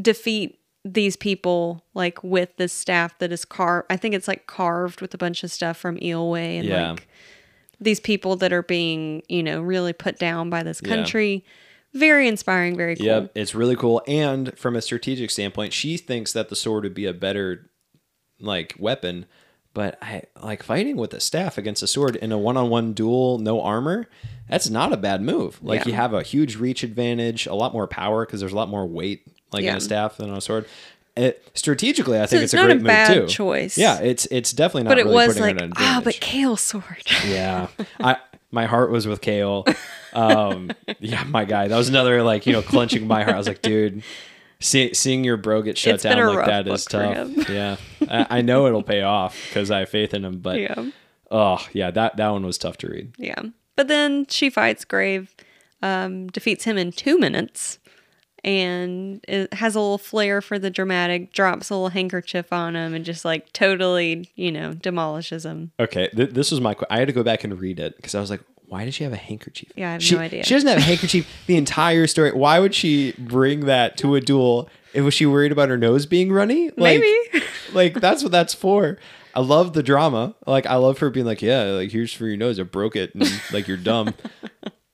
defeat 0.00 0.57
these 0.94 1.16
people 1.16 1.84
like 1.94 2.22
with 2.22 2.56
this 2.56 2.72
staff 2.72 3.18
that 3.18 3.32
is 3.32 3.44
carved. 3.44 3.86
I 3.90 3.96
think 3.96 4.14
it's 4.14 4.28
like 4.28 4.46
carved 4.46 5.00
with 5.00 5.12
a 5.14 5.18
bunch 5.18 5.42
of 5.44 5.50
stuff 5.50 5.76
from 5.76 5.96
Eyllwe 5.98 6.58
and 6.58 6.68
Yeah. 6.68 6.90
like 6.92 7.08
these 7.80 8.00
people 8.00 8.36
that 8.36 8.52
are 8.52 8.62
being, 8.62 9.22
you 9.28 9.42
know, 9.42 9.60
really 9.60 9.92
put 9.92 10.18
down 10.18 10.50
by 10.50 10.62
this 10.62 10.80
Yeah. 10.82 10.88
country. 10.94 11.44
Very 11.94 12.28
inspiring, 12.28 12.76
very 12.76 12.96
cool. 12.96 13.06
Yep, 13.06 13.32
it's 13.34 13.54
really 13.54 13.76
cool. 13.76 14.02
And 14.06 14.56
from 14.58 14.76
a 14.76 14.82
strategic 14.82 15.30
standpoint, 15.30 15.72
she 15.72 15.96
thinks 15.96 16.32
that 16.32 16.48
the 16.48 16.56
sword 16.56 16.84
would 16.84 16.94
be 16.94 17.06
a 17.06 17.14
better 17.14 17.70
like 18.40 18.74
weapon. 18.78 19.26
But 19.74 19.98
I 20.02 20.22
like 20.42 20.62
fighting 20.62 20.96
with 20.96 21.12
a 21.14 21.20
staff 21.20 21.56
against 21.58 21.82
a 21.82 21.86
sword 21.86 22.16
in 22.16 22.32
a 22.32 22.38
one-on-one 22.38 22.94
duel, 22.94 23.38
no 23.38 23.60
armor. 23.60 24.08
That's 24.48 24.68
not 24.70 24.92
a 24.92 24.96
bad 24.96 25.22
move. 25.22 25.58
Like 25.62 25.80
Yeah. 25.80 25.86
you 25.88 25.92
have 25.94 26.14
a 26.14 26.22
huge 26.22 26.56
reach 26.56 26.82
advantage, 26.82 27.46
a 27.46 27.54
lot 27.54 27.72
more 27.72 27.86
power 27.86 28.24
because 28.26 28.40
there's 28.40 28.52
a 28.52 28.56
lot 28.56 28.68
more 28.68 28.86
weight 28.86 29.22
like 29.52 29.64
in 29.64 29.76
a 29.76 29.80
staff 29.80 30.16
than 30.16 30.30
on 30.30 30.36
a 30.36 30.40
sword. 30.40 30.66
it, 31.16 31.48
strategically, 31.54 32.20
I 32.20 32.26
think 32.26 32.42
it's 32.42 32.52
it's, 32.52 32.54
a 32.54 32.56
not 32.56 32.66
great 32.66 32.72
a 32.72 32.76
move 32.76 32.86
bad 32.86 33.14
too. 33.14 33.26
choice. 33.26 33.76
Yeah, 33.78 34.00
it's 34.00 34.26
it's 34.26 34.52
definitely 34.52 34.84
not. 34.84 34.90
but 34.90 34.98
it 34.98 35.04
really 35.04 35.14
was 35.14 35.40
like, 35.40 35.58
ah, 35.76 36.00
but. 36.02 36.14
Chaol 36.14 36.58
sword. 36.58 37.04
Yeah, 37.26 37.68
I 38.00 38.16
my 38.50 38.66
heart 38.66 38.90
was 38.90 39.06
with 39.06 39.20
Chaol. 39.20 39.74
Um, 40.12 40.70
yeah, 41.00 41.24
my 41.24 41.44
guy, 41.44 41.68
that 41.68 41.76
was 41.76 41.88
another 41.88 42.22
like 42.22 42.46
you 42.46 42.52
know 42.52 42.62
clenching 42.62 43.06
my 43.06 43.22
heart. 43.22 43.34
I 43.34 43.38
was 43.38 43.48
like, 43.48 43.62
dude, 43.62 44.02
see, 44.60 44.94
seeing 44.94 45.24
your 45.24 45.36
bro 45.36 45.62
get 45.62 45.76
shut 45.76 45.96
It's 45.96 46.02
down 46.04 46.34
like 46.34 46.46
that 46.46 46.66
is 46.68 46.84
tough. 46.84 47.48
Yeah, 47.48 47.76
I, 48.08 48.38
I 48.38 48.40
know 48.42 48.66
it'll 48.66 48.82
pay 48.82 49.02
off 49.02 49.38
because 49.48 49.70
I 49.70 49.80
have 49.80 49.88
faith 49.88 50.14
in 50.14 50.24
him. 50.24 50.38
But 50.38 50.60
yeah. 50.60 50.90
oh 51.30 51.66
yeah, 51.72 51.90
that 51.90 52.16
that 52.16 52.28
one 52.28 52.44
was 52.46 52.58
tough 52.58 52.78
to 52.78 52.88
read. 52.88 53.14
Yeah. 53.18 53.42
But 53.76 53.86
then 53.86 54.26
she 54.26 54.50
fights 54.50 54.84
Grave, 54.84 55.36
um, 55.82 56.26
defeats 56.26 56.64
him 56.64 56.76
in 56.76 56.90
two 56.90 57.16
minutes, 57.16 57.78
and 58.44 59.24
it 59.28 59.52
has 59.54 59.74
a 59.74 59.80
little 59.80 59.98
flair 59.98 60.40
for 60.40 60.58
the 60.58 60.70
dramatic, 60.70 61.32
drops 61.32 61.70
a 61.70 61.74
little 61.74 61.88
handkerchief 61.88 62.52
on 62.52 62.76
him, 62.76 62.94
and 62.94 63.04
just 63.04 63.24
like 63.24 63.52
totally, 63.52 64.30
you 64.34 64.52
know, 64.52 64.72
demolishes 64.74 65.44
him. 65.44 65.72
Okay, 65.80 66.08
th- 66.08 66.30
this 66.30 66.50
was 66.50 66.60
my. 66.60 66.74
que- 66.74 66.86
I 66.90 66.98
had 66.98 67.08
to 67.08 67.14
go 67.14 67.22
back 67.22 67.44
and 67.44 67.58
read 67.60 67.80
it 67.80 67.96
because 67.96 68.14
I 68.14 68.20
was 68.20 68.30
like, 68.30 68.40
why 68.66 68.84
does 68.84 68.94
she 68.94 69.04
have 69.04 69.12
a 69.12 69.16
handkerchief? 69.16 69.72
Yeah, 69.76 69.90
I 69.90 69.92
have 69.92 70.02
she, 70.02 70.14
no 70.14 70.20
idea. 70.20 70.44
She 70.44 70.54
doesn't 70.54 70.68
have 70.68 70.78
a 70.78 70.82
handkerchief 70.82 71.26
the 71.46 71.56
entire 71.56 72.06
story. 72.06 72.32
Why 72.32 72.60
would 72.60 72.74
she 72.74 73.12
bring 73.18 73.66
that 73.66 73.96
to 73.98 74.14
a 74.14 74.20
duel? 74.20 74.68
And 74.94 75.04
was 75.04 75.14
she 75.14 75.26
worried 75.26 75.52
about 75.52 75.68
her 75.68 75.78
nose 75.78 76.06
being 76.06 76.32
runny? 76.32 76.70
Like, 76.76 77.00
Maybe. 77.00 77.44
like 77.72 77.94
that's 77.94 78.22
what 78.22 78.32
that's 78.32 78.54
for. 78.54 78.98
I 79.34 79.40
love 79.40 79.72
the 79.72 79.82
drama. 79.82 80.34
Like 80.46 80.66
I 80.66 80.76
love 80.76 80.98
her 80.98 81.10
being 81.10 81.26
like, 81.26 81.42
yeah, 81.42 81.64
like 81.64 81.90
here's 81.92 82.12
for 82.12 82.26
your 82.26 82.36
nose. 82.36 82.58
I 82.58 82.64
broke 82.64 82.96
it, 82.96 83.14
and 83.14 83.22
like 83.52 83.68
you're 83.68 83.76
dumb. 83.76 84.14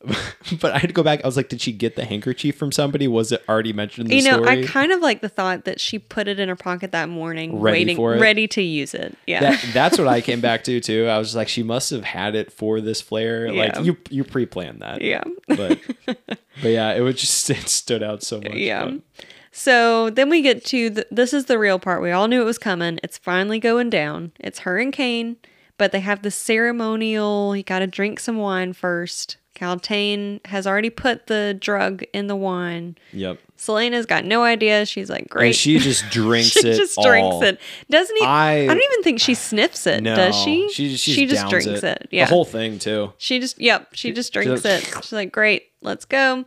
but 0.61 0.73
I 0.73 0.79
had 0.79 0.89
to 0.89 0.93
go 0.93 1.03
back. 1.03 1.23
I 1.25 1.27
was 1.27 1.37
like, 1.37 1.49
did 1.49 1.61
she 1.61 1.73
get 1.73 1.97
the 1.97 2.05
handkerchief 2.05 2.57
from 2.57 2.73
somebody? 2.73 3.09
Was 3.09 3.33
it 3.33 3.43
already 3.49 3.73
mentioned 3.73 4.07
in 4.07 4.11
the 4.11 4.17
you 4.17 4.31
know, 4.31 4.43
story? 4.43 4.65
I 4.65 4.67
kind 4.67 4.93
of 4.93 5.01
like 5.01 5.21
the 5.21 5.29
thought 5.29 5.65
that 5.65 5.81
she 5.81 5.99
put 5.99 6.29
it 6.29 6.39
in 6.39 6.49
her 6.49 6.57
pocket 6.57 6.93
that 6.93 7.09
morning, 7.09 7.61
Ready 7.61 7.79
waiting, 7.81 7.97
for 7.97 8.15
it? 8.15 8.21
ready 8.21 8.47
to 8.49 8.63
use 8.63 8.95
it. 8.95 9.17
Yeah. 9.27 9.41
that, 9.41 9.67
that's 9.73 9.99
what 9.99 10.09
I 10.09 10.21
came 10.21 10.41
back 10.41 10.65
to 10.65 10.81
too. 10.81 11.07
I 11.07 11.19
was 11.19 11.29
just 11.29 11.37
like, 11.37 11.49
she 11.49 11.63
must 11.63 11.91
have 11.91 12.05
had 12.05 12.35
it 12.35 12.53
for 12.53 12.81
this 12.81 13.01
flare. 13.01 13.47
Yeah. 13.47 13.65
Like 13.65 13.85
you, 13.85 13.97
you 14.11 14.25
pre-planned 14.25 14.81
that. 14.83 15.03
yeah. 15.03 15.25
But, 15.49 15.81
but 16.07 16.39
yeah, 16.63 16.93
it 16.95 17.01
was 17.01 17.17
just 17.17 17.49
it 17.51 17.69
stood 17.69 18.03
out 18.03 18.23
so 18.23 18.41
much. 18.41 18.55
Yeah. 18.55 18.85
but- 18.87 19.27
So 19.53 20.11
then 20.11 20.29
we 20.31 20.43
get 20.43 20.65
to 20.67 20.91
the, 20.91 21.07
this 21.11 21.33
is 21.33 21.45
the 21.47 21.59
real 21.59 21.79
part. 21.79 22.03
We 22.03 22.11
all 22.11 22.27
knew 22.29 22.43
it 22.43 22.45
was 22.45 22.59
coming. 22.59 22.99
It's 23.05 23.19
finally 23.19 23.59
going 23.61 23.89
down. 23.89 24.33
It's 24.41 24.61
her 24.61 24.79
and 24.79 24.93
Cain, 24.93 25.37
but 25.79 25.93
they 25.93 26.01
have 26.01 26.23
the 26.23 26.31
ceremonial. 26.31 27.55
You 27.57 27.63
got 27.63 27.79
to 27.79 27.87
drink 27.87 28.19
some 28.21 28.37
wine 28.39 28.73
first. 28.73 29.37
Kaltain 29.55 30.45
has 30.47 30.67
already 30.67 30.91
put 30.91 31.27
the 31.29 31.57
drug 31.59 32.03
in 32.13 32.27
the 32.27 32.37
wine. 32.37 32.97
Yep. 33.13 33.39
Celaena's 33.57 34.05
got 34.05 34.25
no 34.25 34.43
idea. 34.43 34.85
She's 34.85 35.09
like, 35.09 35.29
great. 35.29 35.47
And 35.47 35.55
she 35.55 35.79
just 35.79 36.05
drinks 36.11 36.57
it. 36.57 36.63
She 36.63 36.69
it. 36.71 36.77
just 36.77 36.99
all. 36.99 37.05
drinks 37.05 37.47
it. 37.47 37.61
Doesn't 37.89 38.17
he? 38.17 38.25
I, 38.25 38.53
I- 38.63 38.67
don't 38.67 38.83
even 38.83 39.03
think 39.03 39.21
she 39.21 39.35
sniffs 39.35 39.87
it. 39.87 40.03
No, 40.03 40.17
does 40.17 40.35
she? 40.37 40.69
She, 40.73 40.97
she, 40.97 41.13
she 41.13 41.27
just 41.27 41.49
drinks 41.49 41.83
it. 41.83 42.09
Yeah. 42.11 42.25
The 42.25 42.31
whole 42.31 42.45
thing 42.45 42.79
too. 42.79 43.13
She 43.19 43.39
just, 43.39 43.61
yep, 43.61 43.89
she 43.93 44.13
just 44.13 44.33
drinks 44.33 44.65
it. 44.65 44.85
She's 45.03 45.13
like, 45.13 45.31
great, 45.33 45.69
let's 45.83 46.05
go. 46.05 46.45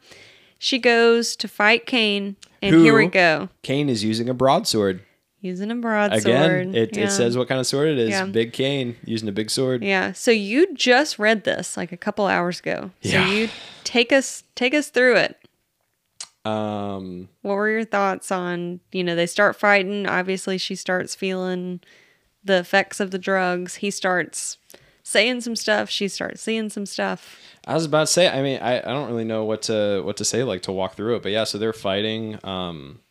She 0.59 0.79
goes 0.79 1.35
to 1.37 1.47
fight 1.47 1.85
Cain, 1.85 2.35
and 2.61 2.75
Who- 2.75 2.83
here 2.83 2.97
we 2.97 3.07
go. 3.07 3.49
Cain 3.61 3.89
is 3.89 4.03
using 4.03 4.27
a 4.27 4.33
broadsword. 4.33 5.01
Using 5.39 5.69
a 5.69 5.75
broadsword. 5.75 6.25
Again, 6.25 6.75
it, 6.75 6.97
Yeah. 6.97 7.03
it 7.05 7.11
says 7.11 7.37
what 7.37 7.47
kind 7.47 7.59
of 7.59 7.67
sword 7.67 7.89
it 7.89 7.99
is. 7.99 8.09
Yeah. 8.09 8.25
Big 8.25 8.53
Cain 8.53 8.95
using 9.05 9.29
a 9.29 9.31
big 9.31 9.51
sword. 9.51 9.83
Yeah. 9.83 10.11
So 10.13 10.31
you 10.31 10.73
just 10.73 11.19
read 11.19 11.43
this 11.43 11.77
like 11.77 11.91
a 11.91 11.97
couple 11.97 12.25
hours 12.25 12.59
ago. 12.59 12.91
So 13.03 13.09
Yeah. 13.09 13.29
you 13.31 13.49
take 13.83 14.11
us 14.11 14.43
take 14.55 14.73
us 14.73 14.89
through 14.89 15.17
it. 15.17 15.37
Um, 16.43 17.29
What 17.41 17.55
were 17.55 17.69
your 17.69 17.83
thoughts 17.85 18.31
on, 18.31 18.79
you 18.91 19.03
know, 19.03 19.15
they 19.15 19.25
start 19.25 19.55
fighting, 19.57 20.07
obviously 20.07 20.57
she 20.57 20.75
starts 20.75 21.13
feeling 21.13 21.81
the 22.43 22.57
effects 22.59 22.99
of 22.99 23.11
the 23.11 23.19
drugs. 23.19 23.75
He 23.75 23.91
starts 23.91 24.57
saying 25.03 25.41
some 25.41 25.55
stuff, 25.55 25.89
she 25.89 26.07
starts 26.07 26.41
seeing 26.41 26.69
some 26.69 26.85
stuff. 26.85 27.37
I 27.67 27.73
was 27.73 27.83
about 27.85 28.07
to 28.07 28.13
say. 28.13 28.29
I 28.29 28.41
mean, 28.41 28.59
I, 28.61 28.77
I 28.79 28.93
don't 28.93 29.09
really 29.09 29.25
know 29.25 29.43
what 29.43 29.63
to 29.63 30.01
what 30.05 30.15
to 30.17 30.25
say 30.25 30.43
like 30.43 30.61
to 30.63 30.71
walk 30.71 30.95
through 30.95 31.17
it, 31.17 31.23
but 31.23 31.33
yeah. 31.33 31.43
So 31.43 31.57
they're 31.57 31.73
fighting. 31.73 32.39
Um, 32.45 33.01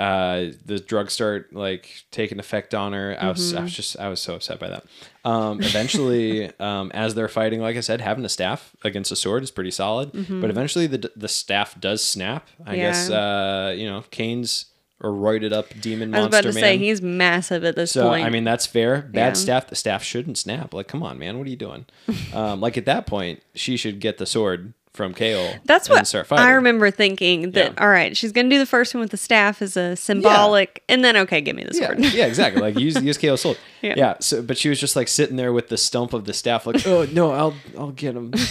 uh, 0.00 0.52
the 0.64 0.78
drugs 0.80 1.12
start 1.12 1.52
like 1.52 2.04
taking 2.10 2.38
effect 2.38 2.74
on 2.74 2.92
her. 2.94 3.16
I 3.20 3.28
was 3.28 3.54
I 3.54 3.62
was 3.62 3.72
just 3.72 3.98
I 3.98 4.08
was 4.08 4.20
so 4.20 4.34
upset 4.36 4.58
by 4.58 4.68
that. 4.70 4.84
Um, 5.24 5.60
eventually, 5.60 6.50
um, 6.60 6.90
as 6.94 7.14
they're 7.14 7.28
fighting, 7.28 7.60
like 7.60 7.76
I 7.76 7.80
said, 7.80 8.00
having 8.00 8.24
a 8.24 8.28
staff 8.28 8.74
against 8.82 9.12
a 9.12 9.16
sword 9.16 9.42
is 9.42 9.50
pretty 9.50 9.70
solid. 9.70 10.10
But 10.12 10.48
eventually, 10.50 10.86
the 10.86 11.10
the 11.14 11.28
staff 11.28 11.78
does 11.80 12.02
snap. 12.02 12.48
I 12.64 12.74
Yeah. 12.76 12.82
guess 12.82 13.10
uh, 13.10 13.74
you 13.76 13.86
know 13.86 14.02
Cain's 14.10 14.66
a 15.02 15.06
roided 15.06 15.50
up 15.52 15.66
demon 15.80 16.14
I 16.14 16.18
was 16.18 16.26
about 16.26 16.42
to 16.42 16.48
man. 16.52 16.62
say 16.62 16.76
he's 16.76 17.00
massive 17.00 17.64
at 17.64 17.74
this 17.74 17.90
So 17.92 18.08
point. 18.08 18.24
I 18.24 18.28
mean 18.30 18.44
that's 18.44 18.66
fair. 18.66 19.02
Bad 19.02 19.28
Yeah. 19.28 19.32
staff. 19.32 19.66
The 19.68 19.74
staff 19.76 20.02
shouldn't 20.02 20.36
snap. 20.38 20.74
Like, 20.74 20.88
come 20.88 21.02
on, 21.02 21.18
man, 21.18 21.38
what 21.38 21.46
are 21.46 21.50
you 21.50 21.56
doing? 21.56 21.86
um, 22.34 22.60
like 22.60 22.76
at 22.76 22.84
that 22.86 23.06
point, 23.06 23.42
she 23.54 23.76
should 23.78 23.98
get 24.00 24.18
the 24.18 24.26
sword 24.26 24.74
from 24.92 25.14
Chaol. 25.14 25.58
That's 25.64 25.88
what 25.88 26.06
start 26.06 26.26
fighting. 26.26 26.44
I 26.44 26.50
remember 26.50 26.90
thinking 26.90 27.52
that 27.52 27.72
Yeah. 27.74 27.82
all 27.82 27.88
right, 27.88 28.16
she's 28.16 28.32
gonna 28.32 28.48
do 28.50 28.58
the 28.58 28.66
first 28.66 28.92
one 28.94 29.00
with 29.00 29.10
the 29.10 29.16
staff 29.16 29.62
as 29.62 29.76
a 29.76 29.94
symbolic 29.96 30.82
and 30.88 31.04
then 31.04 31.16
okay, 31.16 31.40
give 31.40 31.54
me 31.56 31.64
the 31.64 31.74
sword. 31.74 32.00
yeah, 32.00 32.26
exactly. 32.26 32.60
Like 32.60 32.78
use 32.78 33.00
use 33.02 33.16
Chaol's 33.18 33.40
sword. 33.42 33.56
Yeah. 33.82 33.94
Yeah. 33.96 34.14
So, 34.20 34.42
but 34.42 34.58
she 34.58 34.68
was 34.68 34.78
just 34.78 34.94
like 34.96 35.08
sitting 35.08 35.36
there 35.36 35.52
with 35.54 35.68
the 35.68 35.78
stump 35.78 36.12
of 36.12 36.26
the 36.26 36.34
staff, 36.34 36.66
like, 36.66 36.86
oh 36.86 37.06
no, 37.12 37.30
I'll 37.30 37.54
I'll 37.78 37.92
get 37.92 38.14
him. 38.14 38.32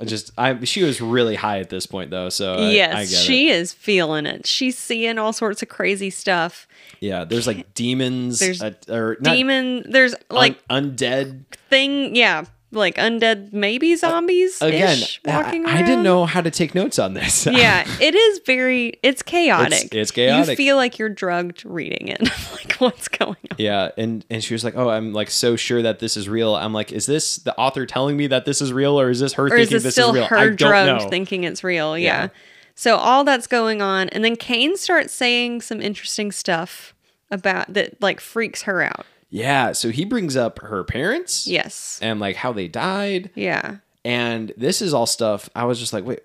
I 0.00 0.04
just 0.04 0.32
I 0.36 0.64
she 0.64 0.82
was 0.82 1.00
really 1.00 1.36
high 1.36 1.60
at 1.60 1.68
this 1.70 1.86
point 1.86 2.10
though, 2.10 2.28
so 2.28 2.54
I, 2.54 2.70
yes, 2.70 2.94
I 2.94 3.04
she 3.04 3.48
it. 3.50 3.52
is 3.60 3.72
feeling 3.72 4.26
it. 4.26 4.46
She's 4.46 4.76
seeing 4.76 5.16
all 5.18 5.32
sorts 5.32 5.62
of 5.62 5.68
crazy 5.68 6.10
stuff. 6.10 6.66
Yeah, 6.98 7.22
there's 7.24 7.46
like 7.46 7.72
demons. 7.74 8.40
There's 8.40 8.60
uh, 8.60 8.72
or 8.88 9.16
not, 9.20 9.34
Demon, 9.34 9.84
there's 9.88 10.16
like 10.28 10.58
un- 10.68 10.96
undead 10.96 11.44
thing, 11.70 12.16
yeah, 12.16 12.44
like 12.72 12.96
undead, 12.96 13.52
maybe 13.52 13.94
zombies. 13.96 14.60
again. 14.60 14.98
walking 15.24 15.66
I, 15.66 15.78
I 15.78 15.82
didn't 15.82 16.02
know 16.02 16.24
how 16.26 16.40
to 16.40 16.50
take 16.50 16.74
notes 16.74 16.98
on 16.98 17.14
this. 17.14 17.46
Yeah, 17.52 17.86
it 18.00 18.14
is 18.14 18.40
very. 18.46 18.94
It's 19.02 19.22
chaotic. 19.22 19.94
it's 19.94 20.10
chaotic. 20.10 20.48
You 20.48 20.56
feel 20.56 20.76
like 20.76 20.98
you're 20.98 21.08
drugged 21.08 21.64
reading 21.64 22.08
it. 22.08 22.20
like 22.52 22.74
what's 22.76 23.08
going 23.08 23.36
on? 23.50 23.56
Yeah, 23.58 23.90
and 23.96 24.24
and 24.30 24.42
she 24.42 24.54
was 24.54 24.64
like, 24.64 24.74
"Oh, 24.76 24.88
I'm 24.88 25.12
like 25.12 25.30
so 25.30 25.54
sure 25.54 25.82
that 25.82 25.98
this 25.98 26.16
is 26.16 26.28
real." 26.28 26.54
I'm 26.56 26.72
like, 26.72 26.92
"Is 26.92 27.06
this 27.06 27.36
the 27.36 27.56
author 27.56 27.84
telling 27.86 28.16
me 28.16 28.26
that 28.28 28.44
this 28.46 28.60
is 28.62 28.72
real, 28.72 28.98
or 28.98 29.10
is 29.10 29.20
this 29.20 29.34
her 29.34 29.44
Or 29.44 29.56
is 29.56 29.68
thinking 29.68 29.74
this 29.76 29.82
this 29.82 29.94
still 29.94 30.08
is 30.10 30.14
real?" 30.14 30.24
her 30.26 30.36
I 30.36 30.44
don't 30.46 30.56
drugged 30.56 31.02
know. 31.04 31.08
thinking 31.10 31.44
it's 31.44 31.62
real? 31.62 31.96
Yeah. 31.98 32.22
Yeah. 32.22 32.28
So 32.74 32.96
all 32.96 33.22
that's 33.24 33.46
going 33.46 33.82
on, 33.82 34.08
and 34.08 34.24
then 34.24 34.34
Cain 34.36 34.76
starts 34.76 35.12
saying 35.12 35.60
some 35.60 35.80
interesting 35.80 36.32
stuff 36.32 36.94
about 37.30 37.72
that, 37.74 38.00
like 38.00 38.18
freaks 38.20 38.62
her 38.62 38.82
out. 38.82 39.04
Yeah, 39.34 39.72
so 39.72 39.88
he 39.90 40.04
brings 40.04 40.36
up 40.36 40.58
her 40.60 40.84
parents, 40.84 41.46
Yes. 41.48 41.98
and 42.02 42.20
like 42.20 42.36
how 42.36 42.52
they 42.52 42.68
died, 42.68 43.30
Yeah. 43.34 43.76
and 44.04 44.52
this 44.58 44.82
is 44.82 44.92
all 44.92 45.06
stuff. 45.06 45.48
I 45.56 45.64
was 45.64 45.80
just 45.80 45.92
like, 45.92 46.04
"Wait, 46.04 46.20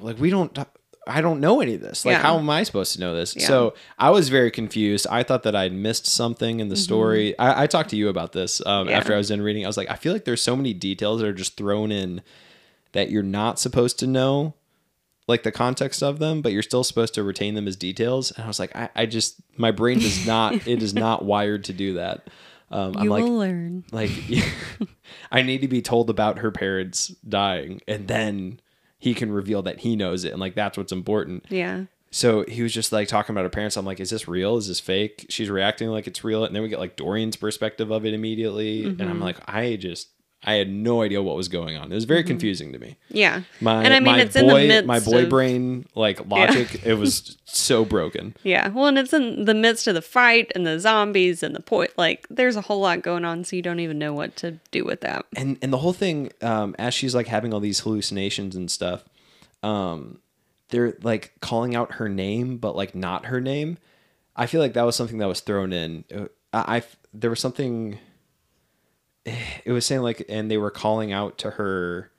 like 0.00 0.20
we 0.20 0.30
don't." 0.30 0.56
I 1.08 1.20
don't 1.20 1.38
know 1.38 1.60
any 1.60 1.74
of 1.74 1.80
this. 1.80 2.04
Like, 2.04 2.14
Yeah. 2.14 2.18
how 2.22 2.36
am 2.36 2.50
I 2.50 2.64
supposed 2.64 2.92
to 2.94 3.00
know 3.00 3.14
this? 3.14 3.36
Yeah. 3.36 3.46
So 3.46 3.74
I 3.96 4.10
was 4.10 4.28
very 4.28 4.50
confused. 4.50 5.06
I 5.08 5.22
thought 5.22 5.44
that 5.44 5.54
I'd 5.54 5.72
missed 5.72 6.04
something 6.04 6.58
in 6.58 6.68
the 6.68 6.74
story. 6.74 7.38
I, 7.38 7.62
I 7.62 7.66
talked 7.68 7.90
to 7.90 7.96
you 7.96 8.08
about 8.08 8.32
this 8.32 8.60
um, 8.66 8.66
Mm-hmm. 8.66 8.90
Yeah. 8.90 8.96
after 8.98 9.14
I 9.14 9.16
was 9.16 9.28
done 9.28 9.40
reading. 9.40 9.64
I 9.64 9.68
was 9.68 9.76
like, 9.76 9.88
I 9.88 9.94
feel 9.94 10.12
like 10.12 10.24
there's 10.24 10.42
so 10.42 10.56
many 10.56 10.72
details 10.74 11.20
that 11.20 11.28
are 11.28 11.32
just 11.32 11.56
thrown 11.56 11.92
in 11.92 12.22
that 12.90 13.08
you're 13.08 13.22
not 13.22 13.60
supposed 13.60 14.00
to 14.00 14.08
know 14.08 14.54
like 15.28 15.42
the 15.42 15.52
context 15.52 16.02
of 16.02 16.18
them, 16.18 16.40
but 16.42 16.52
you're 16.52 16.62
still 16.62 16.84
supposed 16.84 17.14
to 17.14 17.22
retain 17.22 17.54
them 17.54 17.66
as 17.66 17.76
details. 17.76 18.30
And 18.32 18.44
I 18.44 18.46
was 18.46 18.58
like, 18.60 18.74
I, 18.76 18.88
I 18.94 19.06
just 19.06 19.40
my 19.56 19.70
brain 19.70 19.98
does 19.98 20.26
not 20.26 20.66
it 20.66 20.82
is 20.82 20.94
not 20.94 21.24
wired 21.24 21.64
to 21.64 21.72
do 21.72 21.94
that. 21.94 22.28
Um, 22.70 22.96
I'm 22.96 23.06
like 23.08 23.22
will 23.24 23.38
learn. 23.38 23.84
like 23.92 24.10
I 25.30 25.42
need 25.42 25.60
to 25.60 25.68
be 25.68 25.82
told 25.82 26.10
about 26.10 26.38
her 26.38 26.50
parents 26.50 27.08
dying, 27.28 27.80
and 27.86 28.08
then 28.08 28.60
he 28.98 29.14
can 29.14 29.30
reveal 29.30 29.62
that 29.62 29.80
he 29.80 29.94
knows 29.96 30.24
it, 30.24 30.32
and 30.32 30.40
like 30.40 30.54
that's 30.54 30.76
what's 30.78 30.92
important. 30.92 31.44
Yeah. 31.48 31.84
So 32.10 32.44
he 32.48 32.62
was 32.62 32.72
just 32.72 32.92
like 32.92 33.08
talking 33.08 33.34
about 33.34 33.42
her 33.44 33.50
parents. 33.50 33.76
I'm 33.76 33.84
like, 33.84 34.00
is 34.00 34.10
this 34.10 34.26
real? 34.26 34.56
Is 34.56 34.68
this 34.68 34.80
fake? 34.80 35.26
She's 35.28 35.50
reacting 35.50 35.88
like 35.90 36.06
it's 36.06 36.24
real, 36.24 36.44
and 36.44 36.54
then 36.54 36.62
we 36.62 36.68
get 36.68 36.78
like 36.80 36.96
Dorian's 36.96 37.36
perspective 37.36 37.90
of 37.90 38.04
it 38.06 38.14
immediately, 38.14 38.84
and 38.84 38.98
Mm-hmm. 38.98 39.10
I'm 39.10 39.20
like, 39.20 39.38
I 39.48 39.76
just 39.76 40.08
I 40.48 40.54
had 40.54 40.70
no 40.70 41.02
idea 41.02 41.20
what 41.22 41.34
was 41.36 41.48
going 41.48 41.76
on. 41.76 41.90
It 41.90 41.94
was 41.96 42.04
very 42.04 42.22
confusing 42.22 42.72
to 42.72 42.78
me. 42.78 42.96
Yeah. 43.08 43.42
My 43.60 43.82
and 43.82 43.92
I 43.92 43.98
mean, 44.00 44.18
it's 44.20 44.34
boy, 44.34 44.40
in 44.42 44.46
the 44.46 44.66
midst 44.68 44.86
my 44.86 45.00
boy 45.00 45.24
of, 45.24 45.28
brain 45.28 45.86
like 45.96 46.24
logic. 46.28 46.86
It 46.86 46.94
was 46.94 47.36
so 47.44 47.84
broken. 47.84 48.36
Yeah. 48.44 48.68
Well, 48.68 48.86
and 48.86 48.96
it's 48.96 49.12
in 49.12 49.44
the 49.44 49.54
midst 49.54 49.88
of 49.88 49.94
the 49.94 50.02
fight 50.02 50.52
and 50.54 50.64
the 50.64 50.78
zombies 50.78 51.42
and 51.42 51.52
the 51.54 51.60
point. 51.60 51.90
Like, 51.98 52.26
there's 52.30 52.54
a 52.54 52.60
whole 52.60 52.78
lot 52.80 53.02
going 53.02 53.24
on, 53.24 53.42
so 53.42 53.56
you 53.56 53.62
don't 53.62 53.80
even 53.80 53.98
know 53.98 54.12
what 54.12 54.36
to 54.36 54.52
do 54.70 54.84
with 54.84 55.00
that. 55.00 55.26
and 55.34 55.58
and 55.60 55.72
the 55.72 55.78
whole 55.78 55.92
thing 55.92 56.30
um 56.42 56.76
as 56.78 56.94
she's 56.94 57.14
like 57.14 57.26
having 57.26 57.52
all 57.52 57.60
these 57.60 57.80
hallucinations 57.80 58.54
and 58.54 58.70
stuff 58.70 59.04
um 59.62 60.18
they're 60.68 60.96
like 61.02 61.32
calling 61.40 61.74
out 61.74 61.92
her 61.94 62.08
name 62.08 62.56
but 62.58 62.76
like 62.76 62.94
not 62.94 63.26
her 63.26 63.40
name 63.40 63.78
i 64.36 64.46
feel 64.46 64.60
like 64.60 64.74
that 64.74 64.82
was 64.84 64.94
something 64.96 65.18
that 65.18 65.26
was 65.26 65.40
thrown 65.40 65.72
in 65.72 66.04
Uh, 66.14 66.26
i, 66.52 66.76
I 66.78 66.82
there 67.14 67.30
was 67.30 67.40
something 67.40 67.98
it 69.64 69.72
was 69.72 69.84
saying 69.84 70.02
like 70.02 70.24
and 70.28 70.50
they 70.50 70.56
were 70.56 70.70
calling 70.70 71.12
out 71.12 71.36
to 71.38 71.50
her 71.52 72.10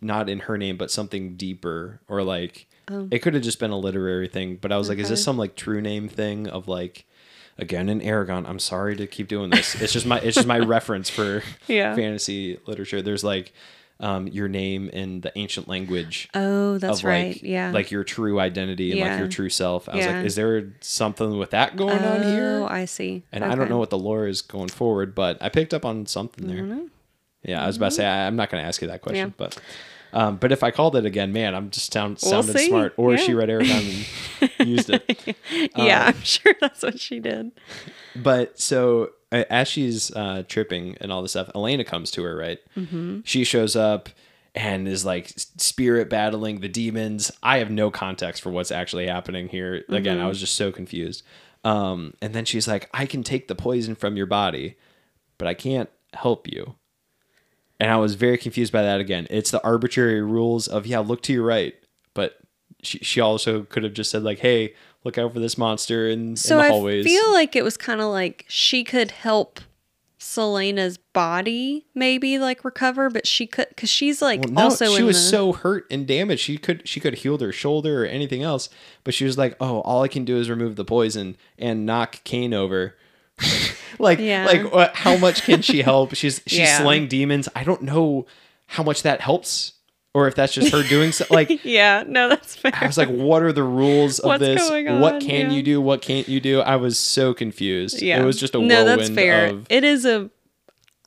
not 0.00 0.28
in 0.28 0.40
her 0.40 0.58
name 0.58 0.76
but 0.76 0.90
something 0.90 1.36
deeper 1.36 2.00
or 2.08 2.22
like 2.22 2.66
oh. 2.90 3.08
It 3.10 3.20
could 3.20 3.34
have 3.34 3.42
just 3.42 3.58
been 3.58 3.70
a 3.70 3.78
literary 3.78 4.28
thing, 4.28 4.56
but 4.60 4.70
I 4.72 4.76
was 4.76 4.88
like, 4.90 4.98
is 4.98 5.08
this 5.08 5.24
some 5.24 5.38
like 5.38 5.56
true 5.56 5.80
name 5.80 6.06
thing 6.08 6.48
of 6.48 6.68
like 6.68 7.06
again 7.56 7.88
in 7.88 8.00
Eragon? 8.00 8.46
I'm 8.46 8.58
sorry 8.58 8.94
to 8.96 9.06
keep 9.06 9.28
doing 9.28 9.48
this. 9.50 9.74
It's 9.80 9.92
just 9.92 10.04
my 10.06 10.18
it's 10.18 10.34
just 10.34 10.46
my 10.46 10.58
reference 10.76 11.08
for 11.08 11.42
Yeah. 11.66 11.94
fantasy 11.94 12.58
literature. 12.66 13.00
There's 13.00 13.24
like 13.24 13.52
um, 14.04 14.28
your 14.28 14.48
name 14.48 14.88
in 14.90 15.20
the 15.22 15.32
ancient 15.38 15.66
language. 15.66 16.28
Oh, 16.34 16.76
that's 16.78 16.98
of 17.00 17.04
right. 17.04 17.42
yeah. 17.42 17.70
like 17.70 17.90
your 17.90 18.04
true 18.04 18.38
identity 18.38 18.92
and 18.92 19.00
like 19.00 19.18
your 19.18 19.28
true 19.28 19.48
self. 19.48 19.88
I 19.88 19.96
was 19.96 20.06
like, 20.06 20.24
is 20.26 20.34
there 20.34 20.72
something 20.80 21.38
with 21.38 21.50
that 21.50 21.74
going 21.76 21.98
on 21.98 22.22
Oh, 22.22 22.30
here? 22.30 22.66
I 22.68 22.84
see. 22.84 23.22
And 23.32 23.42
I 23.44 23.54
don't 23.54 23.70
know 23.70 23.78
what 23.78 23.90
the 23.90 23.98
lore 23.98 24.26
is 24.26 24.42
going 24.42 24.68
forward, 24.68 25.14
but 25.14 25.38
I 25.42 25.48
picked 25.48 25.72
up 25.72 25.84
on 25.84 26.04
something 26.06 26.46
there. 26.46 26.80
Yeah, 27.42 27.62
I 27.62 27.66
was 27.66 27.76
about 27.76 27.90
to 27.90 27.94
say 27.96 28.06
I, 28.06 28.26
I'm 28.26 28.36
not 28.36 28.50
going 28.50 28.62
to 28.62 28.66
ask 28.68 28.80
you 28.82 28.88
that 28.88 29.00
question, 29.02 29.30
Mm-hmm. 29.30 29.42
Yeah. 29.42 29.48
but 29.48 29.58
um, 30.12 30.36
but 30.36 30.52
if 30.52 30.62
I 30.62 30.70
called 30.70 30.94
it 30.96 31.04
again, 31.04 31.32
man, 31.32 31.56
I'm 31.56 31.70
just 31.70 31.92
sound, 31.92 32.18
We'll 32.22 32.30
sounding 32.30 32.56
see. 32.56 32.68
smart. 32.68 32.94
Or 32.96 33.12
Yeah. 33.12 33.16
she 33.16 33.34
read 33.34 33.48
Eragon 33.48 34.06
and 34.60 34.68
used 34.68 34.88
it. 34.88 35.36
yeah, 35.76 36.02
Um, 36.06 36.14
I'm 36.14 36.20
sure 36.22 36.54
that's 36.60 36.82
what 36.84 37.00
she 37.00 37.18
did. 37.18 37.50
But 38.14 38.60
so 38.60 39.10
as 39.42 39.68
she's 39.68 40.14
uh, 40.14 40.44
tripping 40.48 40.96
and 41.00 41.12
all 41.12 41.22
this 41.22 41.32
stuff, 41.32 41.50
Elena 41.54 41.84
comes 41.84 42.10
to 42.12 42.22
her, 42.22 42.36
right? 42.36 42.58
Mm-hmm. 42.76 43.20
She 43.24 43.44
shows 43.44 43.76
up 43.76 44.08
and 44.54 44.86
is 44.86 45.04
like 45.04 45.32
spirit 45.36 46.08
battling 46.08 46.60
the 46.60 46.68
demons. 46.68 47.32
I 47.42 47.58
have 47.58 47.70
no 47.70 47.90
context 47.90 48.42
for 48.42 48.50
what's 48.50 48.70
actually 48.70 49.06
happening 49.06 49.48
here. 49.48 49.84
Again, 49.88 50.16
Mm-hmm. 50.18 50.26
I 50.26 50.28
was 50.28 50.40
just 50.40 50.54
so 50.54 50.70
confused. 50.70 51.22
Um, 51.64 52.14
and 52.20 52.34
then 52.34 52.44
she's 52.44 52.68
like, 52.68 52.88
I 52.92 53.06
can 53.06 53.22
take 53.22 53.48
the 53.48 53.54
poison 53.54 53.94
from 53.94 54.16
your 54.16 54.26
body, 54.26 54.76
but 55.38 55.48
I 55.48 55.54
can't 55.54 55.88
help 56.12 56.46
you. 56.46 56.74
And 57.80 57.90
I 57.90 57.96
was 57.96 58.14
very 58.14 58.38
confused 58.38 58.72
by 58.72 58.82
that 58.82 59.00
again. 59.00 59.26
It's 59.30 59.50
the 59.50 59.64
arbitrary 59.64 60.22
rules 60.22 60.68
of, 60.68 60.86
yeah, 60.86 61.00
look 61.00 61.22
to 61.22 61.32
your 61.32 61.44
right. 61.44 61.74
But 62.12 62.36
she, 62.82 62.98
she 62.98 63.20
also 63.20 63.62
could 63.62 63.82
have 63.82 63.94
just 63.94 64.10
said, 64.10 64.22
like, 64.22 64.38
hey, 64.38 64.74
look 65.04 65.18
out 65.18 65.32
for 65.32 65.38
this 65.40 65.56
monster 65.58 66.08
in, 66.08 66.34
So 66.36 66.56
in 66.56 66.58
the 66.62 66.64
I 66.64 66.68
hallways. 66.70 67.04
feel 67.04 67.32
like 67.32 67.54
it 67.54 67.62
was 67.62 67.76
kind 67.76 68.00
of 68.00 68.08
like 68.10 68.44
she 68.48 68.82
could 68.84 69.10
help 69.12 69.60
Celaena's 70.18 70.96
body 70.96 71.84
maybe 71.94 72.38
like 72.38 72.64
recover, 72.64 73.10
but 73.10 73.26
she 73.26 73.46
could 73.46 73.68
because 73.68 73.90
she's 73.90 74.22
like 74.22 74.40
Well, 74.40 74.52
no, 74.52 74.62
also 74.64 74.94
she 74.96 75.02
was 75.02 75.16
the, 75.16 75.28
so 75.28 75.52
hurt 75.52 75.86
and 75.90 76.06
damaged. 76.06 76.40
She 76.42 76.56
could 76.56 76.88
she 76.88 76.98
could 76.98 77.14
healed 77.16 77.42
her 77.42 77.52
shoulder 77.52 78.04
or 78.04 78.06
anything 78.06 78.42
else, 78.42 78.70
but 79.04 79.12
she 79.12 79.24
was 79.26 79.36
like, 79.36 79.54
"Oh, 79.60 79.80
all 79.80 80.02
I 80.02 80.08
can 80.08 80.24
do 80.24 80.38
is 80.38 80.48
remove 80.48 80.76
the 80.76 80.84
poison 80.84 81.36
and 81.58 81.84
knock 81.84 82.24
Cain 82.24 82.54
over." 82.54 82.96
like, 83.98 84.18
Yeah. 84.18 84.46
like 84.46 84.72
what, 84.72 84.94
how 84.96 85.16
much 85.16 85.42
can 85.42 85.60
she 85.60 85.82
help? 85.90 86.14
She's 86.14 86.40
she's 86.46 86.60
Yeah. 86.60 86.80
slaying 86.80 87.08
demons. 87.08 87.48
I 87.54 87.62
don't 87.64 87.82
know 87.82 88.24
how 88.68 88.82
much 88.82 89.02
that 89.02 89.20
helps, 89.20 89.72
or 90.14 90.28
if 90.28 90.34
that's 90.36 90.52
just 90.54 90.72
her 90.72 90.82
doing 90.84 91.12
so. 91.12 91.24
Like, 91.28 91.60
yeah, 91.64 92.04
no, 92.06 92.28
that's 92.28 92.56
fair. 92.56 92.72
I 92.74 92.86
was 92.86 92.96
like, 92.96 93.08
"What 93.08 93.42
are 93.42 93.52
the 93.52 93.64
rules 93.64 94.20
of 94.20 94.28
What's 94.28 94.40
this? 94.40 94.68
going 94.68 95.00
What 95.00 95.20
can 95.20 95.50
Yeah. 95.50 95.56
you 95.56 95.62
do? 95.62 95.80
What 95.80 96.00
can't 96.02 96.28
you 96.28 96.40
do?" 96.40 96.60
I 96.60 96.76
was 96.76 96.98
so 96.98 97.34
confused. 97.34 98.00
yeah, 98.00 98.20
it 98.20 98.24
was 98.24 98.38
just 98.38 98.54
a 98.54 98.58
no, 98.60 98.84
that's 98.84 99.10
fair. 99.10 99.48
of 99.48 99.66
It 99.68 99.84
is 99.84 100.04
a. 100.06 100.30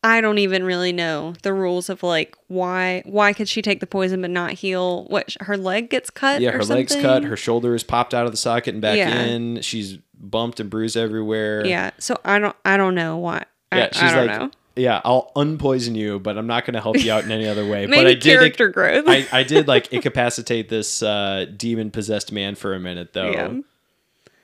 I 0.04 0.22
don't 0.22 0.38
even 0.38 0.64
really 0.64 0.94
know 0.94 1.34
the 1.42 1.54
rules 1.54 1.90
of 1.90 2.04
like 2.04 2.36
why 2.48 3.02
why 3.06 3.34
could 3.34 3.50
she 3.50 3.62
take 3.64 3.80
the 3.80 3.88
poison 3.88 4.22
but 4.22 4.30
not 4.30 4.52
heal? 4.54 5.06
What 5.06 5.36
her 5.42 5.58
leg 5.58 5.90
gets 5.90 6.10
cut? 6.12 6.40
Yeah, 6.40 6.52
her 6.52 6.64
legs 6.64 6.96
cut, 6.96 7.24
her 7.24 7.36
shoulder 7.36 7.74
is 7.74 7.84
popped 7.84 8.14
out 8.14 8.26
of 8.26 8.32
the 8.32 8.38
socket 8.38 8.76
and 8.76 8.82
back 8.82 8.98
Yeah. 8.98 9.10
in. 9.24 9.62
She's 9.62 9.98
bumped 10.20 10.60
and 10.60 10.70
bruised 10.70 10.96
everywhere. 10.98 11.66
Yeah, 11.66 11.92
so 11.98 12.16
I 12.24 12.38
don't 12.40 12.56
I 12.64 12.78
don't 12.78 12.94
know 12.94 13.18
why. 13.18 13.46
Yeah, 13.74 13.86
I, 13.92 13.96
she's 13.96 14.04
I 14.04 14.16
don't 14.16 14.28
like, 14.28 14.40
know. 14.40 14.52
Yeah, 14.78 15.02
I'll 15.04 15.32
unpoison 15.36 15.96
you, 15.96 16.20
but 16.20 16.38
I'm 16.38 16.48
not 16.48 16.66
going 16.66 16.76
to 16.76 16.82
help 16.82 16.98
you 16.98 17.12
out 17.12 17.24
in 17.24 17.32
any 17.32 17.48
other 17.48 17.66
way. 17.68 17.86
Maybe 17.88 17.98
but 17.98 18.08
I 18.08 18.14
did, 18.14 18.24
character 18.24 18.70
growth. 18.70 19.06
I, 19.08 19.28
I 19.32 19.44
did 19.44 19.68
like 19.68 19.88
incapacitate 19.94 20.70
this 20.70 21.02
uh, 21.04 21.46
demon 21.56 21.92
possessed 21.92 22.32
man 22.32 22.56
for 22.56 22.74
a 22.74 22.80
minute, 22.80 23.14
though. 23.14 23.32
Yeah. 23.32 23.60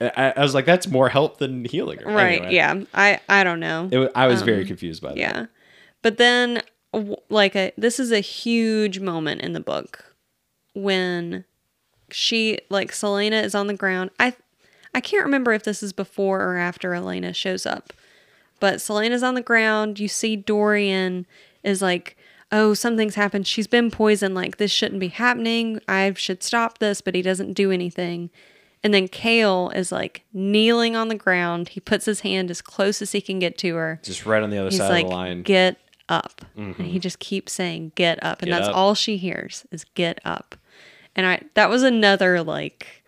I, 0.00 0.34
I 0.36 0.42
was 0.42 0.54
like, 0.54 0.66
that's 0.66 0.88
more 0.88 1.08
help 1.08 1.38
than 1.38 1.64
healing 1.64 2.00
her. 2.00 2.06
right? 2.10 2.40
Anyway, 2.40 2.54
Yeah, 2.54 2.82
I 2.92 3.20
I 3.28 3.44
don't 3.44 3.60
know. 3.60 3.88
It, 3.90 4.12
I 4.14 4.26
was 4.26 4.42
very 4.42 4.64
confused 4.66 5.02
by 5.02 5.10
that. 5.10 5.18
Yeah. 5.18 5.46
But 6.02 6.18
then 6.18 6.62
like 7.28 7.56
a 7.56 7.72
this 7.78 7.98
is 7.98 8.12
a 8.12 8.20
huge 8.20 9.00
moment 9.00 9.40
in 9.40 9.52
the 9.52 9.60
book 9.60 10.14
when 10.74 11.44
she 12.10 12.58
like 12.68 12.92
Celaena 12.92 13.42
is 13.42 13.54
on 13.54 13.66
the 13.66 13.74
ground. 13.74 14.10
I 14.18 14.34
I 14.94 15.00
can't 15.00 15.24
remember 15.24 15.52
if 15.52 15.64
this 15.64 15.82
is 15.82 15.92
before 15.92 16.40
or 16.42 16.56
after 16.56 16.94
Elena 16.94 17.32
shows 17.32 17.64
up. 17.66 17.92
But 18.64 18.80
Celaena's 18.80 19.22
on 19.22 19.34
the 19.34 19.42
ground, 19.42 20.00
you 20.00 20.08
see 20.08 20.36
Dorian 20.36 21.26
is 21.62 21.82
like 21.82 22.16
Oh, 22.50 22.72
something's 22.72 23.14
happened. 23.16 23.46
She's 23.46 23.66
been 23.66 23.90
poisoned. 23.90 24.34
Like, 24.34 24.56
this 24.56 24.70
shouldn't 24.70 25.00
be 25.00 25.08
happening. 25.08 25.80
I 25.86 26.12
should 26.16 26.42
stop 26.42 26.78
this, 26.78 27.02
but 27.02 27.14
he 27.14 27.20
doesn't 27.20 27.52
do 27.52 27.70
anything. 27.70 28.30
And 28.82 28.94
then 28.94 29.08
Chaol 29.08 29.74
is 29.74 29.92
like 29.92 30.24
kneeling 30.32 30.96
on 30.96 31.08
the 31.08 31.14
ground. 31.14 31.70
He 31.70 31.80
puts 31.80 32.06
his 32.06 32.20
hand 32.20 32.50
as 32.50 32.62
close 32.62 33.02
as 33.02 33.12
he 33.12 33.20
can 33.20 33.38
get 33.38 33.58
to 33.58 33.74
her 33.74 34.00
Just 34.02 34.24
right 34.24 34.42
on 34.42 34.48
the 34.48 34.56
other 34.58 34.70
he's 34.70 34.78
side 34.78 34.88
like 34.90 35.04
of 35.04 35.10
the 35.10 35.16
line. 35.16 35.42
get 35.42 35.76
up 36.08 36.40
and 36.56 36.76
he 36.76 36.98
just 36.98 37.18
keeps 37.18 37.52
saying 37.52 37.92
get 37.96 38.22
up 38.24 38.40
and 38.40 38.50
Get 38.50 38.56
that's 38.58 38.68
up. 38.68 38.76
all 38.76 38.94
she 38.94 39.16
hears 39.18 39.66
is 39.70 39.84
get 39.94 40.20
up 40.24 40.54
and 41.16 41.26
i 41.26 41.40
that 41.54 41.68
was 41.70 41.82
another 41.82 42.42
like 42.42 43.02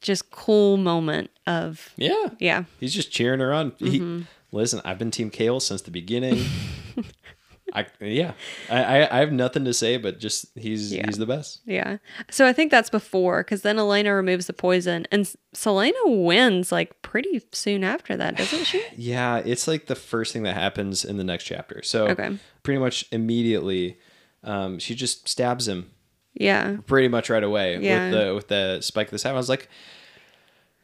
just 0.00 0.30
cool 0.30 0.76
moment 0.76 1.30
of 1.46 1.92
yeah. 1.96 2.28
yeah 2.38 2.64
He's 2.78 2.94
just 2.94 3.10
cheering 3.12 3.40
her 3.40 3.52
on. 3.52 3.72
Mm-hmm. 3.72 4.22
Listen, 4.52 4.80
I've 4.84 4.98
been 4.98 5.10
Team 5.10 5.30
Chaol 5.30 5.60
since 5.62 5.82
the 5.82 5.90
beginning. 5.90 6.44
I 7.72 7.86
yeah, 8.00 8.32
I, 8.68 8.82
I 9.02 9.16
I 9.16 9.20
have 9.20 9.30
nothing 9.30 9.64
to 9.64 9.72
say, 9.72 9.96
but 9.96 10.18
just 10.18 10.46
he's 10.58 10.92
Yeah. 10.92 11.06
he's 11.06 11.18
the 11.18 11.26
best. 11.26 11.60
yeah 11.66 11.98
so 12.28 12.44
i 12.44 12.52
think 12.52 12.68
that's 12.72 12.90
before 12.90 13.44
because 13.44 13.62
then 13.62 13.78
elena 13.78 14.12
removes 14.12 14.48
the 14.48 14.52
poison 14.52 15.06
and 15.12 15.32
celaena 15.54 15.92
wins 16.24 16.72
like 16.72 17.00
pretty 17.02 17.40
soon 17.52 17.84
after 17.84 18.16
that 18.16 18.36
doesn't 18.36 18.64
she 18.64 18.82
Yeah, 18.96 19.36
it's 19.44 19.68
like 19.68 19.86
the 19.86 19.94
first 19.94 20.32
thing 20.32 20.42
that 20.42 20.54
happens 20.56 21.04
in 21.04 21.16
the 21.16 21.22
next 21.22 21.44
chapter. 21.44 21.80
So 21.84 22.08
Okay. 22.08 22.36
pretty 22.64 22.80
much 22.80 23.04
immediately, 23.12 23.98
um, 24.42 24.80
she 24.80 24.96
just 24.96 25.28
stabs 25.28 25.68
him 25.68 25.92
yeah 26.34 26.78
pretty 26.86 27.06
much 27.08 27.30
right 27.30 27.44
away 27.44 27.78
Yeah. 27.78 28.10
with 28.10 28.18
the 28.18 28.34
with 28.34 28.48
the 28.48 28.80
spike 28.80 29.06
of 29.08 29.12
the 29.12 29.18
staff. 29.20 29.30
I 29.34 29.36
was 29.36 29.48
like, 29.48 29.68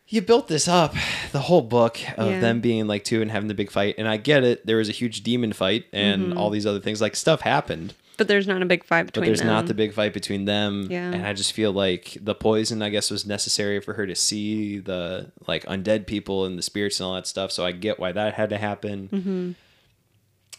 you 0.08 0.22
built 0.22 0.46
this 0.48 0.68
up 0.68 0.94
the 1.32 1.40
whole 1.40 1.62
book 1.62 1.98
of 2.16 2.30
Yeah. 2.30 2.40
them 2.40 2.60
being 2.60 2.86
like 2.86 3.02
two 3.04 3.22
and 3.22 3.30
having 3.30 3.48
the 3.48 3.54
big 3.54 3.70
fight, 3.70 3.96
and 3.98 4.06
I 4.08 4.16
get 4.16 4.44
it. 4.44 4.64
There 4.66 4.76
was 4.76 4.88
a 4.88 4.92
huge 4.92 5.22
demon 5.22 5.52
fight 5.52 5.84
and 5.92 6.28
Mm-hmm. 6.28 6.38
all 6.38 6.50
these 6.50 6.66
other 6.66 6.80
things. 6.80 7.00
Like 7.00 7.16
stuff 7.16 7.40
happened, 7.40 7.94
but 8.16 8.28
there's 8.28 8.46
not 8.46 8.62
a 8.62 8.66
big 8.66 8.84
fight 8.84 9.06
between 9.06 9.22
them. 9.22 9.22
but 9.22 9.26
there's 9.26 9.38
them 9.40 9.48
not 9.48 9.66
the 9.66 9.74
big 9.74 9.92
fight 9.92 10.12
between 10.14 10.44
them. 10.44 10.86
Yeah. 10.90 11.10
and 11.12 11.26
I 11.26 11.32
just 11.32 11.52
feel 11.52 11.72
like 11.72 12.16
the 12.20 12.34
poison, 12.34 12.82
I 12.82 12.88
guess, 12.90 13.10
was 13.10 13.26
necessary 13.26 13.80
for 13.80 13.94
her 13.94 14.06
to 14.06 14.14
see 14.14 14.78
the 14.78 15.32
like 15.48 15.64
undead 15.66 16.06
people 16.06 16.44
and 16.46 16.56
the 16.56 16.62
spirits 16.62 17.00
and 17.00 17.06
all 17.08 17.14
that 17.14 17.26
stuff. 17.26 17.50
So 17.50 17.64
I 17.64 17.72
get 17.72 17.98
why 17.98 18.12
that 18.12 18.34
had 18.34 18.50
to 18.50 18.58
happen. 18.58 19.08
Mm-hmm. 19.12 19.50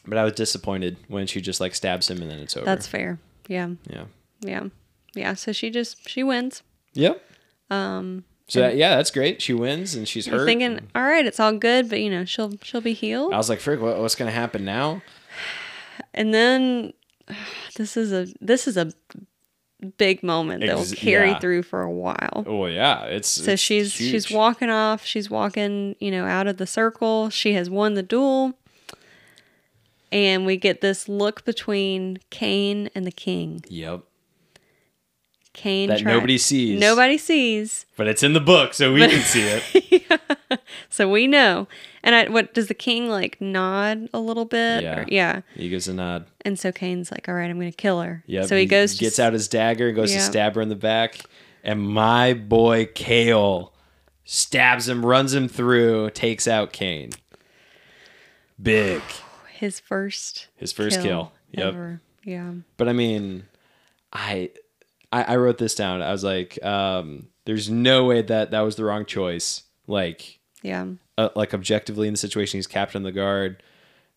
But 0.09 0.17
I 0.17 0.23
was 0.23 0.33
disappointed 0.33 0.97
when 1.07 1.25
she 1.27 1.41
just 1.41 1.59
like 1.59 1.73
stabs 1.75 2.09
him 2.09 2.21
and 2.21 2.29
then 2.31 2.39
it's 2.39 2.55
over. 2.55 2.65
that's 2.65 2.87
fair 2.87 3.19
yeah 3.49 3.69
yeah. 3.89 4.03
yeah 4.41 4.63
yeah 5.15 5.33
so 5.33 5.51
she 5.53 5.69
just 5.69 6.07
she 6.07 6.21
wins 6.23 6.63
Yep. 6.93 7.21
Um. 7.69 8.23
So 8.47 8.61
that, 8.61 8.77
yeah, 8.77 8.95
that's 8.95 9.11
great. 9.11 9.41
She 9.41 9.53
wins 9.53 9.93
and 9.93 10.07
she's 10.07 10.25
You're 10.25 10.39
hurt. 10.39 10.45
thinking, 10.45 10.79
all 10.95 11.03
right, 11.03 11.25
it's 11.25 11.39
all 11.39 11.53
good, 11.57 11.89
but 11.89 11.99
you 11.99 12.09
know, 12.09 12.23
she'll 12.23 12.53
she'll 12.63 12.81
be 12.81 12.93
healed. 12.93 13.33
I 13.33 13.37
was 13.37 13.49
like, 13.49 13.59
"Frick, 13.59 13.81
what, 13.81 13.99
what's 13.99 14.15
gonna 14.15 14.31
happen 14.31 14.63
now?" 14.63 15.01
And 16.13 16.33
then 16.33 16.93
this 17.75 17.97
is 17.97 18.13
a 18.13 18.33
this 18.39 18.67
is 18.67 18.77
a 18.77 18.93
big 19.97 20.23
moment 20.23 20.65
that 20.65 20.75
will 20.75 20.85
carry 20.95 21.29
yeah. 21.29 21.39
through 21.39 21.63
for 21.63 21.81
a 21.81 21.91
while. 21.91 22.43
Oh 22.47 22.65
yeah, 22.65 23.03
it's 23.03 23.27
So 23.27 23.55
she's 23.55 23.91
she's 23.91 24.25
huge. 24.25 24.31
walking 24.31 24.69
off. 24.69 25.05
She's 25.05 25.29
walking, 25.29 25.95
you 25.99 26.11
know, 26.11 26.25
out 26.25 26.47
of 26.47 26.57
the 26.57 26.67
circle. 26.67 27.29
She 27.29 27.53
has 27.53 27.69
won 27.69 27.93
the 27.93 28.03
duel. 28.03 28.53
And 30.09 30.45
we 30.45 30.55
get 30.55 30.79
this 30.79 31.09
look 31.09 31.43
between 31.43 32.19
Cain 32.29 32.89
and 32.95 33.05
the 33.05 33.11
king. 33.11 33.61
Yep, 33.67 34.03
Cain 35.57 35.89
that 35.89 36.03
nobody 36.03 36.37
sees. 36.37 36.79
Nobody 36.79 37.17
sees. 37.17 37.85
but 37.97 38.07
it's 38.07 38.23
in 38.23 38.31
the 38.33 38.39
book, 38.39 38.73
so 38.73 38.93
we 38.93 39.01
can 39.07 39.21
see 39.21 39.41
it. 39.43 39.63
So 40.89 41.09
we 41.11 41.27
know. 41.27 41.67
And 42.03 42.15
I, 42.15 42.29
what 42.29 42.53
does 42.53 42.67
the 42.67 42.73
king 42.73 43.09
like 43.09 43.39
nod 43.41 44.09
a 44.13 44.19
little 44.19 44.45
bit? 44.45 44.81
Yeah. 44.83 44.99
Or- 45.01 45.05
yeah. 45.07 45.41
He 45.53 45.67
gives 45.69 45.87
a 45.87 45.93
nod. 45.93 46.25
And 46.45 46.57
so 46.57 46.71
Cain's 46.71 47.11
like, 47.11 47.27
all 47.27 47.35
right, 47.35 47.49
I'm 47.49 47.59
going 47.59 47.69
to 47.71 47.75
kill 47.75 48.01
her. 48.01 48.23
Yeah. 48.25 48.45
So 48.45 48.55
he 48.55 48.65
goes, 48.65 48.97
gets 48.97 49.19
out 49.19 49.33
his 49.33 49.47
dagger, 49.49 49.87
and 49.87 49.95
goes 49.95 50.11
Yeah. 50.11 50.19
to 50.19 50.23
stab 50.23 50.55
her 50.55 50.61
in 50.61 50.69
the 50.69 50.75
back, 50.75 51.19
and 51.63 51.81
my 51.81 52.33
boy 52.33 52.85
Chaol 52.85 53.71
stabs 54.23 54.87
him, 54.87 55.05
runs 55.05 55.33
him 55.33 55.47
through, 55.49 56.11
takes 56.11 56.47
out 56.47 56.71
Cain. 56.71 57.11
Big, 58.61 59.01
his 59.53 59.79
first, 59.79 60.47
his 60.55 60.71
first 60.71 61.01
kill. 61.01 61.31
Yep. 61.51 61.67
ever. 61.67 62.01
Yeah. 62.23 62.53
But 62.77 62.87
I 62.89 62.93
mean, 62.93 63.45
I, 64.13 64.51
I 65.11 65.23
I 65.23 65.35
wrote 65.37 65.57
this 65.57 65.75
down. 65.75 66.01
I 66.01 66.11
was 66.11 66.23
like, 66.23 66.63
um, 66.63 67.27
there's 67.45 67.69
no 67.69 68.05
way 68.05 68.21
that 68.21 68.51
that 68.51 68.61
was 68.61 68.75
the 68.75 68.83
wrong 68.85 69.05
choice. 69.05 69.63
Like, 69.87 70.39
Yeah. 70.63 70.85
uh, 71.17 71.29
like 71.35 71.53
objectively 71.53 72.07
in 72.07 72.13
the 72.13 72.17
situation, 72.17 72.57
he's 72.57 72.67
captain 72.67 72.99
of 73.01 73.03
the 73.05 73.11
guard. 73.13 73.63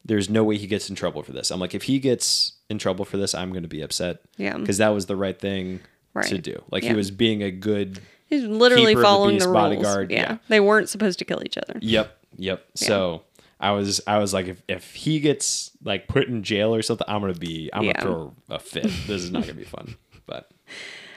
There's 0.04 0.28
no 0.30 0.42
way 0.42 0.56
he 0.56 0.66
gets 0.66 0.88
in 0.90 0.96
trouble 0.96 1.22
for 1.22 1.32
this. 1.32 1.50
I'm 1.50 1.60
like, 1.60 1.74
if 1.74 1.84
he 1.84 1.98
gets 2.00 2.52
in 2.68 2.78
trouble 2.78 3.04
for 3.04 3.18
this, 3.18 3.34
I'm 3.34 3.50
going 3.50 3.62
to 3.62 3.68
be 3.68 3.82
upset 3.82 4.18
Yeah. 4.36 4.56
because 4.56 4.78
that 4.78 4.88
was 4.88 5.06
the 5.06 5.14
right 5.16 5.38
thing 5.38 5.80
to 6.24 6.38
do. 6.38 6.62
Like 6.70 6.82
Yeah. 6.82 6.90
he 6.90 6.96
was 6.96 7.10
being 7.12 7.42
a 7.42 7.50
good 7.52 8.00
He's 8.26 8.42
literally 8.44 8.94
the 8.94 9.02
following 9.02 9.36
beast 9.36 9.44
the 9.46 9.50
rules. 9.52 9.62
bodyguard, 9.62 10.10
Yeah. 10.10 10.18
yeah. 10.20 10.36
they 10.48 10.58
weren't 10.60 10.88
supposed 10.88 11.18
to 11.20 11.24
kill 11.24 11.42
each 11.44 11.56
other. 11.58 11.78
Yep, 11.80 12.16
yep. 12.36 12.64
So 12.74 13.22
I 13.60 13.72
was 13.72 14.00
I 14.06 14.18
was 14.18 14.32
like 14.34 14.46
if, 14.48 14.62
if 14.68 14.94
he 14.94 15.20
gets 15.20 15.70
like 15.84 16.08
put 16.08 16.26
in 16.28 16.42
jail 16.42 16.74
or 16.74 16.82
something, 16.82 17.06
I'm 17.08 17.20
gonna 17.20 17.34
be 17.34 17.70
I'm 17.72 17.84
Yeah. 17.84 17.92
gonna 17.92 18.02
throw 18.04 18.34
a 18.48 18.58
fit. 18.58 18.84
This 19.06 19.22
is 19.22 19.30
not 19.30 19.42
gonna 19.42 19.54
be 19.54 19.64
fun. 19.64 19.96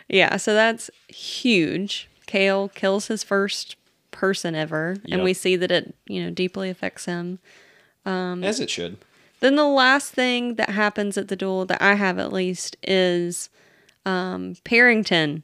Yeah, 0.09 0.37
so 0.37 0.53
that's 0.53 0.89
huge. 1.07 2.09
Chaol 2.27 2.73
kills 2.73 3.07
his 3.07 3.23
first 3.23 3.75
person 4.11 4.53
ever, 4.55 4.97
and 5.03 5.13
Yep. 5.13 5.23
we 5.23 5.33
see 5.33 5.55
that 5.55 5.71
it, 5.71 5.95
you 6.07 6.23
know, 6.23 6.29
deeply 6.29 6.69
affects 6.69 7.05
him. 7.05 7.39
Um, 8.05 8.43
as 8.43 8.59
it 8.59 8.69
should. 8.69 8.97
Then 9.39 9.55
the 9.55 9.65
last 9.67 10.13
thing 10.13 10.55
that 10.55 10.69
happens 10.69 11.17
at 11.17 11.27
the 11.29 11.35
duel 11.35 11.65
that 11.65 11.81
I 11.81 11.95
have 11.95 12.17
at 12.19 12.31
least 12.33 12.75
is 12.83 13.49
um, 14.05 14.55
Perrington, 14.65 15.43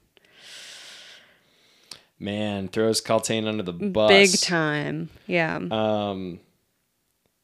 Man, 2.19 2.68
throws 2.68 3.02
Kaltain 3.02 3.48
under 3.48 3.64
the 3.64 3.72
bus. 3.73 4.10
big 4.10 4.40
time. 4.41 5.10
Yeah. 5.26 5.56
Um 5.72 6.40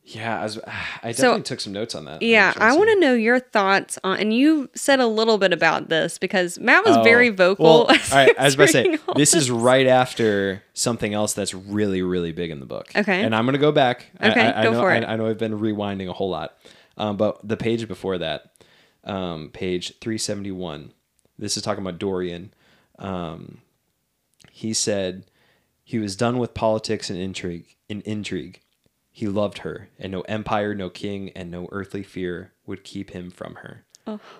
yeah, 0.07 0.39
I, 0.39 0.43
was, 0.43 0.59
I 1.03 1.11
So- 1.11 1.23
definitely 1.23 1.43
took 1.43 1.59
some 1.59 1.73
notes 1.73 1.95
on 1.95 2.05
that. 2.05 2.21
yeah, 2.21 2.53
I 2.57 2.75
want 2.77 2.89
to 2.91 2.99
know 2.99 3.13
your 3.13 3.39
thoughts 3.39 3.97
on, 4.03 4.19
and 4.19 4.33
you 4.33 4.69
said 4.75 4.99
a 4.99 5.07
little 5.07 5.37
bit 5.37 5.51
about 5.51 5.89
this 5.89 6.17
because 6.17 6.59
Matt 6.59 6.85
was 6.85 6.97
Oh, 6.97 7.03
very 7.03 7.29
vocal. 7.29 7.65
Well, 7.65 7.91
as 7.91 8.11
all 8.11 8.17
right, 8.19 8.35
I 8.39 8.45
was 8.45 8.53
about 8.55 8.67
to 8.67 8.71
say 8.71 8.97
this 9.15 9.33
is 9.33 9.49
right 9.51 9.87
after 9.87 10.61
something 10.73 11.13
else 11.13 11.33
that's 11.33 11.53
really, 11.53 12.01
really 12.01 12.31
big 12.31 12.51
in 12.51 12.59
the 12.59 12.65
book. 12.65 12.91
Okay. 12.95 13.21
and 13.23 13.35
I'm 13.35 13.45
gonna 13.45 13.57
go 13.57 13.71
back. 13.71 14.05
I- 14.19 14.29
Okay, 14.31 14.41
I, 14.41 14.59
I 14.61 14.63
go 14.63 14.71
know, 14.73 14.79
for 14.81 14.91
it. 14.93 15.03
I 15.03 15.15
know 15.15 15.27
I've 15.27 15.37
been 15.37 15.59
rewinding 15.59 16.07
a 16.09 16.13
whole 16.13 16.29
lot, 16.29 16.57
um, 16.97 17.17
but 17.17 17.39
the 17.47 17.57
page 17.57 17.87
before 17.87 18.17
that, 18.19 18.51
um, 19.03 19.49
page 19.53 19.93
371. 20.01 20.91
This 21.37 21.57
is 21.57 21.63
talking 21.63 21.83
about 21.85 21.99
Dorian. 21.99 22.53
Um, 22.97 23.59
he 24.51 24.73
said 24.73 25.25
he 25.83 25.99
was 25.99 26.15
done 26.15 26.37
with 26.37 26.53
politics 26.53 27.09
and 27.09 27.19
intrigue. 27.19 27.75
In 27.89 28.01
intrigue, 28.01 28.61
he 29.15 29.27
loved 29.27 29.59
her, 29.59 29.87
and 29.97 30.11
no 30.11 30.23
empire, 30.23 30.75
no 30.75 30.89
king, 30.89 31.29
and 31.37 31.49
no 31.49 31.69
earthly 31.71 32.03
fear 32.03 32.51
would 32.65 32.83
keep 32.83 33.11
him 33.11 33.31
from 33.31 33.55
her. 33.55 33.85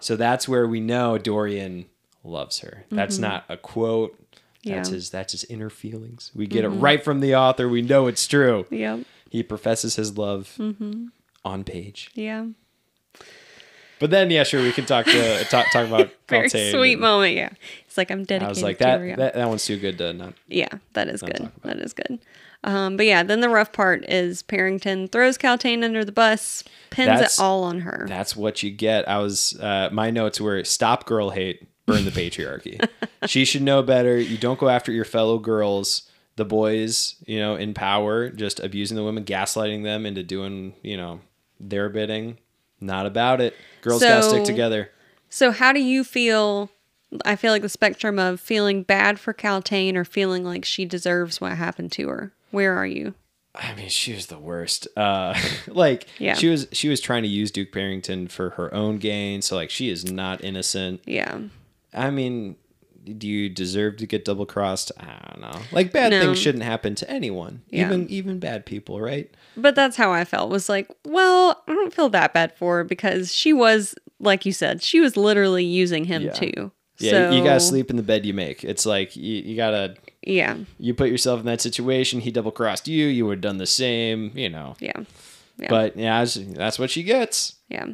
So 0.02 0.18
that's 0.18 0.50
where 0.50 0.68
we 0.68 0.82
know 0.82 1.18
Dorian 1.18 1.86
loves 2.26 2.60
her. 2.60 2.84
That's 2.92 3.16
mm-hmm. 3.16 3.22
not 3.22 3.46
a 3.48 3.56
quote. 3.56 4.20
That's 4.66 4.90
Yeah. 4.90 4.96
his 4.96 5.10
that's 5.10 5.32
his 5.32 5.46
inner 5.46 5.70
feelings. 5.70 6.30
We 6.36 6.46
get 6.46 6.66
it 6.66 6.72
mm-hmm. 6.72 6.82
right 6.82 7.02
from 7.02 7.22
the 7.22 7.38
author. 7.38 7.70
We 7.70 7.84
know 7.84 8.08
it's 8.08 8.28
true. 8.28 8.66
Yep. 8.70 9.06
He 9.30 9.44
professes 9.44 9.96
his 9.96 10.18
love 10.18 10.54
mm-hmm. 10.58 11.06
on 11.46 11.64
page. 11.64 12.12
Yeah. 12.14 12.48
But 14.00 14.10
then 14.10 14.30
yeah, 14.30 14.44
sure, 14.44 14.62
we 14.62 14.74
can 14.74 14.86
talk 14.86 15.06
to 15.06 15.46
talk 15.50 15.72
talk 15.72 15.88
about 15.88 16.12
Very 16.28 16.50
sweet 16.50 16.94
and 16.94 17.02
moment. 17.02 17.34
Yeah. 17.34 17.52
It's 17.88 17.98
like 17.98 18.12
I'm 18.12 18.26
dedicated 18.26 18.46
I 18.46 18.50
was 18.50 18.62
like 18.62 18.80
to 18.80 18.84
that, 18.84 19.18
that 19.18 19.34
that 19.36 19.48
one's 19.48 19.64
too 19.64 19.78
good 19.78 19.98
to 20.00 20.12
not 20.12 20.34
Yeah, 20.50 20.68
that 20.94 21.08
is 21.08 21.22
good. 21.22 21.50
That 21.64 21.78
is 21.78 21.94
good. 21.94 22.20
Um, 22.66 22.98
but 22.98 23.06
yeah, 23.06 23.22
then 23.22 23.42
the 23.42 23.50
rough 23.50 23.72
part 23.72 24.04
is 24.10 24.42
Perrington 24.42 25.12
throws 25.12 25.38
Kaltain 25.38 25.84
under 25.84 26.04
the 26.04 26.12
bus, 26.12 26.64
pins 26.90 27.08
That's- 27.08 27.38
it 27.38 27.42
all 27.42 27.64
on 27.64 27.82
her. 27.82 28.06
That's 28.10 28.36
what 28.36 28.64
you 28.64 28.72
get. 28.72 29.08
I 29.08 29.20
was 29.20 29.58
uh, 29.60 29.90
my 29.92 30.10
notes 30.10 30.42
were 30.42 30.64
stop 30.64 31.06
girl 31.06 31.30
hate, 31.30 31.68
burn 31.86 32.06
the 32.06 32.12
patriarchy. 32.12 32.84
she 33.28 33.46
should 33.46 33.62
know 33.62 33.84
better. 33.84 34.18
You 34.18 34.38
don't 34.38 34.60
go 34.60 34.68
after 34.68 34.92
your 34.92 35.06
fellow 35.06 35.38
girls, 35.38 36.10
the 36.38 36.46
boys, 36.46 37.16
you 37.28 37.40
know, 37.40 37.56
in 37.56 37.76
power, 37.76 38.30
just 38.30 38.60
abusing 38.60 38.98
the 38.98 39.04
women, 39.04 39.24
gaslighting 39.24 39.84
them 39.84 40.08
into 40.08 40.24
doing, 40.24 40.74
you 40.82 40.98
know, 40.98 41.22
their 41.60 41.88
bidding. 41.88 42.40
Not 42.82 43.06
about 43.06 43.42
it. 43.42 43.56
Girls 43.82 44.02
gotta 44.02 44.24
stick 44.24 44.44
together. 44.44 44.90
So 45.30 45.52
how 45.52 45.72
do 45.72 45.82
you 45.82 46.04
feel? 46.04 46.72
I 47.24 47.36
feel 47.36 47.52
like 47.52 47.62
the 47.62 47.70
spectrum 47.70 48.18
of 48.18 48.40
feeling 48.40 48.82
bad 48.82 49.20
for 49.20 49.36
Kaltain 49.36 49.96
or 49.96 50.04
feeling 50.04 50.44
like 50.44 50.66
she 50.66 50.84
deserves 50.84 51.40
what 51.40 51.54
happened 51.54 51.92
to 51.94 52.08
her. 52.10 52.34
Where 52.56 52.76
are 52.78 52.86
you? 52.88 53.14
I 53.54 53.74
mean, 53.76 53.90
she 53.90 54.14
was 54.14 54.26
the 54.28 54.40
worst. 54.40 54.88
Uh, 54.98 55.34
like 55.68 56.08
Yeah. 56.20 56.34
she 56.36 56.48
was 56.50 56.68
she 56.72 56.90
was 56.90 57.00
trying 57.02 57.24
to 57.24 57.30
use 57.30 57.52
Duke 57.52 57.72
Perrington 57.72 58.30
for 58.32 58.52
her 58.52 58.74
own 58.74 58.98
gain. 58.98 59.42
So 59.42 59.56
like 59.56 59.70
she 59.70 59.90
is 59.90 60.12
not 60.12 60.44
innocent. 60.44 61.02
Yeah. 61.06 61.40
I 61.94 62.10
mean, 62.10 62.56
do 63.18 63.28
you 63.28 63.48
deserve 63.50 63.98
to 63.98 64.08
get 64.08 64.26
double 64.26 64.46
crossed? 64.46 64.92
I 65.00 65.30
don't 65.32 65.42
know. 65.42 65.62
Like 65.72 65.92
bad 65.94 66.12
No. 66.12 66.22
things 66.22 66.40
shouldn't 66.40 66.64
happen 66.64 66.96
to 66.96 67.10
anyone, 67.10 67.62
Yeah. 67.70 67.86
even 67.88 68.10
even 68.10 68.40
bad 68.40 68.66
people, 68.66 69.00
right? 69.00 69.30
But 69.56 69.76
that's 69.76 69.96
how 69.96 70.12
I 70.12 70.26
felt. 70.26 70.50
Was 70.50 70.68
like, 70.70 70.90
well, 71.06 71.62
I 71.68 71.74
don't 71.74 71.94
feel 71.94 72.10
that 72.10 72.34
bad 72.34 72.56
for 72.58 72.78
her 72.78 72.84
because 72.84 73.34
she 73.34 73.54
was, 73.54 73.96
like 74.20 74.46
you 74.46 74.52
said, 74.52 74.82
she 74.82 75.00
was 75.00 75.16
literally 75.16 75.64
using 75.64 76.06
him 76.06 76.24
Yeah. 76.24 76.32
too. 76.34 76.72
Yeah, 76.98 77.30
you, 77.32 77.38
you 77.40 77.44
gotta 77.44 77.60
sleep 77.60 77.90
in 77.90 77.98
the 77.98 78.04
bed 78.04 78.26
you 78.26 78.34
make. 78.34 78.64
It's 78.64 78.86
like 78.86 79.16
you, 79.18 79.36
you 79.36 79.56
gotta 79.58 79.96
Yeah. 80.26 80.58
you 80.80 80.94
put 80.94 81.10
yourself 81.10 81.40
in 81.40 81.46
that 81.46 81.62
situation. 81.62 82.20
He 82.22 82.32
double 82.32 82.52
crossed 82.52 82.88
you. 82.88 83.08
You 83.08 83.26
would 83.28 83.38
have 83.38 83.42
done 83.42 83.58
the 83.58 83.68
same, 83.68 84.32
you 84.36 84.50
know. 84.50 84.76
Yeah. 84.80 85.04
Yeah. 85.58 85.70
But 85.70 85.96
yeah, 85.96 86.26
that's, 86.26 86.78
what 86.80 86.90
she 86.90 87.04
gets. 87.04 87.56
Yeah. 87.70 87.88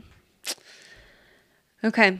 Okay. 1.83 2.19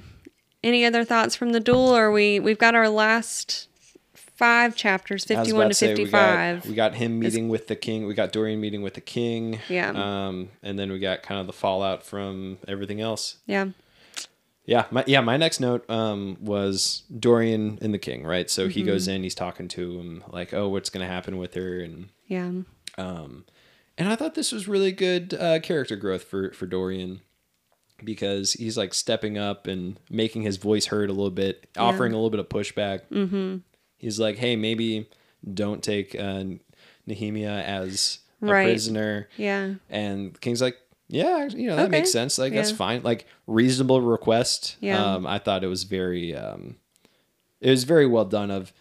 Any 0.63 0.85
other 0.85 1.03
thoughts 1.03 1.35
from 1.35 1.51
the 1.51 1.59
duel? 1.59 1.95
Or 1.95 2.11
we 2.11 2.39
we've 2.39 2.59
got 2.59 2.75
our 2.75 2.89
last 2.89 3.67
five 4.13 4.75
chapters, 4.75 5.23
fifty 5.23 5.53
one 5.53 5.67
about 5.67 5.75
to 5.75 5.88
fifty 5.88 6.05
five. 6.05 6.63
we 6.65 6.71
we 6.71 6.75
got 6.75 6.95
him 6.95 7.19
meeting 7.19 7.49
with 7.49 7.67
the 7.67 7.75
king. 7.75 8.05
We 8.05 8.13
got 8.13 8.31
Dorian 8.31 8.59
meeting 8.59 8.81
with 8.81 8.93
the 8.93 9.01
king. 9.01 9.59
Yeah. 9.69 9.91
Um, 9.91 10.49
and 10.61 10.77
then 10.77 10.91
we 10.91 10.99
got 10.99 11.23
kind 11.23 11.39
of 11.41 11.47
the 11.47 11.53
fallout 11.53 12.03
from 12.03 12.57
everything 12.67 13.01
else. 13.01 13.38
Yeah. 13.45 13.67
Yeah, 14.65 14.85
my 14.91 15.03
yeah, 15.07 15.21
my 15.21 15.38
next 15.38 15.59
note 15.59 15.89
um 15.89 16.38
was 16.39 17.03
Dorian 17.19 17.79
and 17.81 17.93
the 17.93 17.97
king, 17.99 18.23
right? 18.23 18.49
So 18.49 18.67
he 18.67 18.83
goes 18.83 19.07
Mm-hmm. 19.07 19.15
in, 19.15 19.23
he's 19.23 19.35
talking 19.35 19.67
to 19.69 19.99
him 19.99 20.23
like, 20.29 20.53
"Oh, 20.53 20.69
what's 20.69 20.89
going 20.89 21.05
to 21.05 21.11
happen 21.11 21.38
with 21.38 21.55
her?" 21.55 21.79
and 21.79 22.09
Yeah. 22.27 22.51
um 22.97 23.45
and 23.97 24.07
I 24.07 24.15
thought 24.15 24.35
this 24.35 24.51
was 24.51 24.67
really 24.67 24.91
good 24.91 25.33
uh 25.33 25.59
character 25.59 25.95
growth 25.95 26.23
for 26.23 26.51
for 26.51 26.65
Dorian 26.67 27.21
because 28.03 28.53
he's 28.53 28.77
like 28.77 28.93
stepping 28.93 29.38
up 29.38 29.67
and 29.67 29.99
making 30.09 30.41
his 30.43 30.57
voice 30.57 30.85
heard 30.88 31.09
a 31.09 31.13
little 31.13 31.29
bit, 31.31 31.67
offering 31.77 32.13
a 32.13 32.15
little 32.15 32.29
bit 32.31 32.39
of 32.39 32.49
pushback. 32.49 33.01
Mm-hmm. 33.11 33.57
He's 33.97 34.19
like, 34.19 34.38
"Hey, 34.38 34.55
maybe 34.55 35.09
don't 35.53 35.83
take 35.83 36.15
uh 36.15 36.43
Nehemia 37.07 37.63
as 37.63 38.19
a 38.41 38.45
Right. 38.47 38.65
prisoner." 38.65 39.27
Yeah. 39.38 39.73
And 39.89 40.33
the 40.33 40.39
king's 40.39 40.61
like, 40.61 40.77
yeah, 41.11 41.47
you 41.49 41.67
know, 41.67 41.75
that 41.75 41.83
Okay. 41.89 41.99
makes 41.99 42.11
sense. 42.11 42.38
Like, 42.38 42.53
that's 42.53 42.71
fine. 42.71 43.03
Like, 43.03 43.25
reasonable 43.47 44.01
request. 44.01 44.77
Yeah. 44.79 45.03
Um, 45.15 45.27
I 45.27 45.38
thought 45.39 45.63
it 45.63 45.67
was 45.67 45.83
very, 45.83 46.35
um, 46.35 46.77
it 47.59 47.69
was 47.69 47.83
very 47.83 48.05
well 48.07 48.25
done. 48.25 48.49
Of 48.49 48.71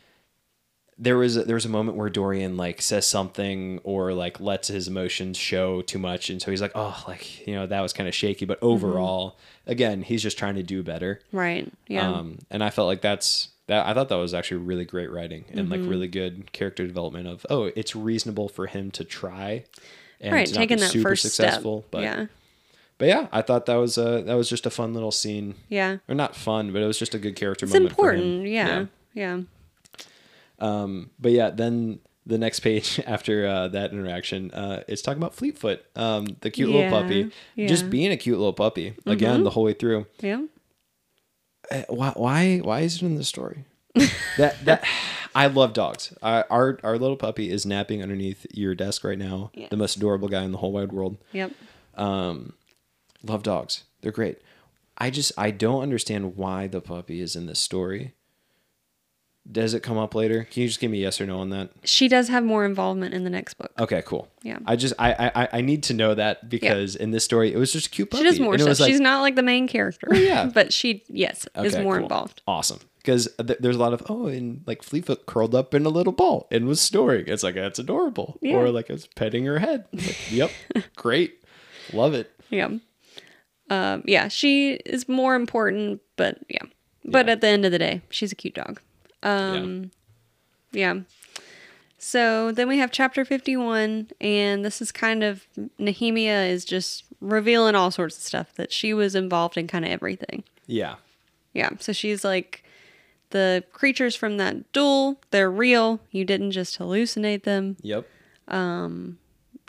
there 0.96 1.16
was 1.16 1.36
a, 1.36 1.44
there 1.44 1.54
was 1.54 1.64
a 1.64 1.68
moment 1.70 1.96
where 1.96 2.10
Dorian 2.10 2.56
like 2.58 2.82
says 2.82 3.06
something 3.06 3.80
or 3.84 4.12
like 4.12 4.38
lets 4.38 4.68
his 4.68 4.86
emotions 4.86 5.36
show 5.38 5.80
too 5.82 5.98
much, 5.98 6.28
and 6.30 6.40
so 6.42 6.50
he's 6.50 6.60
like, 6.62 6.72
oh, 6.74 7.02
like 7.08 7.46
you 7.46 7.54
know, 7.54 7.66
that 7.66 7.80
was 7.80 7.92
kind 7.92 8.08
of 8.08 8.14
shaky. 8.14 8.44
But 8.44 8.58
overall, 8.62 9.38
again, 9.66 10.02
he's 10.02 10.22
just 10.22 10.38
trying 10.38 10.56
to 10.56 10.62
do 10.62 10.82
better. 10.82 11.20
Right. 11.32 11.70
Yeah. 11.88 12.08
Um, 12.10 12.38
and 12.50 12.62
I 12.62 12.70
felt 12.70 12.86
like 12.86 13.00
that's 13.00 13.48
that. 13.66 13.86
I 13.86 13.94
thought 13.94 14.08
that 14.10 14.16
was 14.16 14.34
actually 14.34 14.58
really 14.58 14.84
great 14.84 15.10
writing 15.10 15.44
and 15.50 15.60
Mm-hmm. 15.68 15.70
like 15.82 15.90
really 15.90 16.08
good 16.08 16.52
character 16.52 16.86
development. 16.86 17.26
Of 17.28 17.46
oh, 17.48 17.70
it's 17.74 17.96
reasonable 17.96 18.48
for 18.50 18.66
him 18.66 18.90
to 18.92 19.04
try. 19.04 19.64
And 20.20 20.32
right. 20.34 20.46
Taking 20.46 20.78
that 20.78 20.90
super 20.90 21.10
first 21.10 21.22
successful, 21.22 21.80
step. 21.82 21.90
but 21.90 22.02
yeah. 22.02 22.26
but 22.98 23.08
yeah, 23.08 23.28
I 23.32 23.40
thought 23.42 23.66
that 23.66 23.76
was 23.76 23.96
a 23.96 24.22
that 24.26 24.34
was 24.34 24.48
just 24.50 24.66
a 24.66 24.70
fun 24.70 24.92
little 24.94 25.10
scene, 25.12 25.54
Yeah. 25.68 25.98
or 26.08 26.14
not 26.14 26.36
fun, 26.36 26.72
but 26.72 26.82
it 26.82 26.86
was 26.86 26.98
just 26.98 27.14
a 27.14 27.18
good 27.18 27.36
character 27.36 27.64
It's 27.64 27.72
moment. 27.72 27.94
for 27.96 28.12
him. 28.12 28.18
important. 28.20 28.48
Yeah. 28.48 28.86
Yeah. 29.14 29.40
Um, 30.58 31.10
but 31.18 31.32
yeah, 31.32 31.50
then 31.50 32.00
the 32.26 32.36
next 32.38 32.60
page 32.60 33.00
after 33.06 33.46
uh, 33.46 33.68
that 33.68 33.92
interaction, 33.92 34.50
uh, 34.50 34.82
it's 34.86 35.00
talking 35.02 35.22
about 35.22 35.34
Fleetfoot, 35.34 35.84
um, 35.96 36.26
the 36.42 36.50
cute 36.50 36.68
Yeah, 36.68 36.76
little 36.76 37.00
puppy, 37.02 37.30
yeah. 37.54 37.66
just 37.66 37.88
being 37.88 38.12
a 38.12 38.16
cute 38.16 38.36
little 38.38 38.52
puppy 38.52 38.94
again 39.06 39.42
the 39.44 39.50
whole 39.50 39.64
way 39.64 39.72
through. 39.72 40.06
Yeah. 40.20 40.42
Uh, 41.70 41.82
Why 41.88 42.12
why 42.16 42.58
why 42.58 42.80
is 42.80 42.96
it 42.96 43.02
in 43.02 43.14
the 43.16 43.24
story? 43.24 43.64
That 44.38 44.64
that 44.64 44.84
I 45.34 45.46
love 45.46 45.72
dogs. 45.72 46.12
Uh, 46.22 46.42
our 46.50 46.78
our 46.82 46.98
little 46.98 47.16
puppy 47.16 47.50
is 47.50 47.64
napping 47.64 48.02
underneath 48.02 48.46
your 48.52 48.74
desk 48.74 49.04
right 49.04 49.18
now. 49.18 49.50
Yes. 49.54 49.70
The 49.70 49.76
most 49.76 49.96
adorable 49.96 50.28
guy 50.28 50.42
in 50.42 50.52
the 50.52 50.58
whole 50.58 50.72
wide 50.72 50.92
world. 50.92 51.18
Yep. 51.32 51.52
Um, 51.94 52.54
love 53.22 53.42
dogs. 53.42 53.84
They're 54.00 54.12
great. 54.12 54.38
I 54.98 55.10
just 55.10 55.32
I 55.38 55.50
don't 55.50 55.82
understand 55.82 56.36
why 56.36 56.66
the 56.66 56.80
puppy 56.80 57.20
is 57.20 57.36
in 57.36 57.46
this 57.46 57.58
story. 57.60 58.14
Does 59.50 59.72
it 59.72 59.82
come 59.82 59.96
up 59.96 60.14
later? 60.14 60.44
Can 60.44 60.62
you 60.62 60.68
just 60.68 60.80
give 60.80 60.90
me 60.90 60.98
a 60.98 61.02
yes 61.02 61.20
or 61.20 61.26
no 61.26 61.38
on 61.40 61.48
that? 61.50 61.70
She 61.84 62.08
does 62.08 62.28
have 62.28 62.44
more 62.44 62.66
involvement 62.66 63.14
in 63.14 63.24
the 63.24 63.30
next 63.30 63.54
book. 63.54 63.72
Okay, 63.80 64.02
cool. 64.04 64.28
Yeah. 64.42 64.58
I 64.66 64.76
just 64.76 64.92
I 64.98 65.30
I 65.34 65.48
I 65.54 65.60
need 65.62 65.82
to 65.84 65.94
know 65.94 66.14
that 66.14 66.48
because 66.50 66.94
in 66.94 67.10
this 67.10 67.24
story 67.24 67.52
it 67.52 67.56
was 67.56 67.72
just 67.72 67.86
a 67.86 67.90
cute 67.90 68.10
puppy. 68.10 68.24
She 68.24 68.30
does 68.30 68.40
more 68.40 68.58
stuff. 68.58 68.78
like, 68.80 68.90
She's 68.90 69.00
not 69.00 69.22
like 69.22 69.36
the 69.36 69.42
main 69.42 69.66
character. 69.66 70.08
yeah. 70.14 70.50
But 70.54 70.72
she, 70.72 71.04
yes, 71.08 71.46
is 71.56 71.76
more 71.78 71.94
cool. 71.96 72.02
involved. 72.04 72.42
Awesome. 72.46 72.80
Because 73.00 73.28
th- 73.44 73.58
there's 73.60 73.76
a 73.76 73.78
lot 73.80 73.94
of 73.94 74.02
oh, 74.10 74.26
and 74.26 74.62
like 74.66 74.82
Fleetfoot 74.82 75.24
curled 75.26 75.54
up 75.54 75.72
in 75.74 75.86
a 75.86 75.88
little 75.88 76.12
ball 76.12 76.46
and 76.50 76.66
was 76.66 76.80
snoring. 76.80 77.24
It's 77.28 77.42
like 77.42 77.54
that's 77.54 77.78
adorable. 77.78 78.38
Yeah. 78.42 78.56
Or 78.56 78.68
like 78.70 78.90
it's 78.90 79.06
petting 79.06 79.44
her 79.46 79.58
head. 79.58 79.86
Like, 79.92 80.30
yep, 80.30 80.50
great, 80.96 81.42
love 81.92 82.12
it. 82.14 82.30
Yeah. 82.50 82.68
Um, 83.70 84.02
yeah. 84.06 84.28
She 84.28 84.72
is 84.84 85.08
more 85.08 85.34
important, 85.34 86.00
but 86.16 86.38
yeah. 86.48 86.62
But 87.04 87.26
Yeah. 87.26 87.32
at 87.32 87.40
the 87.40 87.46
end 87.48 87.64
of 87.64 87.72
the 87.72 87.78
day, 87.78 88.02
she's 88.10 88.32
a 88.32 88.34
cute 88.34 88.54
dog. 88.54 88.80
Um, 89.22 89.90
yeah. 90.72 91.00
So 91.98 92.50
then 92.52 92.66
we 92.68 92.78
have 92.78 92.90
chapter 92.90 93.24
51, 93.24 94.08
and 94.20 94.64
this 94.64 94.80
is 94.80 94.90
kind 94.90 95.22
of 95.22 95.46
Nehemia 95.78 96.48
is 96.48 96.64
just 96.64 97.04
revealing 97.20 97.74
all 97.74 97.90
sorts 97.90 98.16
of 98.16 98.22
stuff 98.22 98.54
that 98.54 98.72
she 98.72 98.94
was 98.94 99.14
involved 99.14 99.56
in 99.58 99.66
kind 99.66 99.84
of 99.84 99.90
everything. 99.90 100.42
Yeah. 100.66 100.94
Yeah. 101.52 101.70
So 101.78 101.92
she's 101.92 102.24
like, 102.24 102.64
the 103.30 103.64
creatures 103.72 104.14
from 104.14 104.36
that 104.38 104.72
duel, 104.72 105.20
they're 105.30 105.50
real. 105.50 106.00
You 106.10 106.24
didn't 106.24 106.50
just 106.52 106.78
hallucinate 106.78 107.44
them. 107.44 107.76
Yep. 107.82 108.06
Um, 108.48 109.18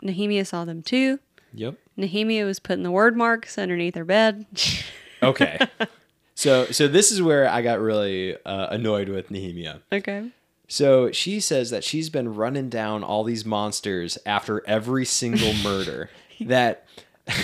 Nehemia 0.02 0.46
saw 0.46 0.64
them 0.64 0.82
too. 0.82 1.18
Yep. 1.54 1.76
Nehemia 1.98 2.44
was 2.44 2.58
putting 2.58 2.82
the 2.82 2.90
Wyrdmarks 2.90 3.60
underneath 3.60 3.94
her 3.94 4.04
bed. 4.04 4.46
Okay. 5.22 5.56
so 6.34 6.66
so 6.72 6.88
this 6.88 7.12
is 7.12 7.22
where 7.22 7.48
I 7.48 7.62
got 7.62 7.78
really 7.78 8.36
uh, 8.44 8.66
annoyed 8.70 9.08
with 9.08 9.28
Nehemia. 9.28 9.82
okay. 9.92 10.30
So 10.66 11.12
she 11.12 11.38
says 11.38 11.70
that 11.70 11.84
she's 11.84 12.10
been 12.10 12.34
running 12.34 12.68
down 12.68 13.04
all 13.04 13.22
these 13.22 13.44
monsters 13.44 14.18
after 14.26 14.66
every 14.66 15.04
single 15.04 15.52
murder. 15.62 16.10
that 16.40 16.86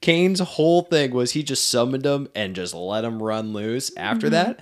Cain's 0.00 0.38
whole 0.38 0.82
thing 0.82 1.10
was 1.12 1.32
he 1.32 1.42
just 1.42 1.68
summoned 1.68 2.04
them 2.04 2.28
and 2.34 2.54
just 2.54 2.74
let 2.74 3.00
them 3.00 3.20
run 3.20 3.52
loose 3.52 3.90
after 3.96 4.30
that. 4.30 4.60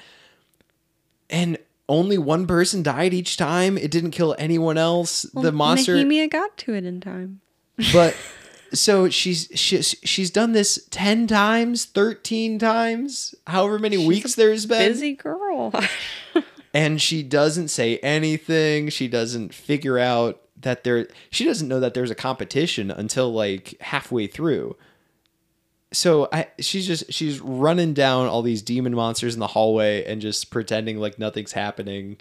And 1.35 1.59
only 1.89 2.17
one 2.17 2.47
person 2.47 2.83
died 2.83 3.13
each 3.13 3.37
time. 3.37 3.77
It 3.77 3.91
didn't 3.91 4.13
kill 4.13 4.37
anyone 4.39 4.79
else. 4.79 5.23
the 5.35 5.51
monster 5.51 5.97
Nehemia 5.97 6.31
got 6.31 6.57
to 6.59 6.75
it 6.75 6.85
in 6.85 7.01
time. 7.01 7.41
but 7.93 8.17
so 8.73 9.09
she's 9.11 9.49
she's 9.55 9.97
she's 10.05 10.31
done 10.31 10.53
this 10.53 10.87
10 10.91 11.27
times 11.27 11.85
13 11.85 12.59
times 12.59 13.35
however 13.47 13.79
many 13.79 13.97
weeks 13.97 14.35
there's 14.35 14.67
been 14.67 14.93
Busy 14.93 15.15
girl. 15.15 15.73
and 16.75 17.01
she 17.01 17.23
doesn't 17.23 17.69
say 17.69 17.99
anything 17.99 18.89
she 18.89 19.07
doesn't 19.09 19.53
figure 19.55 19.99
out 19.99 20.41
that 20.61 20.85
there 20.85 21.09
she 21.31 21.45
doesn't 21.45 21.69
know 21.69 21.81
that 21.81 21.95
there's 21.95 22.11
a 22.11 22.17
competition 22.17 22.91
until 22.91 23.33
like 23.33 23.75
halfway 23.81 24.27
through 24.27 24.77
so 25.95 26.29
I, 26.33 26.49
she's 26.59 26.87
just 26.87 27.13
she's 27.13 27.41
running 27.41 27.95
down 27.95 28.27
all 28.27 28.43
these 28.43 28.63
demon 28.63 28.95
monsters 28.95 29.35
in 29.35 29.41
the 29.41 29.47
hallway 29.47 30.05
and 30.05 30.21
just 30.21 30.51
pretending 30.51 30.99
like 30.99 31.19
nothing's 31.19 31.53
happening. 31.53 32.19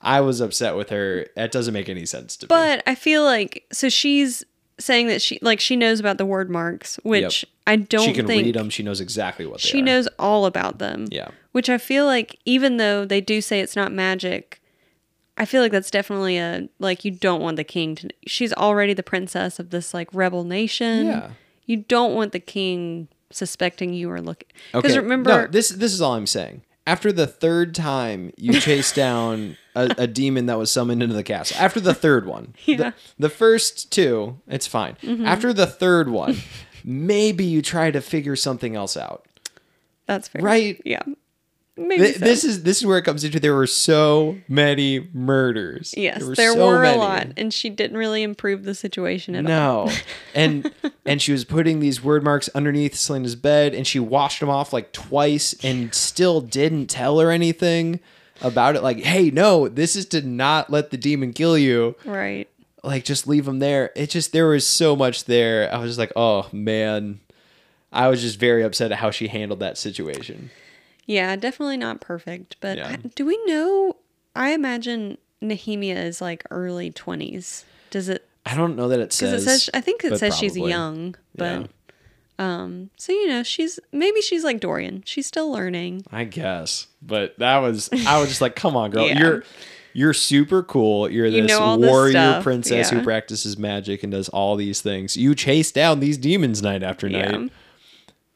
I 0.00 0.20
was 0.20 0.40
upset 0.40 0.76
with 0.76 0.90
her. 0.90 1.26
That 1.36 1.52
doesn't 1.52 1.72
make 1.72 1.88
any 1.88 2.06
sense 2.06 2.36
to 2.38 2.46
me. 2.46 2.48
But 2.48 2.82
I 2.86 2.94
feel 2.94 3.24
like 3.24 3.64
so 3.72 3.88
she's 3.88 4.44
saying 4.78 5.06
that 5.08 5.22
she 5.22 5.38
like 5.40 5.60
she 5.60 5.76
knows 5.76 6.00
about 6.00 6.18
the 6.18 6.26
Wyrdmarks, 6.26 6.98
which 7.04 7.44
I 7.66 7.76
don't 7.76 8.04
she 8.04 8.12
can 8.12 8.26
read 8.26 8.54
them 8.54 8.70
she 8.70 8.82
knows 8.82 9.00
exactly 9.00 9.46
what 9.46 9.60
they 9.62 9.68
she 9.68 9.80
are. 9.80 9.84
knows 9.84 10.08
all 10.18 10.46
about 10.46 10.78
them. 10.78 11.06
yeah. 11.10 11.28
Which 11.52 11.70
I 11.70 11.78
feel 11.78 12.04
like 12.06 12.38
even 12.44 12.76
though 12.78 13.04
they 13.04 13.20
do 13.20 13.40
say 13.40 13.60
it's 13.60 13.76
not 13.76 13.92
magic, 13.92 14.60
I 15.38 15.44
feel 15.44 15.62
like 15.62 15.72
that's 15.72 15.90
definitely 15.90 16.38
a 16.38 16.68
like 16.78 17.04
you 17.04 17.10
don't 17.10 17.40
want 17.40 17.56
the 17.56 17.64
king 17.64 17.94
to 17.96 18.08
she's 18.26 18.52
already 18.52 18.92
the 18.92 19.02
princess 19.02 19.58
of 19.58 19.70
this 19.70 19.94
like 19.94 20.08
rebel 20.12 20.44
nation. 20.44 21.06
Yeah. 21.06 21.30
You 21.66 21.78
don't 21.78 22.14
want 22.14 22.32
the 22.32 22.40
king 22.40 23.08
suspecting 23.30 23.92
you 23.94 24.10
are 24.10 24.20
looking 24.20 24.48
because 24.72 24.92
Okay. 24.92 25.00
remember 25.00 25.30
no, 25.30 25.46
this 25.48 25.68
this 25.70 25.92
is 25.92 26.00
all 26.00 26.14
I'm 26.14 26.26
saying. 26.26 26.62
After 26.86 27.10
the 27.12 27.26
third 27.26 27.74
time 27.74 28.32
you 28.36 28.60
chase 28.60 28.92
down 28.92 29.56
a, 29.74 29.94
a 29.98 30.06
demon 30.06 30.46
that 30.46 30.58
was 30.58 30.70
summoned 30.70 31.02
into 31.02 31.14
the 31.14 31.22
castle, 31.22 31.56
after 31.58 31.80
the 31.80 31.94
third 31.94 32.26
one, 32.26 32.54
Yeah. 32.64 32.76
Mm-hmm. 32.76 32.82
the, 32.82 32.94
the 33.18 33.30
first 33.30 33.90
two, 33.90 34.38
it's 34.46 34.66
fine. 34.66 34.96
After 35.24 35.52
the 35.52 35.66
third 35.66 36.10
one, 36.10 36.36
maybe 36.84 37.44
you 37.44 37.62
try 37.62 37.90
to 37.90 38.00
figure 38.00 38.36
something 38.36 38.76
else 38.76 38.96
out. 38.96 39.26
that's 40.06 40.28
fair. 40.28 40.42
Right. 40.42 40.80
Yeah. 40.84 41.02
Maybe 41.76 42.04
Th- 42.04 42.18
so. 42.18 42.24
This 42.24 42.44
is 42.44 42.62
this 42.62 42.78
is 42.78 42.86
where 42.86 42.98
it 42.98 43.02
comes 43.02 43.24
into. 43.24 43.40
There 43.40 43.54
were 43.54 43.66
so 43.66 44.38
many 44.46 45.08
murders. 45.12 45.92
Yes, 45.96 46.24
there 46.36 46.52
so 46.52 46.66
were, 46.66 46.84
a 46.84 46.94
lot, 46.94 47.28
and 47.36 47.52
she 47.52 47.68
didn't 47.68 47.96
really 47.96 48.22
improve 48.22 48.62
the 48.62 48.76
situation 48.76 49.34
at 49.34 49.44
all. 49.44 49.86
No. 49.86 49.92
And 50.36 50.72
and 51.04 51.22
she 51.22 51.30
was 51.30 51.44
putting 51.44 51.78
these 51.78 52.00
Wyrdmarks 52.00 52.48
underneath 52.54 52.94
Celaena's 52.94 53.36
bed 53.36 53.72
and 53.72 53.86
she 53.86 54.00
washed 54.00 54.40
them 54.40 54.48
off 54.48 54.72
like 54.72 54.92
twice 54.92 55.54
and 55.62 55.94
still 55.94 56.40
didn't 56.40 56.88
tell 56.88 57.20
her 57.20 57.30
anything 57.30 58.00
about 58.40 58.74
it 58.74 58.82
like, 58.82 58.98
"Hey, 58.98 59.30
no, 59.30 59.68
this 59.68 59.94
is 59.94 60.06
to 60.06 60.22
not 60.22 60.70
let 60.70 60.90
the 60.90 60.96
demon 60.96 61.32
kill 61.32 61.56
you. 61.56 61.94
Right. 62.04 62.48
Like 62.82 63.04
just 63.04 63.28
leave 63.28 63.44
them 63.44 63.60
there." 63.60 63.90
It 63.94 64.10
just 64.10 64.32
there 64.32 64.48
was 64.48 64.66
so 64.66 64.96
much 64.96 65.24
there. 65.24 65.72
I 65.72 65.78
was 65.78 65.90
just 65.90 65.98
like, 66.00 66.12
"Oh, 66.16 66.48
man." 66.52 67.20
I 67.92 68.08
was 68.08 68.20
just 68.20 68.40
very 68.40 68.64
upset 68.64 68.90
at 68.90 68.98
how 68.98 69.12
she 69.12 69.28
handled 69.28 69.60
that 69.60 69.78
situation. 69.78 70.50
Yeah, 71.06 71.36
definitely 71.36 71.76
not 71.76 72.00
perfect, 72.00 72.56
but 72.60 72.78
Yeah. 72.78 72.88
I- 72.88 73.08
do 73.14 73.26
we 73.26 73.38
know? 73.46 73.96
I 74.34 74.50
imagine 74.52 75.18
Nehemia 75.42 75.96
is 76.04 76.20
like 76.20 76.44
early 76.50 76.90
twenties. 76.90 77.64
Does 77.90 78.08
it? 78.08 78.26
I 78.46 78.54
don't 78.56 78.76
know 78.76 78.88
that 78.88 79.00
it 79.00 79.12
says 79.12 79.42
it 79.42 79.44
says 79.48 79.70
I 79.74 79.80
think 79.80 80.04
it 80.04 80.18
says 80.18 80.36
she's 80.36 80.56
young, 80.56 81.14
but 81.36 81.60
Yeah. 81.60 81.66
um. 82.38 82.90
So 82.96 83.12
you 83.12 83.28
know, 83.28 83.42
she's 83.42 83.78
maybe 83.92 84.20
she's 84.20 84.44
like 84.44 84.60
Dorian. 84.60 85.02
She's 85.06 85.26
still 85.26 85.50
learning. 85.52 86.04
I 86.10 86.24
guess. 86.24 86.86
But 87.02 87.38
that 87.38 87.58
was 87.58 87.88
I 88.06 88.18
was 88.20 88.28
just 88.28 88.40
like, 88.40 88.56
come 88.56 88.76
on, 88.76 88.90
girl. 88.90 89.06
Yeah. 89.08 89.18
You're 89.18 89.44
you're 89.96 90.14
super 90.14 90.62
cool. 90.64 91.08
You're 91.08 91.26
You 91.26 91.42
this 91.42 91.48
know 91.50 91.60
all 91.60 91.78
this 91.78 91.88
warrior 91.88 92.40
princess 92.42 92.90
yeah. 92.90 92.98
who 92.98 93.04
practices 93.04 93.56
magic 93.56 94.02
and 94.02 94.10
does 94.10 94.28
all 94.30 94.56
these 94.56 94.80
things. 94.80 95.16
You 95.16 95.34
chase 95.36 95.70
down 95.70 96.00
these 96.00 96.18
demons 96.18 96.62
night 96.62 96.82
after 96.82 97.08
night. 97.08 97.52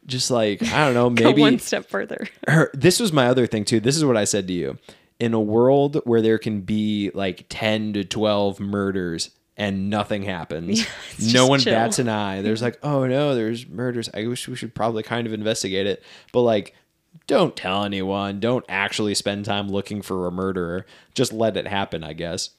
Yeah. 0.09 0.13
Just 0.13 0.31
like, 0.31 0.63
I 0.63 0.85
don't 0.85 0.95
know, 0.95 1.11
maybe 1.25 1.41
one 1.41 1.59
step 1.59 1.87
further. 1.87 2.27
her 2.47 2.71
this 2.75 2.99
was 2.99 3.13
my 3.13 3.27
other 3.27 3.47
thing 3.47 3.65
too. 3.65 3.81
This 3.81 3.97
is 3.97 4.05
what 4.05 4.17
I 4.17 4.25
said 4.25 4.47
to 4.49 4.53
you. 4.53 4.79
In 5.21 5.35
a 5.35 5.41
world 5.41 6.01
where 6.05 6.23
there 6.23 6.39
can 6.39 6.61
be 6.61 7.11
like 7.13 7.47
10 7.49 7.93
to 7.95 8.05
12 8.05 8.61
murders 8.61 9.31
and 9.57 9.91
nothing 9.91 10.23
happens. 10.23 10.87
it's 11.17 11.33
no 11.35 11.47
one 11.47 11.61
chill. 11.61 11.75
bats 11.75 11.99
an 11.99 12.09
eye. 12.09 12.43
There's 12.43 12.63
like, 12.63 12.79
"Oh 12.83 13.07
no, 13.07 13.35
there's 13.35 13.67
murders. 13.67 14.09
I 14.15 14.27
wish 14.29 14.47
we 14.47 14.55
should 14.55 14.75
probably 14.75 15.03
kind 15.03 15.27
of 15.27 15.33
investigate 15.33 15.87
it." 15.87 16.03
But 16.33 16.43
like 16.43 16.75
don't 17.27 17.57
tell 17.57 17.85
anyone. 17.85 18.41
Don't 18.41 18.65
actually 18.69 19.15
spend 19.15 19.45
time 19.45 19.69
looking 19.69 20.03
for 20.03 20.27
a 20.27 20.33
murderer. 20.33 20.87
Just 21.15 21.33
let 21.33 21.57
it 21.57 21.67
happen, 21.67 22.05
I 22.05 22.13
guess. 22.13 22.51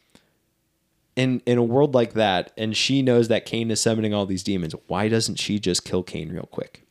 In 1.15 1.41
in 1.45 1.57
a 1.57 1.63
world 1.63 1.93
like 1.93 2.13
that, 2.13 2.51
and 2.57 2.75
she 2.77 3.01
knows 3.01 3.27
that 3.29 3.45
Cain 3.45 3.71
is 3.71 3.81
summoning 3.81 4.13
all 4.13 4.25
these 4.25 4.43
demons, 4.43 4.75
why 4.87 5.07
doesn't 5.07 5.35
she 5.35 5.59
just 5.59 5.83
kill 5.85 6.03
Cain 6.03 6.31
real 6.31 6.47
quick? 6.51 6.83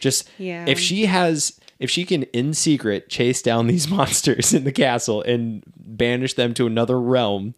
Just 0.00 0.28
Yeah. 0.38 0.64
if 0.66 0.78
she 0.80 1.06
has 1.06 1.58
if 1.78 1.88
she 1.90 2.04
can 2.04 2.24
in 2.24 2.52
secret 2.52 3.08
chase 3.08 3.40
down 3.40 3.66
these 3.66 3.88
monsters 3.96 4.52
in 4.52 4.64
the 4.64 4.72
castle 4.72 5.22
and 5.22 5.62
banish 5.76 6.34
them 6.34 6.52
to 6.54 6.66
another 6.66 7.00
realm, 7.00 7.54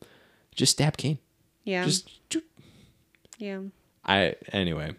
just 0.55 0.73
stab 0.73 0.97
Cain. 0.97 1.19
Yeah. 1.64 1.85
Just 1.85 2.09
yeah. 3.39 3.60
I 4.05 4.35
anyway. 4.52 4.94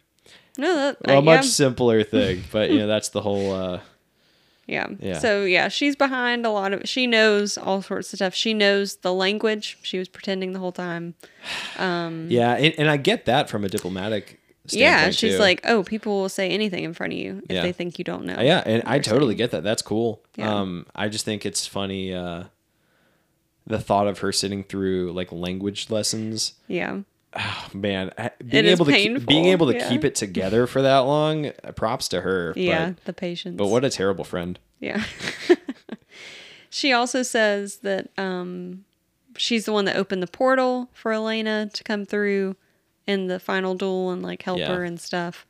No, 0.57 0.75
that 0.75 0.97
Well, 1.05 1.17
uh, 1.17 1.19
a 1.19 1.21
much 1.21 1.45
yeah. 1.45 1.49
simpler 1.51 2.03
thing, 2.03 2.43
but 2.51 2.69
you 2.69 2.79
know 2.79 2.87
that's 2.87 3.09
the 3.09 3.21
whole. 3.21 3.51
uh 3.53 3.79
Yeah. 4.67 4.87
Yeah. 4.99 5.19
So 5.19 5.45
yeah, 5.45 5.67
she's 5.69 5.95
behind 5.95 6.45
a 6.45 6.49
lot 6.49 6.73
of. 6.73 6.87
She 6.87 7.07
knows 7.07 7.57
all 7.57 7.81
sorts 7.81 8.13
of 8.13 8.17
stuff. 8.17 8.33
She 8.35 8.53
knows 8.53 8.97
the 8.97 9.13
language. 9.13 9.77
She 9.81 9.97
was 9.99 10.07
pretending 10.09 10.53
the 10.53 10.59
whole 10.59 10.71
time. 10.71 11.15
Um, 11.79 12.27
yeah, 12.29 12.53
and, 12.53 12.73
and 12.77 12.87
I 12.89 12.97
get 12.97 13.25
that 13.25 13.49
from 13.49 13.63
a 13.65 13.69
diplomatic. 13.69 14.39
Yeah, 14.67 15.09
she's 15.09 15.33
too. 15.33 15.39
like, 15.39 15.61
oh, 15.65 15.83
people 15.83 16.21
will 16.21 16.29
say 16.29 16.49
anything 16.49 16.83
in 16.83 16.93
front 16.93 17.13
of 17.13 17.19
you 17.19 17.41
if 17.49 17.55
Yeah. 17.55 17.61
they 17.63 17.71
think 17.73 17.99
you 17.99 18.05
don't 18.05 18.25
know. 18.25 18.39
Yeah, 18.39 18.63
and 18.65 18.81
I 18.85 18.99
totally 18.99 19.31
saying. 19.31 19.37
get 19.37 19.51
that. 19.51 19.63
That's 19.63 19.81
cool. 19.81 20.21
Yeah. 20.35 20.53
Um, 20.61 20.85
I 20.95 21.09
just 21.09 21.25
think 21.25 21.45
it's 21.45 21.67
funny. 21.67 22.13
uh 22.13 22.45
The 23.67 23.79
thought 23.79 24.07
of 24.07 24.19
her 24.19 24.31
sitting 24.31 24.63
through 24.63 25.11
like 25.13 25.31
language 25.31 25.89
lessons. 25.89 26.53
Yeah. 26.67 26.99
Oh, 27.35 27.67
man, 27.73 28.11
being 28.45 28.65
able 28.67 28.85
to 28.85 28.91
keep, 28.93 29.25
being 29.25 29.45
able 29.45 29.65
to 29.71 29.77
yeah. 29.77 29.89
keep 29.89 30.03
it 30.05 30.13
together 30.13 30.67
for 30.67 30.83
that 30.83 30.99
long. 30.99 31.47
uh, 31.47 31.71
Props 31.75 32.07
to 32.09 32.21
her. 32.21 32.53
Yeah. 32.55 32.89
But, 32.91 33.05
the 33.05 33.13
patience. 33.13 33.57
but 33.57 33.67
what 33.69 33.83
a 33.83 33.89
terrible 33.89 34.23
friend. 34.23 34.59
Yeah. 34.79 35.03
she 36.69 36.93
also 36.93 37.23
says 37.23 37.77
that 37.77 38.09
um, 38.19 38.85
she's 39.35 39.65
the 39.65 39.73
one 39.73 39.85
that 39.85 39.95
opened 39.95 40.21
the 40.21 40.27
portal 40.27 40.89
for 40.93 41.11
Elena 41.11 41.69
to 41.73 41.83
come 41.83 42.05
through 42.05 42.55
in 43.07 43.27
the 43.27 43.39
final 43.39 43.75
duel 43.75 44.11
and 44.11 44.21
like 44.23 44.41
help 44.43 44.59
Yeah. 44.59 44.73
her 44.73 44.83
and 44.83 44.99
stuff. 44.99 45.45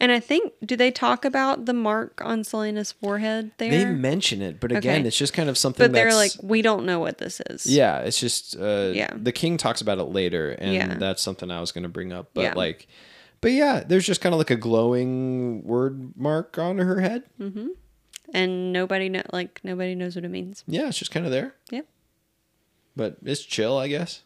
And 0.00 0.10
I 0.10 0.18
think 0.18 0.52
do 0.64 0.74
they 0.74 0.90
talk 0.90 1.24
about 1.24 1.66
the 1.66 1.72
mark 1.72 2.20
on 2.24 2.42
Celaena's 2.42 2.90
forehead 2.90 3.52
there? 3.58 3.70
They 3.70 3.84
mention 3.84 4.42
it, 4.42 4.58
but 4.58 4.72
again, 4.72 5.00
Okay. 5.00 5.08
it's 5.08 5.16
just 5.16 5.32
kind 5.32 5.48
of 5.48 5.56
something. 5.56 5.84
but 5.86 5.92
they're 5.92 6.14
like, 6.14 6.32
we 6.42 6.60
don't 6.60 6.84
know 6.84 6.98
what 6.98 7.18
this 7.18 7.40
is. 7.48 7.66
Yeah, 7.66 7.98
it's 8.00 8.18
just 8.18 8.56
uh 8.58 8.90
Yeah. 8.94 9.10
the 9.14 9.30
king 9.32 9.56
talks 9.58 9.80
about 9.80 9.98
it 9.98 10.04
later 10.04 10.50
and 10.52 10.74
Yeah. 10.74 10.94
that's 10.98 11.22
something 11.22 11.50
I 11.52 11.60
was 11.60 11.70
going 11.70 11.84
to 11.84 11.88
bring 11.88 12.12
up. 12.12 12.30
But 12.34 12.40
Yeah. 12.42 12.54
like 12.54 12.88
but 13.40 13.52
yeah, 13.52 13.82
there's 13.86 14.06
just 14.06 14.20
kind 14.20 14.32
of 14.34 14.38
like 14.38 14.50
a 14.50 14.56
glowing 14.56 15.62
Wyrdmark 15.64 16.58
on 16.58 16.78
her 16.78 17.00
head. 17.00 17.24
And 18.34 18.72
nobody 18.72 19.08
know 19.08 19.22
like 19.32 19.60
nobody 19.62 19.94
knows 19.94 20.14
what 20.16 20.24
it 20.24 20.30
means. 20.30 20.64
Yeah, 20.66 20.88
it's 20.88 20.98
just 20.98 21.10
kind 21.10 21.26
of 21.26 21.32
there. 21.32 21.54
Yep. 21.70 21.86
But 22.96 23.16
it's 23.24 23.42
chill, 23.44 23.76
I 23.78 23.88
guess. 23.88 24.22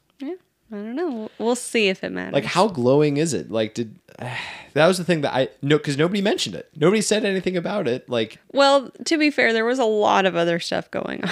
I 0.73 0.75
don't 0.77 0.97
know. 0.97 1.31
We'll- 1.39 1.55
see 1.57 1.89
if 1.89 2.03
it 2.05 2.11
matters. 2.13 2.33
Like 2.35 2.45
how 2.45 2.69
glowing 2.69 3.17
is 3.17 3.33
it? 3.35 3.51
Like 3.51 3.75
did 3.75 3.99
that 4.75 4.87
was 4.87 4.99
the 4.99 5.05
thing 5.05 5.21
that 5.23 5.35
I 5.35 5.49
no 5.63 5.79
because 5.79 5.97
nobody 5.97 6.21
mentioned 6.23 6.55
it. 6.57 6.69
Nobody 6.77 7.01
said 7.03 7.25
anything 7.25 7.57
about 7.57 7.87
it. 7.89 8.09
Like 8.09 8.39
Well, 8.53 8.91
to 9.05 9.17
be 9.19 9.31
fair, 9.31 9.53
there 9.53 9.65
was 9.65 9.79
a 9.79 9.85
lot 9.85 10.27
of 10.27 10.35
other 10.37 10.59
stuff 10.59 10.91
going 10.91 11.23
on. 11.25 11.31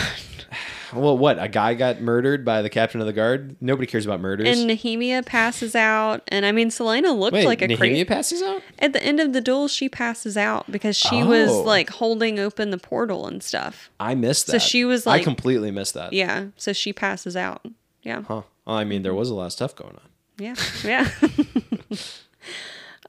well, 0.95 1.19
what 1.19 1.43
a 1.43 1.49
guy 1.49 1.75
got 1.75 2.01
murdered 2.01 2.45
by 2.45 2.63
the 2.63 2.71
captain 2.71 3.01
of 3.01 3.07
the 3.07 3.13
guard. 3.13 3.57
Nobody 3.61 3.87
cares 3.87 4.07
about 4.07 4.21
murders. 4.21 4.47
And 4.47 4.71
Nehemia 4.71 5.27
passes 5.27 5.75
out, 5.75 6.23
and 6.29 6.47
I 6.47 6.53
mean, 6.53 6.69
Celaena 6.69 7.17
looked 7.19 7.35
Wait, 7.35 7.47
like 7.47 7.63
a 7.63 7.67
Nehemia 7.69 7.77
crazy. 7.79 8.05
passes 8.05 8.43
out. 8.43 8.63
At 8.79 8.93
the 8.93 9.03
end 9.03 9.19
of 9.19 9.33
the 9.33 9.41
duel, 9.41 9.67
she 9.67 9.89
passes 9.89 10.37
out 10.37 10.71
because 10.71 10.97
she 10.97 11.23
was 11.25 11.51
Oh. 11.51 11.63
like 11.63 11.91
holding 11.91 12.39
open 12.39 12.71
the 12.71 12.79
portal 12.79 13.27
and 13.27 13.43
stuff. 13.43 13.91
I 13.99 14.15
missed 14.15 14.47
that. 14.47 14.53
So 14.53 14.59
she 14.59 14.85
was, 14.85 15.05
like, 15.07 15.23
I 15.23 15.25
completely 15.25 15.71
missed 15.73 15.95
that. 15.95 16.13
Yeah, 16.13 16.47
so 16.57 16.73
she 16.73 16.93
passes 16.93 17.35
out. 17.35 17.67
Yeah, 18.05 18.23
Huh. 18.23 18.43
I 18.67 18.85
mean, 18.85 19.03
there 19.03 19.15
was 19.15 19.31
a 19.31 19.35
lot 19.35 19.47
of 19.47 19.53
stuff 19.53 19.77
going 19.77 19.97
on. 19.97 20.09
yeah, 20.39 20.55
yeah. 20.83 21.11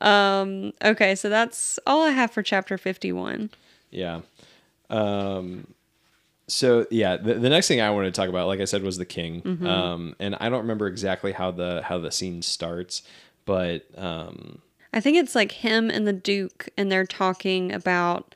um. 0.41 0.73
Okay, 0.83 1.15
so 1.15 1.29
that's 1.29 1.79
all 1.87 2.03
I 2.03 2.11
have 2.11 2.31
for 2.31 2.43
chapter 2.43 2.77
fifty-one. 2.77 3.49
Yeah. 3.91 4.21
Um, 4.89 5.67
so 6.47 6.85
yeah, 6.91 7.17
the, 7.17 7.35
the 7.35 7.49
next 7.49 7.67
thing 7.67 7.81
I 7.81 7.89
wanted 7.89 8.13
to 8.13 8.19
talk 8.19 8.29
about, 8.29 8.47
like 8.47 8.59
I 8.59 8.65
said, 8.65 8.83
was 8.83 8.97
the 8.97 9.05
king. 9.05 9.41
Mm-hmm. 9.41 9.65
Um, 9.65 10.15
and 10.19 10.35
I 10.39 10.49
don't 10.49 10.61
remember 10.61 10.87
exactly 10.87 11.31
how 11.31 11.51
the 11.51 11.81
how 11.83 11.97
the 11.97 12.11
scene 12.11 12.41
starts, 12.41 13.01
but 13.45 13.85
um, 13.97 14.61
I 14.93 14.99
think 14.99 15.17
it's 15.17 15.35
like 15.35 15.51
him 15.51 15.89
and 15.89 16.07
the 16.07 16.13
Duke, 16.13 16.69
and 16.77 16.91
they're 16.91 17.05
talking 17.05 17.71
about 17.71 18.35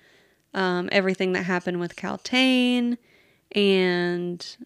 um, 0.53 0.89
everything 0.91 1.33
that 1.33 1.43
happened 1.43 1.79
with 1.79 1.95
Kaltain, 1.95 2.97
and 3.53 4.57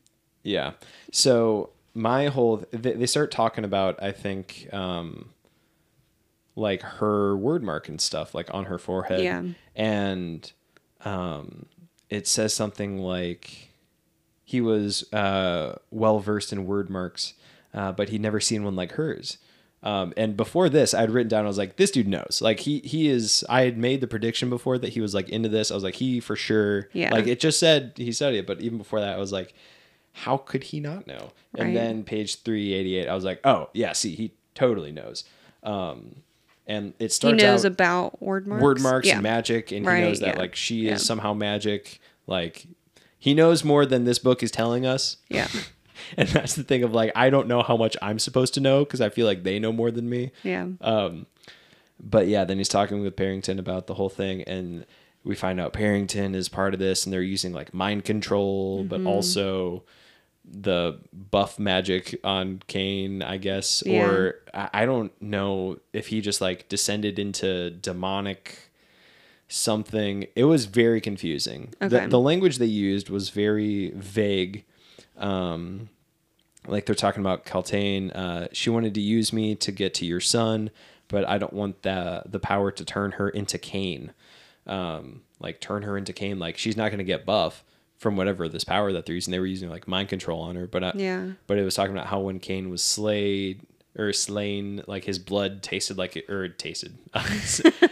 yeah. 0.44 0.72
So 1.12 1.72
my 1.94 2.28
whole 2.28 2.64
they, 2.72 2.94
they 2.94 3.06
start 3.06 3.32
talking 3.32 3.64
about 3.64 4.02
I 4.02 4.12
think 4.12 4.68
um, 4.74 5.30
like 6.56 6.82
her 6.82 7.36
Wyrdmark 7.36 7.88
and 7.88 8.00
stuff 8.00 8.34
like 8.34 8.54
on 8.54 8.66
her 8.66 8.78
forehead. 8.78 9.22
Yeah. 9.22 9.44
And 9.76 10.52
um, 11.06 11.66
it 12.10 12.28
says 12.28 12.54
something 12.54 13.00
like 13.00 13.70
he 14.44 14.62
was 14.62 15.12
uh, 15.14 15.78
well 15.90 16.20
versed 16.20 16.54
in 16.54 16.68
Wyrdmarks, 16.68 17.34
uh, 17.74 17.92
but 17.92 18.10
he'd 18.10 18.22
never 18.22 18.40
seen 18.40 18.64
one 18.64 18.76
like 18.76 18.94
hers. 18.94 19.38
Um, 19.82 20.14
and 20.16 20.38
before 20.38 20.70
this, 20.70 20.94
I'd 20.94 21.12
written 21.12 21.28
down, 21.28 21.44
I 21.44 21.48
was 21.48 21.58
like, 21.58 21.76
this 21.76 21.92
dude 21.92 22.08
knows. 22.08 22.40
Like 22.42 22.62
he 22.62 22.80
he 22.80 23.10
is. 23.10 23.44
I 23.50 23.64
had 23.64 23.78
made 23.78 24.00
the 24.00 24.08
prediction 24.08 24.50
before 24.50 24.78
that 24.78 24.94
he 24.94 25.02
was 25.02 25.14
like 25.14 25.28
into 25.28 25.50
this. 25.50 25.72
I 25.72 25.76
was 25.76 25.84
like, 25.84 25.96
he 25.96 26.22
for 26.22 26.38
sure. 26.38 26.88
Yeah. 26.94 27.12
Like 27.12 27.28
it 27.28 27.40
just 27.40 27.60
said 27.60 27.94
he 27.98 28.12
studied 28.14 28.40
it, 28.40 28.48
but 28.48 28.62
even 28.62 28.78
before 28.78 29.02
that, 29.02 29.16
I 29.16 29.18
was 29.18 29.34
like, 29.34 29.54
how 30.14 30.38
could 30.38 30.64
he 30.66 30.80
not 30.80 31.08
know? 31.08 31.32
And 31.58 31.76
then 31.76 32.04
page 32.04 32.42
three 32.44 32.74
eighty 32.74 32.96
eight, 32.96 33.08
I 33.08 33.16
was 33.16 33.24
like, 33.24 33.40
oh 33.44 33.70
yeah, 33.74 33.94
see, 33.94 34.16
he 34.16 34.34
totally 34.56 34.92
knows. 34.92 35.24
Um, 35.64 36.18
and 36.68 36.94
it 37.00 37.12
starts 37.12 37.42
he 37.42 37.46
knows 37.48 37.66
out 37.66 37.72
about 37.74 38.20
Wyrdmarks. 38.22 38.62
word 38.62 38.82
marks 38.82 39.08
Yeah. 39.08 39.16
and 39.16 39.24
magic, 39.24 39.72
and 39.72 39.86
Right, 39.86 39.98
he 39.98 40.04
knows 40.10 40.20
that 40.22 40.36
yeah. 40.36 40.40
like 40.42 40.56
she 40.56 40.76
Yeah. 40.88 40.94
is 40.94 41.06
somehow 41.06 41.34
magic. 41.34 42.00
Like 42.28 42.66
he 43.20 43.34
knows 43.34 43.64
more 43.64 43.86
than 43.86 44.06
this 44.06 44.20
book 44.20 44.44
is 44.44 44.52
telling 44.52 44.86
us. 44.86 45.18
Yeah, 45.30 45.48
And 46.18 46.28
that's 46.30 46.56
the 46.56 46.64
thing 46.64 46.84
of 46.84 46.94
like 46.94 47.12
I 47.16 47.30
don't 47.30 47.48
know 47.48 47.62
how 47.64 47.78
much 47.78 47.96
I'm 48.02 48.20
supposed 48.20 48.54
to 48.56 48.60
know 48.60 48.84
because 48.84 49.02
I 49.02 49.10
feel 49.10 49.26
like 49.28 49.44
they 49.44 49.60
know 49.60 49.72
more 49.74 49.92
than 49.92 50.10
me. 50.10 50.32
yeah, 50.44 50.68
Um, 50.82 51.26
but 52.00 52.28
yeah, 52.28 52.44
then 52.46 52.58
he's 52.58 52.70
talking 52.70 53.02
with 53.02 53.16
Perrington 53.16 53.60
about 53.60 53.88
the 53.88 53.94
whole 53.94 54.10
thing, 54.10 54.42
and 54.44 54.86
we 55.24 55.36
find 55.36 55.60
out 55.60 55.72
Perrington 55.74 56.36
is 56.36 56.50
part 56.50 56.74
of 56.74 56.80
this, 56.80 57.06
and 57.06 57.14
they're 57.14 57.22
using 57.22 57.54
like 57.54 57.74
mind 57.74 58.04
control, 58.06 58.84
but 58.84 59.04
also 59.06 59.84
the 60.46 61.00
buff 61.14 61.58
magic 61.58 62.20
on 62.24 62.62
Cain, 62.68 63.22
I 63.24 63.38
guess, 63.38 63.82
Yeah. 63.86 64.06
or 64.06 64.36
I 64.54 64.86
don't 64.86 65.12
know 65.22 65.78
if 65.94 66.08
he 66.08 66.22
just 66.22 66.42
like 66.42 66.68
descended 66.70 67.18
into 67.18 67.70
demonic 67.72 68.58
something. 69.48 70.28
It 70.36 70.46
was 70.46 70.66
very 70.66 71.02
confusing. 71.02 71.74
Okay. 71.82 72.00
The, 72.02 72.08
the 72.08 72.20
language 72.20 72.58
they 72.58 72.66
used 72.66 73.10
was 73.10 73.30
very 73.30 73.92
vague. 73.92 74.66
Um, 75.18 75.90
like 76.68 76.86
they're 76.86 76.96
talking 76.96 77.22
about 77.22 77.46
Kaltain. 77.46 78.12
Uh, 78.16 78.48
she 78.52 78.70
wanted 78.70 78.94
to 78.96 79.02
use 79.02 79.32
me 79.34 79.56
to 79.56 79.72
get 79.72 79.94
to 79.96 80.06
your 80.06 80.22
son, 80.22 80.72
but 81.08 81.28
I 81.28 81.38
don't 81.38 81.54
want 81.54 81.82
the 81.84 82.24
the 82.26 82.40
power 82.40 82.72
to 82.72 82.86
turn 82.86 83.14
her 83.14 83.30
into 83.30 83.58
Cain. 83.58 84.14
Um, 84.66 85.22
like 85.40 85.60
turn 85.60 85.84
her 85.84 85.98
into 85.98 86.14
Cain. 86.14 86.40
Like 86.40 86.58
she's 86.58 86.78
not 86.78 86.90
going 86.90 87.00
to 87.00 87.04
get 87.04 87.26
buff 87.26 87.64
from 88.00 88.16
whatever 88.18 88.50
this 88.50 88.64
power 88.64 88.92
that 88.94 89.06
they're 89.06 89.16
using. 89.16 89.32
They 89.32 89.40
were 89.40 89.46
using 89.46 89.70
like 89.70 89.88
mind 89.88 90.10
control 90.10 90.42
on 90.42 90.56
her, 90.56 90.68
but 90.68 90.84
uh, 90.84 90.92
Yeah. 90.96 91.28
But 91.48 91.58
it 91.58 91.64
was 91.64 91.76
talking 91.76 91.94
about 91.94 92.08
how 92.08 92.20
when 92.20 92.40
Cain 92.40 92.70
was 92.70 92.84
slayed 92.84 93.62
or 93.96 94.12
slain, 94.12 94.82
like 94.88 95.04
his 95.06 95.20
blood 95.20 95.62
tasted 95.62 95.98
like 96.00 96.18
it 96.18 96.28
or 96.28 96.46
it 96.46 96.58
tasted. 96.58 96.98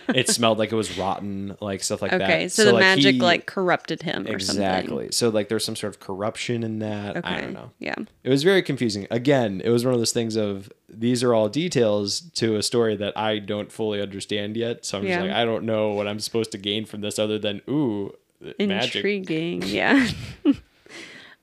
it 0.10 0.28
smelled 0.28 0.58
like 0.58 0.72
it 0.72 0.76
was 0.76 0.98
rotten, 0.98 1.56
like 1.62 1.84
stuff 1.84 2.02
like 2.02 2.10
that. 2.12 2.22
Okay, 2.24 2.48
so, 2.48 2.66
the 2.66 2.74
like, 2.74 2.80
magic 2.82 3.16
he- 3.16 3.22
like 3.22 3.46
corrupted 3.46 4.02
him 4.02 4.26
or 4.28 4.40
something. 4.40 4.64
exactly. 4.66 5.12
So 5.12 5.30
like 5.30 5.48
there's 5.48 5.64
some 5.64 5.76
sort 5.76 5.94
of 5.94 6.00
corruption 6.00 6.64
in 6.64 6.80
that. 6.80 7.18
Okay. 7.18 7.28
I 7.36 7.42
don't 7.42 7.54
know. 7.54 7.72
Yeah. 7.80 7.94
It 8.24 8.30
was 8.30 8.44
very 8.44 8.64
confusing. 8.64 9.06
Again, 9.12 9.62
it 9.64 9.70
was 9.70 9.86
one 9.86 9.94
of 9.94 10.00
those 10.00 10.12
things 10.12 10.36
of 10.36 10.72
these 10.90 11.24
are 11.24 11.34
all 11.36 11.48
details 11.50 12.22
to 12.34 12.56
a 12.56 12.64
story 12.64 12.96
that 12.96 13.16
I 13.18 13.38
don't 13.40 13.72
fully 13.72 14.02
understand 14.02 14.58
yet. 14.58 14.86
So 14.86 14.98
I'm 14.98 15.04
Yeah. 15.06 15.18
just 15.18 15.28
like, 15.28 15.36
I 15.36 15.46
don't 15.46 15.66
know 15.66 15.90
what 15.94 16.08
I'm 16.08 16.20
supposed 16.20 16.52
to 16.54 16.58
gain 16.58 16.86
from 16.86 17.02
this 17.02 17.20
other 17.20 17.38
than 17.40 17.62
ooh, 17.70 18.12
magic. 18.60 18.96
Intriguing. 18.96 19.64
Yeah. 19.64 20.08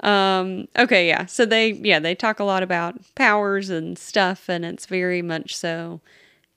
um 0.00 0.68
okay, 0.78 1.08
yeah. 1.08 1.26
So 1.26 1.44
they 1.44 1.72
yeah, 1.72 1.98
they 1.98 2.14
talk 2.14 2.38
a 2.40 2.44
lot 2.44 2.62
about 2.62 2.96
powers 3.14 3.68
and 3.70 3.98
stuff 3.98 4.48
and 4.48 4.64
it's 4.64 4.86
very 4.86 5.22
much 5.22 5.56
so 5.56 6.00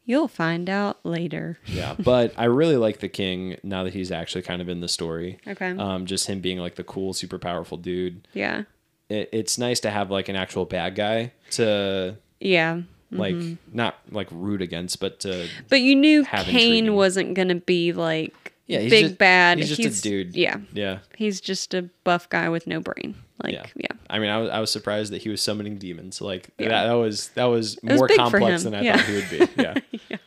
you'll 0.06 0.28
find 0.28 0.70
out 0.70 1.00
later. 1.06 1.58
Yeah, 1.68 1.96
but 1.98 2.34
I 2.38 2.46
really 2.46 2.78
like 2.78 3.00
the 3.00 3.10
king 3.10 3.58
now 3.64 3.84
that 3.84 3.94
he's 3.94 4.12
actually 4.12 4.42
kind 4.44 4.62
of 4.62 4.70
in 4.70 4.80
the 4.82 4.88
story. 4.88 5.40
Okay. 5.48 5.70
Um, 5.72 6.06
just 6.06 6.28
him 6.28 6.40
being 6.42 6.60
like 6.60 6.76
the 6.76 6.84
cool, 6.84 7.14
super 7.14 7.40
powerful 7.40 7.78
dude. 7.78 8.28
Yeah. 8.34 8.64
It, 9.10 9.30
it's 9.32 9.58
nice 9.58 9.80
to 9.82 9.90
have 9.90 10.12
like 10.12 10.30
an 10.30 10.36
actual 10.36 10.66
bad 10.66 10.96
guy 10.96 11.32
to 11.52 12.18
Yeah. 12.40 12.82
like 13.12 13.36
Mm-hmm. 13.36 13.76
not 13.76 13.96
like 14.12 14.28
root 14.32 14.62
against, 14.62 15.00
but 15.00 15.20
to 15.22 15.48
But 15.70 15.82
you 15.82 15.96
knew 15.96 16.24
Cain 16.26 16.40
intriguing. 16.48 16.96
wasn't 16.96 17.34
going 17.34 17.48
to 17.50 17.56
be 17.56 17.92
like 17.94 18.51
Yeah, 18.72 18.80
he's 18.80 18.90
big 18.92 19.06
just- 19.06 19.18
bad. 19.18 19.58
he's 19.60 19.76
just 19.78 20.00
a 20.00 20.10
dude. 20.10 20.36
Yeah. 20.36 20.58
yeah. 20.74 21.00
He's 21.16 21.42
just 21.42 21.74
a 21.74 21.90
buff 22.04 22.30
guy 22.30 22.50
with 22.50 22.68
no 22.68 22.80
brain. 22.80 23.16
Like, 23.44 23.54
Yeah. 23.54 23.66
yeah. 23.76 23.88
I 24.10 24.20
mean, 24.20 24.30
I 24.30 24.38
was 24.38 24.50
I 24.50 24.60
was 24.60 24.72
surprised 24.72 25.12
that 25.14 25.22
he 25.24 25.30
was 25.30 25.42
summoning 25.42 25.78
demons. 25.78 26.22
Like 26.22 26.50
Yeah. 26.58 26.70
that, 26.70 26.88
that 26.88 26.94
was 26.94 27.30
that 27.30 27.46
was 27.46 27.78
was 27.84 27.98
more 27.98 28.08
big 28.08 28.18
for 28.18 28.24
complex 28.40 28.64
than 28.64 28.76
I 28.76 28.82
yeah. 28.82 28.98
thought 28.98 29.06
he 29.06 29.16
would 29.16 29.30
be. 29.56 29.62
Yeah. 29.62 30.18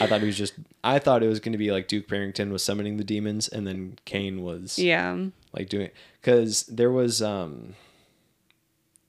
I 0.00 0.06
thought 0.06 0.20
he 0.20 0.26
was 0.26 0.38
just. 0.38 0.52
I 0.84 1.00
thought 1.00 1.22
it 1.24 1.26
was 1.26 1.40
going 1.40 1.50
to 1.52 1.58
be 1.58 1.72
like 1.72 1.88
Duke 1.88 2.06
Perrington 2.06 2.52
was 2.52 2.62
summoning 2.62 2.96
the 2.96 3.02
demons, 3.02 3.48
and 3.48 3.66
then 3.66 3.98
Cain 4.04 4.42
was 4.42 4.78
Yeah. 4.78 5.18
like 5.52 5.68
doing 5.68 5.90
because 6.20 6.62
there 6.66 6.92
was 6.92 7.20
um. 7.20 7.74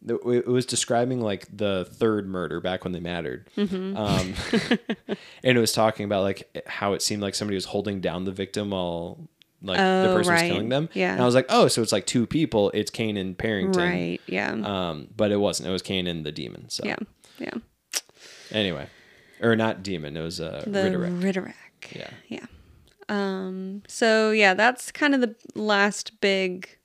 The- 0.04 0.18
It 0.30 0.48
was 0.48 0.66
describing 0.66 1.22
like 1.22 1.46
the 1.56 1.86
third 1.92 2.28
murder 2.28 2.60
back 2.60 2.84
when 2.84 2.94
they 2.94 3.00
mattered, 3.00 3.48
Mm-hmm. 3.58 3.96
um, 3.98 4.34
and 5.44 5.58
it 5.58 5.62
was 5.62 5.74
talking 5.74 6.06
about 6.06 6.24
like 6.24 6.64
how 6.68 6.94
it 6.94 7.02
seemed 7.02 7.22
like 7.22 7.36
somebody 7.36 7.56
was 7.56 7.66
holding 7.66 8.02
down 8.02 8.26
the 8.26 8.32
victim 8.32 8.72
while 8.72 9.28
like 9.62 9.78
the 9.78 10.08
Oh, 10.10 10.16
person 10.18 10.34
right. 10.34 10.42
was 10.44 10.52
killing 10.52 10.70
them. 10.70 10.90
Yeah. 10.94 11.12
and 11.14 11.22
I 11.22 11.26
was 11.26 11.36
like, 11.36 11.46
oh, 11.50 11.68
so 11.68 11.84
it's 11.84 11.92
like 11.92 12.08
two 12.08 12.26
people. 12.26 12.72
It's 12.74 12.90
Cain 12.90 13.16
and 13.16 13.38
Perrington, 13.38 13.76
Right. 13.76 14.22
Yeah. 14.26 14.52
um, 14.54 15.08
but 15.16 15.32
it 15.32 15.38
wasn't. 15.38 15.70
It 15.70 15.72
was 15.72 15.84
Cain 15.84 16.08
and 16.08 16.26
the 16.26 16.32
demon. 16.32 16.68
So 16.70 16.84
yeah. 16.84 16.96
Yeah. 17.38 17.54
anyway, 18.52 18.88
or 19.40 19.56
not 19.56 19.84
demon. 19.84 20.18
It 20.18 20.22
was 20.22 20.40
uh, 20.42 20.64
The. 20.66 20.80
Ridderak. 20.90 21.54
Yeah. 21.96 22.10
Yeah. 22.28 22.46
Um, 23.10 23.84
so 23.88 24.32
yeah, 24.32 24.54
that's 24.56 24.92
kind 24.92 25.14
of 25.14 25.22
the 25.22 25.36
last 25.54 26.22
big, 26.22 26.78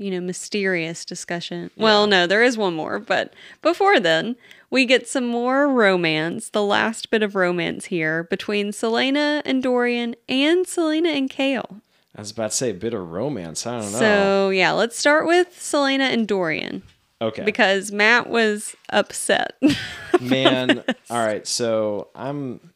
you 0.00 0.10
know, 0.10 0.20
mysterious 0.20 1.04
discussion. 1.04 1.70
Well, 1.76 2.06
no, 2.06 2.26
there 2.26 2.42
is 2.42 2.56
one 2.56 2.74
more, 2.74 2.98
but 2.98 3.34
before 3.60 4.00
then, 4.00 4.34
we 4.70 4.86
get 4.86 5.06
some 5.06 5.26
more 5.26 5.68
romance, 5.68 6.48
the 6.48 6.62
last 6.62 7.10
bit 7.10 7.22
of 7.22 7.34
romance 7.34 7.86
here 7.86 8.24
between 8.24 8.70
Celaena 8.70 9.42
and 9.44 9.62
Dorian 9.62 10.16
and 10.26 10.64
Celaena 10.64 11.14
and 11.14 11.28
Chaol. 11.28 11.82
I 12.16 12.20
was 12.22 12.30
about 12.30 12.50
to 12.50 12.56
say 12.56 12.70
a 12.70 12.74
bit 12.74 12.94
of 12.94 13.10
romance. 13.10 13.66
I 13.66 13.80
don't 13.80 13.92
know. 13.92 13.98
So 13.98 14.50
yeah, 14.50 14.72
let's 14.72 14.96
start 14.96 15.26
with 15.26 15.48
Celaena 15.50 16.12
and 16.12 16.26
Dorian 16.26 16.82
okay, 17.20 17.44
because 17.44 17.92
Matt 17.92 18.28
was 18.28 18.74
upset. 18.88 19.60
man. 20.20 20.82
All 21.10 21.24
right, 21.24 21.46
so 21.46 22.08
I'm 22.14 22.69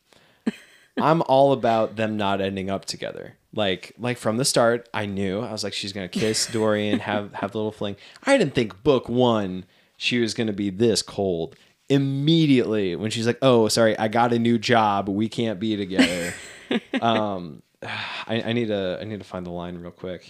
I'm 0.96 1.22
all 1.22 1.52
about 1.52 1.96
them 1.96 2.16
not 2.16 2.40
ending 2.40 2.70
up 2.70 2.84
together. 2.84 3.36
Like 3.52 3.92
like 3.98 4.18
from 4.18 4.36
the 4.36 4.44
start, 4.44 4.88
I 4.94 5.06
knew 5.06 5.40
I 5.40 5.52
was 5.52 5.62
like 5.64 5.72
she's 5.72 5.92
gonna 5.92 6.08
kiss 6.08 6.46
Dorian, 6.52 6.98
have 7.00 7.32
have 7.34 7.54
a 7.54 7.58
little 7.58 7.72
fling. 7.72 7.96
I 8.24 8.36
didn't 8.36 8.54
think 8.54 8.82
book 8.82 9.08
one 9.08 9.64
she 9.96 10.18
was 10.20 10.34
gonna 10.34 10.52
be 10.52 10.70
this 10.70 11.02
cold. 11.02 11.56
Immediately 11.88 12.96
when 12.96 13.10
she's 13.10 13.26
like, 13.26 13.38
"Oh, 13.42 13.68
sorry, 13.68 13.98
I 13.98 14.08
got 14.08 14.32
a 14.32 14.38
new 14.38 14.58
job. 14.58 15.08
We 15.08 15.28
can't 15.28 15.58
be 15.60 15.76
together." 15.76 16.34
um, 17.00 17.62
I, 17.82 18.42
I 18.46 18.52
need 18.52 18.68
to 18.68 18.98
I 19.00 19.04
need 19.04 19.18
to 19.18 19.24
find 19.24 19.44
the 19.44 19.50
line 19.50 19.78
real 19.78 19.90
quick. 19.90 20.26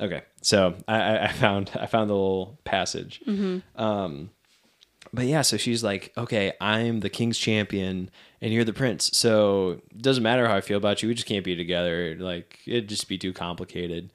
Okay, 0.00 0.22
so 0.42 0.74
I, 0.86 1.00
I- 1.00 1.24
I 1.24 1.32
found 1.32 1.70
I 1.78 1.86
found 1.86 2.10
the 2.10 2.14
little 2.14 2.58
passage. 2.64 3.20
Um, 3.76 4.30
but 5.12 5.26
yeah, 5.26 5.42
so 5.42 5.56
she's 5.56 5.82
like, 5.82 6.12
okay, 6.16 6.52
I'm 6.60 7.00
the 7.00 7.08
king's 7.08 7.38
champion 7.38 8.10
and 8.40 8.52
you're 8.52 8.64
the 8.64 8.72
prince. 8.72 9.10
So 9.16 9.80
it 9.90 10.02
doesn't 10.02 10.22
matter 10.22 10.46
how 10.46 10.56
I 10.56 10.60
feel 10.60 10.76
about 10.76 11.02
you. 11.02 11.08
We 11.08 11.14
just 11.14 11.26
can't 11.26 11.44
be 11.44 11.56
together. 11.56 12.16
Like 12.18 12.58
it'd 12.66 12.88
just 12.88 13.08
be 13.08 13.18
too 13.18 13.32
complicated. 13.32 14.12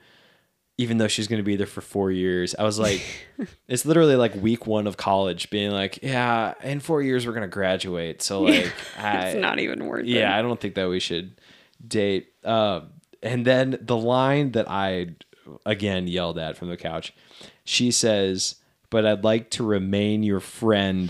Even 0.78 0.98
though 0.98 1.08
she's 1.08 1.28
going 1.28 1.38
to 1.38 1.44
be 1.44 1.56
there 1.56 1.68
for 1.68 1.82
four 1.82 2.12
years, 2.12 2.56
I 2.58 2.64
was 2.64 2.80
like, 2.80 3.04
it's 3.68 3.86
literally 3.86 4.16
like 4.16 4.34
week 4.36 4.66
one 4.66 4.88
of 4.88 4.98
college, 4.98 5.52
being 5.52 5.72
like, 5.72 6.00
yeah, 6.02 6.56
in 6.64 6.80
four 6.80 7.02
years 7.02 7.28
we're 7.28 7.34
going 7.34 7.44
to 7.44 7.48
graduate. 7.48 8.22
So 8.24 8.42
like, 8.42 8.74
I, 8.98 9.28
it's 9.28 9.40
not 9.40 9.60
even 9.60 9.86
worth 9.86 10.06
it. 10.06 10.08
yeah, 10.08 10.38
I 10.38 10.42
don't 10.42 10.60
think 10.60 10.76
that 10.76 10.90
we 10.90 11.00
should 11.00 11.40
date. 11.88 12.30
Uh, 12.44 12.82
and 13.22 13.46
then 13.46 13.78
the 13.82 13.98
line 13.98 14.52
that 14.54 14.70
I 14.70 15.10
again 15.66 16.08
yelled 16.08 16.40
at 16.40 16.58
from 16.58 16.70
the 16.70 16.78
couch, 16.78 17.14
she 17.64 17.92
says, 17.92 18.56
"But 18.94 19.06
I'd 19.06 19.24
like 19.24 19.50
to 19.52 19.64
remain 19.64 20.24
your 20.24 20.40
friend." 20.40 21.10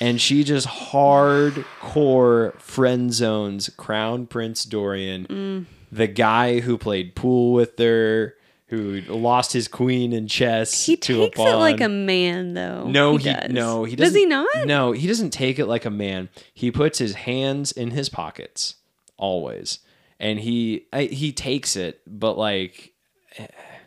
And 0.00 0.20
she 0.20 0.44
just 0.44 0.66
hardcore 0.66 2.58
friend 2.60 3.12
zones 3.12 3.70
Crown 3.76 4.26
Prince 4.26 4.64
Dorian, 4.64 5.26
Mm. 5.26 5.64
the 5.90 6.06
guy 6.06 6.60
who 6.60 6.76
played 6.78 7.14
pool 7.14 7.52
with 7.52 7.78
her, 7.78 8.34
who 8.68 9.00
lost 9.08 9.52
his 9.52 9.68
queen 9.68 10.12
in 10.12 10.26
chess 10.28 10.84
He 10.86 10.96
to 10.98 11.22
a 11.22 11.24
takes 11.26 11.38
it 11.38 11.54
like 11.54 11.80
a 11.80 11.88
man, 11.88 12.54
though. 12.54 12.86
No, 12.88 13.16
he, 13.16 13.24
does. 13.32 13.50
no, 13.50 13.84
he 13.84 13.96
does. 13.96 14.08
doesn't. 14.08 14.20
he 14.20 14.26
not? 14.26 14.48
No, 14.66 14.92
he 14.92 15.06
doesn't 15.06 15.30
take 15.30 15.58
it 15.58 15.66
like 15.66 15.84
a 15.84 15.90
man. 15.90 16.28
He 16.52 16.70
puts 16.70 16.98
his 16.98 17.14
hands 17.14 17.72
in 17.72 17.92
his 17.92 18.08
pockets 18.08 18.74
always, 19.16 19.78
and 20.20 20.40
he 20.40 20.86
I, 20.92 21.04
he 21.04 21.32
takes 21.32 21.74
it, 21.76 22.00
but 22.06 22.36
like 22.36 22.92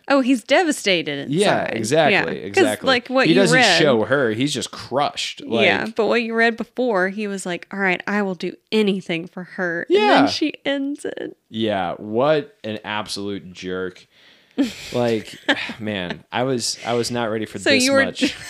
Oh, 0.10 0.22
he's 0.22 0.44
devastated. 0.44 1.30
yeah, 1.30 1.66
exactly, 1.66 2.40
Yeah. 2.40 2.46
exactly. 2.46 2.88
Like 2.88 3.08
what 3.10 3.28
he 3.28 3.34
you 3.34 3.40
doesn't 3.40 3.56
read. 3.56 3.80
show 3.80 4.04
her; 4.06 4.32
he's 4.32 4.54
just 4.54 4.72
crushed. 4.72 5.42
Like, 5.46 5.66
yeah, 5.66 5.86
but 5.96 6.08
what 6.08 6.24
you 6.24 6.34
read 6.34 6.58
before, 6.58 7.10
he 7.10 7.28
was 7.28 7.46
like, 7.46 7.68
"All 7.72 7.80
right, 7.80 8.02
I 8.08 8.22
will 8.24 8.36
do 8.36 8.54
anything 8.72 9.28
for 9.28 9.44
her." 9.44 9.86
And 9.90 9.98
Yeah. 9.98 10.08
then 10.22 10.28
she 10.28 10.54
ends 10.66 11.06
it. 11.06 11.38
yeah. 11.50 11.94
What 11.94 12.58
an 12.64 12.80
absolute 12.84 13.54
jerk! 13.54 14.06
Like, 14.92 15.38
man, 15.80 16.24
I 16.32 16.44
was 16.44 16.78
I 16.86 16.94
was 16.94 17.12
not 17.12 17.30
ready 17.32 17.46
for 17.46 17.60
So 17.60 17.70
this 17.70 17.88
much. 17.90 18.36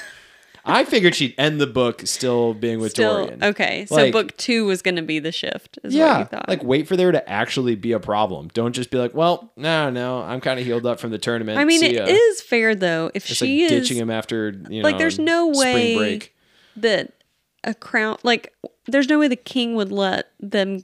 I 0.70 0.86
figured 0.86 1.16
she'd 1.16 1.36
end 1.38 1.60
the 1.60 1.68
book 1.68 2.02
still 2.06 2.54
being 2.54 2.80
with 2.80 2.92
Still 2.92 3.26
Dorian. 3.26 3.44
okay. 3.44 3.86
So 3.88 3.96
Like- 3.96 4.14
book 4.14 4.38
two 4.38 4.66
was 4.66 4.82
going 4.82 4.96
to 4.96 5.02
be 5.02 5.20
the 5.20 5.32
shift. 5.32 5.80
Is 5.84 5.94
what 5.94 6.00
Yeah, 6.00 6.20
you 6.20 6.26
thought. 6.26 6.48
like 6.50 6.64
wait 6.64 6.88
for 6.88 6.96
there 6.96 7.12
to 7.12 7.30
actually 7.30 7.76
be 7.76 7.92
a 7.92 8.00
problem. 8.00 8.50
Don't 8.54 8.74
just 8.74 8.92
be 8.92 8.98
like, 8.98 9.14
"Well, 9.14 9.52
no, 9.58 9.90
no, 9.90 10.22
I'm 10.22 10.42
kind 10.42 10.60
of 10.60 10.66
healed 10.66 10.86
up 10.86 11.00
from 11.00 11.12
the 11.12 11.18
tournament." 11.18 11.58
I 11.60 11.66
mean, 11.66 11.80
See 11.80 11.88
it 11.88 11.96
ya." 11.96 12.06
is 12.08 12.42
fair 12.42 12.76
though 12.76 13.12
if 13.14 13.26
Just 13.26 13.40
she 13.40 13.64
like 13.64 13.72
is 13.72 13.82
ditching 13.82 13.98
him 13.98 14.10
after 14.10 14.54
you 14.70 14.82
know, 14.82 14.88
like, 14.90 14.98
there's 14.98 15.20
no 15.20 15.48
way- 15.48 15.96
break. 15.98 16.36
that 16.78 17.12
a 17.64 17.74
crown 17.74 18.18
like 18.24 18.54
there's 18.88 19.10
no 19.10 19.20
way 19.20 19.28
the 19.28 19.36
king 19.36 19.76
would 19.76 19.92
let 19.92 20.32
them 20.40 20.84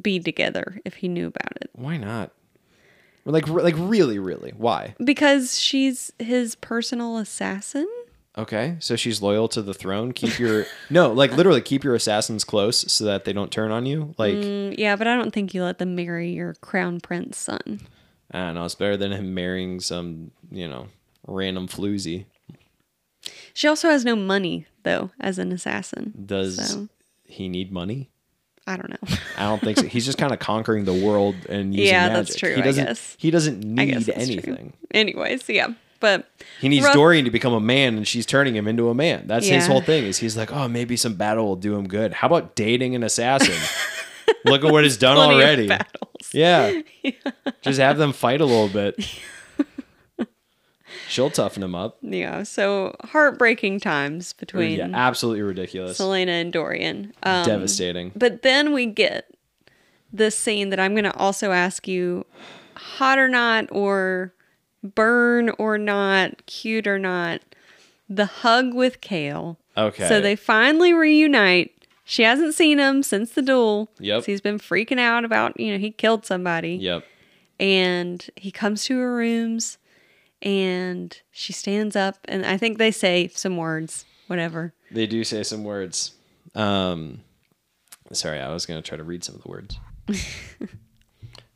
be 0.00 0.18
together 0.20 0.80
if 0.84 0.94
he 0.96 1.08
knew 1.08 1.26
about 1.26 1.56
it 1.60 1.70
Why 1.74 1.96
not? 1.96 2.32
Like, 3.24 3.46
like 3.48 3.74
really, 3.78 4.18
really, 4.18 4.52
why? 4.56 4.94
because 5.02 5.58
she's 5.58 6.10
his 6.18 6.54
personal 6.56 7.16
assassin. 7.18 7.86
Okay, 8.38 8.76
so 8.78 8.96
she's 8.96 9.20
loyal 9.20 9.46
to 9.48 9.60
the 9.60 9.74
throne. 9.74 10.12
Keep 10.12 10.38
your 10.38 10.64
no, 10.90 11.12
like 11.12 11.32
literally, 11.32 11.60
keep 11.60 11.84
your 11.84 11.94
assassins 11.94 12.44
close 12.44 12.90
so 12.90 13.04
that 13.04 13.24
they 13.24 13.32
don't 13.34 13.50
turn 13.52 13.70
on 13.70 13.84
you. 13.84 14.14
Like, 14.16 14.34
Mm, 14.36 14.74
yeah, 14.78 14.96
but 14.96 15.06
I 15.06 15.14
don't 15.16 15.32
think 15.32 15.52
you 15.52 15.62
let 15.64 15.78
them 15.78 15.94
marry 15.94 16.30
your 16.32 16.54
crown 16.54 17.00
prince 17.00 17.36
son. 17.38 17.80
I 18.30 18.38
don't 18.46 18.54
know, 18.54 18.64
it's 18.64 18.74
better 18.74 18.96
than 18.96 19.12
him 19.12 19.34
marrying 19.34 19.80
some, 19.80 20.30
you 20.50 20.66
know, 20.66 20.88
random 21.26 21.68
floozy. 21.68 22.24
She 23.52 23.68
also 23.68 23.90
has 23.90 24.04
no 24.04 24.16
money 24.16 24.66
though 24.82 25.10
as 25.20 25.38
an 25.38 25.52
assassin. 25.52 26.14
Does 26.24 26.56
So, 26.70 26.88
he 27.26 27.48
need 27.50 27.70
money? 27.70 28.08
I 28.66 28.76
don't 28.76 28.88
know. 28.90 29.16
I 29.36 29.42
don't 29.44 29.60
think 29.60 29.76
so. 29.76 29.86
He's 29.86 30.06
just 30.06 30.16
kind 30.18 30.32
of 30.32 30.38
conquering 30.38 30.84
the 30.86 30.94
world 30.94 31.34
and 31.50 31.74
using 31.74 31.92
Yeah, 31.94 32.08
magic. 32.08 32.26
that's 32.28 32.36
true, 32.36 32.54
He 32.54 32.62
doesn't. 32.62 33.16
He 33.18 33.30
doesn't 33.30 33.62
need 33.62 34.04
that's 34.06 34.26
true. 34.28 34.36
anything. 34.52 34.72
Anyways, 34.92 35.46
yeah, 35.48 35.68
but 36.02 36.28
He 36.60 36.68
needs 36.68 36.86
Dorian 36.92 37.24
to 37.24 37.30
become 37.30 37.54
a 37.54 37.60
man, 37.60 37.96
and 37.96 38.06
she's 38.06 38.26
turning 38.26 38.54
him 38.54 38.68
into 38.68 38.90
a 38.90 38.94
man. 38.94 39.26
That's 39.26 39.46
his 39.46 39.64
Yeah. 39.64 39.72
whole 39.72 39.80
thing. 39.80 40.04
Is 40.04 40.18
he's 40.18 40.36
like, 40.36 40.52
oh, 40.52 40.68
maybe 40.68 40.96
some 40.98 41.14
battle 41.14 41.46
will 41.46 41.56
do 41.56 41.74
him 41.74 41.88
good. 41.88 42.12
How 42.12 42.26
about 42.26 42.54
dating 42.54 42.94
an 42.94 43.02
assassin? 43.02 43.54
Look 44.44 44.64
at 44.64 44.70
what 44.70 44.84
it's 44.84 44.98
done 44.98 45.16
plenty 45.16 45.34
of 45.34 45.40
already. 45.40 45.68
battles. 45.68 46.34
Yeah. 46.34 46.82
just 47.62 47.78
have 47.78 47.96
them 47.96 48.12
fight 48.12 48.40
a 48.42 48.44
little 48.44 48.68
bit. 48.68 48.96
She'll 51.08 51.30
toughen 51.30 51.62
him 51.62 51.74
up. 51.74 51.98
Yeah, 52.02 52.42
so 52.42 52.94
heartbreaking 53.04 53.80
times 53.80 54.32
between 54.34 54.78
Yeah, 54.78 54.90
absolutely 54.92 55.42
ridiculous. 55.42 55.98
Celaena 55.98 56.28
and 56.28 56.52
Dorian. 56.52 57.12
Um, 57.22 57.44
Devastating. 57.46 58.12
But 58.16 58.42
then 58.42 58.72
we 58.72 58.86
get 58.86 59.30
this 60.12 60.36
scene 60.36 60.70
that 60.70 60.80
I'm 60.80 60.92
going 60.92 61.04
to 61.04 61.14
also 61.16 61.52
ask 61.52 61.86
you 61.86 62.24
hot 62.76 63.18
or 63.18 63.28
not, 63.28 63.66
or 63.70 64.32
burn 64.82 65.50
or 65.58 65.78
not, 65.78 66.46
cute 66.46 66.86
or 66.86 66.98
not. 66.98 67.40
The 68.08 68.26
hug 68.26 68.74
with 68.74 69.00
Chaol. 69.00 69.56
Okay. 69.76 70.08
So 70.08 70.20
they 70.20 70.36
finally 70.36 70.92
reunite. 70.92 71.86
She 72.04 72.24
hasn't 72.24 72.54
seen 72.54 72.78
him 72.78 73.02
since 73.02 73.32
the 73.32 73.42
duel. 73.42 73.88
Yep. 73.98 74.24
He's 74.26 74.40
been 74.40 74.58
freaking 74.58 74.98
out 74.98 75.24
about, 75.24 75.58
you 75.58 75.72
know, 75.72 75.78
he 75.78 75.90
killed 75.90 76.26
somebody. 76.26 76.74
Yep. 76.74 77.04
And 77.58 78.28
he 78.36 78.50
comes 78.50 78.84
to 78.84 78.98
her 78.98 79.14
rooms 79.14 79.78
and 80.42 81.16
she 81.30 81.52
stands 81.52 81.94
up 81.94 82.18
and 82.24 82.44
I 82.44 82.56
think 82.56 82.78
they 82.78 82.90
say 82.90 83.28
some 83.28 83.56
words, 83.56 84.04
whatever. 84.26 84.74
They 84.90 85.06
do 85.06 85.24
say 85.24 85.42
some 85.44 85.64
words. 85.64 86.12
Um, 86.54 87.20
sorry, 88.12 88.40
I 88.40 88.52
was 88.52 88.66
gonna 88.66 88.82
try 88.82 88.96
to 88.96 89.04
read 89.04 89.24
some 89.24 89.36
of 89.36 89.42
the 89.42 89.48
words. 89.48 89.78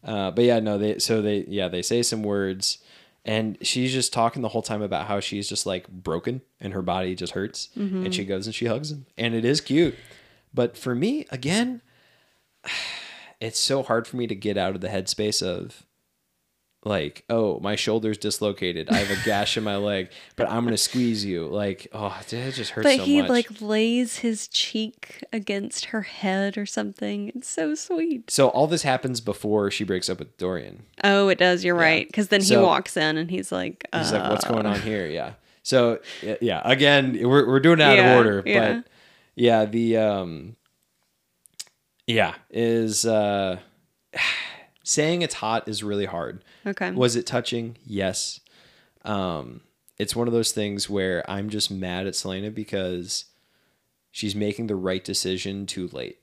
uh, 0.04 0.30
but 0.30 0.44
yeah, 0.44 0.60
no, 0.60 0.78
they 0.78 0.98
so 0.98 1.20
they 1.20 1.44
yeah 1.48 1.68
they 1.68 1.82
say 1.82 2.02
some 2.02 2.22
words, 2.22 2.78
and 3.26 3.58
she's 3.60 3.92
just 3.92 4.12
talking 4.12 4.40
the 4.40 4.48
whole 4.48 4.62
time 4.62 4.80
about 4.80 5.06
how 5.06 5.18
she's 5.18 5.48
just 5.48 5.66
like 5.66 5.88
broken 5.88 6.42
and 6.60 6.72
her 6.72 6.80
body 6.80 7.14
just 7.14 7.32
hurts, 7.32 7.68
mm-hmm. 7.76 8.06
and 8.06 8.14
she 8.14 8.24
goes 8.24 8.46
and 8.46 8.54
she 8.54 8.66
hugs 8.66 8.92
him, 8.92 9.06
and 9.18 9.34
it 9.34 9.44
is 9.44 9.60
cute. 9.60 9.96
But 10.54 10.78
for 10.78 10.94
me, 10.94 11.26
again, 11.30 11.82
it's 13.40 13.58
so 13.58 13.82
hard 13.82 14.06
for 14.06 14.16
me 14.16 14.26
to 14.28 14.34
get 14.34 14.56
out 14.56 14.74
of 14.74 14.80
the 14.80 14.88
headspace 14.88 15.42
of 15.42 15.84
like, 16.86 17.24
oh, 17.28 17.58
my 17.60 17.74
shoulder's 17.74 18.16
dislocated. 18.16 18.88
I 18.88 18.98
have 18.98 19.10
a 19.10 19.24
gash 19.24 19.56
in 19.56 19.64
my 19.64 19.76
leg, 19.76 20.08
but 20.36 20.48
I'm 20.48 20.64
gonna 20.64 20.76
squeeze 20.76 21.24
you. 21.24 21.46
Like, 21.48 21.88
oh, 21.92 22.16
it 22.30 22.52
just 22.52 22.70
hurts 22.70 22.84
But 22.86 22.98
so 22.98 23.04
he 23.04 23.20
much. 23.22 23.28
like 23.28 23.48
he 23.48 23.54
like 23.54 23.60
lays 23.60 24.18
his 24.18 24.46
cheek 24.48 25.24
against 25.32 25.86
her 25.86 26.02
head 26.02 26.56
or 26.56 26.64
something. 26.64 27.32
It's 27.34 27.48
so 27.48 27.74
sweet. 27.74 28.30
so 28.30 28.48
all 28.48 28.66
this 28.68 28.82
happens 28.82 29.20
before 29.20 29.70
she 29.70 29.82
breaks 29.82 30.08
up 30.08 30.20
with 30.20 30.36
Dorian. 30.36 30.84
Oh, 31.02 31.28
it 31.28 31.38
does. 31.38 31.64
You're 31.64 31.74
right. 31.74 32.06
Because 32.06 32.28
then 32.28 32.40
he 32.40 32.56
walks 32.56 32.96
in 32.96 33.16
and 33.16 33.30
he's 33.30 33.50
like, 33.50 33.86
He's 33.92 34.12
uh, 34.12 34.20
like, 34.20 34.30
"What's 34.30 34.44
going 34.44 34.66
on 34.66 34.80
here?" 34.80 35.06
Yeah. 35.08 35.32
So 35.64 35.98
yeah, 36.40 36.62
again, 36.64 37.18
we're 37.28 37.48
we're 37.48 37.60
doing 37.60 37.80
it 37.80 37.82
out 37.82 37.96
Yeah, 37.96 38.12
of 38.12 38.16
order, 38.18 38.42
yeah. 38.46 38.74
but 38.74 38.84
yeah, 39.34 39.64
the 39.64 39.96
um, 39.96 40.56
yeah 42.06 42.34
is 42.50 43.04
uh, 43.04 43.58
saying 44.86 45.22
it's 45.22 45.34
hot 45.34 45.68
is 45.68 45.82
really 45.82 46.04
hard. 46.06 46.44
Okay. 46.64 46.92
Was 46.92 47.16
it 47.16 47.26
touching? 47.26 47.76
Yes. 47.84 48.38
Um, 49.04 49.62
it's 49.98 50.14
one 50.14 50.28
of 50.28 50.32
those 50.32 50.52
things 50.52 50.88
where 50.88 51.28
I'm 51.28 51.50
just 51.50 51.72
mad 51.72 52.06
at 52.06 52.14
Celaena 52.14 52.54
because 52.54 53.24
she's 54.12 54.36
making 54.36 54.68
the 54.68 54.76
right 54.76 55.02
decision 55.02 55.66
too 55.66 55.88
late. 55.88 56.20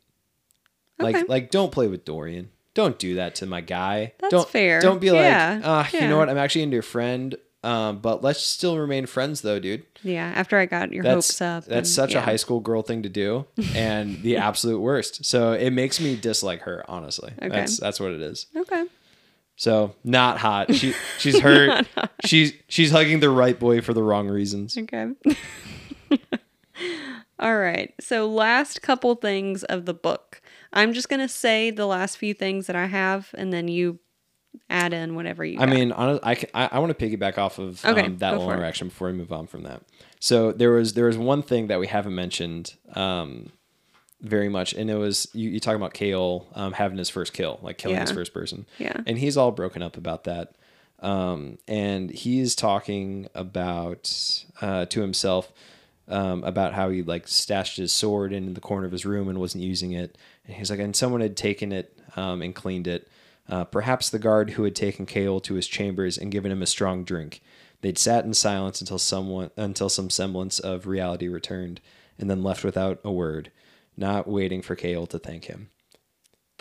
Okay. 1.00 1.12
Like, 1.12 1.30
like 1.30 1.52
don't 1.52 1.74
play 1.74 1.88
with 1.88 2.06
Dorian. 2.06 2.52
Don't 2.74 2.98
do 2.98 3.16
that 3.16 3.36
to 3.36 3.46
my 3.46 3.60
guy. 3.60 4.14
That's 4.20 4.32
don't, 4.32 4.50
fair. 4.50 4.80
Don't 4.80 5.02
be 5.02 5.08
Yeah, 5.08 5.60
like, 5.62 5.94
uh, 5.94 5.98
you 5.98 6.08
know 6.08 6.18
what? 6.18 6.30
I'm 6.30 6.38
actually 6.38 6.64
into 6.64 6.76
your 6.76 6.84
friend. 6.84 7.36
Um, 7.64 8.00
but 8.00 8.22
let's 8.22 8.42
still 8.42 8.78
remain 8.78 9.06
friends, 9.06 9.40
though, 9.42 9.58
dude. 9.60 9.86
yeah. 10.04 10.34
After 10.36 10.58
I 10.58 10.66
got 10.66 10.92
your 10.92 11.04
That's 11.04 11.28
hopes 11.30 11.42
up. 11.42 11.64
that's 11.66 11.78
and- 11.78 11.88
such 11.88 12.14
a 12.14 12.20
high 12.22 12.36
school 12.36 12.60
girl 12.60 12.82
thing 12.82 13.04
to 13.04 13.10
do, 13.10 13.46
and 13.76 14.22
the 14.22 14.36
absolute 14.38 14.80
worst. 14.80 15.24
So 15.26 15.54
it 15.54 15.72
makes 15.72 16.00
me 16.02 16.16
dislike 16.18 16.62
her. 16.64 16.84
Honestly, 16.90 17.32
Okay. 17.38 17.48
that's 17.50 17.78
that's 17.80 18.00
what 18.02 18.12
it 18.12 18.22
is. 18.22 18.48
Okay. 18.56 18.84
So 19.56 19.96
not 20.04 20.40
hot. 20.40 20.74
She 20.76 20.94
she's 21.20 21.40
hurt. 21.48 21.88
she's 22.26 22.54
she's 22.68 22.92
hugging 22.92 23.20
the 23.22 23.30
right 23.30 23.58
boy 23.58 23.80
for 23.82 23.94
the 23.94 24.04
wrong 24.04 24.28
reasons. 24.28 24.78
Okay. 24.78 25.12
All 27.40 27.58
right. 27.58 27.94
So, 28.00 28.28
last 28.30 28.82
couple 28.82 29.16
things 29.16 29.64
of 29.66 29.86
the 29.86 29.94
book. 29.94 30.42
I'm 30.72 30.94
just 30.94 31.10
going 31.10 31.20
to 31.20 31.28
say 31.28 31.72
the 31.72 31.86
last 31.86 32.18
few 32.18 32.34
things 32.34 32.68
that 32.68 32.76
I 32.76 32.86
have, 32.86 33.30
and 33.38 33.52
then 33.52 33.68
you 33.68 34.00
add 34.70 34.94
in 34.94 35.16
whatever 35.16 35.44
you 35.46 35.58
I 35.60 35.66
got. 35.66 35.70
mean, 35.76 35.90
hon- 35.92 36.20
I 36.24 36.32
I, 36.54 36.70
I 36.74 36.80
want 36.80 36.98
to 36.98 37.06
piggyback 37.10 37.38
off 37.38 37.60
of 37.60 37.84
Okay, 37.86 38.06
um, 38.06 38.18
that 38.18 38.32
little 38.34 38.52
interaction 38.52 38.88
before 38.90 39.08
we 39.08 39.14
move 39.14 39.32
on 39.32 39.48
from 39.48 39.64
that. 39.64 39.82
So 40.20 40.52
there 40.52 40.72
was 40.72 40.94
there 40.94 41.06
was 41.06 41.18
one 41.18 41.42
thing 41.44 41.68
that 41.68 41.80
we 41.80 41.88
haven't 41.88 42.16
mentioned 42.16 42.76
um, 42.96 43.52
very 44.22 44.50
much, 44.50 44.74
and 44.74 44.90
it 44.90 44.96
was 44.96 45.28
you, 45.34 45.50
you 45.50 45.60
talking 45.60 45.76
about 45.82 45.94
Chaol 45.94 46.46
um, 46.56 46.74
having 46.74 46.98
his 46.98 47.10
first 47.10 47.34
kill, 47.34 47.60
like 47.62 47.78
killing 47.78 47.98
his 48.00 48.12
first 48.12 48.34
person. 48.34 48.66
Yeah. 48.78 49.02
and 49.06 49.18
he's 49.18 49.36
all 49.38 49.52
broken 49.52 49.82
up 49.82 49.98
about 49.98 50.24
that. 50.26 50.56
Um, 51.00 51.58
and 51.68 52.10
he's 52.10 52.56
talking 52.56 53.28
about 53.36 54.46
uh, 54.62 54.86
to 54.86 55.02
himself 55.02 55.52
um, 56.08 56.44
about 56.46 56.74
how 56.74 56.90
he 56.90 57.02
like 57.04 57.28
stashed 57.28 57.76
his 57.76 57.92
sword 57.92 58.32
in 58.32 58.54
the 58.54 58.62
corner 58.62 58.86
of 58.86 58.94
his 58.94 59.06
room 59.06 59.28
and 59.28 59.40
wasn't 59.40 59.64
using 59.66 59.92
it. 59.92 60.18
And 60.48 60.56
he's 60.56 60.70
like, 60.72 60.80
and 60.80 60.96
someone 60.96 61.20
had 61.20 61.36
taken 61.36 61.74
it 61.74 61.98
um, 62.16 62.42
and 62.42 62.56
cleaned 62.56 62.88
it. 62.88 63.10
Uh, 63.50 63.66
perhaps 63.66 64.10
the 64.10 64.20
guard 64.20 64.52
who 64.52 64.64
had 64.64 64.76
taken 64.76 65.06
Chaol 65.06 65.44
to 65.44 65.56
his 65.56 65.68
chambers 65.68 66.18
and 66.18 66.32
given 66.32 66.52
him 66.52 66.62
a 66.62 66.68
strong 66.68 67.04
drink. 67.04 67.42
They'd 67.82 67.98
sat 67.98 68.24
in 68.24 68.34
silence 68.34 68.80
until 68.80 69.00
someone 69.00 69.52
until 69.58 69.90
some 69.90 70.10
semblance 70.10 70.60
of 70.60 70.88
reality 70.88 71.28
returned, 71.28 71.82
and 72.18 72.30
then 72.30 72.44
left 72.44 72.64
without 72.64 73.00
a 73.04 73.12
word, 73.12 73.52
not 73.98 74.28
waiting 74.28 74.62
for 74.62 74.76
Chaol 74.76 75.10
to 75.10 75.20
thank 75.20 75.46
him 75.46 75.70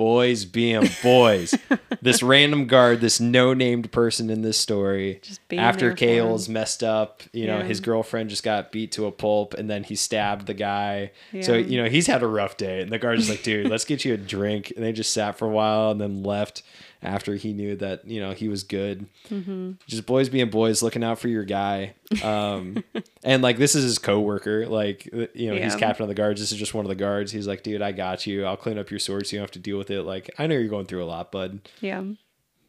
boys 0.03 0.45
being 0.45 0.89
boys. 1.01 1.55
this 2.03 2.25
random 2.25 2.67
guard, 2.67 3.01
this 3.01 3.21
no 3.21 3.55
named 3.55 3.93
person 3.93 4.31
in 4.31 4.43
this 4.43 4.59
story, 4.59 5.21
after 5.53 5.95
Chaol's 5.95 6.49
messed 6.49 6.83
up, 6.83 7.23
you 7.33 7.47
know, 7.47 7.59
Yeah. 7.59 7.65
his 7.65 7.79
girlfriend 7.79 8.29
just 8.29 8.43
got 8.43 8.73
beat 8.73 8.91
to 8.93 9.07
a 9.07 9.13
pulp 9.13 9.55
and 9.55 9.71
then 9.71 9.85
he 9.85 9.95
stabbed 9.95 10.47
the 10.49 10.55
guy. 10.55 11.13
So, 11.41 11.55
you 11.55 11.81
know, 11.81 11.89
he's 11.89 12.09
had 12.09 12.25
a 12.25 12.27
rough 12.27 12.57
day. 12.57 12.81
And 12.83 12.91
the 12.91 12.99
guard's 12.99 13.29
like, 13.31 13.45
dude, 13.45 13.69
let's 13.69 13.85
get 13.85 14.05
you 14.05 14.15
a 14.15 14.17
drink. 14.17 14.73
And 14.75 14.85
they 14.85 14.91
just 14.93 15.13
sat 15.15 15.39
for 15.39 15.47
a 15.47 15.51
while 15.51 15.93
and 15.93 16.01
then 16.01 16.25
left 16.25 16.65
after 17.03 17.35
he 17.35 17.53
knew 17.53 17.77
that, 17.77 18.07
you 18.07 18.21
know, 18.21 18.33
he 18.33 18.49
was 18.49 18.63
good. 18.63 19.07
Mm-hmm. 19.29 19.73
Just 19.87 20.07
boys 20.07 20.29
being 20.29 20.51
boys, 20.51 20.83
looking 20.83 21.03
out 21.03 21.19
for 21.19 21.29
your 21.29 21.45
guy. 21.45 21.95
Um, 22.23 22.85
and 23.25 23.43
like, 23.43 23.59
this 23.59 23.75
is 23.75 23.83
his 23.85 23.99
coworker. 23.99 24.67
Like, 24.67 25.07
you 25.35 25.51
know, 25.53 25.61
he's 25.61 25.75
captain 25.77 26.05
of 26.05 26.09
the 26.09 26.15
guards. 26.15 26.41
This 26.41 26.53
is 26.53 26.59
just 26.59 26.75
one 26.75 26.85
of 26.85 26.89
the 26.89 26.95
guards. 26.95 27.33
He's 27.33 27.47
like, 27.47 27.63
dude, 27.63 27.83
I 27.83 27.93
got 27.93 28.27
you. 28.27 28.45
I'll 28.45 28.57
clean 28.57 28.79
up 28.79 28.91
your 28.91 29.01
sword 29.01 29.27
so 29.27 29.35
you 29.35 29.41
don't 29.41 29.45
have 29.45 29.51
to 29.53 29.59
deal 29.59 29.79
with 29.79 29.91
it. 29.91 30.03
Like, 30.03 30.31
I 30.39 30.47
know 30.47 30.55
you're 30.55 30.69
going 30.69 30.87
through 30.87 31.03
a 31.03 31.07
lot, 31.07 31.33
bud. 31.33 31.69
Yeah. 31.81 32.05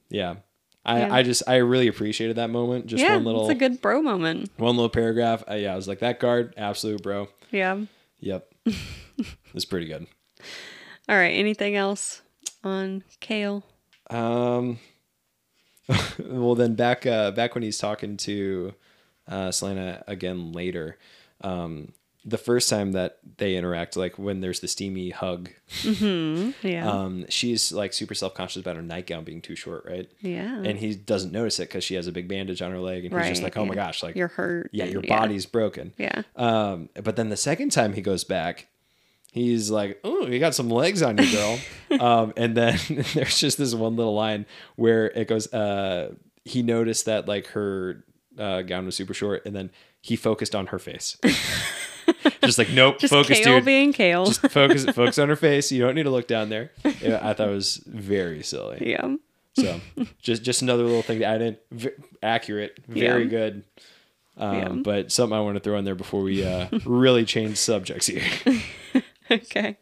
Yeah. 0.09 0.35
I, 0.85 0.99
Yeah. 0.99 1.13
I 1.13 1.23
just 1.23 1.43
I 1.47 1.57
really 1.57 1.87
appreciated 1.87 2.35
that 2.35 2.49
moment. 2.49 2.87
Just 2.87 3.03
yeah. 3.03 3.15
one 3.15 3.23
little 3.23 3.49
It's 3.49 3.55
a 3.55 3.59
good 3.59 3.81
bro 3.81 4.01
moment. 4.01 4.49
one 4.57 4.75
little 4.75 4.89
paragraph. 4.89 5.43
Uh, 5.49 5.53
yeah, 5.55 5.73
I 5.73 5.75
was 5.75 5.87
like 5.87 5.99
that 5.99 6.19
guard, 6.19 6.53
absolute 6.57 7.01
bro. 7.01 7.29
Yeah. 7.51 7.81
Yep, 8.19 8.53
it's 9.53 9.65
pretty 9.65 9.85
good. 9.87 10.07
All 11.07 11.15
right. 11.15 11.31
Anything 11.31 11.75
else 11.75 12.21
on 12.63 13.03
Chaol? 13.21 13.63
Um, 14.13 14.79
well 16.19 16.55
then 16.55 16.75
back 16.75 17.05
uh 17.05 17.31
back 17.31 17.55
when 17.55 17.63
he's 17.63 17.77
talking 17.77 18.15
to 18.17 18.73
uh 19.27 19.49
Celaena 19.49 20.03
again 20.07 20.51
later, 20.53 20.97
um, 21.41 21.91
the 22.25 22.37
first 22.37 22.69
time 22.69 22.93
that 22.93 23.17
they 23.37 23.57
interact, 23.57 23.97
like 23.97 24.17
when 24.17 24.39
there's 24.39 24.61
the 24.61 24.67
steamy 24.69 25.09
hug, 25.09 25.49
Yeah. 25.83 26.89
um, 26.89 27.25
she's 27.27 27.73
like 27.73 27.91
super 27.91 28.13
self 28.13 28.33
conscious 28.33 28.61
about 28.61 28.77
her 28.77 28.81
nightgown 28.81 29.25
being 29.25 29.41
too 29.41 29.57
short, 29.57 29.83
right? 29.85 30.09
yeah. 30.21 30.57
And 30.63 30.79
he 30.79 30.95
doesn't 30.95 31.33
notice 31.33 31.59
it 31.59 31.67
because 31.67 31.83
she 31.83 31.95
has 31.95 32.07
a 32.07 32.13
big 32.13 32.29
bandage 32.29 32.61
on 32.61 32.71
her 32.71 32.79
leg, 32.79 33.03
and 33.05 33.13
he's 33.19 33.27
just 33.29 33.43
like, 33.43 33.57
"Oh 33.57 33.65
my 33.65 33.75
gosh, 33.75 34.01
like 34.03 34.15
You're 34.15 34.29
hurt. 34.29 34.69
yeah, 34.71 34.85
your 34.85 35.01
body's 35.01 35.45
broken." 35.45 35.93
Yeah. 35.97 36.21
Um, 36.37 36.87
but 37.01 37.17
then 37.17 37.27
the 37.27 37.35
second 37.37 37.71
time 37.73 37.91
he 37.91 38.01
goes 38.01 38.23
back, 38.23 38.67
he's 39.33 39.69
like, 39.69 39.99
"Oh, 40.03 40.27
you 40.27 40.39
got 40.39 40.55
some 40.55 40.69
legs 40.69 41.01
on 41.01 41.17
you, 41.17 41.31
girl." 41.31 41.59
um, 41.99 42.33
and 42.37 42.55
then 42.55 42.79
there's 43.13 43.37
just 43.37 43.57
this 43.57 43.73
one 43.75 43.95
little 43.97 44.15
line 44.15 44.45
where 44.77 45.07
it 45.07 45.27
goes, 45.27 45.51
uh, 45.53 46.13
he 46.45 46.61
noticed 46.63 47.05
that 47.05 47.27
like 47.27 47.47
her 47.47 48.03
uh, 48.37 48.61
gown 48.61 48.85
was 48.85 48.95
super 48.95 49.13
short, 49.13 49.45
and 49.45 49.55
then 49.55 49.69
he 50.01 50.15
focused 50.15 50.55
on 50.55 50.67
her 50.67 50.79
face. 50.79 51.17
just 52.43 52.57
like, 52.57 52.69
nope, 52.69 52.99
Just 52.99 53.13
focus, 53.13 53.39
Chaol 53.39 53.43
dude. 53.57 53.65
being 53.65 53.93
Chaol. 53.93 54.27
just 54.27 54.41
focus, 54.51 54.85
focus 54.85 55.17
on 55.19 55.29
her 55.29 55.35
face. 55.35 55.71
You 55.71 55.81
don't 55.81 55.95
need 55.95 56.03
to 56.03 56.09
look 56.09 56.27
down 56.27 56.49
there. 56.49 56.71
Yeah, 57.01 57.19
I 57.21 57.33
thought 57.33 57.47
it 57.49 57.53
was 57.53 57.77
very 57.87 58.43
silly. 58.43 58.89
yeah. 58.89 59.15
So 59.55 59.79
just 60.19 60.41
just 60.43 60.63
another 60.63 60.83
little 60.83 61.03
thing 61.03 61.19
to 61.19 61.25
add 61.25 61.41
in. 61.43 61.57
V- 61.71 61.91
accurate, 62.23 62.75
very 62.87 63.23
Yeah. 63.23 63.29
good. 63.29 63.63
Um, 64.35 64.55
Yeah. 64.57 64.69
But 64.69 65.11
something 65.11 65.37
I 65.37 65.41
want 65.41 65.55
to 65.57 65.59
throw 65.59 65.77
in 65.77 65.85
there 65.85 65.93
before 65.95 66.23
we 66.23 66.43
uh, 66.43 66.67
really 66.85 67.23
change 67.23 67.57
subjects 67.57 68.07
here. 68.07 68.23
Okay. 69.33 69.77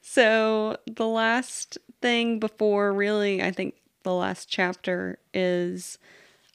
So 0.00 0.76
the 0.86 1.06
last 1.06 1.78
thing 2.00 2.38
before 2.38 2.92
really, 2.92 3.42
I 3.42 3.50
think 3.52 3.74
the 4.02 4.12
last 4.12 4.48
chapter 4.48 5.18
is 5.32 5.98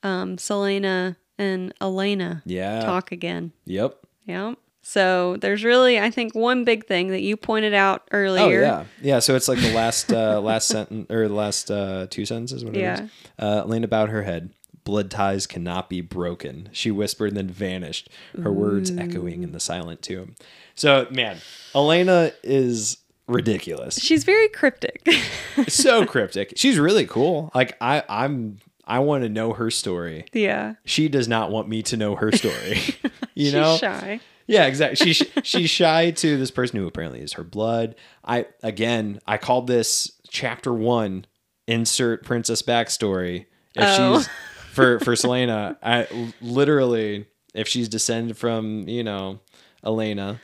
um, 0.03 0.37
Celaena 0.37 1.15
and 1.37 1.73
Elena 1.81 2.43
Yeah. 2.45 2.81
talk 2.81 3.11
again. 3.11 3.53
Yep. 3.65 3.97
Yeah. 4.25 4.53
So 4.81 5.35
there's 5.41 5.65
really, 5.65 5.99
I 5.99 6.11
think, 6.11 6.33
one 6.33 6.63
big 6.63 6.85
thing 6.85 7.09
that 7.09 7.21
you 7.21 7.35
pointed 7.35 7.73
out 7.73 8.07
earlier. 8.11 8.59
Oh 8.59 8.61
yeah, 8.61 8.85
yeah. 9.01 9.19
So 9.19 9.35
it's 9.35 9.49
like 9.49 9.59
the 9.59 9.73
last 9.73 10.13
uh, 10.13 10.39
last 10.39 10.67
sentence 10.69 11.07
or 11.09 11.27
the 11.27 11.33
last 11.33 11.69
uh, 11.69 12.07
two 12.09 12.25
sentences, 12.25 12.63
whatever. 12.63 12.81
Yeah. 12.81 12.99
It 12.99 13.03
is. 13.03 13.09
Uh, 13.37 13.61
Elena 13.65 13.89
bowed 13.89 14.09
her 14.09 14.23
head. 14.23 14.49
Blood 14.87 15.11
ties 15.11 15.45
cannot 15.45 15.89
be 15.89 15.99
broken. 15.99 16.69
She 16.71 16.91
whispered 16.91 17.27
and 17.31 17.37
then 17.37 17.49
vanished, 17.49 18.09
her 18.41 18.53
words 18.53 18.89
mm. 18.89 19.01
echoing 19.01 19.43
in 19.43 19.51
the 19.51 19.59
silent 19.59 20.01
tomb. 20.01 20.35
So 20.75 21.07
man, 21.11 21.39
Elena 21.75 22.31
is 22.41 22.95
ridiculous. 23.27 23.99
She's 23.99 24.23
very 24.23 24.47
cryptic. 24.47 25.05
so 25.67 26.05
cryptic. 26.15 26.53
She's 26.55 26.79
really 26.79 27.05
cool. 27.05 27.51
Like 27.53 27.75
I, 27.81 28.01
I'm. 28.07 28.59
I 28.85 28.99
want 28.99 29.23
to 29.23 29.29
know 29.29 29.51
her 29.51 29.69
story. 29.69 30.23
yeah. 30.31 30.75
She 30.85 31.09
does 31.09 31.27
not 31.27 31.51
want 31.51 31.67
me 31.67 31.83
to 31.83 31.97
know 31.97 32.15
her 32.15 32.31
story. 32.31 32.79
you 33.35 33.51
know. 33.51 33.75
Shy. 33.75 34.21
Yeah, 34.47 34.67
exactly. 34.67 34.95
She's 35.13 35.27
she's 35.43 35.69
shy 35.69 36.11
to 36.11 36.37
this 36.37 36.51
person 36.51 36.79
who 36.79 36.87
apparently 36.87 37.19
is 37.19 37.33
her 37.33 37.43
blood. 37.43 37.95
I 38.23 38.45
again, 38.63 39.19
I 39.27 39.35
called 39.37 39.67
this 39.67 40.13
chapter 40.29 40.73
one. 40.73 41.25
Insert 41.67 42.23
princess 42.23 42.61
backstory. 42.61 43.47
If 43.75 43.83
Oh. 43.83 44.19
she's 44.19 44.29
for 44.73 44.99
for 44.99 45.13
Celaena, 45.13 45.77
I 45.83 46.07
literally 46.41 47.25
if 47.53 47.67
she's 47.67 47.89
descended 47.89 48.37
from 48.37 48.87
you 48.87 49.03
know 49.03 49.39
Elena, 49.85 50.39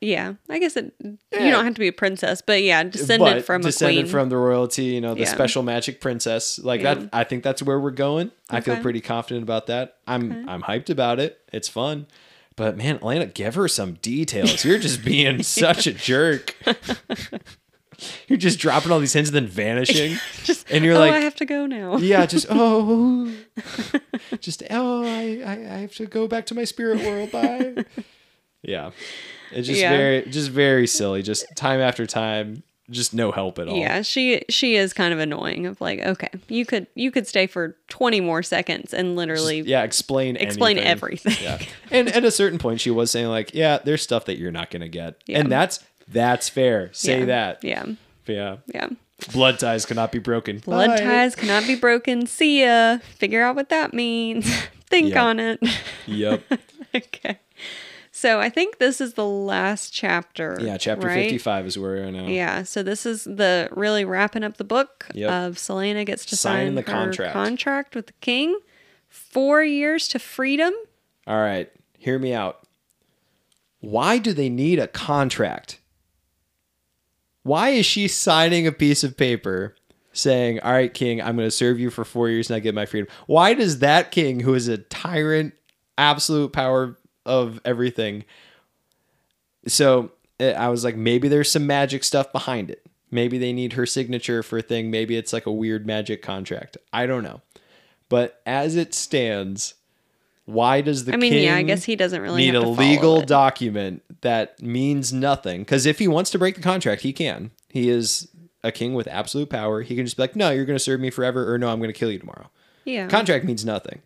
Yeah. 0.00 0.34
I 0.48 0.58
guess 0.58 0.76
it, 0.76 0.92
you 1.00 1.18
don't 1.30 1.64
have 1.64 1.74
to 1.74 1.80
be 1.80 1.88
a 1.88 1.92
princess, 1.92 2.42
but 2.42 2.62
yeah, 2.62 2.82
descended 2.84 3.20
but 3.20 3.44
from 3.44 3.60
a 3.60 3.64
descended 3.64 4.04
queen. 4.04 4.10
from 4.10 4.28
the 4.30 4.36
royalty, 4.36 4.84
you 4.86 5.00
know, 5.00 5.14
the 5.14 5.20
Yeah. 5.20 5.32
special 5.32 5.62
magic 5.62 6.00
princess. 6.00 6.58
Like 6.58 6.80
Yeah. 6.80 6.94
that, 6.94 7.08
I 7.12 7.24
think 7.24 7.42
that's 7.44 7.62
where 7.62 7.78
we're 7.78 7.90
going. 7.92 8.30
I 8.50 8.60
feel 8.60 8.76
pretty 8.78 9.00
confident 9.00 9.42
about 9.44 9.66
that. 9.68 9.98
I'm 10.06 10.48
I'm 10.48 10.62
hyped 10.62 10.90
about 10.90 11.20
it. 11.20 11.40
It's 11.52 11.68
fun. 11.68 12.06
But 12.56 12.76
man, 12.76 12.98
Elena, 13.02 13.26
give 13.26 13.54
her 13.54 13.66
some 13.68 13.94
details. 13.94 14.64
You're 14.64 14.78
just 14.78 15.04
being 15.04 15.42
such 15.44 15.86
a 15.86 15.92
jerk. 15.92 16.56
you're 18.28 18.36
just 18.38 18.58
dropping 18.58 18.92
all 18.92 18.98
these 19.00 19.12
hints 19.12 19.30
and 19.30 19.36
then 19.36 19.46
vanishing. 19.46 20.16
Just, 20.44 20.70
and 20.70 20.84
you're 20.84 20.96
oh, 20.96 21.00
like, 21.00 21.12
I 21.12 21.20
have 21.20 21.36
to 21.36 21.44
go 21.44 21.66
now. 21.66 21.96
yeah, 21.98 22.26
just 22.26 22.46
oh, 22.50 23.32
just 24.40 24.62
oh, 24.70 25.04
I, 25.04 25.42
I 25.44 25.52
I 25.52 25.78
have 25.78 25.94
to 25.96 26.06
go 26.06 26.26
back 26.26 26.46
to 26.46 26.54
my 26.54 26.64
spirit 26.64 26.98
world. 27.00 27.30
Bye. 27.30 27.84
yeah, 28.62 28.90
it's 29.52 29.68
just 29.68 29.80
Yeah. 29.80 29.90
very 29.96 30.22
just 30.22 30.50
very 30.50 30.86
silly. 30.86 31.22
Just 31.22 31.46
time 31.54 31.80
after 31.80 32.06
time, 32.06 32.62
just 32.90 33.14
no 33.14 33.30
help 33.30 33.58
at 33.58 33.68
all. 33.68 33.76
Yeah, 33.76 34.02
she 34.02 34.42
she 34.48 34.74
is 34.76 34.92
kind 34.92 35.14
of 35.14 35.20
annoying. 35.20 35.66
Of 35.66 35.80
like, 35.80 36.00
okay, 36.00 36.28
you 36.48 36.66
could 36.66 36.86
you 36.94 37.10
could 37.10 37.26
stay 37.26 37.46
for 37.46 37.76
twenty 37.88 38.20
more 38.20 38.42
seconds 38.42 38.92
and 38.92 39.14
literally 39.16 39.60
yeah, 39.60 39.82
explain 39.82 40.36
explain 40.36 40.76
anything. 40.78 40.90
everything. 40.90 41.36
Yeah, 41.42 41.58
and 41.90 42.08
at 42.08 42.24
a 42.24 42.30
certain 42.30 42.58
point, 42.58 42.80
she 42.80 42.90
was 42.90 43.10
saying 43.10 43.28
like, 43.28 43.54
yeah, 43.54 43.78
there's 43.78 44.02
stuff 44.02 44.24
that 44.26 44.38
you're 44.38 44.52
not 44.52 44.70
gonna 44.70 44.88
get, 44.88 45.22
Yeah. 45.26 45.38
and 45.38 45.50
that's 45.52 45.78
that's 46.12 46.48
fair. 46.48 46.90
Say 46.92 47.20
Yeah. 47.20 47.24
that. 47.26 47.64
Yeah, 47.64 47.84
Yeah. 48.26 48.56
yeah. 48.66 48.88
Blood 49.32 49.58
ties 49.60 49.86
cannot 49.86 50.10
be 50.12 50.18
broken. 50.18 50.58
Blood 50.58 50.88
Bye. 50.88 50.96
ties 50.98 51.34
cannot 51.36 51.66
be 51.66 51.76
broken. 51.76 52.26
See 52.26 52.64
ya. 52.64 52.98
Figure 52.98 53.42
out 53.42 53.54
what 53.56 53.68
that 53.68 53.94
means. 53.94 54.52
Think 54.90 55.14
on 55.16 55.38
it. 55.40 55.60
Yep. 56.06 56.42
okay. 56.94 57.38
So 58.10 58.40
I 58.40 58.50
think 58.50 58.78
this 58.78 59.00
is 59.00 59.14
the 59.14 59.24
last 59.26 59.92
chapter. 59.92 60.58
Yeah. 60.60 60.76
Chapter 60.76 61.06
right? 61.06 61.22
55 61.22 61.66
is 61.66 61.78
where 61.78 61.92
we 61.94 62.00
are 62.00 62.10
now. 62.12 62.26
Yeah, 62.26 62.62
so 62.64 62.82
this 62.82 63.06
is 63.06 63.24
the 63.24 63.68
really 63.72 64.04
wrapping 64.04 64.44
up 64.44 64.58
the 64.58 64.64
book 64.64 65.06
Yep. 65.14 65.30
of 65.30 65.54
Celaena 65.56 66.04
gets 66.04 66.26
to 66.26 66.36
Signing 66.36 66.68
sign 66.68 66.74
the 66.74 66.82
contract. 66.82 67.32
contract 67.32 67.94
with 67.94 68.08
the 68.08 68.12
king. 68.20 68.58
Four 69.08 69.62
years 69.62 70.08
to 70.08 70.18
freedom. 70.18 70.74
All 71.26 71.40
right. 71.40 71.70
Hear 71.98 72.18
me 72.18 72.34
out. 72.34 72.66
Why 73.80 74.18
do 74.18 74.32
they 74.32 74.48
need 74.48 74.78
a 74.78 74.88
contract? 74.88 75.78
Why 77.42 77.70
is 77.70 77.86
she 77.86 78.08
signing 78.08 78.66
a 78.66 78.72
piece 78.72 79.02
of 79.04 79.16
paper 79.16 79.74
saying, 80.12 80.60
All 80.60 80.72
right, 80.72 80.92
king, 80.92 81.20
I'm 81.20 81.36
going 81.36 81.46
to 81.46 81.50
serve 81.50 81.80
you 81.80 81.90
for 81.90 82.04
four 82.04 82.28
years 82.28 82.50
and 82.50 82.56
I 82.56 82.60
get 82.60 82.74
my 82.74 82.86
freedom? 82.86 83.08
Why 83.26 83.54
does 83.54 83.80
that 83.80 84.10
king, 84.10 84.40
who 84.40 84.54
is 84.54 84.68
a 84.68 84.78
tyrant, 84.78 85.54
absolute 85.98 86.52
power 86.52 86.98
of 87.24 87.60
everything, 87.64 88.24
so 89.66 90.12
eh, 90.40 90.52
I 90.52 90.68
was 90.68 90.84
like, 90.84 90.96
maybe 90.96 91.28
there's 91.28 91.50
some 91.50 91.66
magic 91.66 92.04
stuff 92.04 92.32
behind 92.32 92.70
it. 92.70 92.84
Maybe 93.10 93.38
they 93.38 93.52
need 93.52 93.74
her 93.74 93.86
signature 93.86 94.42
for 94.42 94.58
a 94.58 94.62
thing. 94.62 94.90
Maybe 94.90 95.16
it's 95.16 95.32
like 95.32 95.46
a 95.46 95.52
weird 95.52 95.86
magic 95.86 96.22
contract. 96.22 96.76
I 96.92 97.06
don't 97.06 97.22
know. 97.22 97.42
But 98.08 98.40
as 98.46 98.74
it 98.76 98.94
stands, 98.94 99.74
why 100.44 100.80
does 100.80 101.04
the 101.04 101.12
I 101.12 101.16
mean, 101.16 101.32
king 101.32 101.44
yeah, 101.44 101.56
I 101.56 101.62
guess 101.62 101.84
he 101.84 101.96
doesn't 101.96 102.20
really 102.20 102.44
need 102.44 102.54
a 102.54 102.66
legal 102.66 103.20
it. 103.20 103.28
document 103.28 104.02
that 104.22 104.60
means 104.60 105.12
nothing? 105.12 105.60
Because 105.62 105.86
if 105.86 105.98
he 105.98 106.08
wants 106.08 106.30
to 106.30 106.38
break 106.38 106.56
the 106.56 106.62
contract, 106.62 107.02
he 107.02 107.12
can. 107.12 107.52
He 107.68 107.88
is 107.88 108.28
a 108.64 108.72
king 108.72 108.94
with 108.94 109.06
absolute 109.08 109.50
power. 109.50 109.82
He 109.82 109.94
can 109.94 110.04
just 110.04 110.16
be 110.16 110.22
like, 110.24 110.36
no, 110.36 110.50
you're 110.50 110.64
going 110.64 110.76
to 110.76 110.82
serve 110.82 111.00
me 111.00 111.10
forever, 111.10 111.52
or 111.52 111.58
no, 111.58 111.68
I'm 111.68 111.78
going 111.78 111.92
to 111.92 111.98
kill 111.98 112.10
you 112.10 112.18
tomorrow. 112.18 112.50
Yeah. 112.84 113.06
Contract 113.08 113.44
means 113.44 113.64
nothing. 113.64 114.02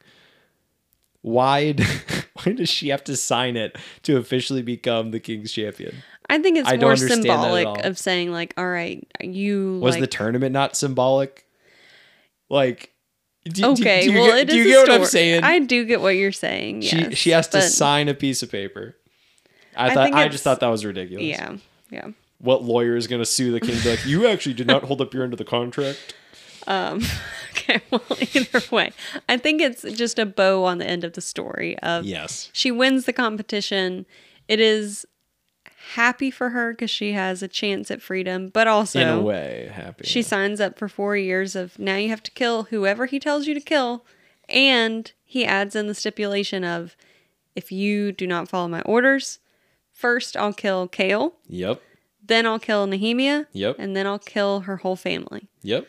Why? 1.22 1.72
d- 1.72 1.84
why 2.34 2.52
does 2.52 2.68
she 2.68 2.88
have 2.90 3.04
to 3.04 3.16
sign 3.16 3.56
it 3.56 3.76
to 4.02 4.16
officially 4.16 4.62
become 4.62 5.10
the 5.10 5.20
king's 5.20 5.52
champion? 5.52 5.96
I 6.28 6.38
think 6.38 6.58
it's 6.58 6.68
I 6.68 6.76
more 6.76 6.90
understand 6.90 7.24
that 7.24 7.30
at 7.30 7.42
symbolic 7.42 7.84
of 7.84 7.98
saying 7.98 8.32
like, 8.32 8.54
all 8.56 8.68
right, 8.68 9.06
you 9.20 9.78
Was 9.80 9.94
like, 9.94 10.00
the 10.00 10.06
tournament 10.06 10.52
not 10.52 10.76
symbolic? 10.76 11.46
Like, 12.48 12.92
do, 13.52 13.62
do- 13.62 13.66
okay. 13.72 14.02
do 14.02 14.12
you 14.12 14.18
well, 14.20 14.26
get, 14.28 14.38
it 14.38 14.48
is 14.48 14.54
do 14.54 14.60
you 14.60 14.64
a 14.64 14.68
get 14.68 14.78
what 14.78 14.84
story. 14.86 14.98
I'm 14.98 15.04
saying? 15.06 15.44
I 15.44 15.58
do 15.60 15.84
get 15.84 16.00
what 16.00 16.16
you're 16.16 16.32
saying. 16.32 16.82
she 16.82 16.98
yes, 16.98 17.14
she 17.16 17.30
has 17.30 17.48
to 17.48 17.62
sign 17.62 18.08
a 18.08 18.14
piece 18.14 18.42
of 18.42 18.50
paper. 18.50 18.96
I 19.76 19.90
I 19.90 19.94
thought 19.94 20.14
I, 20.14 20.28
just 20.28 20.42
thought 20.42 20.60
that 20.60 20.68
was 20.68 20.84
ridiculous. 20.84 21.24
Yeah, 21.24 21.56
yeah. 21.90 22.08
What 22.38 22.64
lawyer 22.64 22.96
is 22.96 23.06
going 23.06 23.20
to 23.20 23.26
sue 23.26 23.52
the 23.52 23.60
king? 23.60 23.80
Be 23.82 23.90
like, 23.90 24.06
you 24.06 24.26
actually 24.26 24.54
did 24.54 24.66
not 24.66 24.84
hold 24.84 25.00
up 25.00 25.14
your 25.14 25.24
end 25.24 25.32
of 25.32 25.38
the 25.38 25.44
contract. 25.44 26.14
Um, 26.68 27.00
okay. 27.52 27.80
Well, 27.92 28.02
either 28.34 28.60
way, 28.72 28.90
I 29.28 29.36
think 29.36 29.62
it's 29.62 29.82
just 29.82 30.18
a 30.18 30.26
bow 30.26 30.64
on 30.64 30.78
the 30.78 30.84
end 30.84 31.04
of 31.04 31.12
the 31.12 31.20
story. 31.20 31.78
Of 31.78 32.04
Yes. 32.04 32.50
she 32.52 32.72
wins 32.72 33.04
the 33.04 33.12
competition. 33.12 34.04
It 34.48 34.58
is 34.58 35.06
happy 35.94 36.30
for 36.30 36.50
her 36.50 36.72
because 36.72 36.90
she 36.90 37.12
has 37.12 37.42
a 37.42 37.48
chance 37.48 37.90
at 37.90 38.02
freedom, 38.02 38.48
but 38.48 38.66
also 38.66 39.00
In 39.00 39.08
a 39.08 39.20
way, 39.20 39.70
happy. 39.72 40.04
She 40.06 40.22
signs 40.22 40.60
up 40.60 40.78
for 40.78 40.88
four 40.88 41.16
years 41.16 41.54
of 41.56 41.78
now 41.78 41.96
you 41.96 42.08
have 42.08 42.22
to 42.24 42.30
kill 42.32 42.64
whoever 42.64 43.06
he 43.06 43.18
tells 43.18 43.46
you 43.46 43.54
to 43.54 43.60
kill. 43.60 44.04
And 44.48 45.10
he 45.24 45.44
adds 45.44 45.74
in 45.74 45.86
the 45.86 45.94
stipulation 45.94 46.62
of 46.64 46.96
if 47.54 47.72
you 47.72 48.12
do 48.12 48.26
not 48.26 48.48
follow 48.48 48.68
my 48.68 48.82
orders, 48.82 49.38
first 49.92 50.36
I'll 50.36 50.52
kill 50.52 50.88
Chaol, 50.88 51.32
Yep. 51.48 51.80
then 52.24 52.46
I'll 52.46 52.58
kill 52.58 52.86
Nehemia, 52.86 53.46
Yep. 53.52 53.76
and 53.78 53.96
then 53.96 54.06
I'll 54.06 54.18
kill 54.18 54.60
her 54.60 54.76
whole 54.78 54.96
family. 54.96 55.48
Yep. 55.62 55.86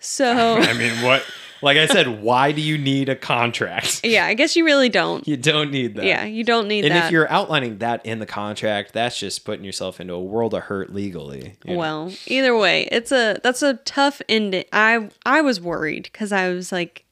So, 0.00 0.56
I 0.60 0.72
mean, 0.74 1.02
what? 1.02 1.24
Like 1.62 1.76
I 1.76 1.86
said, 1.86 2.22
why 2.22 2.52
do 2.52 2.60
you 2.60 2.78
need 2.78 3.08
a 3.08 3.16
contract? 3.16 4.02
yeah, 4.04 4.26
I 4.26 4.34
guess 4.34 4.54
you 4.56 4.64
really 4.64 4.88
don't. 4.88 5.26
You 5.26 5.36
don't 5.36 5.70
need 5.70 5.96
that. 5.96 6.04
Yeah, 6.04 6.24
you 6.24 6.44
don't 6.44 6.68
need 6.68 6.84
And 6.84 6.94
that. 6.94 7.06
if 7.06 7.10
you're 7.10 7.30
outlining 7.30 7.78
that 7.78 8.04
in 8.06 8.18
the 8.20 8.26
contract, 8.26 8.92
that's 8.92 9.18
just 9.18 9.44
putting 9.44 9.64
yourself 9.64 10.00
into 10.00 10.14
a 10.14 10.22
world 10.22 10.54
of 10.54 10.64
hurt 10.64 10.92
legally. 10.94 11.56
you 11.64 11.72
know? 11.74 11.78
Well, 11.78 12.12
either 12.26 12.56
way, 12.56 12.88
it's 12.92 13.10
a 13.12 13.38
that's 13.42 13.62
a 13.62 13.74
tough 13.74 14.22
ending. 14.28 14.64
I 14.72 15.08
I 15.26 15.40
was 15.40 15.60
worried 15.60 16.04
because 16.04 16.30
I 16.32 16.48
was 16.50 16.70
like, 16.70 17.04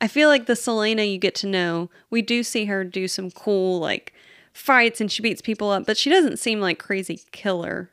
I 0.00 0.08
feel 0.08 0.28
like 0.28 0.46
the 0.46 0.52
Celaena 0.54 1.10
you 1.10 1.18
get 1.18 1.34
to 1.36 1.46
know, 1.46 1.88
we 2.10 2.20
do 2.22 2.42
see 2.42 2.66
her 2.66 2.84
do 2.84 3.08
some 3.08 3.30
cool 3.30 3.80
like 3.80 4.12
fights 4.52 5.00
and 5.00 5.10
she 5.10 5.22
beats 5.22 5.40
people 5.42 5.70
up, 5.70 5.86
but 5.86 5.96
she 5.96 6.10
doesn't 6.10 6.38
seem 6.38 6.60
like 6.60 6.78
crazy 6.78 7.20
killer. 7.32 7.90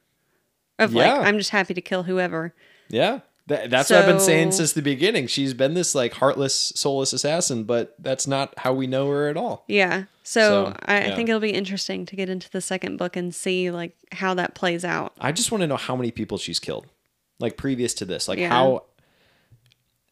Of 0.80 0.92
Yeah. 0.94 1.14
like, 1.18 1.28
I'm 1.28 1.38
just 1.38 1.52
happy 1.52 1.74
to 1.76 1.82
kill 1.82 2.04
whoever. 2.04 2.54
Yeah. 2.90 3.20
That, 3.48 3.70
that's 3.70 3.90
what 3.90 4.00
I've 4.00 4.06
been 4.06 4.22
saying 4.22 4.54
since 4.54 4.72
the 4.72 4.82
beginning. 4.82 5.28
She's 5.28 5.54
been 5.54 5.74
this 5.74 5.94
like 5.94 6.14
heartless, 6.14 6.72
soulless 6.76 7.12
assassin, 7.12 7.66
but 7.66 7.94
that's 8.00 8.26
not 8.26 8.54
how 8.58 8.74
we 8.74 8.88
know 8.88 9.10
her 9.10 9.28
at 9.28 9.36
all. 9.36 9.66
Yeah. 9.68 10.06
So, 10.24 10.68
So, 10.72 10.78
I, 10.86 11.12
I 11.12 11.16
think 11.16 11.28
it'll 11.28 11.42
be 11.42 11.50
interesting 11.50 12.06
to 12.06 12.16
get 12.16 12.30
into 12.30 12.50
the 12.50 12.62
second 12.62 12.96
book 12.96 13.18
and 13.18 13.36
see 13.36 13.70
like 13.70 13.98
how 14.14 14.34
that 14.36 14.56
plays 14.56 14.86
out. 14.86 15.14
I 15.20 15.34
just 15.34 15.52
want 15.52 15.62
to 15.62 15.68
know 15.68 15.76
how 15.76 15.98
many 15.98 16.10
people 16.12 16.38
she's 16.38 16.60
killed, 16.60 16.88
like 17.40 17.58
previous 17.58 17.94
to 17.96 18.06
this, 18.06 18.30
like 18.30 18.40
Yeah. 18.40 18.48
how. 18.50 18.84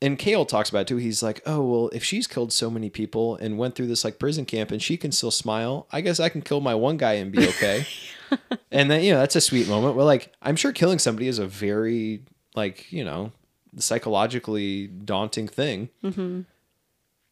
And 0.03 0.17
Chaol 0.17 0.47
talks 0.47 0.69
about 0.71 0.79
it 0.81 0.87
too. 0.87 0.97
He's 0.97 1.21
like, 1.21 1.41
"Oh 1.45 1.61
well, 1.63 1.89
if 1.93 2.03
she's 2.03 2.25
killed 2.25 2.51
so 2.51 2.71
many 2.71 2.89
people 2.89 3.35
and 3.35 3.59
went 3.59 3.75
through 3.75 3.85
this 3.87 4.03
like 4.03 4.17
prison 4.17 4.45
camp 4.45 4.71
and 4.71 4.81
she 4.81 4.97
can 4.97 5.11
still 5.11 5.29
smile, 5.29 5.85
I 5.91 6.01
guess 6.01 6.19
I 6.19 6.27
can 6.27 6.41
kill 6.41 6.59
my 6.59 6.73
one 6.73 6.97
guy 6.97 7.13
and 7.13 7.31
be 7.31 7.47
okay." 7.47 7.85
and 8.71 8.89
then 8.89 9.03
you 9.03 9.11
know 9.13 9.19
that's 9.19 9.35
a 9.35 9.41
sweet 9.41 9.67
moment. 9.67 9.95
Well, 9.95 10.07
like 10.07 10.33
I'm 10.41 10.55
sure 10.55 10.71
killing 10.71 10.97
somebody 10.97 11.27
is 11.27 11.37
a 11.37 11.45
very 11.45 12.23
like 12.55 12.91
you 12.91 13.03
know 13.03 13.31
the 13.73 13.81
psychologically 13.81 14.87
daunting 14.87 15.47
thing. 15.47 15.89
Mm-hmm. 16.03 16.41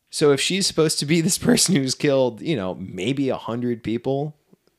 So 0.10 0.32
if 0.32 0.42
she's 0.42 0.66
supposed 0.66 1.00
to 1.00 1.06
be 1.06 1.22
this 1.28 1.38
person 1.38 1.76
who's 1.76 1.96
killed, 1.96 2.42
you 2.42 2.56
know, 2.56 2.76
maybe 2.76 3.30
a 3.30 3.38
hundred 3.38 3.84
people, 3.84 4.36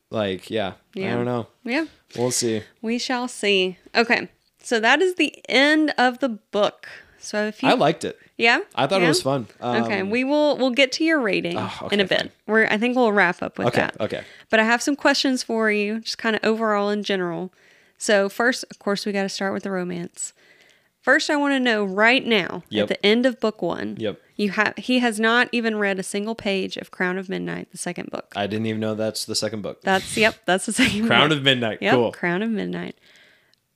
like 0.09 0.49
yeah, 0.49 0.73
yeah, 0.93 1.13
I 1.13 1.15
don't 1.15 1.25
know. 1.25 1.47
Yeah. 1.63 1.85
We'll 2.17 2.31
see. 2.31 2.63
We 2.81 2.97
shall 2.97 3.27
see. 3.27 3.77
Okay. 3.95 4.27
So 4.63 4.79
that 4.79 5.01
is 5.01 5.15
the 5.15 5.33
end 5.49 5.93
of 5.97 6.19
the 6.19 6.29
book. 6.29 6.87
So 7.17 7.45
if 7.45 7.61
you 7.63 7.69
I 7.69 7.73
liked 7.73 8.03
it. 8.03 8.17
Yeah. 8.37 8.61
I 8.73 8.87
thought 8.87 9.03
it 9.03 9.07
was 9.07 9.21
fun. 9.21 9.47
Um, 9.59 9.83
okay, 9.83 10.01
we 10.03 10.23
will 10.23 10.57
we'll 10.57 10.71
get 10.71 10.91
to 10.93 11.03
your 11.03 11.19
rating 11.19 11.57
Oh, 11.57 11.71
okay, 11.83 11.93
in 11.93 11.99
a 11.99 12.05
bit. 12.05 12.31
We're 12.47 12.65
I 12.65 12.77
think 12.79 12.95
we'll 12.95 13.11
wrap 13.11 13.41
up 13.43 13.57
with 13.59 13.67
Okay, 13.67 13.81
that. 13.81 14.01
okay. 14.01 14.23
But 14.49 14.59
I 14.59 14.63
have 14.63 14.81
some 14.81 14.95
questions 14.95 15.43
for 15.43 15.71
you, 15.71 15.99
just 15.99 16.17
kind 16.17 16.35
of 16.35 16.43
overall 16.43 16.89
in 16.89 17.03
general. 17.03 17.53
So 18.01 18.29
first, 18.29 18.65
of 18.71 18.79
course, 18.79 19.05
we 19.05 19.11
got 19.11 19.21
to 19.23 19.29
start 19.29 19.53
with 19.53 19.61
the 19.61 19.69
romance. 19.69 20.33
First, 21.01 21.29
I 21.29 21.35
want 21.35 21.53
to 21.53 21.59
know 21.59 21.83
right 21.83 22.25
now 22.25 22.63
Yep. 22.69 22.81
at 22.83 22.87
the 22.89 23.05
end 23.05 23.27
of 23.27 23.39
book 23.39 23.61
one. 23.61 23.95
Yep. 23.99 24.19
You 24.37 24.49
have 24.51 24.73
he 24.77 24.99
has 24.99 25.19
not 25.19 25.49
even 25.51 25.75
read 25.75 25.99
a 25.99 26.03
single 26.03 26.33
page 26.33 26.77
of 26.77 26.89
Crown 26.89 27.19
of 27.19 27.29
Midnight, 27.29 27.69
the 27.71 27.77
second 27.77 28.09
book. 28.09 28.33
I 28.35 28.47
didn't 28.47 28.65
even 28.65 28.81
know 28.81 28.95
that's 28.95 29.25
the 29.25 29.35
second 29.35 29.61
book. 29.61 29.81
That's 29.83 30.17
yep. 30.17 30.35
That's 30.45 30.65
the 30.65 30.73
second 30.81 31.05
Crown 31.05 31.29
book. 31.29 31.37
of 31.37 31.43
Midnight. 31.43 31.77
Yep, 31.79 31.93
Cool. 31.93 32.11
Crown 32.11 32.41
of 32.41 32.49
Midnight. 32.49 32.95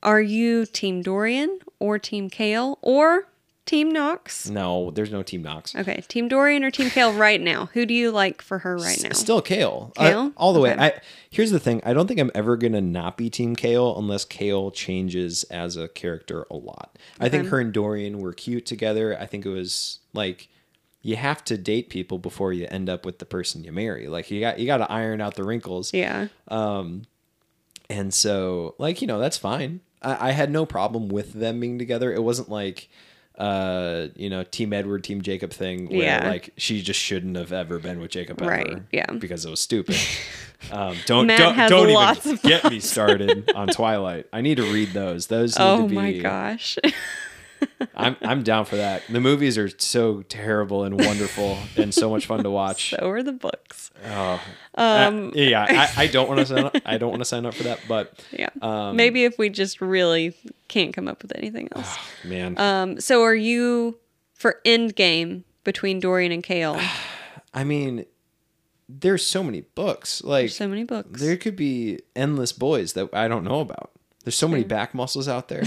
Are 0.01 0.21
you 0.21 0.65
Team 0.65 1.03
Dorian 1.03 1.59
or 1.79 1.99
Team 1.99 2.29
Chaol 2.31 2.77
or 2.81 3.27
Team 3.65 3.91
Nox? 3.91 4.47
No, 4.49 4.91
there's 4.91 5.11
no 5.11 5.23
Team 5.23 5.41
Nox. 5.41 5.75
Okay, 5.75 6.03
Team 6.07 6.27
Dorian 6.27 6.63
or 6.63 6.69
Team 6.69 6.87
Chaol 6.89 7.17
right 7.17 7.41
now? 7.41 7.67
Who 7.73 7.85
do 7.87 7.93
you 7.95 8.11
like 8.11 8.41
for 8.41 8.59
her 8.59 8.77
right 8.77 9.01
now? 9.01 9.09
S- 9.09 9.19
Still 9.19 9.41
Chaol. 9.41 9.93
Chaol? 9.95 10.29
I- 10.29 10.33
all 10.37 10.53
the 10.53 10.59
way. 10.59 10.75
I 10.77 10.99
here's 11.31 11.51
the 11.51 11.59
thing. 11.59 11.81
I 11.83 11.93
don't 11.93 12.07
think 12.07 12.19
I'm 12.19 12.31
ever 12.35 12.57
gonna 12.57 12.81
not 12.81 13.17
be 13.17 13.29
Team 13.29 13.55
Chaol 13.55 13.97
unless 13.97 14.25
Chaol 14.25 14.73
changes 14.73 15.43
as 15.45 15.77
a 15.77 15.87
character 15.87 16.45
a 16.51 16.55
lot. 16.55 16.97
I 17.19 17.27
think 17.29 17.47
her 17.47 17.59
and 17.59 17.73
Dorian 17.73 18.19
were 18.19 18.33
cute 18.33 18.65
together. 18.65 19.17
I 19.19 19.25
think 19.25 19.45
it 19.45 19.49
was 19.49 19.99
like 20.13 20.47
you 21.01 21.15
have 21.15 21.43
to 21.45 21.57
date 21.57 21.89
people 21.89 22.17
before 22.19 22.51
you 22.53 22.67
end 22.69 22.89
up 22.89 23.05
with 23.05 23.19
the 23.19 23.25
person 23.25 23.63
you 23.63 23.71
marry. 23.71 24.07
Like 24.07 24.29
you 24.31 24.39
got 24.39 24.59
you 24.59 24.65
got 24.67 24.77
to 24.77 24.91
iron 24.91 25.21
out 25.21 25.35
the 25.35 25.43
wrinkles. 25.43 25.93
Yeah. 25.93 26.27
Um 26.47 27.03
and 27.89 28.11
so, 28.13 28.73
like, 28.79 29.01
you 29.01 29.07
know, 29.07 29.19
that's 29.19 29.37
fine. 29.37 29.81
I, 30.01 30.29
I 30.29 30.31
had 30.31 30.49
no 30.49 30.65
problem 30.65 31.07
with 31.07 31.33
them 31.33 31.59
being 31.59 31.77
together. 31.77 32.11
It 32.11 32.23
wasn't 32.23 32.49
like, 32.49 32.89
uh, 33.37 34.07
you 34.15 34.29
know, 34.29 34.43
Team 34.43 34.71
Edward, 34.73 35.03
Team 35.03 35.21
Jacob 35.21 35.51
thing 35.51 35.87
where 35.89 36.03
Yeah. 36.03 36.27
like 36.29 36.51
she 36.57 36.81
just 36.81 36.99
shouldn't 36.99 37.35
have 37.35 37.51
ever 37.51 37.79
been 37.79 37.99
with 37.99 38.11
Jacob 38.11 38.41
ever. 38.41 38.49
Right, 38.51 38.77
yeah. 38.91 39.11
Because 39.11 39.45
it 39.45 39.49
was 39.49 39.59
stupid. 39.59 39.97
Um, 40.71 40.95
don't 41.05 41.27
don't, 41.27 41.55
don't 41.69 41.89
even 41.89 42.37
get 42.37 42.63
me 42.71 42.79
started 42.79 43.51
on 43.53 43.67
Twilight. 43.67 44.25
I 44.33 44.41
need 44.41 44.55
to 44.55 44.63
read 44.63 44.93
those. 44.93 45.27
Those 45.27 45.59
need 45.59 45.63
Oh 45.63 45.81
to 45.83 45.87
be 45.89 45.95
my 45.95 46.11
gosh. 46.13 46.77
I'm 47.95 48.15
I'm 48.21 48.43
down 48.43 48.65
for 48.65 48.75
that. 48.77 49.03
The 49.09 49.19
movies 49.21 49.57
are 49.57 49.69
so 49.79 50.21
terrible 50.23 50.83
and 50.83 50.99
wonderful 50.99 51.57
and 51.77 51.93
so 51.93 52.09
much 52.09 52.25
fun 52.25 52.43
to 52.43 52.49
watch. 52.49 52.89
so 52.99 53.09
are 53.09 53.23
the 53.23 53.31
books. 53.31 53.91
Oh. 54.05 54.41
Um, 54.75 55.27
Uh, 55.27 55.31
yeah, 55.35 55.89
I, 55.97 56.03
I 56.03 56.07
don't 56.11 56.27
want 56.27 56.41
to 56.41 56.45
sign 56.45 56.65
up. 56.65 56.75
I 56.85 56.97
don't 56.97 57.09
want 57.09 57.21
to 57.21 57.25
sign 57.25 57.45
up 57.45 57.53
for 57.53 57.63
that, 57.63 57.79
but 57.87 58.21
Yeah. 58.31 58.49
um, 58.61 58.95
Maybe 58.95 59.23
if 59.23 59.37
we 59.37 59.49
just 59.49 59.81
really 59.81 60.35
can't 60.67 60.93
come 60.93 61.07
up 61.07 61.21
with 61.21 61.31
anything 61.37 61.69
else. 61.75 61.95
man, 62.23 62.57
Um, 62.57 62.99
so 62.99 63.23
are 63.23 63.35
you 63.35 63.97
for 64.33 64.59
Endgame 64.65 65.43
between 65.63 65.99
Dorian 65.99 66.31
and 66.31 66.43
Chaol? 66.43 66.81
I 67.53 67.63
mean, 67.63 68.05
there's 68.89 69.25
so 69.25 69.41
many 69.41 69.61
books. 69.61 70.23
Like 70.23 70.49
so 70.49 70.67
many 70.67 70.83
books. 70.83 71.21
there 71.21 71.37
could 71.37 71.55
be 71.55 71.99
endless 72.15 72.51
boys 72.51 72.93
that 72.93 73.09
I 73.13 73.27
don't 73.27 73.43
know 73.45 73.61
about. 73.61 73.91
There's 74.25 74.35
so 74.35 74.47
many 74.47 74.63
back 74.63 74.93
muscles 74.93 75.27
out 75.27 75.47
there. 75.47 75.63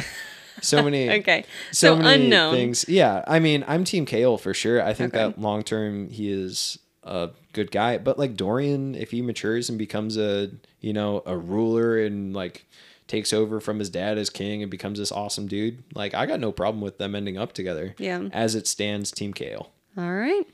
So 0.62 0.82
many. 0.84 1.10
Okay. 1.20 1.44
So, 1.72 1.94
So 1.94 2.02
many 2.02 2.24
unknown. 2.24 2.54
things. 2.54 2.84
Yeah, 2.88 3.24
I 3.26 3.38
mean, 3.38 3.64
I'm 3.68 3.84
Team 3.84 4.06
Chaol 4.06 4.40
for 4.40 4.54
sure. 4.54 4.82
I 4.82 4.92
think 4.94 5.14
Okay. 5.14 5.24
that 5.28 5.40
long 5.40 5.62
term 5.62 6.10
he 6.10 6.30
is 6.30 6.78
a 7.02 7.30
good 7.52 7.70
guy. 7.70 7.98
But 7.98 8.18
like 8.18 8.36
Dorian, 8.36 8.94
if 8.94 9.10
he 9.10 9.22
matures 9.22 9.68
and 9.68 9.78
becomes 9.78 10.16
a 10.16 10.50
you 10.80 10.92
know 10.92 11.22
a 11.26 11.36
ruler 11.36 11.98
and 11.98 12.34
like 12.34 12.64
takes 13.06 13.32
over 13.32 13.58
from 13.58 13.78
his 13.78 13.88
dad 13.88 14.18
as 14.18 14.28
king 14.28 14.60
and 14.62 14.70
becomes 14.70 14.98
this 14.98 15.10
awesome 15.10 15.46
dude, 15.46 15.82
like 15.94 16.12
I 16.14 16.26
got 16.26 16.40
no 16.40 16.52
problem 16.52 16.82
with 16.82 16.98
them 16.98 17.14
ending 17.14 17.38
up 17.38 17.52
together. 17.54 17.94
Yeah. 17.98 18.28
As 18.32 18.54
it 18.54 18.66
stands, 18.66 19.10
Team 19.10 19.32
Chaol. 19.32 19.68
All 19.96 20.12
right. 20.12 20.44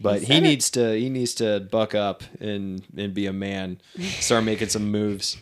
But 0.00 0.22
he, 0.24 0.38
it. 0.38 0.40
needs 0.40 0.68
to 0.70 0.98
he 0.98 1.08
needs 1.08 1.32
to 1.36 1.60
buck 1.60 1.94
up 1.94 2.24
and 2.40 2.82
and 2.96 3.14
be 3.14 3.26
a 3.26 3.32
man, 3.32 3.80
start 4.18 4.42
making 4.42 4.68
some 4.70 4.90
moves. 4.90 5.36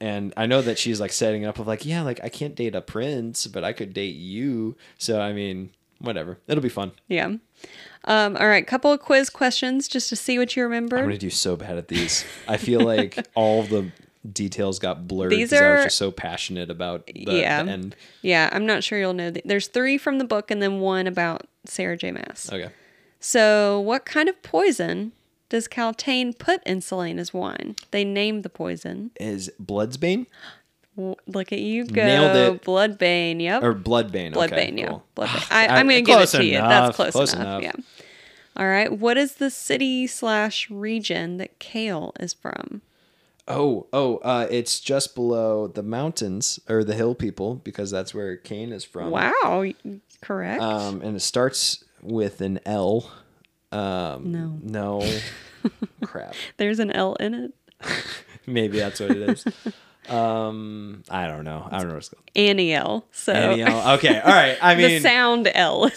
And 0.00 0.32
I 0.36 0.46
know 0.46 0.62
that 0.62 0.78
she's 0.78 1.00
like 1.00 1.12
setting 1.12 1.44
up 1.44 1.58
of 1.58 1.66
like, 1.66 1.84
yeah, 1.84 2.02
like 2.02 2.20
I 2.22 2.28
can't 2.28 2.54
date 2.54 2.74
a 2.74 2.80
prince, 2.80 3.46
but 3.46 3.64
I 3.64 3.72
could 3.72 3.92
date 3.92 4.14
you. 4.16 4.76
So 4.96 5.20
I 5.20 5.32
mean, 5.32 5.70
whatever. 5.98 6.38
It'll 6.46 6.62
be 6.62 6.68
fun. 6.68 6.92
Yeah. 7.08 7.34
Um, 8.04 8.36
all 8.36 8.46
right. 8.48 8.66
Couple 8.66 8.92
of 8.92 9.00
quiz 9.00 9.28
questions 9.30 9.88
just 9.88 10.08
to 10.10 10.16
see 10.16 10.38
what 10.38 10.54
you 10.56 10.62
remember. 10.62 10.96
I'm 10.98 11.04
gonna 11.04 11.18
do 11.18 11.30
so 11.30 11.56
bad 11.56 11.76
at 11.76 11.88
these. 11.88 12.24
I 12.46 12.56
feel 12.56 12.80
like 12.80 13.18
all 13.34 13.62
the 13.64 13.90
details 14.32 14.78
got 14.78 15.08
blurred 15.08 15.30
These 15.32 15.50
because 15.50 15.62
I 15.62 15.70
was 15.72 15.80
are- 15.80 15.84
just 15.84 15.96
so 15.96 16.10
passionate 16.10 16.70
about 16.70 17.06
the, 17.06 17.14
Yeah. 17.16 17.62
the 17.62 17.70
end. 17.70 17.96
Yeah, 18.22 18.48
I'm 18.52 18.66
not 18.66 18.84
sure 18.84 18.98
you'll 18.98 19.14
know. 19.14 19.30
The, 19.30 19.42
there's 19.44 19.68
three 19.68 19.98
from 19.98 20.18
the 20.18 20.24
book 20.24 20.50
and 20.50 20.62
then 20.62 20.80
one 20.80 21.06
about 21.06 21.46
Sarah 21.64 21.96
J. 21.96 22.12
Maas. 22.12 22.50
Okay. 22.52 22.70
So, 23.20 23.80
what 23.80 24.04
kind 24.04 24.28
of 24.28 24.40
poison 24.42 25.12
does 25.48 25.68
Kaltain 25.68 26.38
put 26.38 26.62
in 26.64 26.80
Celaena's 26.80 27.32
wine? 27.32 27.76
They 27.90 28.04
named 28.04 28.42
the 28.42 28.50
poison. 28.50 29.10
Is 29.18 29.50
Bloodsbane 29.62 30.26
Look 30.98 31.52
at 31.52 31.60
you 31.60 31.84
go. 31.84 32.04
Nailed 32.04 32.56
it. 32.56 32.64
Bloodbane. 32.64 33.40
Yep. 33.40 33.62
or 33.62 33.74
Bloodbane? 33.74 34.34
Bloodbane, 34.34 34.52
okay, 34.52 34.74
yeah. 34.76 34.86
cool. 34.88 35.04
Bloodbane. 35.16 35.46
I, 35.50 35.66
I'm 35.68 35.88
going 35.88 36.04
to 36.04 36.10
give 36.10 36.20
it 36.20 36.26
to 36.30 36.44
you. 36.44 36.58
That's 36.58 36.96
close, 36.96 37.12
close 37.12 37.34
enough. 37.34 37.62
enough. 37.62 37.76
Yeah. 37.76 38.02
All 38.56 38.66
right. 38.66 38.92
What 38.92 39.16
is 39.16 39.36
the 39.36 39.50
city 39.50 40.08
slash 40.08 40.68
region 40.68 41.36
that 41.36 41.60
Chaol 41.60 42.20
is 42.20 42.34
from? 42.34 42.82
Oh, 43.46 43.86
oh, 43.92 44.16
uh, 44.18 44.46
it's 44.50 44.80
just 44.80 45.14
below 45.14 45.68
the 45.68 45.82
mountains 45.82 46.58
or 46.68 46.84
the 46.84 46.94
hill 46.94 47.14
people 47.14 47.54
because 47.54 47.90
that's 47.90 48.12
where 48.12 48.36
Cain 48.36 48.72
is 48.72 48.84
from. 48.84 49.10
Wow. 49.10 49.64
Correct. 50.20 50.60
Um, 50.60 51.00
and 51.00 51.16
it 51.16 51.20
starts 51.20 51.84
with 52.02 52.40
an 52.40 52.58
L. 52.66 53.10
Um, 53.72 54.32
No. 54.32 54.58
No. 54.62 55.12
Crap. 56.04 56.34
There's 56.56 56.78
an 56.78 56.90
L 56.90 57.14
in 57.16 57.34
it. 57.34 57.52
Maybe 58.46 58.78
that's 58.78 59.00
what 59.00 59.10
it 59.10 59.16
is. 59.28 59.44
Um, 60.08 61.02
I 61.10 61.26
don't 61.26 61.44
know. 61.44 61.68
I 61.70 61.78
don't 61.78 61.88
know 61.88 61.94
what 61.94 61.98
it's 61.98 62.08
called. 62.08 62.24
Anielle. 62.34 63.04
So 63.12 63.32
Anielle. 63.34 63.94
Okay. 63.98 64.18
All 64.20 64.32
right. 64.32 64.56
I 64.62 64.74
mean, 64.76 64.88
the 64.90 65.00
sound 65.00 65.50
L. 65.54 65.90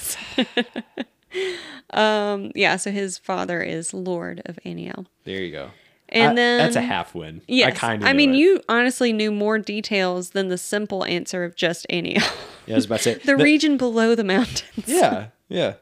um. 1.91 2.51
Yeah. 2.55 2.75
So 2.77 2.91
his 2.91 3.17
father 3.17 3.61
is 3.61 3.93
Lord 3.93 4.41
of 4.45 4.59
Anielle. 4.65 5.05
there 5.23 5.41
you 5.41 5.51
go. 5.51 5.69
And 6.09 6.31
I- 6.31 6.35
then 6.35 6.57
that's 6.59 6.75
a 6.75 6.81
half 6.81 7.15
win. 7.15 7.41
Yes. 7.47 7.67
I 7.67 7.71
kind 7.71 8.01
of. 8.03 8.07
I 8.09 8.13
mean, 8.13 8.33
you 8.33 8.61
honestly 8.67 9.13
knew 9.13 9.31
more 9.31 9.57
details 9.57 10.31
than 10.31 10.49
the 10.49 10.57
simple 10.57 11.05
answer 11.05 11.43
of 11.45 11.55
just 11.55 11.85
Anielle. 11.89 12.21
Yeah, 12.65 12.75
I 12.75 12.77
was 12.77 12.85
about 12.85 12.97
to 12.99 13.03
say 13.03 13.13
the 13.15 13.37
region 13.37 13.77
below 13.77 14.13
the 14.15 14.23
mountains. 14.25 14.87
Yeah. 14.87 15.27
Yeah. 15.47 15.75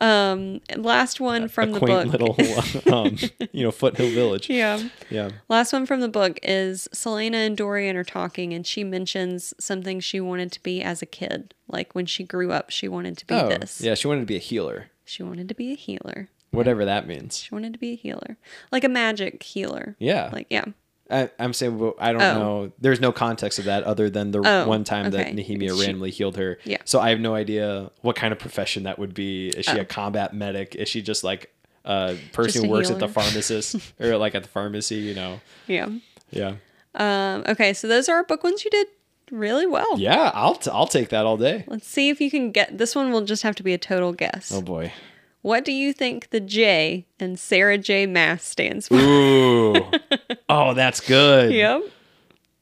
Um. 0.00 0.60
Last 0.76 1.20
one 1.20 1.48
from 1.48 1.70
a 1.70 1.72
the 1.72 1.78
quaint 1.80 2.12
book. 2.12 2.36
little, 2.38 2.94
um, 2.94 3.16
you 3.52 3.64
know, 3.64 3.70
foothill 3.72 4.10
village. 4.10 4.48
yeah. 4.48 4.80
Yeah. 5.10 5.30
Last 5.48 5.72
one 5.72 5.86
from 5.86 6.00
the 6.00 6.08
book 6.08 6.38
is 6.42 6.88
Celaena 6.94 7.34
and 7.46 7.56
Dorian 7.56 7.96
are 7.96 8.04
talking, 8.04 8.52
and 8.54 8.66
she 8.66 8.84
mentions 8.84 9.52
something 9.58 10.00
she 10.00 10.20
wanted 10.20 10.52
to 10.52 10.62
be 10.62 10.82
as 10.82 11.02
a 11.02 11.06
kid. 11.06 11.54
Like 11.66 11.94
when 11.94 12.06
she 12.06 12.22
grew 12.24 12.52
up, 12.52 12.70
she 12.70 12.86
wanted 12.88 13.18
to 13.18 13.26
be 13.26 13.34
Oh, 13.34 13.48
this. 13.48 13.80
yeah. 13.80 13.94
She 13.94 14.06
wanted 14.08 14.20
to 14.20 14.26
be 14.26 14.36
a 14.36 14.40
healer, 14.40 14.86
She 15.04 15.22
wanted 15.22 15.48
to 15.48 15.54
be 15.54 15.72
a 15.72 15.76
healer. 15.76 16.28
whatever 16.50 16.84
that 16.84 17.06
means. 17.06 17.38
She 17.38 17.54
wanted 17.54 17.72
to 17.72 17.78
be 17.78 17.92
a 17.92 17.96
healer, 17.96 18.36
like 18.72 18.84
a 18.84 18.88
magic 18.88 19.42
healer. 19.42 19.96
Yeah. 19.98 20.30
Like 20.32 20.46
yeah. 20.50 20.64
I, 21.10 21.30
I'm 21.38 21.52
saying 21.52 21.78
well, 21.78 21.94
I 21.98 22.12
don't 22.12 22.20
Oh. 22.22 22.38
know. 22.38 22.72
There's 22.80 23.00
no 23.00 23.12
context 23.12 23.58
of 23.58 23.64
that 23.66 23.84
other 23.84 24.10
than 24.10 24.30
the 24.30 24.42
Oh, 24.44 24.68
one 24.68 24.84
time 24.84 25.10
that 25.12 25.28
okay. 25.28 25.32
Nehemia 25.34 25.74
She- 25.74 25.80
randomly 25.80 26.10
healed 26.10 26.36
her. 26.36 26.58
Yeah. 26.64 26.78
So 26.84 27.00
I 27.00 27.10
have 27.10 27.20
no 27.20 27.34
idea 27.34 27.90
what 28.02 28.14
kind 28.16 28.32
of 28.32 28.38
profession 28.38 28.82
that 28.82 28.98
would 28.98 29.14
be. 29.14 29.48
Is 29.48 29.64
she 29.66 29.78
Oh. 29.78 29.82
a 29.82 29.84
combat 29.84 30.34
medic? 30.34 30.74
Is 30.74 30.88
she 30.88 31.00
just 31.02 31.24
like 31.24 31.50
a 31.84 32.16
person 32.32 32.52
Just 32.52 32.64
who 32.66 32.70
a 32.70 32.74
works 32.76 32.90
at 32.90 32.98
the 32.98 33.06
healer. 33.06 33.12
pharmacist 33.22 33.76
or 33.98 34.16
like 34.18 34.34
at 34.34 34.42
the 34.42 34.48
pharmacy? 34.50 34.96
You 34.96 35.14
know? 35.14 35.40
Yeah. 35.66 35.88
Yeah. 36.30 36.54
Um. 36.94 37.44
Okay. 37.48 37.72
So 37.72 37.88
those 37.88 38.08
are 38.08 38.16
our 38.16 38.24
book 38.24 38.44
ones. 38.44 38.64
You 38.64 38.70
did 38.70 38.88
really 39.30 39.66
well. 39.66 39.98
Yeah. 39.98 40.30
I'll 40.34 40.56
t- 40.56 40.70
I'll 40.70 40.86
take 40.86 41.08
that 41.10 41.24
all 41.24 41.36
day. 41.38 41.64
Let's 41.66 41.86
see 41.86 42.10
if 42.10 42.20
you 42.20 42.30
can 42.30 42.50
get 42.52 42.76
this 42.78 42.94
one. 42.94 43.12
Will 43.12 43.22
just 43.24 43.42
have 43.44 43.54
to 43.56 43.62
be 43.62 43.72
a 43.72 43.78
total 43.78 44.12
guess. 44.12 44.52
Oh 44.52 44.60
boy. 44.60 44.92
What 45.42 45.64
do 45.64 45.72
you 45.72 45.92
think 45.92 46.30
the 46.30 46.40
J 46.40 47.06
and 47.20 47.38
Sarah 47.38 47.78
J. 47.78 48.06
Maas 48.06 48.42
stands 48.42 48.88
for? 48.88 48.96
Ooh. 48.96 49.74
oh, 50.48 50.74
that's 50.74 51.00
good. 51.00 51.52
yep. 51.52 51.82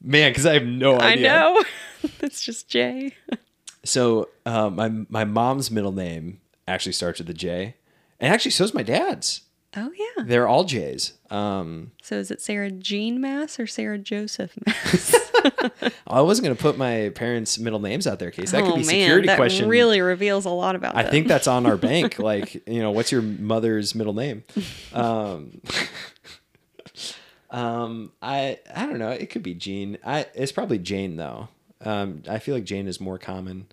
Man, 0.02 0.30
because 0.30 0.46
I 0.46 0.54
have 0.54 0.66
no 0.66 1.00
idea. 1.00 1.32
I 1.32 1.54
know. 1.54 1.64
it's 2.20 2.42
just 2.42 2.68
J. 2.68 3.12
So 3.84 4.28
uh, 4.44 4.70
my 4.70 4.88
my 5.08 5.24
mom's 5.24 5.70
middle 5.70 5.92
name 5.92 6.40
actually 6.68 6.92
starts 6.92 7.18
with 7.18 7.30
a 7.30 7.34
J, 7.34 7.76
and 8.20 8.32
actually 8.32 8.50
so's 8.50 8.74
my 8.74 8.82
dad's. 8.82 9.42
Oh 9.76 9.92
yeah. 9.94 10.24
They're 10.24 10.48
all 10.48 10.64
J's. 10.64 11.12
Um, 11.30 11.92
So 12.02 12.16
is 12.16 12.30
it 12.30 12.40
Sarah 12.40 12.70
Jean 12.70 13.20
Maas 13.20 13.60
or 13.60 13.66
Sarah 13.66 13.98
Joseph 13.98 14.52
Maas? 14.66 15.14
I 16.06 16.20
wasn't 16.22 16.44
gonna 16.46 16.54
put 16.56 16.78
my 16.78 17.10
parents' 17.14 17.58
middle 17.58 17.78
names 17.78 18.06
out 18.06 18.18
there, 18.18 18.30
case 18.30 18.50
that 18.52 18.62
could 18.62 18.72
oh 18.72 18.76
be 18.76 18.84
man, 18.86 18.86
security 18.86 19.26
that 19.26 19.36
question. 19.36 19.68
really 19.68 20.00
reveals 20.00 20.44
a 20.44 20.50
lot 20.50 20.74
about 20.76 20.96
I 20.96 21.02
them. 21.02 21.10
think 21.10 21.28
that's 21.28 21.46
on 21.46 21.66
our 21.66 21.76
bank. 21.76 22.18
Like, 22.18 22.66
you 22.68 22.80
know, 22.80 22.90
what's 22.90 23.12
your 23.12 23.22
mother's 23.22 23.94
middle 23.94 24.14
name? 24.14 24.44
Um, 24.92 25.60
um, 27.50 28.12
I 28.22 28.58
I 28.74 28.86
don't 28.86 28.98
know. 28.98 29.10
It 29.10 29.30
could 29.30 29.42
be 29.42 29.54
Jean. 29.54 29.98
I 30.04 30.26
it's 30.34 30.52
probably 30.52 30.78
Jane 30.78 31.16
though. 31.16 31.48
Um, 31.84 32.22
I 32.28 32.38
feel 32.38 32.54
like 32.54 32.64
Jane 32.64 32.88
is 32.88 33.00
more 33.00 33.18
common. 33.18 33.66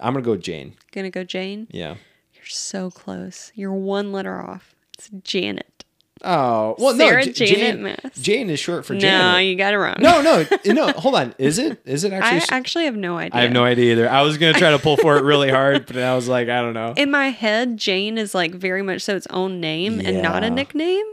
I'm 0.00 0.12
gonna 0.14 0.24
go 0.24 0.36
Jane. 0.36 0.74
gonna 0.92 1.10
go 1.10 1.24
Jane. 1.24 1.68
Yeah. 1.70 1.94
You're 2.34 2.44
so 2.46 2.90
close. 2.90 3.50
You're 3.54 3.72
one 3.72 4.12
letter 4.12 4.40
off. 4.40 4.74
It's 4.98 5.08
Janet. 5.22 5.84
Oh 6.24 6.74
well, 6.80 6.96
Sarah 6.96 7.24
no. 7.24 7.30
J- 7.30 7.46
Janet 7.46 7.58
Jane, 7.76 7.82
Maas. 7.84 8.20
Jane 8.20 8.50
is 8.50 8.58
short 8.58 8.84
for 8.84 8.94
No, 8.94 8.98
Janet. 8.98 9.46
you 9.46 9.54
got 9.54 9.72
it 9.72 9.78
wrong. 9.78 9.94
No, 10.00 10.20
no, 10.20 10.44
no. 10.66 10.88
Hold 10.94 11.14
on. 11.14 11.32
Is 11.38 11.60
it? 11.60 11.80
Is 11.84 12.02
it 12.02 12.12
actually? 12.12 12.30
I 12.32 12.36
actually? 12.38 12.56
actually 12.56 12.84
have 12.86 12.96
no 12.96 13.16
idea. 13.18 13.38
I 13.38 13.42
have 13.42 13.52
no 13.52 13.62
idea 13.64 13.92
either. 13.92 14.10
I 14.10 14.22
was 14.22 14.36
gonna 14.36 14.52
try 14.58 14.72
to 14.72 14.80
pull 14.80 14.96
for 14.96 15.16
it 15.16 15.22
really 15.22 15.48
hard, 15.52 15.86
but 15.86 15.96
I 15.96 16.16
was 16.16 16.26
like, 16.26 16.48
I 16.48 16.60
don't 16.60 16.74
know. 16.74 16.92
In 16.96 17.12
my 17.12 17.28
head, 17.28 17.76
Jane 17.76 18.18
is 18.18 18.34
like 18.34 18.52
very 18.52 18.82
much 18.82 19.02
so 19.02 19.14
its 19.14 19.28
own 19.30 19.60
name 19.60 20.00
and 20.00 20.20
not 20.20 20.42
a 20.42 20.50
nickname. 20.50 21.06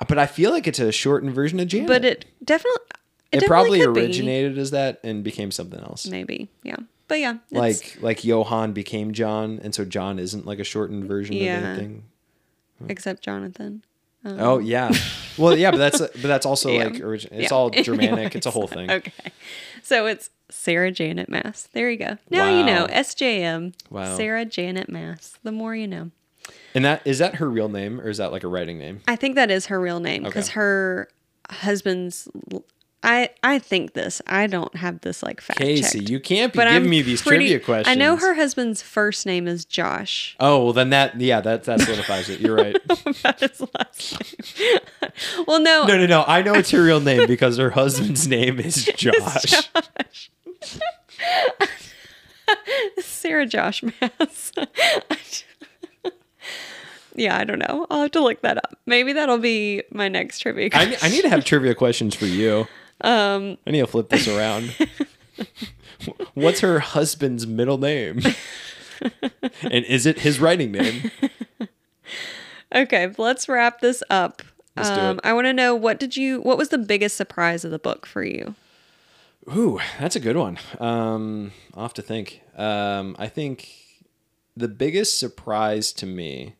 Uh, 0.00 0.06
but 0.08 0.18
I 0.18 0.26
feel 0.26 0.50
like 0.50 0.66
it's 0.66 0.80
a 0.80 0.90
shortened 0.90 1.32
version 1.32 1.60
of 1.60 1.68
Janet. 1.68 1.86
But 1.86 2.04
it 2.04 2.24
definitely 2.44 2.80
it, 3.30 3.40
definitely 3.40 3.46
probably 3.48 3.78
could 3.80 3.94
be. 3.94 4.00
originated 4.00 4.58
as 4.58 4.72
that 4.72 4.98
and 5.04 5.22
became 5.22 5.52
something 5.52 5.78
else. 5.78 6.08
Maybe, 6.08 6.50
yeah. 6.64 6.76
But 7.06 7.20
yeah, 7.20 7.36
Like 7.52 7.98
like 8.00 8.24
Johann 8.24 8.72
became 8.72 9.12
John, 9.12 9.60
and 9.62 9.72
so 9.72 9.84
John 9.84 10.18
isn't 10.18 10.46
like 10.46 10.58
a 10.58 10.64
shortened 10.64 11.04
version 11.04 11.36
Yeah. 11.36 11.58
of 11.58 11.64
anything. 11.64 12.04
Except 12.88 13.22
Jonathan. 13.22 13.84
Um, 14.24 14.36
Oh 14.38 14.58
yeah, 14.58 14.90
well 15.38 15.56
yeah, 15.56 15.70
but 15.72 15.78
that's 15.78 15.98
but 15.98 16.22
that's 16.22 16.46
also 16.46 16.70
Yeah. 16.70 16.84
like 16.84 17.02
origin. 17.02 17.30
It's 17.34 17.50
Yeah. 17.50 17.56
all 17.56 17.70
Germanic. 17.88 18.34
it's 18.36 18.46
a 18.46 18.50
whole 18.50 18.68
thing. 18.68 18.90
Okay. 18.90 19.12
So 19.82 20.06
it's 20.06 20.30
Sarah 20.48 20.92
Janet 20.92 21.28
Maas. 21.28 21.68
There 21.72 21.90
you 21.90 21.96
go. 21.98 22.18
Now 22.30 22.48
you 22.48 22.64
know. 22.64 22.86
SJM. 22.86 23.74
Wow. 23.90 24.16
Sarah 24.16 24.44
Janet 24.44 24.88
Maas. 24.90 25.38
The 25.42 25.50
more 25.52 25.74
you 25.74 25.88
know. 25.88 26.10
And 26.74 26.84
that 26.84 27.02
is 27.04 27.18
that 27.18 27.36
her 27.36 27.50
real 27.50 27.68
name 27.68 28.00
or 28.00 28.08
is 28.08 28.18
that 28.18 28.30
like 28.32 28.44
a 28.44 28.48
writing 28.48 28.78
name? 28.78 29.00
I 29.08 29.16
think 29.16 29.34
that 29.34 29.50
is 29.50 29.66
her 29.66 29.80
real 29.80 29.98
name 30.00 30.22
because 30.22 30.48
Okay. 30.48 30.54
her 30.54 31.08
husband's. 31.50 32.28
I 33.04 33.30
I 33.42 33.58
think 33.58 33.94
this. 33.94 34.22
I 34.26 34.46
don't 34.46 34.74
have 34.76 35.00
this 35.00 35.22
like 35.22 35.40
fact 35.40 35.58
Casey, 35.58 35.98
checked. 35.98 36.10
you 36.10 36.20
can't 36.20 36.52
be 36.52 36.58
giving 36.60 36.72
I'm 36.74 36.88
me 36.88 37.02
these 37.02 37.20
pretty- 37.20 37.46
trivia 37.48 37.60
questions. 37.64 37.88
I 37.88 37.98
know 37.98 38.14
her 38.16 38.34
husband's 38.34 38.80
first 38.82 39.26
name 39.26 39.48
is 39.48 39.64
Josh. 39.64 40.36
Oh 40.38 40.64
well, 40.64 40.72
then 40.72 40.90
that 40.90 41.20
yeah, 41.20 41.40
that 41.40 41.64
that 41.64 41.80
solidifies 41.80 42.28
it. 42.28 42.40
You're 42.40 42.54
right. 42.56 42.76
About 42.90 43.40
his 43.40 43.60
last 43.74 44.60
name. 44.60 44.78
well, 45.46 45.60
no, 45.60 45.84
No, 45.86 45.96
no, 45.98 46.06
no. 46.06 46.24
I 46.26 46.42
know 46.42 46.54
it's 46.54 46.70
her 46.70 46.82
real 46.82 47.00
name 47.00 47.26
because 47.28 47.58
her 47.58 47.70
husband's 47.70 48.28
name 48.28 48.60
is 48.60 48.84
Josh. 48.96 49.68
Sarah 53.00 53.46
Josh 53.46 53.82
Maas. 53.82 54.52
yeah, 57.14 57.36
I 57.38 57.44
don't 57.44 57.58
know. 57.58 57.86
I'll 57.90 58.02
have 58.02 58.10
to 58.12 58.20
look 58.20 58.42
that 58.42 58.58
up. 58.58 58.78
Maybe 58.86 59.12
that'll 59.12 59.38
be 59.38 59.82
my 59.90 60.08
next 60.08 60.40
trivia. 60.40 60.68
I, 60.72 60.96
I 61.02 61.08
need 61.08 61.22
to 61.22 61.28
have 61.30 61.44
trivia 61.44 61.74
questions 61.74 62.14
for 62.14 62.26
you. 62.26 62.66
Um, 63.00 63.58
I 63.66 63.70
need 63.70 63.80
to 63.80 63.86
flip 63.86 64.08
this 64.08 64.28
around. 64.28 64.74
What's 66.34 66.60
her 66.60 66.80
husband's 66.80 67.46
middle 67.46 67.78
name? 67.78 68.20
and 69.62 69.84
is 69.84 70.06
it 70.06 70.20
his 70.20 70.40
writing 70.40 70.72
name? 70.72 71.10
okay, 72.74 73.12
let's 73.18 73.48
wrap 73.48 73.80
this 73.80 74.02
up. 74.10 74.42
Um. 74.76 75.20
I 75.22 75.32
want 75.34 75.46
to 75.46 75.52
know 75.52 75.74
what 75.74 76.00
did 76.00 76.16
you 76.16 76.40
what 76.40 76.56
was 76.56 76.70
the 76.70 76.78
biggest 76.78 77.16
surprise 77.16 77.64
of 77.64 77.70
the 77.70 77.78
book 77.78 78.06
for 78.06 78.24
you? 78.24 78.54
Ooh, 79.54 79.80
that's 79.98 80.16
a 80.16 80.20
good 80.20 80.36
one. 80.36 80.58
Um, 80.78 81.52
I'll 81.74 81.82
have 81.82 81.94
to 81.94 82.02
think. 82.02 82.42
Um, 82.56 83.16
I 83.18 83.26
think 83.26 83.68
the 84.56 84.68
biggest 84.68 85.18
surprise 85.18 85.92
to 85.94 86.06
me 86.06 86.54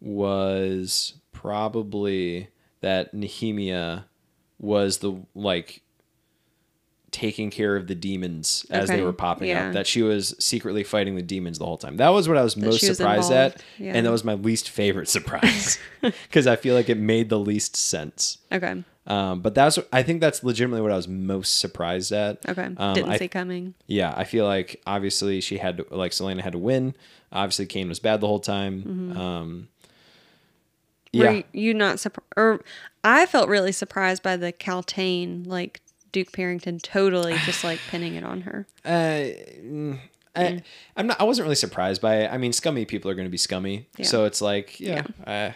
was 0.00 1.14
probably 1.32 2.48
that 2.80 3.14
Nehemia 3.14 4.04
was 4.58 4.98
the 4.98 5.14
like 5.34 5.82
taking 7.12 7.50
care 7.50 7.76
of 7.76 7.86
the 7.86 7.94
demons 7.94 8.66
as 8.68 8.88
they 8.88 9.00
were 9.00 9.12
popping 9.12 9.48
yeah. 9.48 9.68
up. 9.68 9.72
That 9.72 9.86
she 9.86 10.02
was 10.02 10.34
secretly 10.38 10.84
fighting 10.84 11.16
the 11.16 11.22
demons 11.22 11.58
the 11.58 11.64
whole 11.64 11.78
time. 11.78 11.96
That 11.96 12.10
was 12.10 12.28
what 12.28 12.36
I 12.36 12.42
was 12.42 12.56
most 12.56 12.82
was 12.86 12.96
surprised 12.98 13.32
at, 13.32 13.62
yeah. 13.78 13.92
and 13.94 14.04
that 14.04 14.10
was 14.10 14.24
my 14.24 14.34
least 14.34 14.68
favorite 14.68 15.08
surprise 15.16 15.78
because 16.00 16.46
I 16.46 16.56
feel 16.56 16.74
like 16.74 16.88
it 16.88 16.98
made 16.98 17.28
the 17.28 17.38
least 17.38 17.74
sense. 17.76 18.38
Okay, 18.52 18.82
Um, 19.06 19.40
but 19.40 19.54
that's 19.54 19.78
I 19.92 20.02
think 20.02 20.20
that's 20.20 20.44
legitimately 20.44 20.82
what 20.82 20.92
I 20.92 20.96
was 20.96 21.08
most 21.08 21.58
surprised 21.58 22.12
at. 22.12 22.46
okay, 22.48 22.68
Um, 22.76 22.94
didn't 22.94 23.12
I- 23.12 23.18
see 23.18 23.28
coming. 23.28 23.74
Yeah, 23.86 24.12
I 24.14 24.24
feel 24.24 24.44
like 24.44 24.82
obviously 24.86 25.40
she 25.40 25.58
had 25.58 25.78
to, 25.78 25.86
like 25.90 26.12
Celaena 26.12 26.40
had 26.42 26.52
to 26.52 26.58
win. 26.58 26.94
Obviously, 27.32 27.66
Cain 27.66 27.88
was 27.88 27.98
bad 27.98 28.20
the 28.20 28.26
whole 28.26 28.40
time. 28.40 29.16
Um, 29.16 29.68
Were 29.75 29.75
yeah, 31.24 31.30
you, 31.32 31.44
you 31.52 31.74
not 31.74 32.00
surprised? 32.00 32.26
Or 32.36 32.60
I 33.04 33.26
felt 33.26 33.48
really 33.48 33.72
surprised 33.72 34.22
by 34.22 34.36
the 34.36 34.52
Kaltain, 34.52 35.46
like 35.46 35.80
Duke 36.12 36.32
Perrington, 36.32 36.80
totally 36.82 37.34
just 37.44 37.64
like 37.64 37.80
pinning 37.90 38.14
it 38.14 38.24
on 38.24 38.42
her. 38.42 38.66
uh, 38.84 38.88
mm, 39.60 39.98
I, 40.34 40.62
I'm 40.96 41.06
not. 41.06 41.18
I 41.20 41.24
wasn't 41.24 41.44
really 41.46 41.54
surprised 41.56 42.02
by 42.02 42.16
it. 42.16 42.30
I 42.32 42.36
mean, 42.36 42.52
scummy 42.52 42.84
people 42.84 43.10
are 43.10 43.14
going 43.14 43.26
to 43.26 43.30
be 43.30 43.38
scummy, 43.38 43.86
Yeah. 43.96 44.04
so 44.06 44.24
it's 44.26 44.42
like, 44.42 44.78
yeah. 44.78 45.04
Uh, 45.26 45.52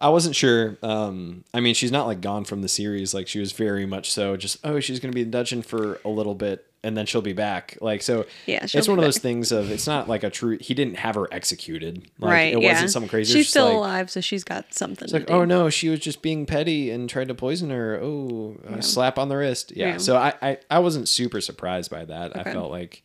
I 0.00 0.08
wasn't 0.08 0.34
sure. 0.34 0.78
Um, 0.82 1.44
I 1.52 1.60
mean, 1.60 1.74
she's 1.74 1.92
not 1.92 2.06
like 2.06 2.20
gone 2.20 2.44
from 2.44 2.62
the 2.62 2.68
series. 2.68 3.12
Like 3.12 3.28
she 3.28 3.38
was 3.38 3.52
very 3.52 3.86
much 3.86 4.10
so 4.10 4.36
just 4.36 4.58
oh, 4.64 4.80
she's 4.80 5.00
going 5.00 5.12
to 5.12 5.14
be 5.14 5.22
in 5.22 5.30
dungeon 5.30 5.62
for 5.62 6.00
a 6.04 6.08
little 6.08 6.34
bit 6.34 6.66
and 6.82 6.96
then 6.96 7.06
she'll 7.06 7.20
be 7.20 7.32
back. 7.32 7.76
Like 7.80 8.02
so, 8.02 8.26
Yeah, 8.46 8.64
it's 8.64 8.88
one 8.88 8.98
of 8.98 9.04
those 9.04 9.18
things 9.18 9.52
of 9.52 9.70
it's 9.70 9.86
not 9.86 10.08
like 10.08 10.24
a 10.24 10.30
true. 10.30 10.56
He 10.60 10.74
didn't 10.74 10.96
have 10.96 11.14
her 11.14 11.28
executed. 11.32 12.10
Like, 12.18 12.32
right. 12.32 12.54
It 12.54 12.62
yeah. 12.62 12.72
wasn't 12.72 12.90
some 12.90 13.08
crazy. 13.08 13.34
She's 13.34 13.50
still 13.50 13.66
like, 13.66 13.74
alive, 13.74 14.10
so 14.10 14.20
she's 14.20 14.44
got 14.44 14.72
something 14.72 15.04
It's 15.04 15.12
to 15.12 15.18
like, 15.18 15.26
do. 15.26 15.34
oh 15.34 15.44
no, 15.44 15.68
she 15.68 15.88
was 15.88 16.00
just 16.00 16.22
being 16.22 16.46
petty 16.46 16.90
and 16.90 17.08
tried 17.08 17.28
to 17.28 17.34
poison 17.34 17.70
her. 17.70 18.00
Oh, 18.02 18.56
a 18.66 18.82
slap 18.82 19.18
on 19.18 19.28
the 19.28 19.36
wrist. 19.36 19.72
Yeah. 19.76 19.92
Yeah. 19.92 19.98
So 19.98 20.16
I, 20.16 20.34
I, 20.40 20.58
I 20.70 20.78
wasn't 20.78 21.08
super 21.08 21.40
surprised 21.40 21.90
by 21.90 22.04
that. 22.06 22.36
I 22.36 22.44
felt 22.44 22.70
like, 22.70 23.02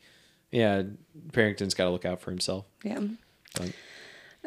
yeah, 0.51 0.83
Perrington's 1.33 1.73
got 1.73 1.85
to 1.85 1.91
look 1.91 2.05
out 2.05 2.21
for 2.21 2.31
himself. 2.31 2.65
Yeah. 2.83 3.01
But- 3.55 3.71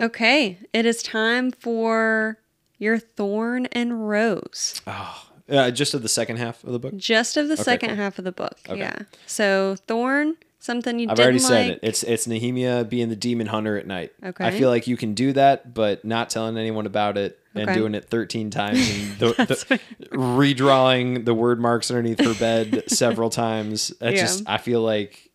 Okay. 0.00 0.58
It 0.72 0.86
is 0.86 1.02
time 1.02 1.50
for 1.50 2.38
your 2.78 2.98
thorn 2.98 3.66
and 3.72 4.08
rose. 4.08 4.80
Uh, 5.48 5.70
just 5.70 5.94
of 5.94 6.02
the 6.02 6.08
second 6.08 6.36
half 6.36 6.62
of 6.64 6.72
the 6.72 6.78
book. 6.78 6.96
Just 6.96 7.36
of 7.36 7.48
the 7.48 7.56
second 7.56 7.88
cool. 7.90 7.96
half 7.96 8.18
of 8.18 8.24
the 8.24 8.32
book. 8.32 8.58
Okay. 8.68 8.78
Yeah. 8.80 8.98
So 9.26 9.76
thorn, 9.86 10.36
something 10.58 10.98
you 10.98 11.08
I've 11.10 11.18
already 11.18 11.38
like. 11.38 11.48
said 11.48 11.70
it. 11.70 11.80
It's 11.82 12.02
it's 12.02 12.26
Nehemia 12.26 12.88
being 12.88 13.08
the 13.08 13.16
demon 13.16 13.46
hunter 13.48 13.76
at 13.78 13.86
night. 13.86 14.12
Okay. 14.22 14.44
I 14.46 14.50
feel 14.50 14.68
like 14.68 14.86
you 14.86 14.96
can 14.96 15.14
do 15.14 15.32
that, 15.32 15.72
but 15.74 16.04
not 16.04 16.30
telling 16.30 16.56
anyone 16.58 16.86
about 16.86 17.16
it 17.16 17.38
and 17.54 17.68
Okay. 17.68 17.78
doing 17.78 17.94
it 17.94 18.04
13 18.04 18.50
times 18.52 18.78
and 18.78 19.18
the, 19.18 19.26
the, 19.46 19.80
redrawing 20.12 21.24
the 21.24 21.34
Wyrdmarks 21.34 21.90
underneath 21.90 22.20
her 22.20 22.34
bed 22.34 22.84
several 22.88 23.30
times. 23.30 23.92
That's 24.00 24.16
Yeah. 24.16 24.20
just 24.22 24.42
I 24.46 24.58
feel 24.58 24.82
like 24.82 25.27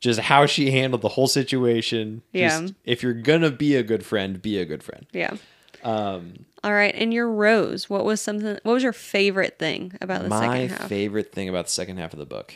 just 0.00 0.18
how 0.20 0.46
she 0.46 0.70
handled 0.70 1.02
the 1.02 1.08
whole 1.10 1.28
situation. 1.28 2.22
Yeah. 2.32 2.60
Just, 2.62 2.74
if 2.84 3.02
you're 3.02 3.12
gonna 3.14 3.50
be 3.50 3.76
a 3.76 3.82
good 3.82 4.04
friend, 4.04 4.40
be 4.42 4.58
a 4.58 4.64
good 4.64 4.82
friend. 4.82 5.06
Yeah. 5.12 5.36
Um, 5.82 6.44
All 6.62 6.72
right. 6.72 6.94
And 6.94 7.12
your 7.14 7.30
rose, 7.30 7.88
what 7.88 8.04
was 8.04 8.20
something 8.20 8.58
what 8.62 8.72
was 8.72 8.82
your 8.82 8.92
favorite 8.92 9.58
thing 9.58 9.92
about 10.00 10.22
the 10.22 10.30
second 10.30 10.70
half? 10.70 10.80
My 10.82 10.88
favorite 10.88 11.32
thing 11.32 11.48
about 11.48 11.66
the 11.66 11.70
second 11.72 11.96
half 11.98 12.12
of 12.12 12.18
the 12.18 12.26
book 12.26 12.52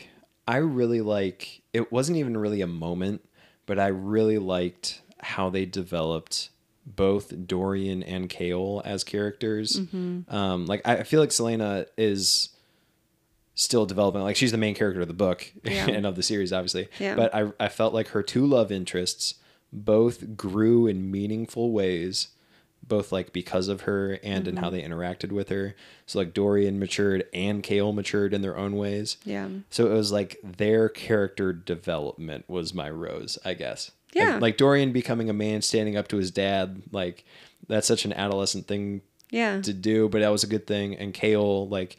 i 0.47 0.57
really 0.57 1.01
like 1.01 1.61
it 1.73 1.91
wasn't 1.91 2.15
even 2.15 2.37
really 2.37 2.61
a 2.61 2.67
moment 2.67 3.19
but 3.65 3.79
i 3.79 3.87
really 3.87 4.37
liked 4.37 5.01
how 5.19 5.49
they 5.49 5.65
developed 5.65 6.49
both 6.85 7.33
dorian 7.47 8.03
and 8.03 8.29
Chaol 8.29 8.79
as 8.85 9.03
characters 9.03 9.75
Mm-hmm. 9.79 10.31
um, 10.31 10.67
like 10.67 10.87
i 10.87 11.01
feel 11.01 11.19
like 11.19 11.31
celaena 11.31 11.87
is 11.97 12.49
still 13.55 13.85
developing 13.85 14.21
like 14.21 14.35
she's 14.35 14.51
the 14.51 14.57
main 14.57 14.75
character 14.75 15.01
of 15.01 15.07
the 15.07 15.13
book 15.13 15.51
Yeah. 15.63 15.87
and 15.87 16.05
of 16.05 16.15
the 16.15 16.23
series 16.23 16.51
obviously 16.53 16.89
Yeah. 16.99 17.15
but 17.15 17.33
I, 17.33 17.51
I 17.59 17.69
felt 17.69 17.93
like 17.93 18.09
her 18.09 18.21
two 18.21 18.45
love 18.45 18.71
interests 18.71 19.35
both 19.73 20.35
grew 20.37 20.87
in 20.87 21.09
meaningful 21.09 21.71
ways 21.71 22.29
both 22.87 23.11
like 23.11 23.33
because 23.33 23.67
of 23.67 23.81
her 23.81 24.19
and 24.23 24.47
in 24.47 24.57
how 24.57 24.69
Mm-hmm. 24.69 24.75
they 24.75 24.83
interacted 24.83 25.31
with 25.31 25.49
her. 25.49 25.73
So 26.05 26.19
like 26.19 26.35
Dorian 26.35 26.77
matured 26.77 27.25
and 27.33 27.63
Chaol 27.63 27.95
matured 27.95 28.31
in 28.31 28.43
their 28.43 28.55
own 28.55 28.75
ways. 28.75 29.17
yeah. 29.25 29.47
So 29.71 29.87
it 29.87 29.93
was 29.93 30.11
like 30.11 30.37
their 30.43 30.87
character 30.87 31.51
development 31.51 32.45
was 32.47 32.75
my 32.75 32.89
rose, 32.91 33.39
I 33.43 33.55
guess. 33.55 33.89
Like- 34.13 34.23
Yeah. 34.23 34.37
Like, 34.37 34.57
Dorian 34.57 34.91
becoming 34.91 35.31
a 35.31 35.33
man 35.33 35.63
standing 35.63 35.97
up 35.97 36.07
to 36.09 36.17
his 36.17 36.29
dad, 36.29 36.83
like 36.91 37.25
that's 37.67 37.87
such 37.87 38.05
an 38.05 38.13
adolescent 38.13 38.67
thing 38.67 39.01
Yeah. 39.31 39.61
to 39.61 39.73
do, 39.73 40.07
but 40.07 40.19
that 40.21 40.29
was 40.29 40.43
a 40.43 40.47
good 40.47 40.67
thing. 40.67 40.93
And 40.95 41.11
Kale 41.11 41.67
like 41.67 41.97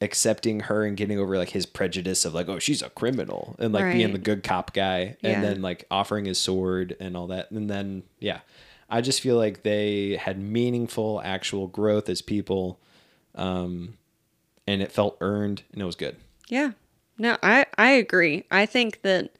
accepting 0.00 0.60
her 0.60 0.84
and 0.84 0.96
getting 0.96 1.18
over 1.18 1.38
like 1.38 1.50
his 1.50 1.64
prejudice 1.66 2.24
of 2.24 2.34
like, 2.34 2.48
oh, 2.48 2.58
she's 2.58 2.82
a 2.82 2.90
criminal 2.90 3.56
and 3.58 3.72
like 3.72 3.94
being 3.94 4.12
the 4.12 4.18
good 4.18 4.42
cop 4.42 4.74
guy 4.74 5.16
Yeah. 5.22 5.30
and 5.30 5.44
then 5.44 5.62
like 5.62 5.86
offering 5.90 6.26
his 6.26 6.38
sword 6.38 6.94
and 7.00 7.16
all 7.16 7.28
that. 7.28 7.50
And 7.50 7.70
then 7.70 8.02
yeah. 8.20 8.40
I 8.90 9.00
just 9.00 9.20
feel 9.20 9.36
like 9.36 9.62
they 9.62 10.16
had 10.16 10.38
meaningful 10.38 11.20
actual 11.24 11.66
growth 11.66 12.08
as 12.10 12.20
people. 12.22 12.78
Um 13.34 13.96
and 14.66 14.82
it 14.82 14.92
felt 14.92 15.16
earned 15.20 15.62
and 15.72 15.80
it 15.80 15.84
was 15.86 15.96
good. 15.96 16.16
Yeah. 16.48 16.72
No, 17.18 17.38
I 17.42 17.64
I 17.78 17.92
agree. 17.92 18.44
I 18.50 18.66
think 18.66 19.00
that 19.02 19.30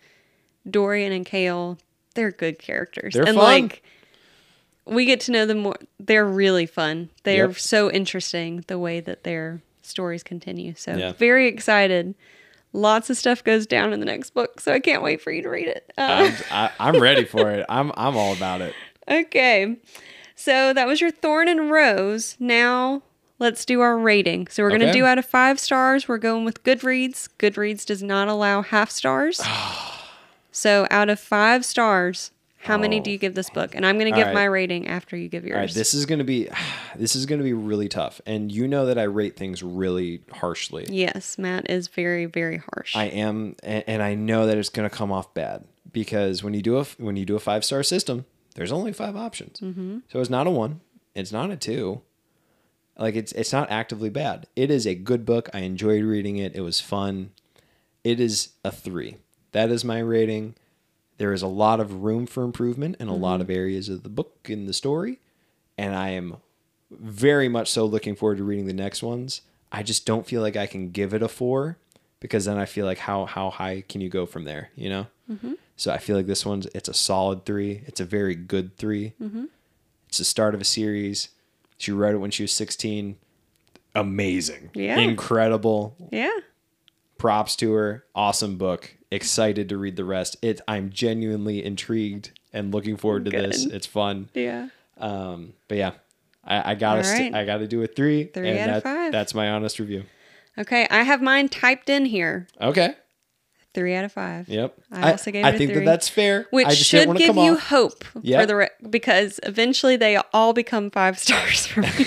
Dorian 0.69 1.13
and 1.13 1.27
Chaol, 1.27 1.79
they're 2.15 2.31
good 2.33 2.59
characters. 2.59 3.13
They're 3.15 3.25
and 3.29 3.37
fun. 3.37 3.45
like 3.45 3.83
we 4.87 5.05
get 5.05 5.21
to 5.21 5.33
know 5.33 5.45
them 5.47 5.59
more. 5.59 5.77
They're 6.01 6.25
really 6.25 6.65
fun. 6.67 7.11
They 7.25 7.41
are 7.41 7.49
Yep. 7.49 7.59
so 7.59 7.91
interesting 7.91 8.65
the 8.69 8.79
way 8.79 9.01
that 9.01 9.25
their 9.25 9.61
stories 9.87 10.23
continue. 10.23 10.75
So 10.77 10.95
Yeah. 10.97 11.13
very 11.13 11.47
excited. 11.49 12.15
Lots 12.73 13.09
of 13.11 13.17
stuff 13.17 13.43
goes 13.43 13.67
down 13.67 13.93
in 13.93 14.01
the 14.01 14.07
next 14.07 14.31
book, 14.35 14.61
so 14.61 14.73
I 14.73 14.81
can't 14.81 15.03
wait 15.03 15.21
for 15.23 15.31
you 15.33 15.41
to 15.43 15.49
read 15.49 15.69
it. 15.69 15.91
Uh, 15.97 16.31
I'm, 16.31 16.35
I, 16.51 16.71
I'm 16.79 17.01
ready 17.01 17.25
for 17.25 17.51
it. 17.51 17.65
I'm 17.69 17.91
I'm 17.97 18.17
all 18.17 18.33
about 18.35 18.61
it. 18.61 18.75
okay. 19.09 19.77
So 20.35 20.75
that 20.75 20.87
was 20.87 21.01
your 21.01 21.11
Thorn 21.11 21.49
and 21.49 21.71
Rose. 21.71 22.37
Now 22.39 23.03
let's 23.39 23.65
do 23.65 23.81
our 23.81 23.97
rating. 23.97 24.49
So 24.49 24.63
we're 24.63 24.69
going 24.71 24.81
to 24.81 24.87
Okay. 24.89 24.99
do 24.99 25.07
out 25.07 25.17
of 25.19 25.25
five 25.25 25.59
stars. 25.59 26.09
We're 26.09 26.19
going 26.19 26.45
with 26.45 26.63
Goodreads. 26.65 27.29
Goodreads 27.39 27.87
does 27.87 28.03
not 28.03 28.29
allow 28.29 28.61
half 28.63 28.91
stars. 28.91 29.41
so 30.53 30.87
out 30.91 31.09
of 31.09 31.19
five 31.21 31.65
stars, 31.65 32.31
how 32.67 32.77
many 32.79 33.01
do 33.01 33.11
you 33.11 33.19
give 33.19 33.35
this 33.35 33.51
book? 33.51 33.75
And 33.75 33.87
I'm 33.87 33.99
going 33.99 34.13
to 34.13 34.17
give 34.17 34.27
right. 34.27 34.35
my 34.35 34.45
rating 34.45 34.89
after 34.89 35.17
you 35.17 35.29
give 35.29 35.45
yours. 35.45 35.55
All 35.55 35.61
right, 35.61 35.75
this 35.75 35.95
is 35.95 36.07
gonna 36.07 36.25
be 36.25 36.49
this 36.97 37.17
is 37.17 37.27
gonna 37.27 37.43
be 37.43 37.53
really 37.53 37.89
tough, 37.89 38.21
and 38.27 38.51
you 38.51 38.69
know 38.69 38.87
that 38.87 38.99
I 38.99 39.05
rate 39.05 39.37
things 39.37 39.63
really 39.63 40.23
harshly. 40.33 40.87
yes, 40.89 41.39
Matt 41.39 41.71
is 41.71 41.89
very, 41.89 42.27
very 42.27 42.59
harsh. 42.59 42.97
I 42.97 43.05
am, 43.05 43.57
and, 43.63 43.85
and 43.87 44.03
I 44.03 44.15
know 44.15 44.47
that 44.47 44.59
it's 44.59 44.69
gonna 44.69 44.91
come 44.91 45.13
off 45.13 45.33
bad 45.35 45.65
because 45.93 46.43
when 46.43 46.55
you 46.55 46.63
do 46.63 46.79
a 46.79 46.85
when 46.99 47.17
you 47.17 47.25
do 47.25 47.37
a 47.37 47.41
five 47.41 47.65
star 47.65 47.83
system, 47.83 48.27
there's 48.55 48.73
only 48.73 48.93
five 48.93 49.17
options. 49.17 49.61
Mm-hmm. 49.61 49.99
So 50.09 50.21
it's 50.21 50.31
not 50.31 50.47
a 50.47 50.51
one, 50.51 50.81
it's 51.15 51.33
not 51.33 51.51
a 51.51 51.57
two. 51.57 52.03
Like 52.99 53.15
it's 53.15 53.33
it's 53.33 53.53
not 53.53 53.71
actively 53.71 54.11
bad. 54.11 54.47
It 54.57 54.71
is 54.71 54.87
a 54.87 54.95
good 54.95 55.25
book. 55.25 55.51
I 55.53 55.61
enjoyed 55.61 56.03
reading 56.03 56.39
it. 56.39 56.55
It 56.55 56.63
was 56.63 56.81
fun. 56.81 57.31
It 58.05 58.21
is 58.21 58.51
a 58.65 58.71
three. 58.71 59.17
That 59.53 59.71
is 59.71 59.85
my 59.85 59.99
rating. 59.99 60.55
There 61.19 61.33
is 61.33 61.43
a 61.43 61.47
lot 61.47 61.81
of 61.81 62.03
room 62.03 62.27
for 62.27 62.43
improvement 62.43 62.97
in 63.01 63.09
a 63.09 63.15
lot 63.15 63.41
of 63.41 63.47
mm-hmm. 63.47 63.57
areas 63.57 63.89
of 63.89 64.03
the 64.03 64.09
book 64.09 64.49
and 64.49 64.69
the 64.69 64.75
story, 64.75 65.21
and 65.79 65.95
I 65.95 66.11
am 66.11 66.37
very 66.91 67.49
much 67.49 67.71
so 67.71 67.85
looking 67.85 68.15
forward 68.15 68.39
to 68.39 68.45
reading 68.45 68.67
the 68.67 68.73
next 68.73 69.03
ones. 69.03 69.43
I 69.73 69.83
just 69.83 70.07
don't 70.07 70.27
feel 70.27 70.43
like 70.43 70.57
I 70.57 70.67
can 70.67 70.91
give 70.91 71.15
it 71.15 71.23
a 71.23 71.29
four 71.29 71.79
because 72.21 72.45
then 72.45 72.59
I 72.59 72.65
feel 72.65 72.87
like 72.87 72.99
how 72.99 73.27
how 73.27 73.51
high 73.51 73.85
can 73.89 74.01
you 74.01 74.09
go 74.09 74.27
from 74.27 74.45
there? 74.45 74.71
You 74.75 74.89
know. 74.89 75.07
Mm-hmm. 75.31 75.55
So 75.77 75.93
I 75.93 75.99
feel 75.99 76.17
like 76.17 76.27
this 76.27 76.47
one's 76.47 76.67
it's 76.67 76.89
a 76.89 76.95
solid 76.95 77.45
three. 77.45 77.83
It's 77.87 78.01
a 78.01 78.05
very 78.05 78.35
good 78.35 78.77
3 78.77 79.13
mm-hmm. 79.21 79.45
It's 80.09 80.19
the 80.19 80.25
start 80.25 80.55
of 80.55 80.61
a 80.61 80.65
series. 80.65 81.31
She 81.79 81.93
wrote 81.93 82.15
it 82.15 82.19
when 82.19 82.31
she 82.31 82.43
was 82.43 82.53
sixteen. 82.53 83.17
Amazing. 83.95 84.71
Yeah. 84.75 84.99
Incredible. 84.99 85.97
yeah. 86.13 86.31
Props 87.19 87.57
to 87.57 87.73
her. 87.73 88.05
Awesome 88.15 88.57
book. 88.59 88.95
Excited 89.11 89.69
to 89.71 89.77
read 89.79 89.97
the 89.97 90.05
rest. 90.05 90.37
It 90.43 90.61
I'm 90.69 90.91
genuinely 90.91 91.65
intrigued 91.65 92.39
and 92.53 92.73
looking 92.75 92.97
forward 92.97 93.25
to 93.27 93.31
this. 93.31 93.65
It's 93.65 93.87
fun. 93.87 94.29
Yeah. 94.35 94.69
Um, 94.99 95.53
but 95.69 95.79
yeah, 95.79 95.93
I, 96.45 96.73
I 96.73 96.75
gotta 96.75 96.99
All 96.99 97.05
st- 97.05 97.35
I 97.35 97.45
gotta 97.45 97.67
do 97.69 97.83
a 97.83 97.87
three. 97.87 98.25
Three 98.25 98.51
and 98.51 98.71
out 98.71 98.77
of 98.79 98.83
five. 98.83 99.13
That's 99.13 99.35
my 99.35 99.51
honest 99.51 99.79
review. 99.79 100.05
Okay, 100.59 100.87
I 100.91 101.03
have 101.03 101.21
mine 101.23 101.49
typed 101.49 101.89
in 101.91 102.05
here. 102.07 102.49
Okay. 102.61 102.95
Three 103.75 103.95
out 103.95 104.07
of 104.07 104.13
five. 104.13 104.49
Yep. 104.49 104.75
I 104.91 105.11
also 105.13 105.31
gave 105.31 105.45
I 105.45 105.53
think 105.53 105.71
three. 105.73 105.81
that 105.81 105.85
that's 105.85 106.09
fair. 106.09 106.47
Which 106.51 106.67
I 106.67 106.71
just 106.71 106.85
should 106.89 107.15
give 107.19 107.35
come 107.35 107.45
you 107.45 107.53
off. 107.53 107.67
hope 107.69 108.05
Yep. 108.23 108.41
for 108.41 108.47
the 108.47 108.57
re- 108.57 108.71
because 108.89 109.39
eventually 109.43 109.97
they 109.97 110.17
all 110.33 110.55
become 110.55 110.91
five 110.91 111.19
stars 111.27 111.67
for 111.67 111.83
me. 111.83 112.07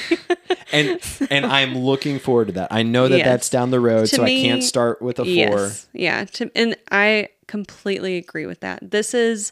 and 0.72 1.00
and 1.30 1.46
I'm 1.58 1.78
looking 1.78 2.20
forward 2.20 2.48
to 2.48 2.54
that. 2.54 2.70
I 2.72 2.84
know 2.84 3.08
that 3.08 3.18
Yes. 3.18 3.26
that's 3.28 3.50
down 3.50 3.72
the 3.72 3.80
road, 3.80 4.02
To 4.08 4.16
so 4.18 4.24
me, 4.24 4.42
I 4.44 4.48
can't 4.48 4.64
start 4.64 5.02
with 5.02 5.20
a 5.20 5.24
four. 5.24 5.32
yes, 5.34 5.88
yeah, 5.94 6.26
to, 6.26 6.52
and 6.56 6.76
I 6.92 7.30
completely 7.48 8.18
agree 8.18 8.46
with 8.46 8.60
that. 8.62 8.92
This 8.92 9.14
is 9.14 9.52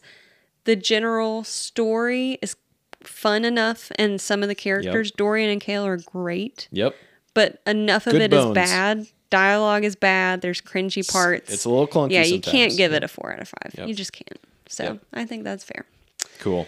the 0.65 0.75
general 0.75 1.43
story 1.43 2.37
is 2.41 2.55
fun 3.03 3.45
enough, 3.45 3.91
and 3.97 4.19
some 4.19 4.43
of 4.43 4.49
the 4.49 4.55
characters, 4.55 5.11
Dorian 5.11 5.49
and 5.49 5.61
Chaol, 5.61 5.85
are 5.85 5.97
great, 5.97 6.67
Yep. 6.71 6.95
but 7.33 7.61
enough 7.65 8.05
of 8.07 8.13
Good 8.13 8.21
it 8.23 8.33
is 8.33 8.43
bones. 8.43 8.53
bad. 8.55 9.07
Dialogue 9.29 9.83
is 9.83 9.95
bad. 9.95 10.41
There's 10.41 10.61
cringy 10.61 11.05
parts. 11.09 11.51
It's 11.53 11.65
a 11.65 11.69
little 11.69 11.87
clunky. 11.87 12.11
yeah, 12.11 12.23
you 12.23 12.39
can't 12.39 12.71
sometimes. 12.71 12.77
give 12.77 12.93
it 12.93 13.03
a 13.03 13.07
four 13.07 13.33
out 13.33 13.39
of 13.41 13.47
five. 13.49 13.73
Yep. 13.77 13.87
You 13.87 13.93
just 13.93 14.13
can't. 14.13 14.39
So 14.69 14.83
Yep. 14.83 14.99
I 15.13 15.25
think 15.25 15.43
that's 15.43 15.63
fair. 15.63 15.85
Cool. 16.39 16.65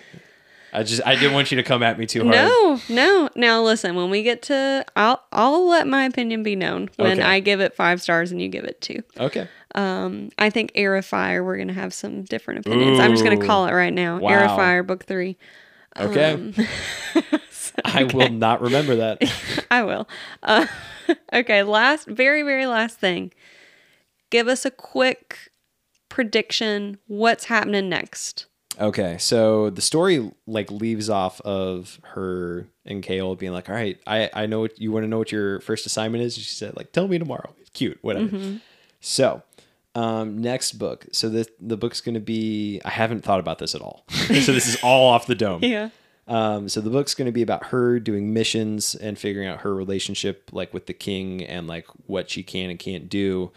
I 0.74 0.84
just 0.84 1.02
I 1.06 1.16
didn't 1.16 1.34
want 1.34 1.52
you 1.52 1.58
to 1.58 1.64
come 1.64 1.82
at 1.84 1.98
me 1.98 2.06
too 2.06 2.24
hard. 2.24 2.36
No, 2.36 2.80
no. 2.90 3.30
Now 3.36 3.62
listen, 3.64 3.96
when 3.96 4.10
we 4.10 4.24
get 4.24 4.42
to, 4.44 4.86
I'll 4.96 5.24
I'll 5.32 5.68
let 5.68 5.88
my 5.88 6.06
opinion 6.06 6.44
be 6.44 6.56
known 6.56 6.90
when 6.98 7.20
Okay. 7.20 7.22
I 7.28 7.40
give 7.40 7.60
it 7.60 7.76
five 7.76 8.02
stars 8.02 8.32
and 8.32 8.42
you 8.42 8.48
give 8.50 8.66
it 8.66 8.80
two. 8.82 9.02
Okay. 9.20 9.48
Um, 9.76 10.30
I 10.38 10.50
think 10.50 10.72
Heir 10.76 10.96
of 10.96 11.06
Fire, 11.06 11.44
we're 11.44 11.58
gonna 11.58 11.74
have 11.74 11.94
some 11.94 12.24
different 12.24 12.66
opinions. 12.66 13.00
I'm 13.00 13.12
just 13.12 13.24
gonna 13.24 13.38
call 13.38 13.68
it 13.68 13.74
right 13.74 13.94
now. 13.94 14.18
Heir 14.18 14.44
of 14.46 14.52
Wow. 14.52 14.56
Fire, 14.58 14.84
book 14.84 15.06
three. 15.06 15.38
Okay. 16.00 16.34
Um, 16.34 16.54
I 17.86 18.04
will 18.04 18.30
not 18.30 18.62
remember 18.62 18.96
that. 18.98 19.22
I 19.72 19.84
will. 19.84 20.08
Uh, 20.44 20.68
okay, 21.34 21.64
last, 21.64 22.08
very 22.08 22.44
very 22.44 22.66
last 22.66 23.00
thing. 23.00 23.32
Give 24.30 24.48
us 24.48 24.66
a 24.66 24.72
quick 24.72 25.52
prediction. 26.10 26.98
What's 27.08 27.46
happening 27.46 27.90
next? 27.90 28.46
Okay, 28.80 29.18
so 29.18 29.70
the 29.70 29.82
story 29.82 30.32
like 30.48 30.72
leaves 30.72 31.10
off 31.10 31.42
of 31.42 32.00
her 32.04 32.66
and 32.86 33.04
Chaol 33.04 33.38
being 33.38 33.52
like, 33.52 33.68
"All 33.70 33.76
right, 33.76 34.00
I 34.08 34.30
I 34.34 34.46
know 34.46 34.62
what 34.62 34.80
you 34.80 34.92
want 34.92 35.04
to 35.04 35.08
know 35.08 35.18
what 35.18 35.32
your 35.32 35.60
first 35.62 35.86
assignment 35.86 36.24
is." 36.24 36.36
She 36.36 36.44
said, 36.44 36.78
"Like, 36.78 36.92
tell 36.94 37.08
me 37.08 37.20
tomorrow." 37.20 37.54
It's 37.60 37.70
cute, 37.72 38.00
whatever. 38.02 38.60
So, 39.02 39.44
um, 39.96 40.38
next 40.42 40.74
book. 40.74 41.08
So 41.12 41.28
the 41.30 41.48
the 41.60 41.76
book's 41.78 42.00
gonna 42.00 42.20
be. 42.22 42.80
I 42.86 42.90
haven't 42.90 43.24
thought 43.24 43.40
about 43.42 43.60
this 43.60 43.76
at 43.76 43.82
all. 43.82 44.06
so 44.10 44.54
this 44.54 44.68
is 44.68 44.78
all 44.82 45.10
off 45.10 45.28
the 45.28 45.36
dome. 45.36 45.62
Yeah. 45.70 45.90
Um, 46.30 46.70
so 46.70 46.80
the 46.80 46.92
book's 46.92 47.16
going 47.16 47.26
to 47.26 47.32
be 47.32 47.42
about 47.42 47.66
her 47.66 48.00
doing 48.00 48.32
missions 48.32 48.94
and 48.94 49.18
figuring 49.18 49.48
out 49.48 49.62
her 49.62 49.74
relationship, 49.74 50.50
like 50.54 50.72
with 50.74 50.86
the 50.86 50.94
king, 50.94 51.44
and 51.44 51.66
like 51.68 51.88
what 52.06 52.30
she 52.30 52.44
can 52.44 52.70
and 52.70 52.78
can't 52.78 53.10
do. 53.10 53.52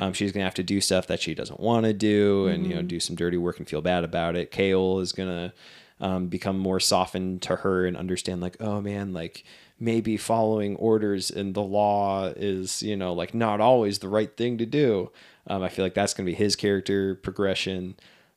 Um, 0.00 0.12
she's 0.12 0.32
going 0.32 0.42
to 0.42 0.46
have 0.46 0.54
to 0.54 0.64
do 0.64 0.80
stuff 0.80 1.06
that 1.06 1.20
she 1.20 1.34
doesn't 1.36 1.60
want 1.60 1.86
to 1.86 1.92
do, 1.92 2.48
and 2.48 2.66
you 2.66 2.74
know, 2.74 2.82
do 2.82 2.98
some 2.98 3.14
dirty 3.14 3.36
work 3.36 3.58
and 3.58 3.68
feel 3.68 3.80
bad 3.80 4.02
about 4.02 4.34
it. 4.34 4.50
Chaol 4.50 5.00
is 5.00 5.12
going 5.12 5.28
to 5.28 6.04
um, 6.04 6.26
become 6.26 6.58
more 6.58 6.80
softened 6.80 7.42
to 7.42 7.56
her 7.56 7.86
and 7.86 7.96
understand, 7.96 8.40
like, 8.40 8.56
oh 8.60 8.80
man, 8.80 9.12
like 9.12 9.44
maybe 9.78 10.16
following 10.16 10.74
orders 10.76 11.30
and 11.30 11.54
the 11.54 11.62
law 11.62 12.26
is, 12.34 12.82
you 12.82 12.96
know, 12.96 13.12
like 13.12 13.34
not 13.34 13.60
always 13.60 14.00
the 14.00 14.08
right 14.08 14.36
thing 14.36 14.58
to 14.58 14.66
do. 14.66 15.10
Um, 15.46 15.62
I 15.62 15.68
feel 15.68 15.84
like 15.84 15.94
that's 15.94 16.12
going 16.14 16.26
to 16.26 16.32
be 16.32 16.36
his 16.36 16.56
character 16.56 17.14
progression 17.14 17.94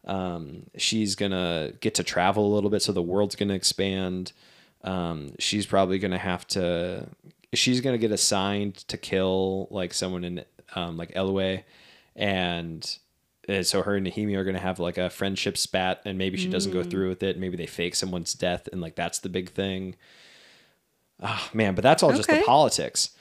um, 0.10 0.64
she's 0.76 1.16
gonna 1.16 1.72
get 1.82 1.94
to 1.96 2.04
travel 2.04 2.52
a 2.52 2.54
little 2.54 2.72
bit 2.72 2.82
so 2.82 2.92
the 2.92 3.02
world's 3.02 3.36
gonna 3.36 3.54
expand. 3.54 4.34
Um, 4.84 5.34
she's 5.38 5.68
probably 5.68 6.00
gonna 6.00 6.18
have 6.18 6.48
to 6.48 7.08
she's 7.54 7.80
gonna 7.80 8.00
get 8.00 8.12
assigned 8.12 8.76
to 8.88 8.98
kill 8.98 9.68
like 9.70 9.94
someone 9.94 10.24
in 10.24 10.44
um, 10.76 10.98
like 10.98 11.14
Eyllwe 11.14 11.64
and 12.16 12.98
and 13.48 13.66
so 13.66 13.84
her 13.84 13.96
and 13.96 14.08
Nehemia 14.08 14.38
are 14.38 14.44
gonna 14.44 14.58
have 14.58 14.80
like 14.80 14.98
a 14.98 15.12
friendship 15.12 15.58
spat 15.58 16.02
and 16.06 16.18
maybe 16.18 16.38
she 16.38 16.50
doesn't 16.50 16.72
go 16.72 16.84
through 16.84 17.10
with 17.10 17.22
it. 17.22 17.38
Maybe 17.38 17.56
they 17.56 17.68
fake 17.68 17.94
someone's 17.94 18.34
death 18.34 18.68
and 18.72 18.82
like 18.82 18.96
that's 18.96 19.20
the 19.20 19.30
big 19.30 19.52
thing. 19.52 19.96
Oh 21.22 21.50
man 21.54 21.76
but 21.76 21.84
that's 21.84 22.02
all 22.02 22.14
just 22.14 22.30
the 22.30 22.42
politics 22.46 23.12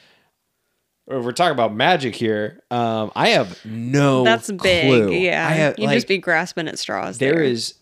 we're 1.09 1.33
talking 1.33 1.53
about 1.53 1.75
magic 1.75 2.15
here 2.15 2.63
um, 2.71 3.11
I 3.17 3.31
have 3.31 3.65
no 3.65 4.25
That's 4.25 4.51
big. 4.51 4.87
clue. 4.87 5.13
Yeah. 5.13 5.49
Have, 5.49 5.79
You'd 5.79 5.87
like, 5.87 5.97
just 5.97 6.09
be 6.09 6.19
grasping 6.19 6.69
at 6.69 6.79
straws. 6.79 7.19
there 7.19 7.35
there 7.35 7.43
is 7.43 7.75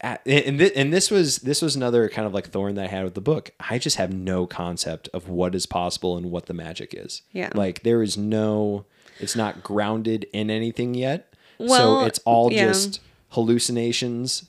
and 0.00 0.18
and 0.26 0.58
thi- 0.58 0.74
and 0.74 0.92
this 0.92 1.10
was 1.10 1.38
this 1.38 1.62
was 1.62 1.76
another 1.76 2.08
kind 2.08 2.26
of 2.26 2.34
like 2.34 2.48
thorn 2.48 2.74
that 2.74 2.84
I 2.84 2.88
had 2.88 3.04
with 3.04 3.14
the 3.14 3.20
book. 3.20 3.52
I 3.60 3.78
just 3.78 3.96
have 3.96 4.12
no 4.12 4.46
concept 4.46 5.08
of 5.14 5.28
what 5.28 5.54
is 5.54 5.66
possible 5.66 6.16
and 6.16 6.30
what 6.30 6.46
the 6.46 6.54
magic 6.54 6.92
is. 6.94 7.22
Yeah. 7.30 7.50
Like 7.54 7.82
there 7.82 8.02
is 8.02 8.18
no 8.18 8.84
it's 9.20 9.36
not 9.36 9.62
grounded 9.62 10.26
in 10.32 10.50
anything 10.50 10.94
yet. 10.94 11.32
Well, 11.58 12.00
so 12.00 12.06
it's 12.06 12.18
all 12.24 12.52
yeah. 12.52 12.66
just 12.66 13.00
hallucinations, 13.30 14.48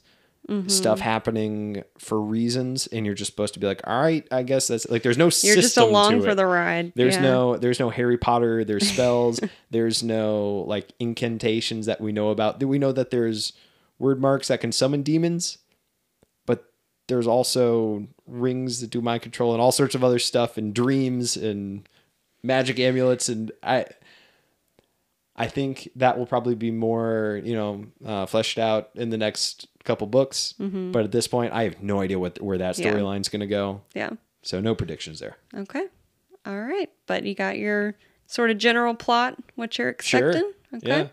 Mm-hmm. 0.50 0.68
stuff 0.68 1.00
happening 1.00 1.84
for 1.98 2.20
reasons 2.20 2.86
and 2.88 3.06
you're 3.06 3.16
just 3.16 3.32
supposed 3.32 3.54
to 3.54 3.62
be 3.62 3.66
like, 3.68 3.80
"All 3.88 4.02
right, 4.02 4.28
I 4.30 4.44
guess 4.44 4.68
that's 4.68 4.90
like 4.90 5.02
there's 5.02 5.18
no 5.18 5.30
You're 5.42 5.56
just 5.56 5.78
along 5.78 6.22
for 6.22 6.36
the 6.36 6.46
ride. 6.46 6.92
There's 6.96 7.16
Yeah. 7.16 7.22
no 7.22 7.56
there's 7.56 7.80
no 7.80 7.90
Harry 7.90 8.18
Potter, 8.18 8.66
there's 8.66 8.86
spells, 8.94 9.40
there's 9.72 10.04
no 10.04 10.66
like 10.68 10.92
incantations 11.00 11.86
that 11.86 12.02
we 12.02 12.12
know 12.12 12.30
about. 12.30 12.60
Do 12.60 12.68
we 12.68 12.78
know 12.78 12.92
that 12.92 13.10
there's 13.10 13.54
Wyrdmarks 14.02 14.48
that 14.48 14.60
can 14.60 14.74
summon 14.74 15.02
demons, 15.02 15.60
but 16.46 16.66
there's 17.08 17.26
also 17.28 18.08
rings 18.28 18.82
that 18.82 18.90
do 18.90 19.00
mind 19.02 19.22
control 19.22 19.54
and 19.54 19.62
all 19.62 19.72
sorts 19.72 19.96
of 19.96 20.04
other 20.04 20.20
stuff 20.20 20.58
and 20.58 20.74
dreams 20.74 21.38
and 21.38 21.88
magic 22.44 22.80
amulets 22.80 23.30
and 23.30 23.50
I 23.64 23.86
I 25.36 25.48
think 25.48 25.90
that 25.96 26.18
will 26.20 26.28
probably 26.28 26.54
be 26.54 26.70
more, 26.70 27.42
you 27.44 27.56
know, 27.56 27.86
uh, 28.06 28.26
fleshed 28.28 28.60
out 28.60 28.90
in 28.94 29.10
the 29.10 29.18
next 29.18 29.68
couple 29.84 30.08
books. 30.08 30.54
But 30.60 31.04
at 31.06 31.12
this 31.12 31.28
point, 31.28 31.54
I 31.54 31.64
have 31.64 31.82
no 31.84 32.00
idea 32.02 32.20
what 32.20 32.42
where 32.42 32.58
that 32.58 32.76
Mm-hmm. 32.76 32.84
Yeah. 32.88 32.94
storyline's 32.94 33.30
going 33.30 33.42
to 33.42 33.48
go. 33.48 33.82
Yeah. 33.94 34.12
So 34.42 34.60
no 34.60 34.76
predictions 34.76 35.20
there. 35.20 35.38
Okay. 35.56 35.86
All 36.46 36.60
right. 36.60 36.90
But 37.08 37.24
you 37.24 37.36
got 37.36 37.58
your 37.58 37.96
sort 38.28 38.50
of 38.52 38.58
general 38.58 38.94
plot, 38.96 39.38
what 39.56 39.78
you're 39.78 39.96
Sure. 40.02 40.30
expecting? 40.30 40.52
Okay. 40.76 40.88
Yeah. 40.88 41.08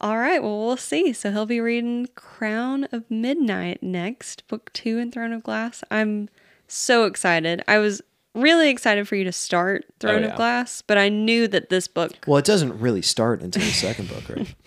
All 0.00 0.16
right. 0.18 0.40
Well, 0.42 0.64
we'll 0.66 0.76
see. 0.76 1.12
So 1.12 1.30
he'll 1.32 1.44
be 1.46 1.60
reading 1.60 2.06
Crown 2.14 2.84
of 2.92 3.10
Midnight 3.10 3.82
next, 3.82 4.46
book 4.48 4.72
two 4.72 4.98
in 4.98 5.10
Throne 5.10 5.32
of 5.32 5.42
Glass. 5.42 5.82
I'm 5.90 6.28
so 6.68 7.04
excited. 7.04 7.64
I 7.66 7.78
was 7.78 8.00
really 8.34 8.70
excited 8.70 9.08
for 9.08 9.16
you 9.16 9.24
to 9.24 9.32
start 9.32 9.84
Throne 9.98 10.16
Oh, 10.22 10.26
yeah. 10.26 10.30
of 10.30 10.36
Glass, 10.36 10.82
but 10.82 10.98
I 10.98 11.08
knew 11.08 11.48
that 11.48 11.68
this 11.70 11.88
book, 11.88 12.12
Well, 12.26 12.36
it 12.38 12.44
doesn't 12.44 12.78
really 12.78 13.02
start 13.02 13.42
until 13.42 13.62
the 13.64 13.72
second 13.72 14.08
book, 14.08 14.28
right? 14.28 14.54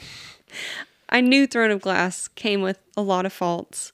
I 1.12 1.22
knew 1.22 1.46
Throne 1.48 1.72
of 1.72 1.82
Glass 1.82 2.28
came 2.30 2.62
with 2.62 2.80
a 2.96 3.02
lot 3.02 3.26
of 3.26 3.34
faults. 3.34 3.92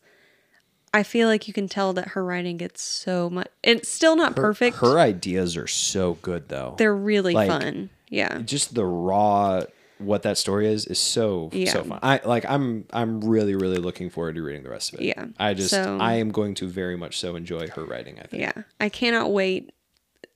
I 0.93 1.03
feel 1.03 1.27
like 1.27 1.47
you 1.47 1.53
can 1.53 1.67
tell 1.67 1.93
that 1.93 2.09
her 2.09 2.23
writing 2.23 2.57
gets 2.57 2.81
so 2.81 3.29
much. 3.29 3.47
It's 3.63 3.89
still 3.89 4.15
not 4.15 4.35
perfect. 4.35 4.77
Her 4.77 4.99
ideas 4.99 5.57
are 5.57 5.67
so 5.67 6.13
good, 6.21 6.49
though. 6.49 6.75
They're 6.77 6.95
really 6.95 7.33
like, 7.33 7.49
fun. 7.49 7.89
Yeah. 8.09 8.39
just 8.39 8.73
the 8.73 8.85
raw 8.85 9.63
what 9.99 10.21
that 10.23 10.37
story 10.37 10.67
is 10.67 10.85
is 10.85 10.99
so 10.99 11.49
Yeah. 11.51 11.71
so 11.71 11.83
fun. 11.83 11.99
I 12.03 12.21
like 12.23 12.45
I'm 12.47 12.85
I'm 12.93 13.19
really 13.21 13.55
really 13.55 13.77
looking 13.77 14.09
forward 14.09 14.35
to 14.35 14.43
reading 14.43 14.63
the 14.63 14.69
rest 14.69 14.93
of 14.93 14.99
it. 14.99 15.05
Yeah. 15.07 15.25
I 15.39 15.53
just 15.55 15.71
So- 15.71 15.97
I 15.99 16.13
am 16.13 16.29
going 16.31 16.53
to 16.55 16.67
very 16.67 16.95
much 16.95 17.17
so 17.19 17.35
enjoy 17.35 17.67
her 17.69 17.83
writing. 17.83 18.19
I 18.19 18.27
think. 18.27 18.41
Yeah, 18.41 18.53
I 18.79 18.89
cannot 18.89 19.31
wait. 19.33 19.71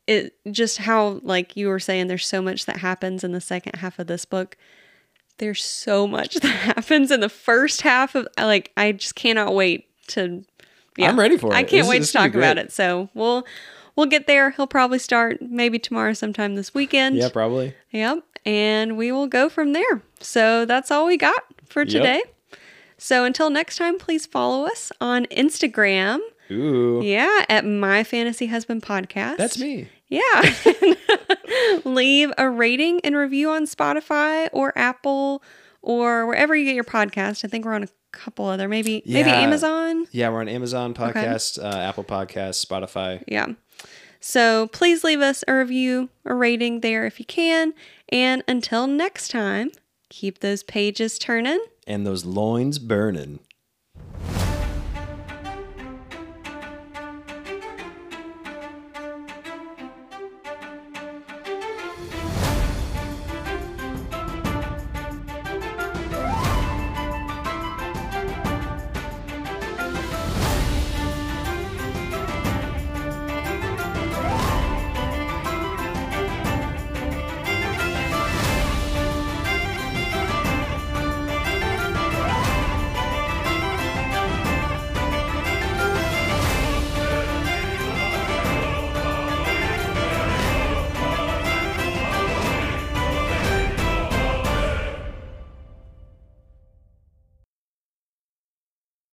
It 0.08 0.34
just 0.50 0.80
how 0.80 1.20
like 1.24 1.56
you 1.56 1.68
were 1.68 1.80
saying, 1.80 2.08
there's 2.08 2.28
so 2.28 2.42
much 2.42 2.66
that 2.66 2.78
happens 2.78 3.24
in 3.24 3.32
the 3.34 3.42
second 3.42 3.76
half 3.78 4.00
of 4.00 4.08
this 4.08 4.26
book. 4.26 4.58
There's 5.42 5.62
so 5.64 6.08
much 6.08 6.36
that 6.42 6.48
happens 6.48 7.12
in 7.12 7.20
the 7.20 7.28
first 7.30 7.82
half 7.82 8.16
of 8.16 8.28
like 8.38 8.72
I 8.78 8.94
just 8.94 9.16
cannot 9.16 9.54
wait 9.54 9.88
to. 10.10 10.46
yeah, 10.98 11.10
I'm 11.10 11.20
ready 11.20 11.36
for 11.38 11.48
it. 11.52 11.56
I 11.56 11.64
can't 11.64 11.84
This- 11.84 11.88
wait 11.90 12.00
this 12.00 12.12
to 12.14 12.18
talk 12.20 12.34
about 12.36 12.58
it. 12.58 12.72
So 12.72 13.10
we'll 13.14 13.46
we'll 13.98 14.06
get 14.06 14.28
there. 14.28 14.52
He'll 14.52 14.68
probably 14.68 15.00
start 15.00 15.42
maybe 15.42 15.80
tomorrow, 15.80 16.14
sometime 16.14 16.56
this 16.56 16.74
weekend. 16.74 17.18
Yeah, 17.18 17.30
probably. 17.30 17.76
Yep. 17.92 18.20
And 18.46 18.98
we 18.98 19.12
will 19.12 19.28
go 19.28 19.50
from 19.50 19.74
there. 19.74 20.02
So 20.20 20.66
that's 20.66 20.90
all 20.92 21.06
we 21.08 21.18
got 21.18 21.44
for 21.66 21.86
today. 21.86 22.24
So 22.98 23.26
until 23.26 23.50
next 23.50 23.78
time, 23.78 23.98
please 23.98 24.26
follow 24.28 24.66
us 24.66 24.92
on 25.02 25.26
Instagram. 25.26 26.20
Ooh, 26.52 27.02
Yeah, 27.04 27.46
at 27.50 27.66
My 27.66 28.04
Fantasy 28.04 28.48
Husband 28.48 28.82
Podcast. 28.84 29.38
that's 29.38 29.58
me. 29.60 29.90
Yeah. 30.12 30.54
Leave 31.86 32.32
a 32.38 32.50
rating 32.50 33.00
and 33.04 33.16
review 33.16 33.50
on 33.50 33.66
Spotify 33.66 34.50
or 34.54 34.78
Apple 34.78 35.42
or 35.82 36.28
wherever 36.28 36.56
you 36.56 36.66
get 36.66 36.76
your 36.76 36.84
podcast. 36.84 37.44
I 37.44 37.48
think 37.48 37.66
we're 37.66 37.74
on 37.74 37.84
a 37.84 37.90
couple 38.12 38.46
other, 38.46 38.68
maybe 38.68 39.02
maybe 39.06 39.30
Amazon. 39.30 40.06
Yeah, 40.12 40.30
we're 40.30 40.42
on 40.42 40.50
Amazon 40.50 40.94
Podcast, 40.94 41.64
uh, 41.64 41.78
Apple 41.78 42.04
Podcasts, 42.04 42.64
Spotify. 42.66 43.24
Yeah. 43.28 43.48
So 44.20 44.68
please 44.68 45.04
leave 45.04 45.22
us 45.22 45.44
a 45.48 45.56
review, 45.56 46.10
a 46.26 46.36
rating 46.36 46.82
there 46.82 47.06
if 47.06 47.20
you 47.20 47.26
can. 47.26 47.74
And 48.10 48.44
until 48.48 48.86
next 48.86 49.30
time, 49.32 49.72
keep 50.10 50.40
those 50.40 50.62
pages 50.62 51.18
turning. 51.18 51.60
and 51.88 52.06
those 52.06 52.26
loins 52.26 52.78
burning. 52.80 53.40